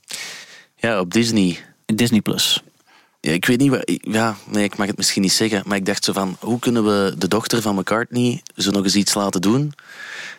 Ja, 0.76 1.00
op 1.00 1.14
Disney. 1.14 1.58
Disney 1.86 2.22
Plus. 2.22 2.64
Ja, 3.22 3.32
ik 3.32 3.46
weet 3.46 3.60
niet 3.60 3.70
waar. 3.70 3.84
Ja, 3.86 4.36
nee, 4.46 4.64
ik 4.64 4.78
mag 4.78 4.88
het 4.88 4.98
misschien 4.98 5.22
niet 5.22 5.32
zeggen. 5.34 5.62
Maar 5.66 5.78
ik 5.78 5.86
dacht 5.86 6.04
zo 6.04 6.14
van: 6.14 6.38
hoe 6.40 6.60
kunnen 6.60 6.84
we 6.84 7.16
de 7.18 7.28
dochter 7.28 7.62
van 7.62 7.76
McCartney 7.76 8.42
zo 8.56 8.72
nog 8.72 8.84
eens 8.84 8.96
iets 8.96 9.14
laten 9.14 9.42
doen? 9.42 9.74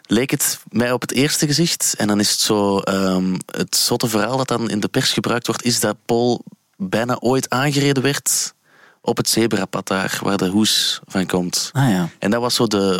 Leek 0.02 0.30
het 0.30 0.60
mij 0.68 0.92
op 0.92 1.00
het 1.00 1.12
eerste 1.12 1.46
gezicht. 1.46 1.94
En 1.98 2.06
dan 2.06 2.20
is 2.20 2.30
het 2.30 2.40
zo. 2.40 2.78
ehm, 2.78 3.36
het 3.46 3.76
zotte 3.76 4.08
verhaal 4.08 4.36
dat 4.36 4.48
dan 4.48 4.70
in 4.70 4.80
de 4.80 4.88
pers 4.88 5.12
gebruikt 5.12 5.46
wordt, 5.46 5.64
is 5.64 5.80
dat 5.80 5.96
Paul 6.04 6.44
bijna 6.76 7.16
ooit 7.18 7.50
aangereden 7.50 8.02
werd 8.02 8.54
op 9.00 9.16
het 9.16 9.28
zebrapad 9.28 9.86
daar, 9.86 10.18
waar 10.22 10.36
de 10.36 10.48
hoes 10.48 11.00
van 11.06 11.26
komt. 11.26 11.70
Ah 11.72 11.90
ja. 11.90 12.08
En 12.18 12.30
dat 12.30 12.40
was 12.40 12.54
zo 12.54 12.66
de 12.66 12.98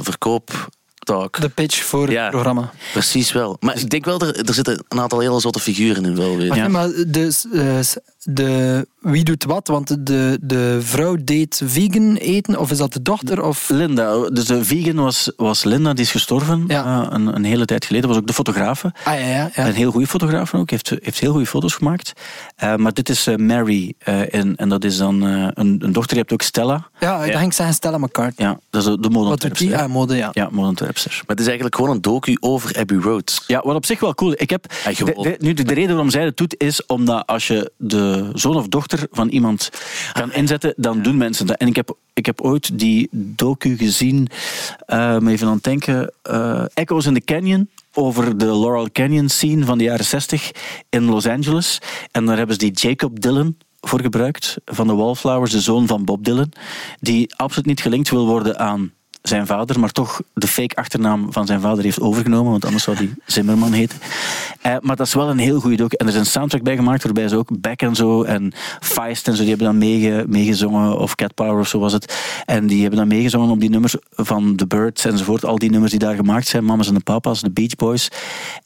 De 1.40 1.48
pitch 1.54 1.84
voor 1.84 2.11
Ja. 2.11 2.22
het 2.22 2.30
programma. 2.30 2.70
Precies 2.92 3.32
wel. 3.32 3.56
Maar 3.61 3.78
ik 3.78 3.90
denk 3.90 4.04
wel, 4.04 4.20
er, 4.20 4.46
er 4.48 4.54
zitten 4.54 4.84
een 4.88 5.00
aantal 5.00 5.18
hele 5.20 5.40
zotte 5.40 5.61
figuren 5.61 6.04
in 6.04 6.16
wel 6.16 6.36
weer. 6.36 6.48
Maar, 6.48 6.56
Ja. 6.58 6.68
maar 6.68 6.88
de, 7.06 7.36
eh, 7.52 8.00
de, 8.22 8.86
wie 9.00 9.24
doet 9.24 9.44
wat? 9.44 9.68
Want 9.68 10.06
de, 10.06 10.38
de 10.40 10.78
vrouw 10.82 11.16
deed 11.24 11.62
vegan 11.64 12.14
eten, 12.16 12.58
of 12.58 12.70
is 12.70 12.78
dat 12.78 12.92
de 12.92 13.02
dochter? 13.02 13.42
Of... 13.42 13.68
Linda, 13.68 14.28
dus 14.30 14.44
de 14.44 14.64
vegan 14.64 14.94
was, 14.94 15.32
was 15.36 15.64
Linda, 15.64 15.92
die 15.92 16.04
is 16.04 16.11
gestorven 16.11 16.64
Ja. 16.66 17.02
eh, 17.02 17.06
een, 17.11 17.34
een 17.34 17.44
hele 17.44 17.64
tijd 17.64 17.84
geleden. 17.84 18.08
Was 18.08 18.18
ook 18.18 18.26
de 18.26 18.32
fotografe. 18.32 18.92
Ah 19.04 19.14
ja, 19.20 19.26
ja. 19.26 19.50
ja. 19.54 19.66
Een 19.66 19.74
heel 19.74 19.90
goede 19.90 20.06
fotograaf 20.06 20.54
ook, 20.54 20.70
heeft, 20.70 20.92
heeft 21.02 21.18
heel 21.20 21.30
goede 21.30 21.46
foto's 21.46 21.74
gemaakt. 21.74 22.12
Eh, 22.56 22.74
maar 22.76 22.92
dit 22.92 23.08
is 23.08 23.28
Mary, 23.36 23.94
eh, 23.98 24.34
en, 24.34 24.56
en 24.56 24.68
dat 24.68 24.84
is 24.84 24.96
dan 24.96 25.26
eh, 25.26 25.48
een, 25.54 25.76
een 25.84 25.92
dochter. 25.92 26.12
Je 26.14 26.20
hebt 26.20 26.32
ook 26.32 26.42
Stella. 26.42 26.88
Ja, 27.00 27.18
dan 27.18 27.26
ging 27.28 27.44
ik 27.46 27.52
zeggen 27.52 27.74
Stella 27.74 27.98
McCartney. 27.98 28.48
Ja, 28.48 28.58
dat 28.70 28.80
is 28.82 28.88
de, 28.88 29.00
de 29.00 29.08
Wat 29.08 29.40
doet 29.40 29.58
die? 29.58 29.70
hè. 29.70 29.82
Ah, 29.82 29.88
mode, 29.88 30.16
ja. 30.16 30.28
Ja, 30.32 30.48
Maar 31.05 31.24
het 31.26 31.40
is 31.40 31.46
eigenlijk 31.46 31.76
gewoon 31.76 31.90
een 31.90 32.01
docu 32.01 32.36
over 32.40 32.78
Abbey 32.78 32.98
Road. 32.98 33.44
Ja, 33.46 33.61
wat 33.64 33.74
op 33.76 33.86
zich 33.86 34.01
wel 34.01 34.14
cool. 34.14 34.32
Ik 34.36 34.51
heb, 34.51 34.62
de, 34.96 35.05
de- 35.05 35.36
nu, 35.38 35.53
de, 35.55 35.62
de 35.62 35.74
reden 35.74 35.90
waarom 35.90 36.11
zij 36.11 36.24
het 36.24 36.36
doet, 36.36 36.55
is 36.59 36.86
omdat 36.86 37.26
als 37.26 37.46
je 37.46 37.72
de 37.76 38.30
zoon 38.34 38.57
of 38.57 38.68
dochter 38.68 39.07
van 39.11 39.28
iemand 39.28 39.70
kan 40.12 40.32
inzetten, 40.32 40.74
dan 40.76 41.03
doen 41.03 41.16
mensen 41.16 41.46
dat. 41.46 41.57
En 41.57 41.66
ik 41.66 41.76
heb, 41.76 41.96
ik 42.14 42.26
heb 42.26 42.40
ooit 42.40 42.78
die 42.78 43.09
docu 43.12 43.76
gezien, 43.76 44.28
eh, 44.86 45.16
even 45.26 45.46
aan 45.46 45.55
het 45.55 45.62
denken, 45.62 46.12
eh, 46.22 46.64
Echoes 46.74 47.07
in 47.07 47.14
the 47.14 47.20
Canyon 47.24 47.68
over 47.94 48.38
de 48.38 48.44
Laurel 48.44 48.88
Canyon 48.92 49.28
scene 49.28 49.64
van 49.64 49.78
de 49.78 49.84
jaren 49.84 50.05
60 50.05 50.51
in 50.88 51.05
Los 51.05 51.26
Angeles. 51.26 51.78
En 52.11 52.26
daar 52.26 52.36
hebben 52.36 52.55
ze 52.61 52.70
die 52.70 52.88
Jacob 52.88 53.20
Dylan 53.20 53.57
voor 53.80 54.01
gebruikt, 54.01 54.57
van 54.64 54.86
de 54.86 54.94
Wallflowers, 54.94 55.51
de 55.51 55.61
zoon 55.61 55.86
van 55.86 56.05
Bob 56.05 56.24
Dylan, 56.24 56.53
die 57.01 57.34
absoluut 57.36 57.66
niet 57.66 57.80
gelinkt 57.80 58.11
wil 58.11 58.26
worden 58.26 58.59
aan 58.59 58.92
zijn 59.22 59.46
vader, 59.46 59.80
maar 59.80 59.90
toch 59.90 60.20
de 60.34 60.46
fake 60.46 60.76
achternaam 60.76 61.32
van 61.32 61.46
zijn 61.46 61.60
vader 61.60 61.84
heeft 61.84 62.00
overgenomen, 62.00 62.50
want 62.50 62.64
anders 62.64 62.84
zou 62.84 62.96
hij 62.96 63.10
Zimmerman 63.26 63.72
heten. 63.72 63.98
Eh, 64.60 64.76
maar 64.80 64.96
dat 64.96 65.06
is 65.06 65.14
wel 65.14 65.30
een 65.30 65.38
heel 65.38 65.60
goede 65.60 65.76
docu. 65.76 65.96
En 65.96 66.06
er 66.06 66.12
is 66.12 66.18
een 66.18 66.26
soundtrack 66.26 66.62
bij 66.62 66.76
gemaakt 66.76 67.02
waarbij 67.02 67.28
ze 67.28 67.36
ook 67.36 67.60
Beck 67.60 67.82
en 67.82 67.94
zo 67.94 68.22
en 68.22 68.52
Feist 68.80 69.28
en 69.28 69.32
zo, 69.32 69.40
die 69.40 69.48
hebben 69.48 69.66
dan 69.66 69.78
meege, 69.78 70.24
meegezongen, 70.28 70.98
of 70.98 71.14
Cat 71.14 71.34
Power 71.34 71.58
of 71.58 71.68
zo 71.68 71.78
was 71.78 71.92
het. 71.92 72.18
En 72.44 72.66
die 72.66 72.80
hebben 72.80 72.98
dan 72.98 73.08
meegezongen 73.08 73.50
op 73.50 73.60
die 73.60 73.70
nummers 73.70 73.96
van 74.10 74.56
The 74.56 74.66
Birds 74.66 75.04
enzovoort. 75.04 75.44
Al 75.44 75.58
die 75.58 75.70
nummers 75.70 75.90
die 75.90 76.00
daar 76.00 76.14
gemaakt 76.14 76.46
zijn, 76.46 76.64
Mamas 76.64 76.88
en 76.88 76.94
de 76.94 77.00
Papa's, 77.00 77.40
de 77.40 77.50
Beach 77.50 77.76
Boys. 77.76 78.08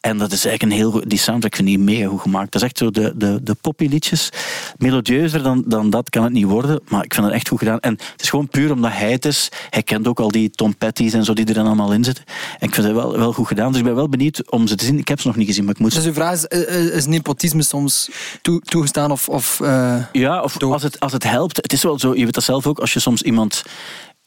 En 0.00 0.18
dat 0.18 0.32
is 0.32 0.44
eigenlijk 0.44 0.62
een 0.62 0.78
heel 0.78 0.90
goed, 0.90 1.10
die 1.10 1.18
soundtrack 1.18 1.56
vind 1.56 1.68
ik 1.68 1.78
mega 1.78 2.08
goed 2.08 2.20
gemaakt. 2.20 2.52
Dat 2.52 2.62
is 2.62 2.68
echt 2.68 2.78
zo 2.78 2.90
de, 2.90 3.12
de, 3.16 3.40
de 3.42 3.54
poppy 3.60 3.86
liedjes. 3.86 4.28
Melodieuzer 4.76 5.42
dan, 5.42 5.64
dan 5.66 5.90
dat 5.90 6.10
kan 6.10 6.24
het 6.24 6.32
niet 6.32 6.44
worden, 6.44 6.80
maar 6.88 7.04
ik 7.04 7.14
vind 7.14 7.26
het 7.26 7.34
echt 7.34 7.48
goed 7.48 7.58
gedaan. 7.58 7.80
En 7.80 7.92
het 7.92 8.22
is 8.22 8.30
gewoon 8.30 8.48
puur 8.48 8.72
omdat 8.72 8.92
hij 8.92 9.12
het 9.12 9.24
is. 9.24 9.48
Hij 9.70 9.82
kent 9.82 10.08
ook 10.08 10.20
al 10.20 10.30
die 10.30 10.43
Tom 10.50 10.76
Petty's 10.76 11.12
en 11.12 11.24
zo 11.24 11.32
die 11.32 11.44
er 11.44 11.54
dan 11.54 11.66
allemaal 11.66 11.92
in 11.92 12.04
zitten. 12.04 12.24
En 12.58 12.68
ik 12.68 12.74
vind 12.74 12.86
het 12.86 12.96
wel, 12.96 13.18
wel 13.18 13.32
goed 13.32 13.46
gedaan. 13.46 13.68
Dus 13.70 13.78
ik 13.78 13.84
ben 13.86 13.94
wel 13.94 14.08
benieuwd 14.08 14.50
om 14.50 14.66
ze 14.66 14.74
te 14.74 14.84
zien. 14.84 14.98
Ik 14.98 15.08
heb 15.08 15.20
ze 15.20 15.26
nog 15.26 15.36
niet 15.36 15.46
gezien, 15.46 15.64
maar 15.64 15.74
ik 15.74 15.80
moet 15.80 15.94
Dus 15.94 16.04
uw 16.04 16.12
vraag 16.12 16.32
is, 16.32 16.46
eh, 16.46 16.84
is 16.94 17.06
nepotisme 17.06 17.62
soms 17.62 18.10
toe- 18.42 18.60
toegestaan 18.60 19.10
of... 19.10 19.28
of 19.28 19.60
eh, 19.60 19.96
Ja, 20.12 20.42
of 20.42 20.62
als 20.62 20.82
het, 20.82 21.00
als 21.00 21.12
het 21.12 21.22
helpt. 21.24 21.56
Het 21.56 21.72
is 21.72 21.82
wel 21.82 21.98
zo, 21.98 22.14
je 22.14 22.24
weet 22.24 22.34
dat 22.34 22.44
zelf 22.44 22.66
ook, 22.66 22.78
als 22.78 22.92
je 22.92 23.00
soms 23.00 23.22
iemand... 23.22 23.62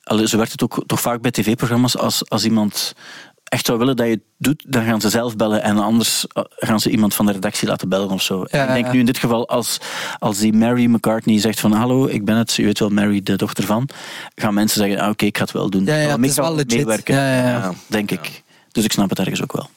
Allee, 0.04 0.28
Zo 0.28 0.38
werkt 0.38 0.52
het 0.52 0.64
ook 0.64 0.84
toch 0.86 1.02
vaak 1.02 1.22
bij 1.22 1.32
tv-programma's. 1.32 1.98
Als, 1.98 2.30
als 2.30 2.46
iemand 2.46 2.94
echt 3.50 3.66
zou 3.66 3.78
willen 3.78 3.96
dat 3.96 4.06
je 4.06 4.12
het 4.12 4.22
doet, 4.38 4.64
dan 4.68 4.86
gaan 4.86 5.02
ze 5.02 5.10
zelf 5.10 5.36
bellen. 5.36 5.64
En 5.64 5.78
anders 5.78 6.28
eh, 6.28 6.44
gaan 6.50 6.80
ze 6.80 6.90
iemand 6.90 7.14
van 7.14 7.26
de 7.26 7.32
redactie 7.32 7.68
laten 7.68 7.90
bellen 7.90 8.10
of 8.10 8.22
zo. 8.22 8.46
Ja, 8.50 8.68
ik 8.68 8.74
denk 8.74 8.86
ja. 8.86 8.92
nu 8.92 9.00
in 9.00 9.06
dit 9.06 9.18
geval, 9.18 9.48
als, 9.48 9.78
als 10.20 10.38
die 10.38 10.54
Mary 10.54 10.86
McCartney 10.86 11.40
zegt 11.40 11.60
van 11.60 11.72
hallo, 11.72 12.08
ik 12.08 12.26
ben 12.26 12.36
het, 12.36 12.54
je 12.54 12.64
weet 12.64 12.80
wel, 12.80 12.90
Mary, 12.90 13.22
de 13.24 13.36
dochter 13.36 13.64
van. 13.64 13.90
Gaan 14.36 14.54
mensen 14.54 14.82
zeggen, 14.82 15.00
ah, 15.00 15.10
oké, 15.10 15.26
ik 15.26 15.38
ga 15.38 15.44
het 15.44 15.52
wel 15.52 15.70
doen. 15.70 15.86
Ja, 15.86 15.96
ja, 15.96 16.14
Ik 16.14 16.20
legit. 16.20 16.76
meewerken. 16.76 17.16
Ja, 17.16 17.36
ja, 17.36 17.50
ja. 17.50 17.74
denk 17.88 18.12
ik. 18.12 18.44
Dus 18.72 18.84
ik 18.84 18.92
snap 18.92 19.10
het 19.10 19.20
ergens 19.20 19.44
ook 19.44 19.54
wel. 19.54 19.70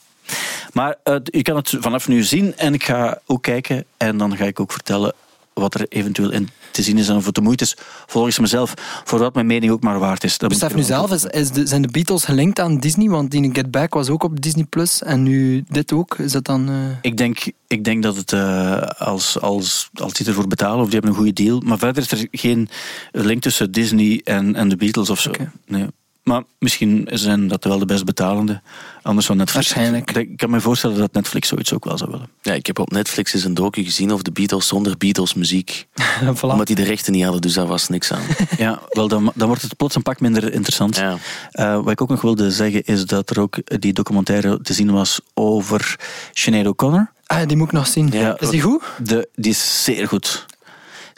Maar 0.72 0.96
eh, 1.02 1.16
je 1.24 1.42
kan 1.42 1.56
het 1.56 1.76
vanaf 1.80 2.08
nu 2.08 2.22
zien 2.22 2.56
en 2.56 2.74
ik 2.74 2.84
ga 2.84 3.20
ook 3.26 3.42
kijken 3.42 3.84
en 3.96 4.16
dan 4.16 4.36
ga 4.36 4.44
ik 4.44 4.60
ook 4.60 4.72
vertellen 4.72 5.12
wat 5.60 5.74
er 5.74 5.86
eventueel 5.88 6.30
in 6.32 6.48
te 6.70 6.82
zien 6.82 6.98
is 6.98 7.08
en 7.08 7.16
of 7.16 7.24
het 7.26 7.34
de 7.34 7.40
moeite 7.40 7.64
is, 7.64 7.76
volgens 8.06 8.38
mezelf, 8.38 8.74
voor 9.04 9.18
wat 9.18 9.34
mijn 9.34 9.46
mening 9.46 9.72
ook 9.72 9.82
maar 9.82 9.98
waard 9.98 10.24
is. 10.24 10.38
Dat 10.38 10.48
Besef 10.48 10.74
nu 10.74 10.82
zelf, 10.82 11.12
is, 11.12 11.24
is 11.24 11.50
de, 11.50 11.66
zijn 11.66 11.82
de 11.82 11.88
Beatles 11.88 12.24
gelinkt 12.24 12.60
aan 12.60 12.78
Disney? 12.78 13.08
Want 13.08 13.30
die 13.30 13.50
Get 13.54 13.70
Back 13.70 13.94
was 13.94 14.08
ook 14.08 14.22
op 14.22 14.40
Disney 14.40 14.64
Plus 14.64 15.02
en 15.02 15.22
nu 15.22 15.64
dit 15.68 15.92
ook. 15.92 16.18
Is 16.18 16.32
dat 16.32 16.44
dan... 16.44 16.68
eh, 16.68 16.74
Ik 17.02 17.16
denk, 17.16 17.38
ik 17.66 17.84
denk 17.84 18.02
dat 18.02 18.16
het 18.16 18.32
eh, 18.32 18.80
als, 18.82 19.40
als, 19.40 19.90
als 19.94 20.12
die 20.12 20.26
ervoor 20.26 20.46
betalen 20.46 20.78
of 20.78 20.84
die 20.84 20.92
hebben 20.92 21.10
een 21.10 21.16
goede 21.16 21.32
deal. 21.32 21.60
Maar 21.60 21.78
verder 21.78 22.02
is 22.02 22.10
er 22.10 22.28
geen 22.30 22.68
link 23.12 23.42
tussen 23.42 23.72
Disney 23.72 24.20
en, 24.24 24.54
en 24.54 24.68
de 24.68 24.76
Beatles 24.76 25.10
of 25.10 25.20
zo. 25.20 25.30
Nee. 25.66 25.86
Maar 26.30 26.42
misschien 26.58 27.08
zijn 27.10 27.48
dat 27.48 27.64
wel 27.64 27.78
de 27.78 27.84
best 27.84 28.04
betalende. 28.04 28.60
Anders 29.02 29.26
van 29.26 29.36
Netflix. 29.36 29.72
Waarschijnlijk. 29.72 30.10
Ik, 30.10 30.36
kan 30.36 30.50
me 30.50 30.60
voorstellen 30.60 30.98
dat 30.98 31.12
Netflix 31.12 31.48
zoiets 31.48 31.72
ook 31.72 31.84
wel 31.84 31.98
zou 31.98 32.10
willen. 32.10 32.28
Ja, 32.42 32.52
ik 32.52 32.66
heb 32.66 32.78
op 32.78 32.90
Netflix 32.90 33.34
eens 33.34 33.44
een 33.44 33.54
docu 33.54 33.84
gezien 33.84 34.12
over 34.12 34.24
de 34.24 34.32
Beatles 34.32 34.66
zonder 34.66 34.96
Beatles 34.96 35.34
muziek. 35.34 35.86
voilà. 36.36 36.40
Omdat 36.40 36.66
die 36.66 36.76
de 36.76 36.82
rechten 36.82 37.12
niet 37.12 37.22
hadden, 37.22 37.40
dus 37.40 37.52
daar 37.52 37.66
was 37.66 37.88
niks 37.88 38.12
aan. 38.12 38.22
Ja, 38.58 38.80
wel, 38.90 39.08
dan, 39.08 39.32
dan 39.34 39.46
wordt 39.46 39.62
het 39.62 39.76
plots 39.76 39.94
een 39.94 40.02
pak 40.02 40.20
minder 40.20 40.52
interessant. 40.52 40.96
Ja. 40.96 41.16
Eh, 41.50 41.74
wat 41.74 41.90
ik 41.90 42.00
ook 42.00 42.08
nog 42.08 42.20
wilde 42.20 42.50
zeggen 42.50 42.84
is 42.84 43.06
dat 43.06 43.30
er 43.30 43.40
ook 43.40 43.80
die 43.80 43.92
documentaire 43.92 44.60
te 44.60 44.72
zien 44.72 44.90
was 44.90 45.20
over 45.34 45.96
Sinead 46.32 46.66
O'Connor. 46.66 47.12
Ah, 47.26 47.46
die 47.48 47.56
moet 47.56 47.66
ik 47.66 47.72
nog 47.72 47.86
zien. 47.86 48.08
Ja. 48.12 48.36
is 48.38 48.48
die 48.48 48.60
goed? 48.60 48.82
De, 49.02 49.28
die 49.34 49.50
is 49.50 49.84
zeer 49.84 50.08
goed. 50.08 50.46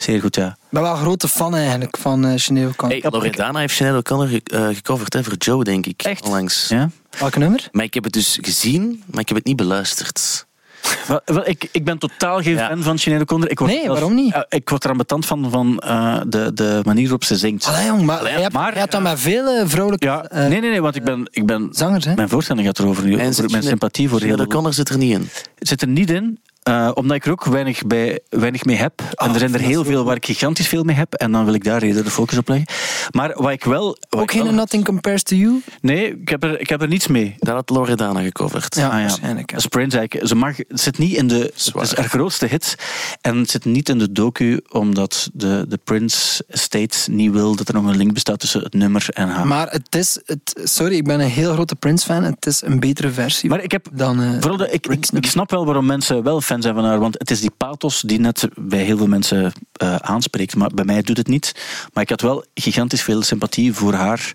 Zeer 0.03 0.21
goed, 0.21 0.35
ja. 0.35 0.47
Ik 0.47 0.55
ben 0.69 0.81
wel 0.81 0.91
een 0.91 0.97
grote 0.97 1.27
fan 1.27 1.55
eigenlijk 1.55 1.97
van 1.97 2.25
uh, 2.25 2.31
Sinead 2.35 2.69
O'Connor. 2.71 2.97
Hey, 3.01 3.11
Loredana 3.11 3.59
heeft 3.59 3.75
Sinead 3.75 3.97
O'Connor 3.97 4.27
ge- 4.27 4.41
eh, 4.43 4.67
gecoverd 4.75 5.13
hè, 5.13 5.23
voor 5.23 5.33
Joe, 5.37 5.63
denk 5.63 5.85
ik. 5.85 6.03
Echt? 6.03 6.25
Onlangs. 6.25 6.67
ja? 6.69 6.89
Welk 7.19 7.35
nummer? 7.37 7.67
Maar 7.71 7.83
ik 7.85 7.93
heb 7.93 8.03
het 8.03 8.13
dus 8.13 8.37
gezien, 8.41 9.03
maar 9.11 9.19
ik 9.21 9.27
heb 9.27 9.37
het 9.37 9.45
niet 9.45 9.55
beluisterd. 9.55 10.45
Wel, 11.07 11.21
wel, 11.25 11.47
ik, 11.47 11.69
ik 11.71 11.83
ben 11.85 11.97
totaal 11.97 12.41
geen 12.41 12.53
Ja. 12.53 12.67
fan 12.67 12.83
van 12.83 12.97
Sinead 12.97 13.21
O'Connor. 13.21 13.49
Ik 13.49 13.59
word 13.59 13.71
Nee, 13.71 13.81
zelfs- 13.83 13.99
waarom 13.99 14.15
niet? 14.17 14.33
Eh, 14.33 14.41
ik 14.49 14.69
word 14.69 14.83
er 14.83 14.89
aan 14.89 14.97
betand 14.97 15.25
van, 15.25 15.49
van 15.51 15.79
eh, 15.79 16.21
de, 16.27 16.53
de 16.53 16.79
manier 16.83 17.01
waarop 17.03 17.23
ze 17.23 17.35
zingt. 17.35 17.65
Allee, 17.67 17.85
jong, 17.85 18.01
maar, 18.01 18.17
Allee, 18.19 18.33
je 18.33 18.39
hebt, 18.39 18.53
maar- 18.53 18.73
je 18.73 18.79
hebt 18.79 18.91
dan 18.91 19.01
met 19.03 19.19
vele 19.19 19.63
vrouwelijke 19.65 20.05
Ja, 20.05 20.25
nee, 20.33 20.47
nee, 20.49 20.59
nee, 20.69 20.81
want 20.81 20.95
ik 20.95 21.03
ben, 21.03 21.27
ik 21.31 21.45
ben 21.45 21.67
zangers, 21.71 22.05
hè? 22.05 22.13
mijn 22.15 22.29
voorstelling 22.29 22.65
gaat 22.67 22.79
erover 22.79 23.03
nu. 23.05 23.13
En 23.13 23.19
Over 23.21 23.33
zit 23.33 23.51
mijn 23.51 23.63
sympathie 23.63 24.09
voor 24.09 24.19
Sinead 24.19 24.37
heel 24.37 24.45
O'Connor 24.47 24.73
zit 24.73 24.89
er 24.89 24.97
niet 24.97 25.11
in. 25.11 25.29
Het 25.59 25.67
zit 25.67 25.81
er 25.81 25.87
niet 25.87 26.09
in, 26.09 26.39
eh, 26.63 26.91
omdat 26.93 27.15
ik 27.17 27.25
er 27.25 27.31
ook 27.31 27.45
weinig, 27.45 27.81
bij, 27.87 28.19
weinig 28.29 28.65
mee 28.65 28.75
heb. 28.75 28.93
en 29.15 29.27
Oh, 29.27 29.33
er 29.33 29.39
zijn 29.39 29.53
er 29.53 29.59
heel 29.59 29.83
veel 29.83 30.03
waar 30.03 30.15
ik 30.15 30.25
gigantisch 30.25 30.67
veel 30.67 30.83
mee 30.83 30.95
heb. 30.95 31.13
En 31.13 31.31
dan 31.31 31.45
wil 31.45 31.53
ik 31.53 31.63
daar 31.63 31.81
eerder 31.81 32.03
de 32.03 32.09
focus 32.09 32.37
op 32.37 32.47
leggen. 32.47 32.67
Maar 33.11 33.33
wat 33.35 33.51
ik 33.51 33.63
wel... 33.63 33.97
wat 34.09 34.21
Ook 34.21 34.31
geen 34.31 34.55
Nothing 34.55 34.83
Compares 34.83 35.23
to 35.23 35.35
You? 35.35 35.61
Nee, 35.81 36.19
ik 36.21 36.29
heb, 36.29 36.43
er, 36.43 36.59
ik 36.59 36.69
heb 36.69 36.81
er 36.81 36.87
niets 36.87 37.07
mee. 37.07 37.35
Dat 37.39 37.53
had 37.55 37.69
Loredana 37.69 38.21
gecoverd. 38.21 38.75
Ja, 38.75 38.87
Ah, 38.87 38.93
ja. 38.93 38.99
waarschijnlijk. 38.99 39.51
ja. 39.51 39.57
Eigenlijk. 39.69 40.19
Ze 40.27 40.35
mag, 40.35 40.57
het 40.57 40.79
zit 40.81 40.97
niet 40.97 41.13
in 41.15 41.27
de... 41.27 41.51
Zwaar. 41.55 41.83
Het 41.83 41.91
is 41.91 41.97
haar 41.97 42.09
grootste 42.09 42.45
hit. 42.45 42.75
En 43.21 43.37
het 43.37 43.49
zit 43.49 43.65
niet 43.65 43.89
in 43.89 43.99
de 43.99 44.11
docu, 44.11 44.61
omdat 44.69 45.29
de, 45.33 45.65
de 45.67 45.79
Prince 45.83 46.43
Estate 46.47 47.11
niet 47.11 47.31
wil 47.31 47.55
dat 47.55 47.67
er 47.67 47.73
nog 47.73 47.85
een 47.85 47.97
link 47.97 48.13
bestaat 48.13 48.39
tussen 48.39 48.61
het 48.63 48.73
nummer 48.73 49.05
en 49.09 49.27
haar. 49.29 49.47
Maar 49.47 49.67
het 49.71 49.95
is... 49.95 50.19
Het, 50.25 50.61
sorry, 50.63 50.95
ik 50.95 51.03
ben 51.03 51.19
een 51.19 51.29
heel 51.29 51.53
grote 51.53 51.75
Prince-fan. 51.75 52.23
Het 52.23 52.45
is 52.45 52.61
een 52.61 52.79
betere 52.79 53.09
versie 53.09 53.49
Maar 53.49 53.63
ik 53.63 53.71
heb 53.71 53.87
dan... 53.93 54.21
eh, 54.21 54.29
Vooral 54.39 54.57
de, 54.57 54.69
ik, 54.71 54.87
ik, 54.87 55.25
snap 55.25 55.49
wel 55.49 55.65
waarom 55.65 55.85
mensen 55.85 56.23
wel 56.23 56.41
fan 56.41 56.52
zijn 56.61 56.75
van 56.75 56.85
haar, 56.85 56.99
want 56.99 57.19
het 57.19 57.31
is 57.31 57.41
die 57.41 57.51
pathos 57.57 58.01
die 58.01 58.19
net 58.19 58.47
bij 58.55 58.79
heel 58.79 58.97
veel 58.97 59.07
mensen 59.07 59.53
eh, 59.73 59.95
aanspreekt. 59.95 60.55
Maar 60.55 60.69
bij 60.73 60.85
mij 60.85 61.01
doet 61.01 61.17
het 61.17 61.27
niet. 61.27 61.55
Maar 61.93 62.03
ik 62.03 62.09
had 62.09 62.21
wel 62.21 62.45
gigantisch 62.53 63.03
veel 63.03 63.21
sympathie 63.21 63.73
voor 63.73 63.93
haar 63.93 64.33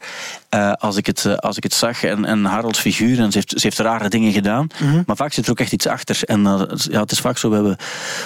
eh, 0.49 0.73
als, 0.73 0.97
ik 0.97 1.07
het, 1.07 1.25
eh, 1.25 1.35
als 1.35 1.57
ik 1.57 1.63
het 1.63 1.75
zag. 1.75 2.03
En, 2.03 2.25
en 2.25 2.45
haar 2.45 2.63
als 2.63 2.79
figuur. 2.79 3.21
En 3.21 3.33
ze 3.33 3.39
heeft, 3.39 3.51
ze 3.51 3.61
heeft 3.61 3.79
rare 3.79 4.09
dingen 4.09 4.33
gedaan. 4.33 4.67
Mhm. 4.81 5.03
Maar 5.07 5.17
vaak 5.17 5.33
zit 5.33 5.45
er 5.45 5.51
ook 5.51 5.61
echt 5.61 5.73
iets 5.73 5.87
achter. 5.87 6.21
En 6.25 6.47
eh, 6.47 6.63
ja, 6.77 7.01
het 7.01 7.11
is 7.11 7.21
vaak 7.21 7.39
zo, 7.39 7.49
we 7.49 7.55
hebben 7.55 7.77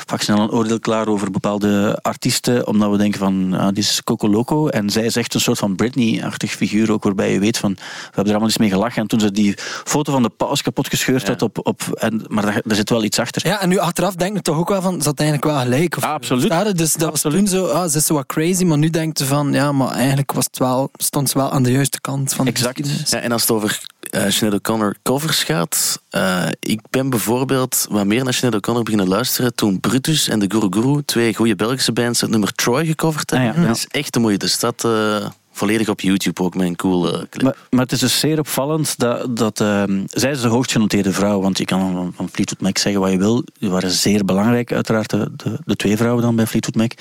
vaak 0.06 0.20
snel 0.20 0.38
een 0.38 0.50
oordeel 0.50 0.80
klaar 0.80 1.06
over 1.06 1.30
bepaalde 1.30 1.98
artiesten, 2.02 2.66
omdat 2.66 2.90
we 2.90 2.96
denken 2.96 3.18
van, 3.18 3.50
die 3.50 3.82
is 3.82 4.00
Coco 4.04 4.28
Loco. 4.28 4.68
En 4.68 4.90
zij 4.90 5.04
is 5.04 5.16
echt 5.16 5.34
een 5.34 5.40
soort 5.40 5.58
van 5.58 5.76
Britney-achtig 5.76 6.50
figuur, 6.50 6.92
ook 6.92 7.02
waarbij 7.02 7.32
je 7.32 7.38
weet 7.38 7.58
van, 7.58 7.72
we 7.72 7.80
hebben 8.04 8.24
er 8.24 8.30
allemaal 8.30 8.48
eens 8.48 8.58
mee 8.58 8.70
gelachen. 8.70 9.02
En 9.02 9.08
toen 9.08 9.20
ze 9.20 9.30
die 9.30 9.54
foto 9.84 10.12
van 10.12 10.22
de 10.22 10.28
paus 10.28 10.62
kapot 10.62 10.88
gescheurd 10.88 11.28
had 11.28 11.42
op... 11.42 11.66
op 11.66 11.82
en, 11.92 12.24
maar 12.28 12.44
daar, 12.44 12.60
er 12.66 12.74
zit 12.74 12.90
wel 12.90 13.04
iets 13.04 13.18
achter. 13.18 13.46
Ja, 13.46 13.60
en 13.60 13.68
nu 13.68 13.78
achteraf 13.78 14.14
denk 14.14 14.36
je 14.36 14.42
toch 14.42 14.56
ook 14.56 14.68
wel 14.68 14.82
van, 14.82 15.00
ze 15.02 15.08
had 15.08 15.20
eigenlijk 15.20 15.50
wel 15.50 15.62
gelijk. 15.62 15.96
Of, 15.96 16.02
Ja, 16.02 16.12
absoluut. 16.12 16.44
Staat? 16.44 16.78
Dus 16.78 16.92
dat 16.92 17.08
Absoluut. 17.08 17.40
was 17.40 17.50
toen 17.50 17.60
zo, 17.60 17.66
ah, 17.66 17.88
ze 17.88 17.96
is 17.96 18.06
zo 18.06 18.14
wat 18.14 18.26
crazy, 18.26 18.64
maar 18.64 18.78
nu 18.78 18.90
denkt 18.90 19.18
ze 19.18 19.26
van, 19.26 19.52
ja, 19.52 19.72
maar 19.72 19.90
eigenlijk 19.90 20.32
was 20.32 20.44
het 20.44 20.58
wel, 20.58 20.90
stond 20.92 21.30
ze 21.30 21.38
wel 21.38 21.50
aan 21.50 21.62
de 21.62 21.72
juiste 21.72 22.00
kant 22.00 22.11
van 22.26 22.44
de 22.44 22.50
Exact. 22.50 23.10
Ja, 23.10 23.18
en 23.18 23.32
als 23.32 23.40
het 23.40 23.50
over 23.50 23.80
Sinead 24.28 24.54
O'Connor 24.54 24.96
covers 25.02 25.42
gaat, 25.42 26.02
eh, 26.10 26.46
ik 26.60 26.80
ben 26.90 27.10
bijvoorbeeld 27.10 27.86
wat 27.90 28.06
meer 28.06 28.24
naar 28.24 28.34
Sinead 28.34 28.54
O'Connor 28.54 28.82
beginnen 28.82 29.08
luisteren 29.08 29.54
toen 29.54 29.80
Brutus 29.80 30.28
en 30.28 30.38
de 30.38 30.46
Guru 30.48 30.66
Guru, 30.70 31.02
twee 31.04 31.34
goede 31.34 31.56
Belgische 31.56 31.92
bands, 31.92 32.20
het 32.20 32.30
nummer 32.30 32.52
Troy 32.52 32.86
gecoverd 32.86 33.30
hebben. 33.30 33.48
Ah, 33.48 33.56
ja. 33.56 33.66
Dat 33.66 33.76
is 33.76 33.86
echt 33.86 34.12
de 34.12 34.18
moeite. 34.18 34.44
Dus 34.44 34.58
dat 34.58 34.84
eh, 34.84 35.26
volledig 35.52 35.88
op 35.88 36.00
YouTube 36.00 36.42
ook 36.42 36.54
met 36.54 36.66
een 36.66 36.76
coole 36.76 37.26
clip. 37.30 37.42
Maar, 37.42 37.56
maar 37.70 37.80
het 37.80 37.92
is 37.92 37.98
dus 37.98 38.20
zeer 38.20 38.38
opvallend 38.38 38.98
dat, 38.98 39.36
dat 39.36 39.60
ehm, 39.60 40.02
zij 40.06 40.30
is 40.30 40.40
de 40.40 40.48
hoogst 40.48 40.72
genoteerde 40.72 41.12
vrouw. 41.12 41.40
Want 41.40 41.58
je 41.58 41.64
kan 41.64 41.92
van, 41.92 42.12
van 42.16 42.28
Fleetwood 42.28 42.60
Mac 42.60 42.78
zeggen 42.78 43.00
wat 43.00 43.10
je 43.10 43.18
wil. 43.18 43.44
Die 43.58 43.70
waren 43.70 43.90
zeer 43.90 44.24
belangrijk, 44.24 44.72
uiteraard, 44.72 45.10
de, 45.10 45.30
de, 45.36 45.58
de 45.64 45.76
twee 45.76 45.96
vrouwen 45.96 46.22
dan 46.22 46.36
bij 46.36 46.46
Fleetwood 46.46 46.76
Mac. 46.76 46.92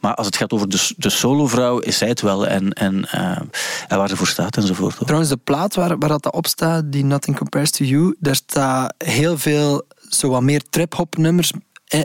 Maar 0.00 0.14
als 0.14 0.26
het 0.26 0.36
gaat 0.36 0.52
over 0.52 0.68
de, 0.68 0.90
de 0.96 1.10
solo-vrouw, 1.10 1.78
is 1.78 1.98
zij 1.98 2.08
het 2.08 2.20
wel. 2.20 2.46
En, 2.46 2.72
en, 2.72 3.04
eh, 3.10 3.40
en 3.88 3.98
waar 3.98 4.08
ze 4.08 4.16
voor 4.16 4.26
staat 4.26 4.56
enzovoort. 4.56 4.94
hoor. 4.94 5.04
Trouwens, 5.04 5.30
de 5.30 5.40
plaat 5.44 5.74
waar, 5.74 5.98
waar 5.98 6.08
dat 6.08 6.32
op 6.32 6.46
staat, 6.46 6.92
die 6.92 7.04
Nothing 7.04 7.36
Compares 7.36 7.70
to 7.70 7.84
You, 7.84 8.14
daar 8.18 8.34
staat 8.34 8.94
heel 8.98 9.38
veel 9.38 9.82
zo 10.08 10.28
wat 10.28 10.42
meer 10.42 10.62
trip-hop 10.70 11.16
nummers 11.16 11.52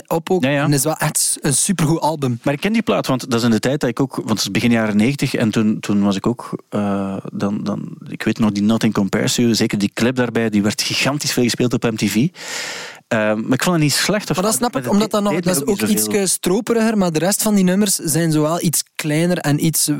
op 0.06 0.30
ook. 0.30 0.44
Ja, 0.44 0.50
ja. 0.50 0.56
En 0.56 0.64
het 0.64 0.74
is 0.74 0.84
wel 0.84 0.96
echt 0.96 1.38
een 1.40 1.54
supergoed 1.54 2.00
album. 2.00 2.38
Maar 2.42 2.54
ik 2.54 2.60
ken 2.60 2.72
die 2.72 2.82
plaat, 2.82 3.06
want 3.06 3.30
dat 3.30 3.38
is 3.38 3.44
in 3.44 3.50
de 3.50 3.60
tijd 3.60 3.80
dat 3.80 3.90
ik 3.90 4.00
ook... 4.00 4.16
Want 4.16 4.28
het 4.28 4.38
is 4.38 4.50
begin 4.50 4.70
jaren 4.70 4.96
negentig 4.96 5.34
en 5.34 5.50
toen, 5.50 5.80
toen 5.80 6.02
was 6.02 6.16
ik 6.16 6.26
ook... 6.26 6.62
eh, 6.68 7.16
dan, 7.32 7.64
dan, 7.64 7.96
ik 8.08 8.22
weet 8.22 8.38
nog, 8.38 8.52
die 8.52 8.62
Nothing 8.62 8.92
Compares 8.92 9.36
You, 9.36 9.54
zeker 9.54 9.78
die 9.78 9.90
clip 9.94 10.16
daarbij, 10.16 10.50
die 10.50 10.62
werd 10.62 10.82
gigantisch 10.82 11.32
veel 11.32 11.42
gespeeld 11.42 11.72
op 11.72 11.82
MTV. 11.82 12.14
Eh, 13.08 13.18
maar 13.18 13.52
ik 13.52 13.62
vond 13.62 13.74
het 13.76 13.84
niet 13.84 13.92
slecht. 13.92 14.30
Of, 14.30 14.36
Maar 14.36 14.44
dat 14.44 14.54
snap 14.54 14.76
ik, 14.76 14.90
omdat 14.90 15.10
dat, 15.10 15.22
nog, 15.22 15.40
dat 15.40 15.56
is 15.56 15.66
ook 15.66 15.80
iets 15.80 16.32
stroperiger, 16.32 16.98
maar 16.98 17.12
de 17.12 17.18
rest 17.18 17.42
van 17.42 17.54
die 17.54 17.64
nummers 17.64 17.94
zijn 17.94 18.32
zowel 18.32 18.62
iets 18.62 18.84
kleiner 18.94 19.38
en 19.38 19.64
iets... 19.64 19.90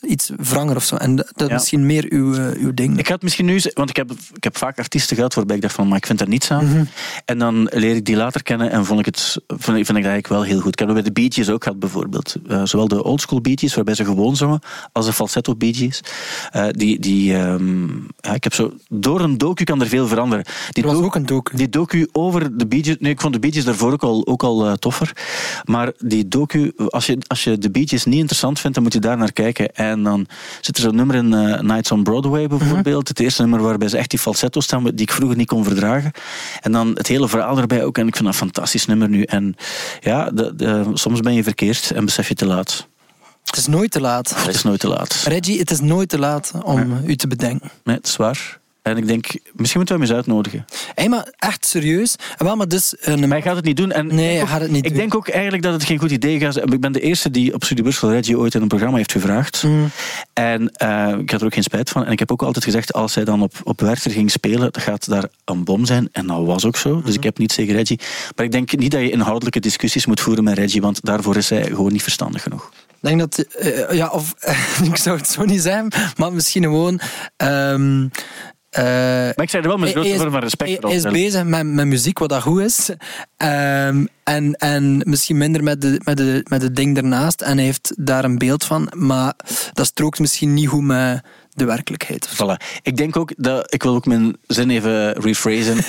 iets 0.00 0.30
wranger 0.36 0.76
of 0.76 0.84
zo. 0.84 0.96
En 0.96 1.16
dat 1.16 1.26
dat 1.26 1.40
is 1.42 1.48
Ja. 1.48 1.54
misschien 1.54 1.86
meer 1.86 2.06
uw, 2.08 2.34
eh, 2.34 2.62
uw 2.62 2.74
ding. 2.74 2.98
Ik 2.98 3.06
het 3.08 3.22
misschien 3.22 3.46
nu, 3.46 3.60
want 3.74 3.90
ik 3.90 3.96
heb, 3.96 4.10
ik 4.34 4.44
heb 4.44 4.56
vaak 4.56 4.78
artiesten 4.78 5.16
gehad 5.16 5.34
waarbij 5.34 5.56
ik 5.56 5.62
dacht 5.62 5.74
van, 5.74 5.88
maar 5.88 5.96
ik 5.96 6.06
vind 6.06 6.20
er 6.20 6.28
niets 6.28 6.50
aan. 6.50 6.66
Mhm. 6.66 6.84
En 7.24 7.38
dan 7.38 7.68
leer 7.72 7.96
ik 7.96 8.04
die 8.04 8.16
later 8.16 8.42
kennen 8.42 8.70
en 8.70 8.84
vond 8.84 8.98
ik 9.00 9.04
het, 9.06 9.36
vond 9.46 9.78
ik, 9.78 9.86
vind 9.86 9.98
ik 9.98 10.04
dat 10.04 10.12
eigenlijk 10.12 10.28
wel 10.28 10.42
heel 10.42 10.60
goed. 10.60 10.72
Ik 10.72 10.78
heb 10.78 10.88
het 10.88 10.96
bij 10.96 11.06
de 11.06 11.12
Bee 11.12 11.32
Gees 11.32 11.48
ook 11.50 11.62
gehad 11.62 11.78
bijvoorbeeld. 11.78 12.34
Eh, 12.48 12.60
zowel 12.64 12.88
de 12.88 13.04
oldschool 13.04 13.40
Bee 13.40 13.58
Gees, 13.58 13.74
waarbij 13.74 13.94
ze 13.94 14.04
gewoon 14.04 14.36
zongen, 14.36 14.60
als 14.92 15.06
de 15.06 15.12
falsetto 15.12 15.56
Bee 15.56 15.74
Gees. 15.74 16.00
Eh, 16.50 16.66
die, 16.70 16.98
die, 17.00 17.34
ehm, 17.34 17.86
ja, 18.20 18.34
ik 18.34 18.44
heb 18.44 18.54
zo, 18.54 18.72
door 18.88 19.20
een 19.20 19.38
docu 19.38 19.64
kan 19.64 19.80
er 19.80 19.86
veel 19.88 20.06
veranderen. 20.06 20.44
Die 20.70 20.84
Er 20.84 20.90
was 20.92 21.02
ook 21.04 21.14
een 21.14 21.26
docu. 21.26 21.56
Die 21.56 21.68
docu 21.68 22.08
over 22.12 22.56
de 22.56 22.66
Bee 22.66 22.84
Gees, 22.84 22.96
nee, 22.98 23.12
ik 23.12 23.20
vond 23.20 23.32
de 23.32 23.40
Bee 23.40 23.52
Gees 23.52 23.64
daarvoor 23.64 23.92
ook 23.92 24.02
al, 24.02 24.26
ook 24.26 24.42
al 24.42 24.76
toffer. 24.76 25.12
Maar 25.64 25.92
die 25.98 26.28
docu, 26.28 26.72
als 26.88 27.06
je, 27.06 27.18
als 27.26 27.44
je 27.44 27.58
de 27.58 27.70
Bee 27.70 27.88
Gees 27.88 28.04
niet 28.04 28.18
interessant 28.18 28.60
vindt, 28.60 28.74
dan 28.74 28.84
moet 28.84 28.92
je 28.92 29.00
daar 29.00 29.16
naar 29.16 29.32
kijken. 29.32 29.74
En 29.74 29.87
dan 29.96 30.26
zit 30.60 30.76
er 30.76 30.82
zo'n 30.82 30.94
nummer 30.94 31.16
in 31.16 31.34
eh, 31.34 31.60
Nights 31.60 31.90
on 31.90 32.02
Broadway 32.02 32.46
bijvoorbeeld. 32.46 33.08
Het 33.08 33.20
eerste 33.20 33.42
nummer 33.42 33.62
waarbij 33.62 33.88
ze 33.88 33.96
echt 33.96 34.10
die 34.10 34.18
falsetto 34.18 34.60
staan, 34.60 34.84
die 34.84 34.92
ik 34.94 35.12
vroeger 35.12 35.36
niet 35.36 35.46
kon 35.46 35.64
verdragen. 35.64 36.12
En 36.60 36.72
dan 36.72 36.88
het 36.94 37.06
hele 37.06 37.28
verhaal 37.28 37.58
erbij 37.58 37.84
ook. 37.84 37.98
En 37.98 38.06
ik 38.06 38.16
vind 38.16 38.24
dat 38.26 38.34
een 38.34 38.46
fantastisch 38.46 38.86
nummer 38.86 39.08
nu. 39.08 39.22
En 39.22 39.54
ja, 40.00 40.30
de, 40.30 40.54
de- 40.56 40.90
soms 40.94 41.20
ben 41.20 41.34
je 41.34 41.42
verkeerd 41.42 41.90
en 41.90 42.04
besef 42.04 42.28
je 42.28 42.34
te 42.34 42.46
laat. 42.46 42.86
Het 43.44 43.56
is 43.56 43.66
nooit 43.66 43.90
te 43.90 44.00
laat. 44.00 44.44
Het 44.44 44.54
is 44.54 44.62
nooit 44.62 44.80
te 44.80 44.88
laat. 44.88 45.22
Reggie, 45.24 45.58
het 45.58 45.70
is 45.70 45.80
nooit 45.80 46.08
te 46.08 46.18
laat 46.18 46.52
om 46.62 47.00
u 47.06 47.16
te 47.16 47.26
bedenken. 47.26 47.70
Nee, 47.84 47.96
het 47.96 48.06
is 48.06 48.16
waar. 48.16 48.58
En 48.88 48.96
ik 48.96 49.06
denk, 49.06 49.26
misschien 49.26 49.78
moeten 49.78 49.82
we 49.84 49.92
hem 49.92 50.00
eens 50.02 50.12
uitnodigen. 50.12 50.64
Hé, 50.94 51.08
maar 51.08 51.32
echt 51.38 51.66
serieus. 51.66 52.16
Wel, 52.36 52.56
maar 52.56 52.68
dus... 52.68 52.94
Een... 53.00 53.18
Maar 53.20 53.28
hij 53.28 53.42
gaat 53.42 53.56
het 53.56 53.64
niet 53.64 53.76
doen. 53.76 53.92
En 53.92 54.06
Nee, 54.06 54.32
hij 54.32 54.42
ook- 54.42 54.48
gaat 54.48 54.60
het 54.60 54.70
niet 54.70 54.84
Ik 54.84 54.90
doen. 54.90 54.98
denk 54.98 55.14
ook 55.14 55.28
eigenlijk 55.28 55.62
dat 55.62 55.72
het 55.72 55.84
geen 55.84 55.98
goed 55.98 56.10
idee 56.10 56.38
gaat 56.38 56.52
zijn. 56.54 56.72
Ik 56.72 56.80
ben 56.80 56.92
de 56.92 57.00
eerste 57.00 57.30
die 57.30 57.54
op 57.54 57.64
Studie 57.64 57.82
Brussel 57.84 58.10
Reggie 58.10 58.38
ooit 58.38 58.54
in 58.54 58.62
een 58.62 58.68
programma 58.68 58.96
heeft 58.96 59.12
gevraagd. 59.12 59.62
Mm. 59.62 59.90
En 60.32 60.70
eh, 60.72 61.14
ik 61.18 61.30
had 61.30 61.40
er 61.40 61.46
ook 61.46 61.54
geen 61.54 61.62
spijt 61.62 61.90
van. 61.90 62.04
En 62.04 62.12
ik 62.12 62.18
heb 62.18 62.32
ook 62.32 62.42
altijd 62.42 62.64
gezegd, 62.64 62.92
als 62.92 63.14
hij 63.14 63.24
dan 63.24 63.42
op, 63.42 63.52
op 63.64 63.80
Werchter 63.80 64.10
ging 64.10 64.30
spelen, 64.30 64.72
dan 64.72 64.82
gaat 64.82 65.08
daar 65.08 65.24
een 65.44 65.64
bom 65.64 65.84
zijn. 65.86 66.08
En 66.12 66.26
dat 66.26 66.44
was 66.46 66.64
ook 66.64 66.76
zo. 66.76 66.94
Dus 66.94 67.02
Mhm. 67.04 67.12
ik 67.16 67.22
heb 67.22 67.38
niets 67.38 67.54
tegen 67.54 67.74
Reggie. 67.74 68.00
Maar 68.36 68.44
ik 68.44 68.52
denk 68.52 68.76
niet 68.76 68.90
dat 68.90 69.00
je 69.00 69.10
inhoudelijke 69.10 69.60
discussies 69.60 70.06
moet 70.06 70.20
voeren 70.20 70.44
met 70.44 70.58
Reggie, 70.58 70.80
want 70.80 71.04
daarvoor 71.04 71.36
is 71.36 71.50
hij 71.50 71.64
gewoon 71.64 71.92
niet 71.92 72.02
verstandig 72.02 72.42
genoeg. 72.42 72.70
Ik 73.00 73.08
denk 73.08 73.18
dat, 73.20 73.38
eh, 73.38 73.92
ja, 73.96 74.08
of 74.08 74.34
ik 74.90 74.96
zou 74.96 75.16
het 75.18 75.28
zo 75.28 75.44
niet 75.44 75.62
zijn, 75.62 75.92
maar 76.16 76.32
misschien 76.32 76.62
gewoon. 76.62 77.00
ehm 77.36 78.06
eh, 78.70 78.82
Maar 78.84 79.42
ik 79.42 79.50
zei 79.50 79.62
er 79.62 79.68
wel 79.68 79.78
met 79.78 79.90
grote 79.90 80.16
vorm 80.16 80.30
van 80.30 80.40
respect 80.40 80.70
voor 80.80 80.88
Hij 80.88 80.98
is 80.98 81.02
bezig 81.02 81.44
met, 81.44 81.66
met 81.66 81.86
muziek, 81.86 82.18
wat 82.18 82.28
dat 82.28 82.42
goed 82.42 82.60
is. 82.60 82.90
Ehm, 83.36 84.06
en, 84.28 84.52
en 84.54 85.00
misschien 85.04 85.36
minder 85.36 85.62
met, 85.62 85.80
de, 85.80 86.00
met, 86.04 86.16
de, 86.16 86.40
met 86.48 86.62
het 86.62 86.76
ding 86.76 86.96
ernaast. 86.96 87.40
En 87.40 87.56
hij 87.56 87.64
heeft 87.66 87.92
daar 87.96 88.24
een 88.24 88.38
beeld 88.38 88.64
van. 88.64 88.92
Maar 88.96 89.34
dat 89.72 89.86
strookt 89.86 90.18
misschien 90.18 90.54
niet 90.54 90.68
goed 90.68 90.82
met 90.82 91.22
de 91.50 91.64
werkelijkheid. 91.64 92.28
Voilà. 92.34 92.78
Ik 92.82 92.96
denk 92.96 93.16
ook 93.16 93.32
dat, 93.36 93.74
ik 93.74 93.82
wil 93.82 93.94
ook 93.94 94.06
mijn 94.06 94.36
zin 94.46 94.70
even 94.70 95.12
rephrasen. 95.12 95.76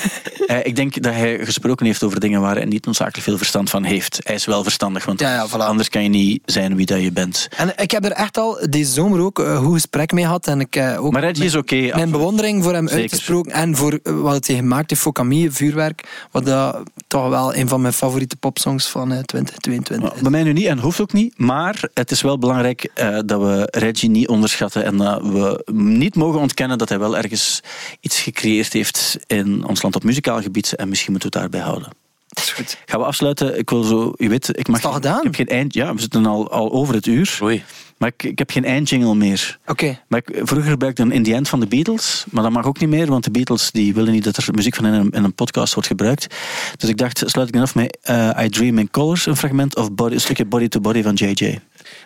Eh, 0.50 0.58
ik 0.64 0.76
denk 0.76 1.02
dat 1.02 1.14
hij 1.14 1.46
gesproken 1.46 1.86
heeft 1.86 2.04
over 2.04 2.20
dingen 2.20 2.42
waar 2.42 2.56
hij 2.56 2.66
niet 2.66 2.86
noodzakelijk 2.86 3.24
veel 3.24 3.38
verstand 3.38 3.70
van 3.70 3.84
heeft. 3.84 4.20
Hij 4.24 4.36
is 4.36 4.46
wel 4.46 4.64
verstandig, 4.64 5.06
want 5.06 5.20
Ja, 5.20 5.34
ja, 5.34 5.48
voilà. 5.48 5.52
anders 5.52 5.90
kan 5.90 6.04
je 6.04 6.10
niet 6.10 6.42
zijn 6.46 6.76
wie 6.76 6.86
dat 6.86 7.02
je 7.02 7.12
bent. 7.12 7.48
En 7.58 7.74
ik 7.76 7.92
heb 7.92 8.06
er 8.06 8.12
echt 8.12 8.38
al 8.38 8.60
deze 8.70 8.92
zomer 8.92 9.20
ook 9.20 9.40
een 9.40 9.58
goed 9.58 9.74
gesprek 9.74 10.12
mee 10.12 10.24
gehad. 10.24 10.48
En 10.48 10.60
ik, 10.60 10.76
eh, 10.76 11.04
ook 11.06 11.12
Maar 11.12 11.22
Reggie 11.22 11.46
is 11.46 11.56
oké. 11.56 11.76
mijn 11.76 11.92
absoluut. 11.92 12.12
bewondering 12.12 12.64
voor 12.64 12.74
hem 12.74 12.88
Zeker. 12.88 13.02
uitgesproken. 13.02 13.52
En 13.52 13.76
voor 13.76 14.00
eh, 14.04 14.22
wat 14.22 14.48
hij 14.48 14.56
gemaakt 14.56 14.90
heeft 14.90 15.02
voor 15.02 15.12
Camille, 15.14 15.52
Vuurwerk. 15.52 16.28
Wat 16.32 16.46
dat 16.46 16.84
toch 17.08 17.30
wel 17.30 17.56
een 17.56 17.68
van 17.68 17.82
mijn 17.82 17.94
favoriete 17.94 18.29
popsongs 18.36 18.88
van 18.88 19.12
eh, 19.12 19.20
2022 19.20 20.14
is. 20.14 20.22
Bij 20.22 20.32
mij 20.32 20.44
nu 20.44 20.54
niet 20.54 20.66
en 20.66 20.80
hoeft 20.80 21.02
ook 21.02 21.14
niet. 21.14 21.38
Maar 21.38 21.82
het 21.94 22.12
is 22.12 22.22
wel 22.22 22.38
belangrijk 22.38 22.92
eh, 22.94 23.20
dat 23.26 23.42
we 23.42 23.68
Reggie 23.72 24.10
niet 24.10 24.28
onderschatten. 24.28 24.84
En 24.86 24.98
dat 24.98 25.22
we 25.22 25.64
niet 25.74 26.16
mogen 26.16 26.40
ontkennen 26.40 26.78
dat 26.78 26.90
hij 26.90 27.00
wel 27.00 27.18
ergens 27.18 27.62
iets 28.00 28.22
gecreëerd 28.22 28.74
heeft 28.74 29.18
in 29.28 29.66
ons 29.66 29.82
land 29.82 29.96
op 29.96 30.04
muzikaal 30.04 30.42
gebied. 30.42 30.76
En 30.76 30.90
misschien 30.90 31.12
moeten 31.12 31.32
we 31.32 31.38
het 31.38 31.52
daarbij 31.52 31.70
houden. 31.70 31.98
Dat 32.28 32.44
is 32.44 32.52
goed. 32.52 32.78
Gaan 32.86 33.00
we 33.00 33.06
afsluiten? 33.06 33.58
Ik 33.58 33.70
wil 33.70 33.84
zo, 33.84 34.14
je 34.18 34.30
weet, 34.30 34.58
ik 34.58 34.68
mag. 34.68 34.78
Is 34.78 34.84
het 34.84 34.92
al 34.92 35.00
gedaan? 35.00 35.18
Ik 35.18 35.24
heb 35.24 35.36
geen 35.36 35.58
eind. 35.58 35.74
Ja, 35.74 35.94
we 35.94 36.02
zitten 36.02 36.26
al, 36.26 36.52
al 36.52 36.72
over 36.72 36.94
het 36.96 37.06
uur. 37.06 37.40
Oei. 37.42 37.64
Maar 38.00 38.10
ik, 38.10 38.24
ik 38.24 38.38
heb 38.38 38.52
geen 38.52 38.66
eindjingle 38.66 39.16
meer. 39.16 39.60
Oké. 39.66 40.00
Maar 40.08 40.22
ik, 40.26 40.42
vroeger 40.44 40.72
gebruikte 40.72 41.02
ik 41.02 41.08
een 41.08 41.16
In 41.16 41.24
the 41.24 41.34
End 41.34 41.50
van 41.50 41.60
de 41.60 41.68
Beatles, 41.68 42.26
maar 42.32 42.44
dat 42.44 42.52
mag 42.52 42.66
ook 42.66 42.80
niet 42.80 42.90
meer, 42.90 43.08
want 43.08 43.24
de 43.24 43.32
Beatles 43.32 43.72
die 43.72 43.94
willen 43.94 44.12
niet 44.12 44.24
dat 44.24 44.38
er 44.38 44.54
muziek 44.54 44.76
van 44.76 44.86
hen 44.86 44.94
in 44.94 45.00
een, 45.00 45.12
in 45.12 45.24
een 45.24 45.34
podcast 45.34 45.74
wordt 45.74 45.90
gebruikt. 45.90 46.36
Dus 46.78 46.90
ik 46.90 46.98
dacht, 46.98 47.24
sluit 47.26 47.48
ik 47.48 47.54
dan 47.54 47.64
af 47.64 47.76
met 47.76 47.98
eh, 48.02 48.44
I 48.44 48.50
Dream 48.50 48.78
in 48.78 48.92
Colors, 48.92 49.26
een 49.26 49.38
fragment, 49.38 49.76
of 49.76 49.92
body, 49.92 50.14
een 50.14 50.22
stukje 50.22 50.46
Body 50.46 50.68
to 50.68 50.80
Body 50.80 51.02
van 51.02 51.14
JJ. 51.14 51.60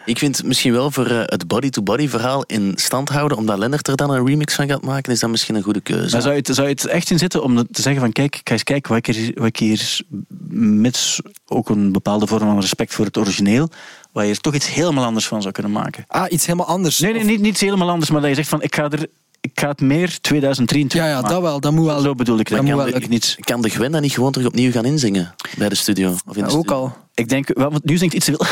Ik 0.06 0.18
vind 0.18 0.44
misschien 0.44 0.72
wel 0.72 0.92
voor 0.92 1.06
eh, 1.06 1.22
het 1.26 1.48
body-to-body 1.48 2.08
verhaal 2.08 2.44
in 2.44 2.74
stand 2.76 3.10
houden, 3.10 3.38
omdat 3.38 3.58
Lennart 3.58 3.88
er 3.88 3.96
dan 3.96 4.10
een 4.10 4.26
remix 4.26 4.56
van 4.56 4.68
gaat 4.68 4.84
maken, 4.84 5.14
is 5.14 5.20
dat 5.20 5.30
misschien 5.30 5.56
een 5.56 5.64
goede 5.64 5.82
keuze. 5.82 6.12
Maar 6.12 6.22
zou 6.22 6.34
je, 6.34 6.40
het, 6.40 6.56
zou 6.56 6.68
je 6.68 6.74
het 6.74 6.86
echt 6.86 7.10
in 7.10 7.18
zitten 7.18 7.44
om 7.44 7.56
te 7.56 7.82
zeggen 7.82 8.02
van 8.02 8.12
kijk, 8.12 8.42
ga 8.44 8.54
eens 8.54 8.64
kijken 8.64 8.94
wat 8.94 9.08
ik 9.08 9.16
hier, 9.16 9.32
wat 9.36 9.48
ik 9.48 9.58
hier 9.58 10.02
met 10.50 11.20
ook 11.46 11.70
een 11.70 11.92
bepaalde 11.92 12.28
vorm 12.28 12.40
van 12.40 12.60
respect 12.60 12.94
voor 12.94 13.06
het 13.06 13.18
origineel, 13.18 13.70
waar 14.14 14.26
je 14.26 14.32
er 14.32 14.40
toch 14.42 14.54
iets 14.54 14.74
helemaal 14.74 15.06
anders 15.06 15.28
van 15.28 15.42
zou 15.42 15.54
kunnen 15.54 15.72
maken. 15.72 16.04
Ah, 16.08 16.32
iets 16.32 16.46
helemaal 16.46 16.68
anders. 16.68 17.00
Nee, 17.00 17.14
nee, 17.14 17.24
niet, 17.24 17.40
niet 17.40 17.52
iets 17.52 17.62
helemaal 17.62 17.90
anders, 17.90 18.12
maar 18.12 18.22
dat 18.22 18.30
je 18.30 18.36
zegt 18.36 18.50
van 18.50 18.62
ik 18.62 18.76
ga 18.76 18.90
er 18.90 19.08
ik 19.42 19.60
ga 19.60 19.68
het 19.68 19.82
meer 19.82 20.22
2023 20.22 21.00
Ja, 21.00 21.08
ja, 21.08 21.22
dat 21.22 21.42
wel. 21.42 21.60
Dat 21.60 21.72
moet 21.72 21.86
wel. 21.86 22.00
Zo 22.00 22.16
bedoel 22.16 22.40
ik 22.40 22.50
Dat 22.50 22.62
moet 22.62 22.76
wel 22.76 23.00
niet. 23.08 23.38
Kan 23.40 23.62
de 23.62 23.70
Gwen 23.70 23.92
dan 23.92 24.02
niet 24.02 24.14
gewoon 24.14 24.32
terug 24.32 24.48
opnieuw 24.48 24.72
gaan 24.72 24.86
inzingen 24.86 25.36
bij 25.58 25.70
de 25.70 25.76
studio? 25.76 26.10
Of 26.10 26.18
in 26.26 26.34
de 26.34 26.40
Ja, 26.40 26.46
ook 26.46 26.52
studio? 26.52 26.76
al. 26.76 26.98
Ik 27.14 27.30
denk, 27.30 27.48
wel, 27.54 27.72
want 27.72 27.84
nu 27.84 27.98
zingt 27.98 28.14
iets 28.14 28.26
te 28.26 28.34
veel. 28.36 28.48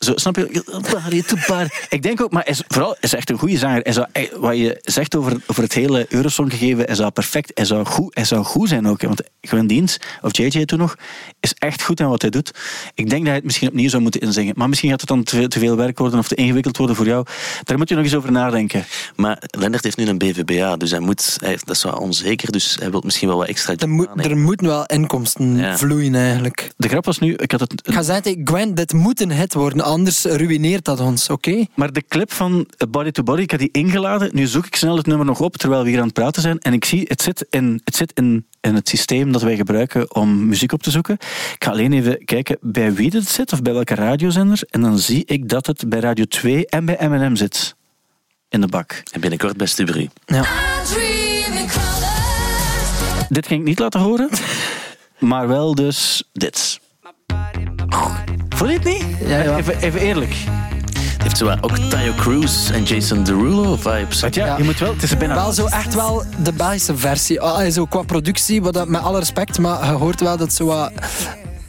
Zo, 0.00 0.12
snap 0.16 0.36
je? 0.36 0.62
Ik 1.88 2.02
denk 2.02 2.20
ook, 2.22 2.30
maar 2.30 2.42
hij 2.42 2.52
is, 2.52 2.62
vooral 2.68 2.88
hij 2.90 2.98
is 3.00 3.14
echt 3.14 3.30
een 3.30 3.38
goede 3.38 3.58
zanger. 3.58 3.80
Hij 3.82 3.92
zou, 3.92 4.06
hij- 4.12 4.30
wat 4.36 4.56
je 4.56 4.78
zegt 4.82 5.16
over, 5.16 5.32
over 5.46 5.62
het 5.62 5.72
hele 5.72 6.06
Eurosong 6.08 6.50
gegeven, 6.50 6.84
hij 6.84 6.94
zou 6.94 7.10
perfect, 7.10 7.50
hij 7.54 7.64
zou 7.64 7.84
goed, 7.86 8.14
hij 8.14 8.24
zou 8.24 8.44
goed 8.44 8.68
zijn 8.68 8.86
ook. 8.88 9.00
hè. 9.00 9.06
Want 9.06 9.22
Gwen 9.40 9.66
Dienst, 9.66 10.06
of 10.22 10.36
JJ 10.36 10.64
toen 10.64 10.78
nog, 10.78 10.96
is 11.40 11.54
echt 11.58 11.82
goed 11.82 12.00
in 12.00 12.08
wat 12.08 12.20
hij 12.22 12.30
doet. 12.30 12.50
Ik 12.94 13.08
denk 13.08 13.18
dat 13.20 13.26
hij 13.26 13.34
het 13.34 13.44
misschien 13.44 13.68
opnieuw 13.68 13.88
zou 13.88 14.02
moeten 14.02 14.20
inzingen. 14.20 14.54
Maar 14.56 14.68
misschien 14.68 14.90
gaat 14.90 15.00
het 15.00 15.08
dan 15.08 15.22
te, 15.22 15.36
veel- 15.36 15.48
te 15.48 15.58
veel 15.58 15.76
werk 15.76 15.98
worden 15.98 16.18
of 16.18 16.28
te 16.28 16.34
ingewikkeld 16.34 16.76
worden 16.76 16.96
voor 16.96 17.06
jou. 17.06 17.26
Daar 17.64 17.78
moet 17.78 17.88
je 17.88 17.94
nog 17.94 18.04
eens 18.04 18.14
over 18.14 18.32
nadenken. 18.32 18.84
Maar 19.16 19.42
Lennart 19.50 19.84
heeft 19.84 19.96
nu 19.96 20.06
een 20.06 20.18
BVBA, 20.18 20.76
dus 20.76 20.90
hij 20.90 21.00
moet, 21.00 21.36
hij, 21.40 21.48
heeft- 21.48 21.66
dat 21.66 21.76
is 21.76 21.82
wel 21.82 21.92
onzeker, 21.92 22.52
dus 22.52 22.76
hij 22.80 22.90
wil 22.90 23.00
misschien 23.04 23.28
wel 23.28 23.36
wat 23.36 23.48
extra... 23.48 23.74
Er, 23.76 23.88
moet, 23.88 24.08
er 24.16 24.36
moeten 24.36 24.66
wel 24.66 24.86
inkomsten 24.86 25.56
Ja. 25.56 25.76
vloeien 25.78 26.14
eigenlijk. 26.14 26.70
De 26.76 26.88
grap 26.88 27.04
was 27.04 27.18
nu, 27.18 27.34
ik 27.34 27.50
had 27.50 27.60
het... 27.60 27.72
Ik 27.84 27.92
ga 27.94 28.02
zeggen 28.02 28.40
Gwen, 28.44 28.74
dit 28.74 28.92
moet 28.92 29.20
een 29.20 29.32
hit 29.32 29.54
worden, 29.54 29.84
anders 29.90 30.24
ruïneert 30.24 30.84
dat 30.84 31.00
ons, 31.00 31.28
oké? 31.28 31.64
Maar 31.74 31.92
de 31.92 32.04
clip 32.08 32.32
van 32.32 32.66
Body 32.88 33.10
to 33.10 33.22
Body, 33.22 33.42
ik 33.42 33.50
had 33.50 33.60
die 33.60 33.68
ingeladen. 33.72 34.30
Nu 34.32 34.46
zoek 34.46 34.66
ik 34.66 34.76
snel 34.76 34.96
het 34.96 35.06
nummer 35.06 35.26
nog 35.26 35.40
op 35.40 35.56
terwijl 35.56 35.82
we 35.82 35.88
hier 35.88 35.98
aan 35.98 36.04
het 36.04 36.12
praten 36.12 36.42
zijn. 36.42 36.58
En 36.58 36.72
ik 36.72 36.84
zie, 36.84 37.04
het 37.08 37.22
zit 37.22 37.46
in 37.50 37.80
het, 37.84 37.96
zit 37.96 38.12
in, 38.14 38.46
in 38.60 38.74
het 38.74 38.88
systeem 38.88 39.32
dat 39.32 39.42
wij 39.42 39.56
gebruiken 39.56 40.14
om 40.14 40.46
muziek 40.46 40.72
op 40.72 40.82
te 40.82 40.90
zoeken. 40.90 41.14
Ik 41.54 41.64
ga 41.64 41.70
alleen 41.70 41.92
even 41.92 42.24
kijken 42.24 42.56
bij 42.60 42.94
wie 42.94 43.10
het 43.10 43.28
zit 43.28 43.52
of 43.52 43.62
bij 43.62 43.72
welke 43.72 43.94
radiozender. 43.94 44.62
En 44.70 44.80
dan 44.80 44.98
zie 44.98 45.24
ik 45.24 45.48
dat 45.48 45.66
het 45.66 45.88
bij 45.88 46.00
Radio 46.00 46.24
2 46.24 46.66
en 46.66 46.84
bij 46.84 47.08
M&M 47.08 47.36
zit. 47.36 47.76
In 48.48 48.60
de 48.60 48.68
bak. 48.68 49.02
En 49.12 49.20
binnenkort 49.20 49.56
bij 49.56 49.66
Stubbery. 49.66 50.10
Ja. 50.26 50.44
Dit 53.28 53.46
ging 53.46 53.60
ik 53.60 53.66
niet 53.66 53.78
laten 53.78 54.00
horen. 54.00 54.28
Maar 55.18 55.48
wel 55.48 55.74
dus 55.74 56.22
dit. 56.32 56.80
Voel 58.60 58.68
je 58.68 58.74
het 58.74 58.84
niet? 58.84 59.04
Ja, 59.26 59.42
ja. 59.42 59.56
Even, 59.56 59.78
even 59.80 60.00
eerlijk. 60.00 60.34
Het 60.92 61.22
heeft 61.22 61.36
zo 61.36 61.44
wat 61.44 61.62
ook 61.62 61.76
Tayo 61.76 62.12
Cruz 62.12 62.70
en 62.70 62.82
Jason 62.82 63.24
Derulo 63.24 63.76
vibes. 63.76 64.20
Ja, 64.20 64.28
Ja. 64.30 64.56
je 64.56 64.64
moet 64.64 64.78
wel... 64.78 64.92
Het 64.92 65.02
is 65.02 65.16
bijna... 65.16 65.34
Wel 65.34 65.52
zo 65.52 65.66
echt 65.66 65.94
wel 65.94 66.24
de 66.42 66.52
Belgische 66.52 66.96
versie. 66.96 67.40
Ah, 67.40 67.70
zo 67.70 67.86
qua 67.86 68.02
productie, 68.02 68.62
wat 68.62 68.72
dat, 68.72 68.88
met 68.88 69.00
alle 69.02 69.18
respect, 69.18 69.58
maar 69.58 69.84
je 69.86 69.92
hoort 69.92 70.20
wel 70.20 70.36
dat 70.36 70.52
zo 70.52 70.64
wat... 70.64 70.92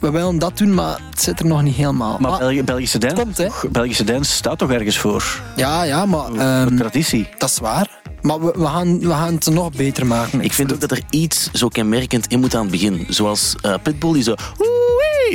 We 0.02 0.10
willen 0.10 0.38
dat 0.38 0.58
doen, 0.58 0.74
maar 0.74 0.98
het 1.10 1.22
zit 1.22 1.40
er 1.40 1.46
nog 1.46 1.62
niet 1.62 1.74
helemaal. 1.74 2.16
Maar 2.18 2.30
Maar- 2.30 2.38
Belgi- 2.40 2.62
Belgische 2.62 2.98
dance, 2.98 3.16
komt, 3.22 3.36
hè. 3.36 3.48
Belgische 3.70 4.04
dance 4.04 4.30
staat 4.32 4.58
toch 4.58 4.70
ergens 4.70 4.98
voor? 4.98 5.40
ja, 5.56 5.82
ja, 5.82 6.06
maar 6.06 6.32
ehm, 6.32 6.76
traditie. 6.76 7.28
dat 7.38 7.48
is 7.50 7.58
waar. 7.58 8.00
Maar 8.20 8.40
we, 8.40 8.52
we, 8.56 8.66
gaan, 8.66 8.98
we 8.98 9.08
gaan 9.10 9.34
het 9.34 9.46
nog 9.50 9.72
beter 9.72 10.06
maken. 10.06 10.40
Ik 10.40 10.52
vind 10.52 10.72
ook 10.72 10.80
dat 10.80 10.90
er 10.90 11.00
iets 11.10 11.50
zo 11.52 11.68
kenmerkend 11.68 12.26
in 12.26 12.40
moet 12.40 12.54
aan 12.54 12.62
het 12.62 12.70
begin. 12.70 13.06
Zoals 13.08 13.54
eh, 13.62 13.74
Pitbull 13.82 14.12
die 14.12 14.22
zo... 14.22 14.34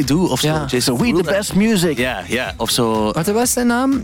Doet, 0.06 0.30
of 0.30 0.40
zo. 0.40 0.48
Ja. 0.48 0.66
Jason 0.68 0.98
We 0.98 1.14
the 1.14 1.24
best 1.24 1.54
music. 1.54 1.98
Ja, 1.98 2.22
ja. 2.28 2.54
Of 2.58 2.70
zo... 2.70 3.12
Wat 3.12 3.28
was 3.28 3.52
zijn 3.52 3.68
naam 3.68 4.04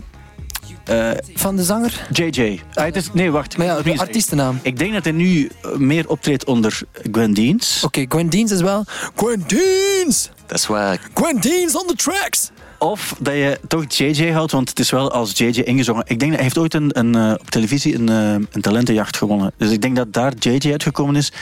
Eh, 0.84 1.10
van 1.34 1.56
de 1.56 1.64
zanger? 1.64 2.06
JJ. 2.12 2.60
Ah, 2.74 2.84
het 2.84 2.96
is, 2.96 3.08
nee, 3.12 3.30
wacht. 3.30 3.56
Maar 3.56 3.66
ja, 3.66 3.82
de 3.82 3.98
artiestennaam. 3.98 4.58
Ik 4.62 4.78
denk 4.78 4.92
dat 4.92 5.04
hij 5.04 5.12
nu 5.12 5.50
eh, 5.62 5.76
meer 5.76 6.08
optreedt 6.08 6.44
onder 6.44 6.80
Gwen 7.12 7.34
Deans. 7.34 7.82
Oké, 7.84 8.04
Gwen 8.08 8.30
Deans 8.30 8.52
is 8.52 8.60
wel... 8.60 8.84
Gwen 9.16 9.44
Deans! 9.46 10.30
Dat 10.46 10.58
is 10.58 10.66
waar. 10.66 11.00
Gwen 11.14 11.40
Deans 11.40 11.76
on 11.76 11.86
the 11.86 11.94
tracks! 11.94 12.50
Of 12.78 13.16
dat 13.18 13.34
je 13.34 13.60
toch 13.68 13.84
JJ 13.88 14.30
houdt, 14.30 14.52
want 14.52 14.68
het 14.68 14.78
is 14.78 14.90
wel 14.90 15.12
als 15.12 15.38
JJ 15.38 15.60
ingezongen. 15.60 16.04
Ik 16.06 16.18
denk 16.18 16.30
dat 16.30 16.30
hij 16.30 16.42
heeft 16.42 16.58
ooit 16.58 16.74
een, 16.74 16.98
een, 16.98 17.14
eh, 17.14 17.32
op 17.40 17.50
televisie 17.50 17.94
een, 17.94 18.08
een 18.08 18.60
talentenjacht 18.60 19.16
gewonnen. 19.16 19.52
Dus 19.56 19.70
ik 19.70 19.82
denk 19.82 19.96
dat 19.96 20.12
daar 20.12 20.32
JJ 20.38 20.70
uitgekomen 20.70 21.16
is. 21.16 21.32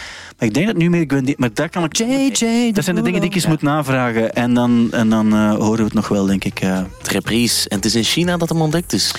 Ik 0.43 0.55
denk 0.55 0.67
dat 0.67 0.77
nu 0.77 0.91
meer 0.91 1.05
Gwen 1.07 1.25
Deans... 1.25 1.39
Maar 1.39 1.51
daar 1.55 1.69
kan 1.69 1.85
ik... 1.85 1.97
JJ 1.97 2.73
Dat 2.73 2.85
zijn 2.85 2.97
de 2.97 3.03
dingen 3.03 3.21
die 3.21 3.29
ik 3.29 3.35
eens 3.35 3.45
Ja. 3.45 3.51
moet 3.51 3.63
navragen. 3.63 4.33
En 4.35 4.55
dan, 4.55 4.89
en 4.93 5.09
dan 5.09 5.33
eh, 5.33 5.55
horen 5.55 5.77
we 5.79 5.85
het 5.85 5.93
nog 5.95 6.09
wel, 6.09 6.27
denk 6.27 6.45
ik. 6.45 6.61
eh. 6.61 6.83
Het 6.99 7.09
reprise. 7.09 7.69
En 7.69 7.77
het 7.77 7.85
is 7.85 7.95
in 7.95 8.05
China 8.05 8.37
dat 8.37 8.49
hem 8.49 8.61
ontdekt 8.63 8.93
is. 8.93 9.15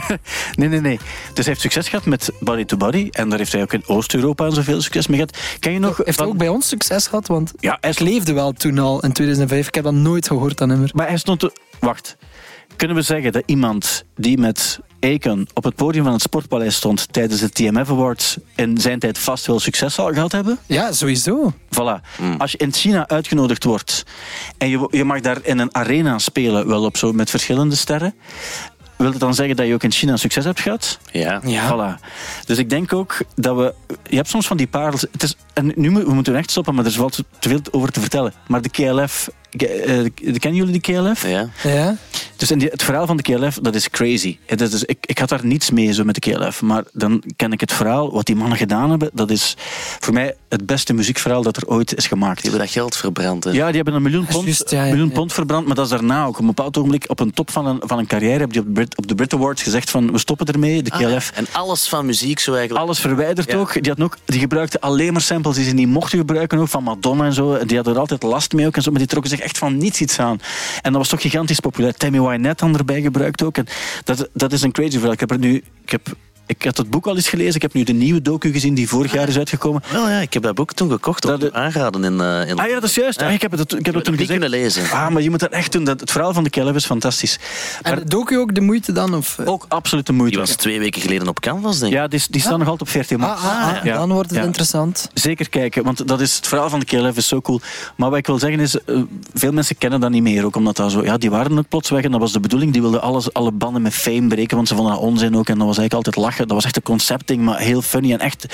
nee, 0.56 0.68
nee, 0.68 0.80
nee. 0.80 0.96
Dus 1.26 1.34
hij 1.34 1.44
heeft 1.44 1.60
succes 1.60 1.88
gehad 1.88 2.04
met 2.06 2.30
Body 2.40 2.64
to 2.64 2.76
Body. 2.76 3.08
En 3.10 3.28
daar 3.28 3.38
heeft 3.38 3.52
hij 3.52 3.62
ook 3.62 3.72
in 3.72 3.82
Oost-Europa 3.86 4.50
zoveel 4.50 4.80
succes 4.82 5.06
mee 5.06 5.18
gehad. 5.18 5.38
Ken 5.58 5.72
je 5.72 5.78
nog... 5.78 6.00
Heeft 6.04 6.18
van- 6.18 6.26
ook 6.26 6.36
bij 6.36 6.48
ons 6.48 6.68
succes 6.68 7.06
gehad? 7.06 7.26
Want 7.26 7.52
Ja, 7.60 7.78
hij 7.80 7.90
ik 7.90 7.98
leefde 8.00 8.32
wel 8.32 8.52
toen 8.52 8.78
al, 8.78 9.02
in 9.04 9.12
2005. 9.12 9.66
Ik 9.68 9.74
heb 9.74 9.84
dat 9.84 9.92
nooit 9.94 10.26
gehoord, 10.26 10.58
dat 10.58 10.68
nummer. 10.68 10.90
Maar 10.94 11.08
hij 11.08 11.16
stond... 11.18 11.48
Wacht. 11.80 12.16
Kunnen 12.76 12.96
we 12.96 13.02
zeggen 13.02 13.32
dat 13.32 13.42
iemand 13.46 14.04
die 14.16 14.38
met 14.38 14.80
Akon 15.00 15.48
op 15.54 15.64
het 15.64 15.74
podium 15.74 16.04
van 16.04 16.12
het 16.12 16.22
Sportpaleis 16.22 16.76
stond 16.76 17.12
tijdens 17.12 17.40
de 17.40 17.50
TMF 17.50 17.90
Awards 17.90 18.36
in 18.54 18.78
zijn 18.78 18.98
tijd 18.98 19.18
vast 19.18 19.46
wel 19.46 19.60
succes 19.60 19.94
zal 19.94 20.12
gehad 20.12 20.32
hebben? 20.32 20.58
Ja, 20.66 20.92
sowieso. 20.92 21.52
Voilà. 21.52 22.00
Als 22.38 22.52
je 22.52 22.58
in 22.58 22.72
China 22.72 23.08
uitgenodigd 23.08 23.64
wordt 23.64 24.04
en 24.58 24.68
je, 24.68 24.88
je 24.90 25.04
mag 25.04 25.20
daar 25.20 25.38
in 25.42 25.58
een 25.58 25.74
arena 25.74 26.18
spelen, 26.18 26.66
wel 26.66 26.84
op 26.84 26.96
zo 26.96 27.12
met 27.12 27.30
verschillende 27.30 27.76
sterren, 27.76 28.14
wil 28.96 29.10
het 29.10 29.20
dan 29.20 29.34
zeggen 29.34 29.56
dat 29.56 29.66
je 29.66 29.74
ook 29.74 29.82
in 29.82 29.92
China 29.92 30.16
succes 30.16 30.44
hebt 30.44 30.60
gehad? 30.60 30.98
Ja. 31.10 31.40
Ja. 31.44 31.70
Voilà. 31.70 32.04
Dus 32.44 32.58
ik 32.58 32.70
denk 32.70 32.92
ook 32.92 33.18
dat 33.34 33.56
we... 33.56 33.74
Je 34.08 34.16
hebt 34.16 34.28
soms 34.28 34.46
van 34.46 34.56
die 34.56 34.66
parels... 34.66 35.00
Het 35.12 35.22
is, 35.22 35.36
en 35.52 35.72
nu 35.74 35.90
we 35.90 36.14
moeten 36.14 36.36
echt 36.36 36.50
stoppen, 36.50 36.74
maar 36.74 36.84
er 36.84 36.90
is 36.90 36.96
wel 36.96 37.08
te 37.08 37.24
veel 37.40 37.60
over 37.70 37.92
te 37.92 38.00
vertellen. 38.00 38.32
Maar 38.46 38.62
de 38.62 38.68
KLF... 38.68 39.28
eh, 39.62 40.34
kennen 40.38 40.60
jullie 40.60 40.80
de 40.80 40.92
KLF? 40.92 41.26
Ja. 41.28 41.48
Ja. 41.62 41.96
Dus 42.36 42.50
in 42.50 42.58
die, 42.58 42.68
het 42.68 42.82
verhaal 42.82 43.06
van 43.06 43.16
de 43.16 43.22
KLF, 43.22 43.58
dat 43.62 43.74
is 43.74 43.90
crazy. 43.90 44.38
Het 44.46 44.60
is 44.60 44.70
dus, 44.70 44.84
ik, 44.84 44.98
ik 45.00 45.18
had 45.18 45.28
daar 45.28 45.46
niets 45.46 45.70
mee 45.70 45.92
zo 45.92 46.04
met 46.04 46.14
de 46.22 46.30
KLF. 46.30 46.62
Maar 46.62 46.84
dan 46.92 47.22
ken 47.36 47.52
ik 47.52 47.60
het 47.60 47.72
verhaal, 47.72 48.12
wat 48.12 48.26
die 48.26 48.36
mannen 48.36 48.58
gedaan 48.58 48.90
hebben. 48.90 49.10
Dat 49.12 49.30
is 49.30 49.54
voor 50.00 50.12
mij 50.14 50.34
het 50.48 50.66
beste 50.66 50.92
muziekverhaal 50.92 51.42
dat 51.42 51.56
er 51.56 51.66
ooit 51.66 51.96
is 51.96 52.06
gemaakt. 52.06 52.34
Die 52.42 52.50
hebben 52.50 52.60
dat 52.66 52.70
geld 52.76 52.96
verbrand. 52.96 53.44
hè. 53.44 53.50
Ja, 53.50 53.66
die 53.66 53.76
hebben 53.76 53.94
een 53.94 54.02
miljoen 54.02 54.26
pond, 54.26 54.44
Juist, 54.44 54.70
ja, 54.70 54.82
ja, 54.84 54.88
miljoen 54.90 55.08
ja. 55.08 55.14
pond 55.14 55.32
verbrand, 55.32 55.66
maar 55.66 55.74
dat 55.74 55.84
is 55.84 55.90
daarna 55.90 56.24
ook. 56.24 56.34
Op 56.34 56.40
een 56.40 56.46
bepaald 56.46 56.76
ogenblik, 56.76 57.04
op 57.06 57.20
een 57.20 57.30
top 57.32 57.50
van 57.50 57.66
een, 57.66 57.78
van 57.84 57.98
een 57.98 58.06
carrière, 58.06 58.38
heb 58.38 58.52
je 58.52 58.60
op 58.60 58.66
de, 58.66 58.72
Brit, 58.72 58.96
op 58.96 59.06
de 59.06 59.14
Brit 59.14 59.34
Awards 59.34 59.62
gezegd 59.62 59.90
van, 59.90 60.12
we 60.12 60.18
stoppen 60.18 60.46
ermee, 60.46 60.82
de 60.82 60.90
Ah. 60.90 60.98
KLF. 60.98 61.30
En 61.34 61.46
alles 61.52 61.88
van 61.88 62.06
muziek 62.06 62.38
zo 62.38 62.52
eigenlijk. 62.52 62.84
Alles 62.84 62.98
verwijderd 63.00 63.50
Ja. 63.50 63.56
ook. 63.58 63.72
Die, 63.72 63.82
hadden 63.86 64.04
ook. 64.04 64.16
die 64.24 64.40
gebruikten 64.40 64.80
alleen 64.80 65.12
maar 65.12 65.22
samples 65.22 65.54
die 65.56 65.64
ze 65.64 65.72
niet 65.72 65.88
mochten 65.88 66.18
gebruiken, 66.18 66.58
ook 66.58 66.68
van 66.68 66.82
Madonna 66.82 67.24
en 67.24 67.32
zo. 67.32 67.64
Die 67.64 67.76
hadden 67.76 67.94
er 67.94 68.00
altijd 68.00 68.22
last 68.22 68.52
mee 68.52 68.66
ook 68.66 68.76
en 68.76 68.82
zo, 68.82 68.90
maar 68.90 68.98
die 69.00 69.08
trokken 69.08 69.30
zich 69.30 69.40
echt 69.46 69.58
van 69.58 69.76
niets 69.76 70.00
iets 70.00 70.18
aan. 70.18 70.40
En 70.82 70.92
dat 70.92 71.00
was 71.00 71.08
toch 71.08 71.20
gigantisch 71.20 71.60
populair. 71.60 71.94
Tammy 71.94 72.20
Wynette 72.20 72.64
dan 72.64 72.76
erbij 72.76 73.00
gebruikt 73.00 73.42
ook. 73.42 73.56
En 73.56 73.66
dat, 74.04 74.28
dat 74.32 74.52
is 74.52 74.62
een 74.62 74.72
crazy 74.72 74.92
verhaal. 74.92 75.12
Ik 75.12 75.20
heb 75.20 75.30
er 75.30 75.38
nu... 75.38 75.64
Ik 75.82 75.90
heb, 75.90 76.16
ik 76.46 76.62
had 76.62 76.76
het 76.76 76.90
boek 76.90 77.06
al 77.06 77.16
eens 77.16 77.28
gelezen. 77.28 77.54
Ik 77.54 77.62
heb 77.62 77.72
nu 77.74 77.82
de 77.82 77.92
nieuwe 77.92 78.22
docu 78.22 78.52
gezien 78.52 78.74
die 78.74 78.88
vorig 78.88 79.12
jaar 79.12 79.28
is 79.28 79.38
uitgekomen. 79.38 79.82
Wel 79.92 80.08
ja, 80.08 80.18
ik 80.20 80.32
heb 80.32 80.42
dat 80.42 80.54
boek 80.54 80.72
toen 80.72 80.90
gekocht. 80.90 81.22
Dat 81.22 81.40
de- 81.40 81.52
aangeraden 81.52 82.04
in, 82.04 82.20
eh, 82.20 82.48
in 82.48 82.58
Ah 82.58 82.68
ja, 82.68 82.74
dat 82.74 82.82
is 82.84 82.94
juist. 82.94 83.20
Ja. 83.20 83.26
Ah, 83.26 83.32
ik 83.32 83.42
heb 83.42 83.50
het, 83.50 83.72
ik 83.72 83.86
heb 83.86 83.94
het 83.94 84.04
toen 84.04 84.12
gezegd. 84.16 84.30
kunnen 84.30 84.50
lezen. 84.60 84.82
Ah, 84.90 85.08
maar 85.08 85.22
je 85.22 85.30
moet 85.30 85.40
dat 85.40 85.50
echt 85.50 85.72
doen. 85.72 85.84
Dat, 85.84 86.00
het 86.00 86.10
verhaal 86.10 86.32
van 86.32 86.44
de 86.44 86.50
Kelf 86.50 86.74
is 86.74 86.86
fantastisch. 86.86 87.38
En 87.82 87.90
Maar 87.92 88.00
de 88.02 88.08
docu 88.10 88.38
ook 88.38 88.54
de 88.54 88.60
moeite 88.60 88.92
dan? 88.92 89.14
Of, 89.14 89.38
eh? 89.38 89.48
ook 89.48 89.64
absoluut 89.68 90.06
de 90.06 90.12
moeite. 90.12 90.36
Die 90.36 90.46
was 90.46 90.56
twee 90.56 90.78
weken 90.78 91.00
geleden 91.00 91.28
op 91.28 91.40
Canvas, 91.40 91.78
denk 91.78 91.92
ik. 91.92 91.98
Ja, 91.98 92.08
die, 92.08 92.22
die 92.30 92.40
staan 92.40 92.58
nog 92.58 92.68
altijd 92.68 92.88
op 92.88 92.94
14 92.94 93.20
ah, 93.20 93.26
maart. 93.26 93.38
ah, 93.40 93.76
ah, 93.78 93.84
Ja. 93.84 93.96
dan 93.96 94.12
wordt 94.12 94.30
het 94.30 94.38
Ja. 94.38 94.44
interessant. 94.44 95.10
Zeker 95.14 95.48
kijken, 95.48 95.84
want 95.84 96.08
dat 96.08 96.20
is, 96.20 96.36
het 96.36 96.46
verhaal 96.46 96.70
van 96.70 96.78
de 96.80 96.86
KLF 96.86 97.16
is 97.16 97.28
zo 97.28 97.40
cool. 97.40 97.60
Maar 97.96 98.08
wat 98.10 98.18
ik 98.18 98.26
wil 98.26 98.38
zeggen 98.38 98.60
is, 98.60 98.78
eh, 98.84 99.00
veel 99.34 99.52
mensen 99.52 99.78
kennen 99.78 100.00
dat 100.00 100.10
niet 100.10 100.22
meer. 100.22 100.44
Ook 100.44 100.56
omdat 100.56 100.76
dat 100.76 100.92
zo, 100.92 101.02
ja, 101.04 101.16
die 101.16 101.30
waren 101.30 101.58
ook 101.58 101.68
plots 101.68 101.90
weg 101.90 102.02
en 102.04 102.10
dat 102.10 102.20
was 102.20 102.32
de 102.32 102.40
bedoeling. 102.40 102.72
Die 102.72 102.82
wilden 102.82 103.02
alles, 103.02 103.32
alle 103.32 103.52
banden 103.52 103.82
met 103.82 103.94
fame 103.94 104.26
breken, 104.26 104.56
want 104.56 104.68
ze 104.68 104.74
vonden 104.74 104.92
dat 104.94 105.02
onzin 105.02 105.36
ook. 105.36 105.48
En 105.48 105.58
dat 105.58 105.66
was 105.66 105.78
eigenlijk 105.78 105.92
altijd 105.94 106.16
lachen. 106.16 106.35
Dat 106.36 106.50
was 106.56 106.64
echt 106.64 106.76
een 106.76 106.82
concepting, 106.82 107.42
maar 107.42 107.58
heel 107.58 107.82
funny. 107.82 108.12
En 108.12 108.18
echt, 108.20 108.46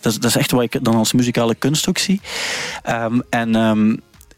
dat, 0.00 0.12
is- 0.12 0.18
dat 0.18 0.30
is 0.30 0.36
echt 0.36 0.50
wat 0.50 0.62
ik 0.62 0.84
dan 0.84 0.94
als 0.94 1.12
muzikale 1.12 1.54
kunst 1.54 1.88
ook 1.88 1.98
zie. 1.98 2.20
Ehm, 2.82 3.20
en... 3.30 3.54
ehm, 3.54 3.96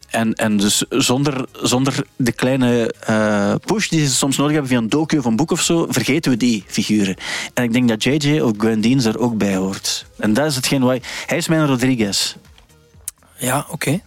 en, 0.09 0.33
en 0.33 0.57
dus 0.57 0.83
zonder, 0.89 1.45
zonder 1.51 2.05
de 2.15 2.31
kleine 2.31 2.93
eh, 3.05 3.53
push 3.65 3.87
die 3.87 4.07
ze 4.07 4.13
soms 4.13 4.37
nodig 4.37 4.51
hebben 4.51 4.69
via 4.71 4.79
een 4.79 4.89
docu 4.89 5.17
of 5.17 5.25
een 5.25 5.35
boek 5.35 5.51
of 5.51 5.61
zo, 5.61 5.85
vergeten 5.89 6.31
we 6.31 6.37
die 6.37 6.63
figuren. 6.67 7.15
En 7.53 7.63
ik 7.63 7.73
denk 7.73 7.87
dat 7.89 8.03
JJ 8.03 8.39
of 8.39 8.51
Gwen 8.57 8.81
Deans 8.81 9.05
er 9.05 9.19
ook 9.19 9.37
bij 9.37 9.55
hoort. 9.55 10.05
En 10.17 10.33
dat 10.33 10.45
is 10.45 10.55
hetgeen 10.55 10.81
waar... 10.81 10.97
Hij 11.25 11.37
is 11.37 11.47
mijn 11.47 11.67
Rodriguez. 11.67 12.35
Ja, 13.37 13.65
oké. 13.69 14.01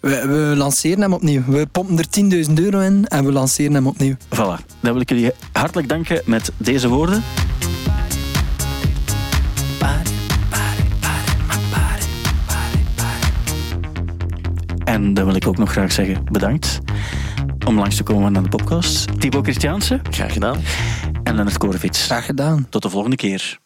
We, 0.00 0.26
we 0.26 0.54
lanceren 0.56 1.00
hem 1.00 1.12
opnieuw. 1.12 1.42
We 1.46 1.66
pompen 1.66 1.98
er 1.98 2.46
10.000 2.48 2.52
euro 2.54 2.80
in 2.80 3.06
en 3.06 3.24
we 3.24 3.32
lanceren 3.32 3.74
hem 3.74 3.86
opnieuw. 3.86 4.14
Voilà. 4.34 4.64
Dan 4.80 4.92
wil 4.92 5.00
ik 5.00 5.08
jullie 5.08 5.30
hartelijk 5.52 5.88
danken 5.88 6.22
met 6.24 6.50
deze 6.56 6.88
woorden. 6.88 7.22
En 14.84 15.14
dan 15.14 15.24
wil 15.24 15.34
ik 15.34 15.46
ook 15.46 15.58
nog 15.58 15.70
graag 15.70 15.92
zeggen 15.92 16.24
bedankt 16.30 16.78
om 17.66 17.78
langs 17.78 17.96
te 17.96 18.02
komen 18.02 18.32
naar 18.32 18.42
de 18.42 18.48
podcast. 18.48 19.20
Thibaut 19.20 19.44
Christiaanse 19.44 20.00
Graag 20.10 20.32
gedaan. 20.32 20.60
en 21.22 21.34
Lennart 21.34 21.58
Korevits. 21.58 22.04
Graag 22.04 22.26
gedaan. 22.26 22.66
Tot 22.68 22.82
de 22.82 22.90
volgende 22.90 23.16
keer. 23.16 23.61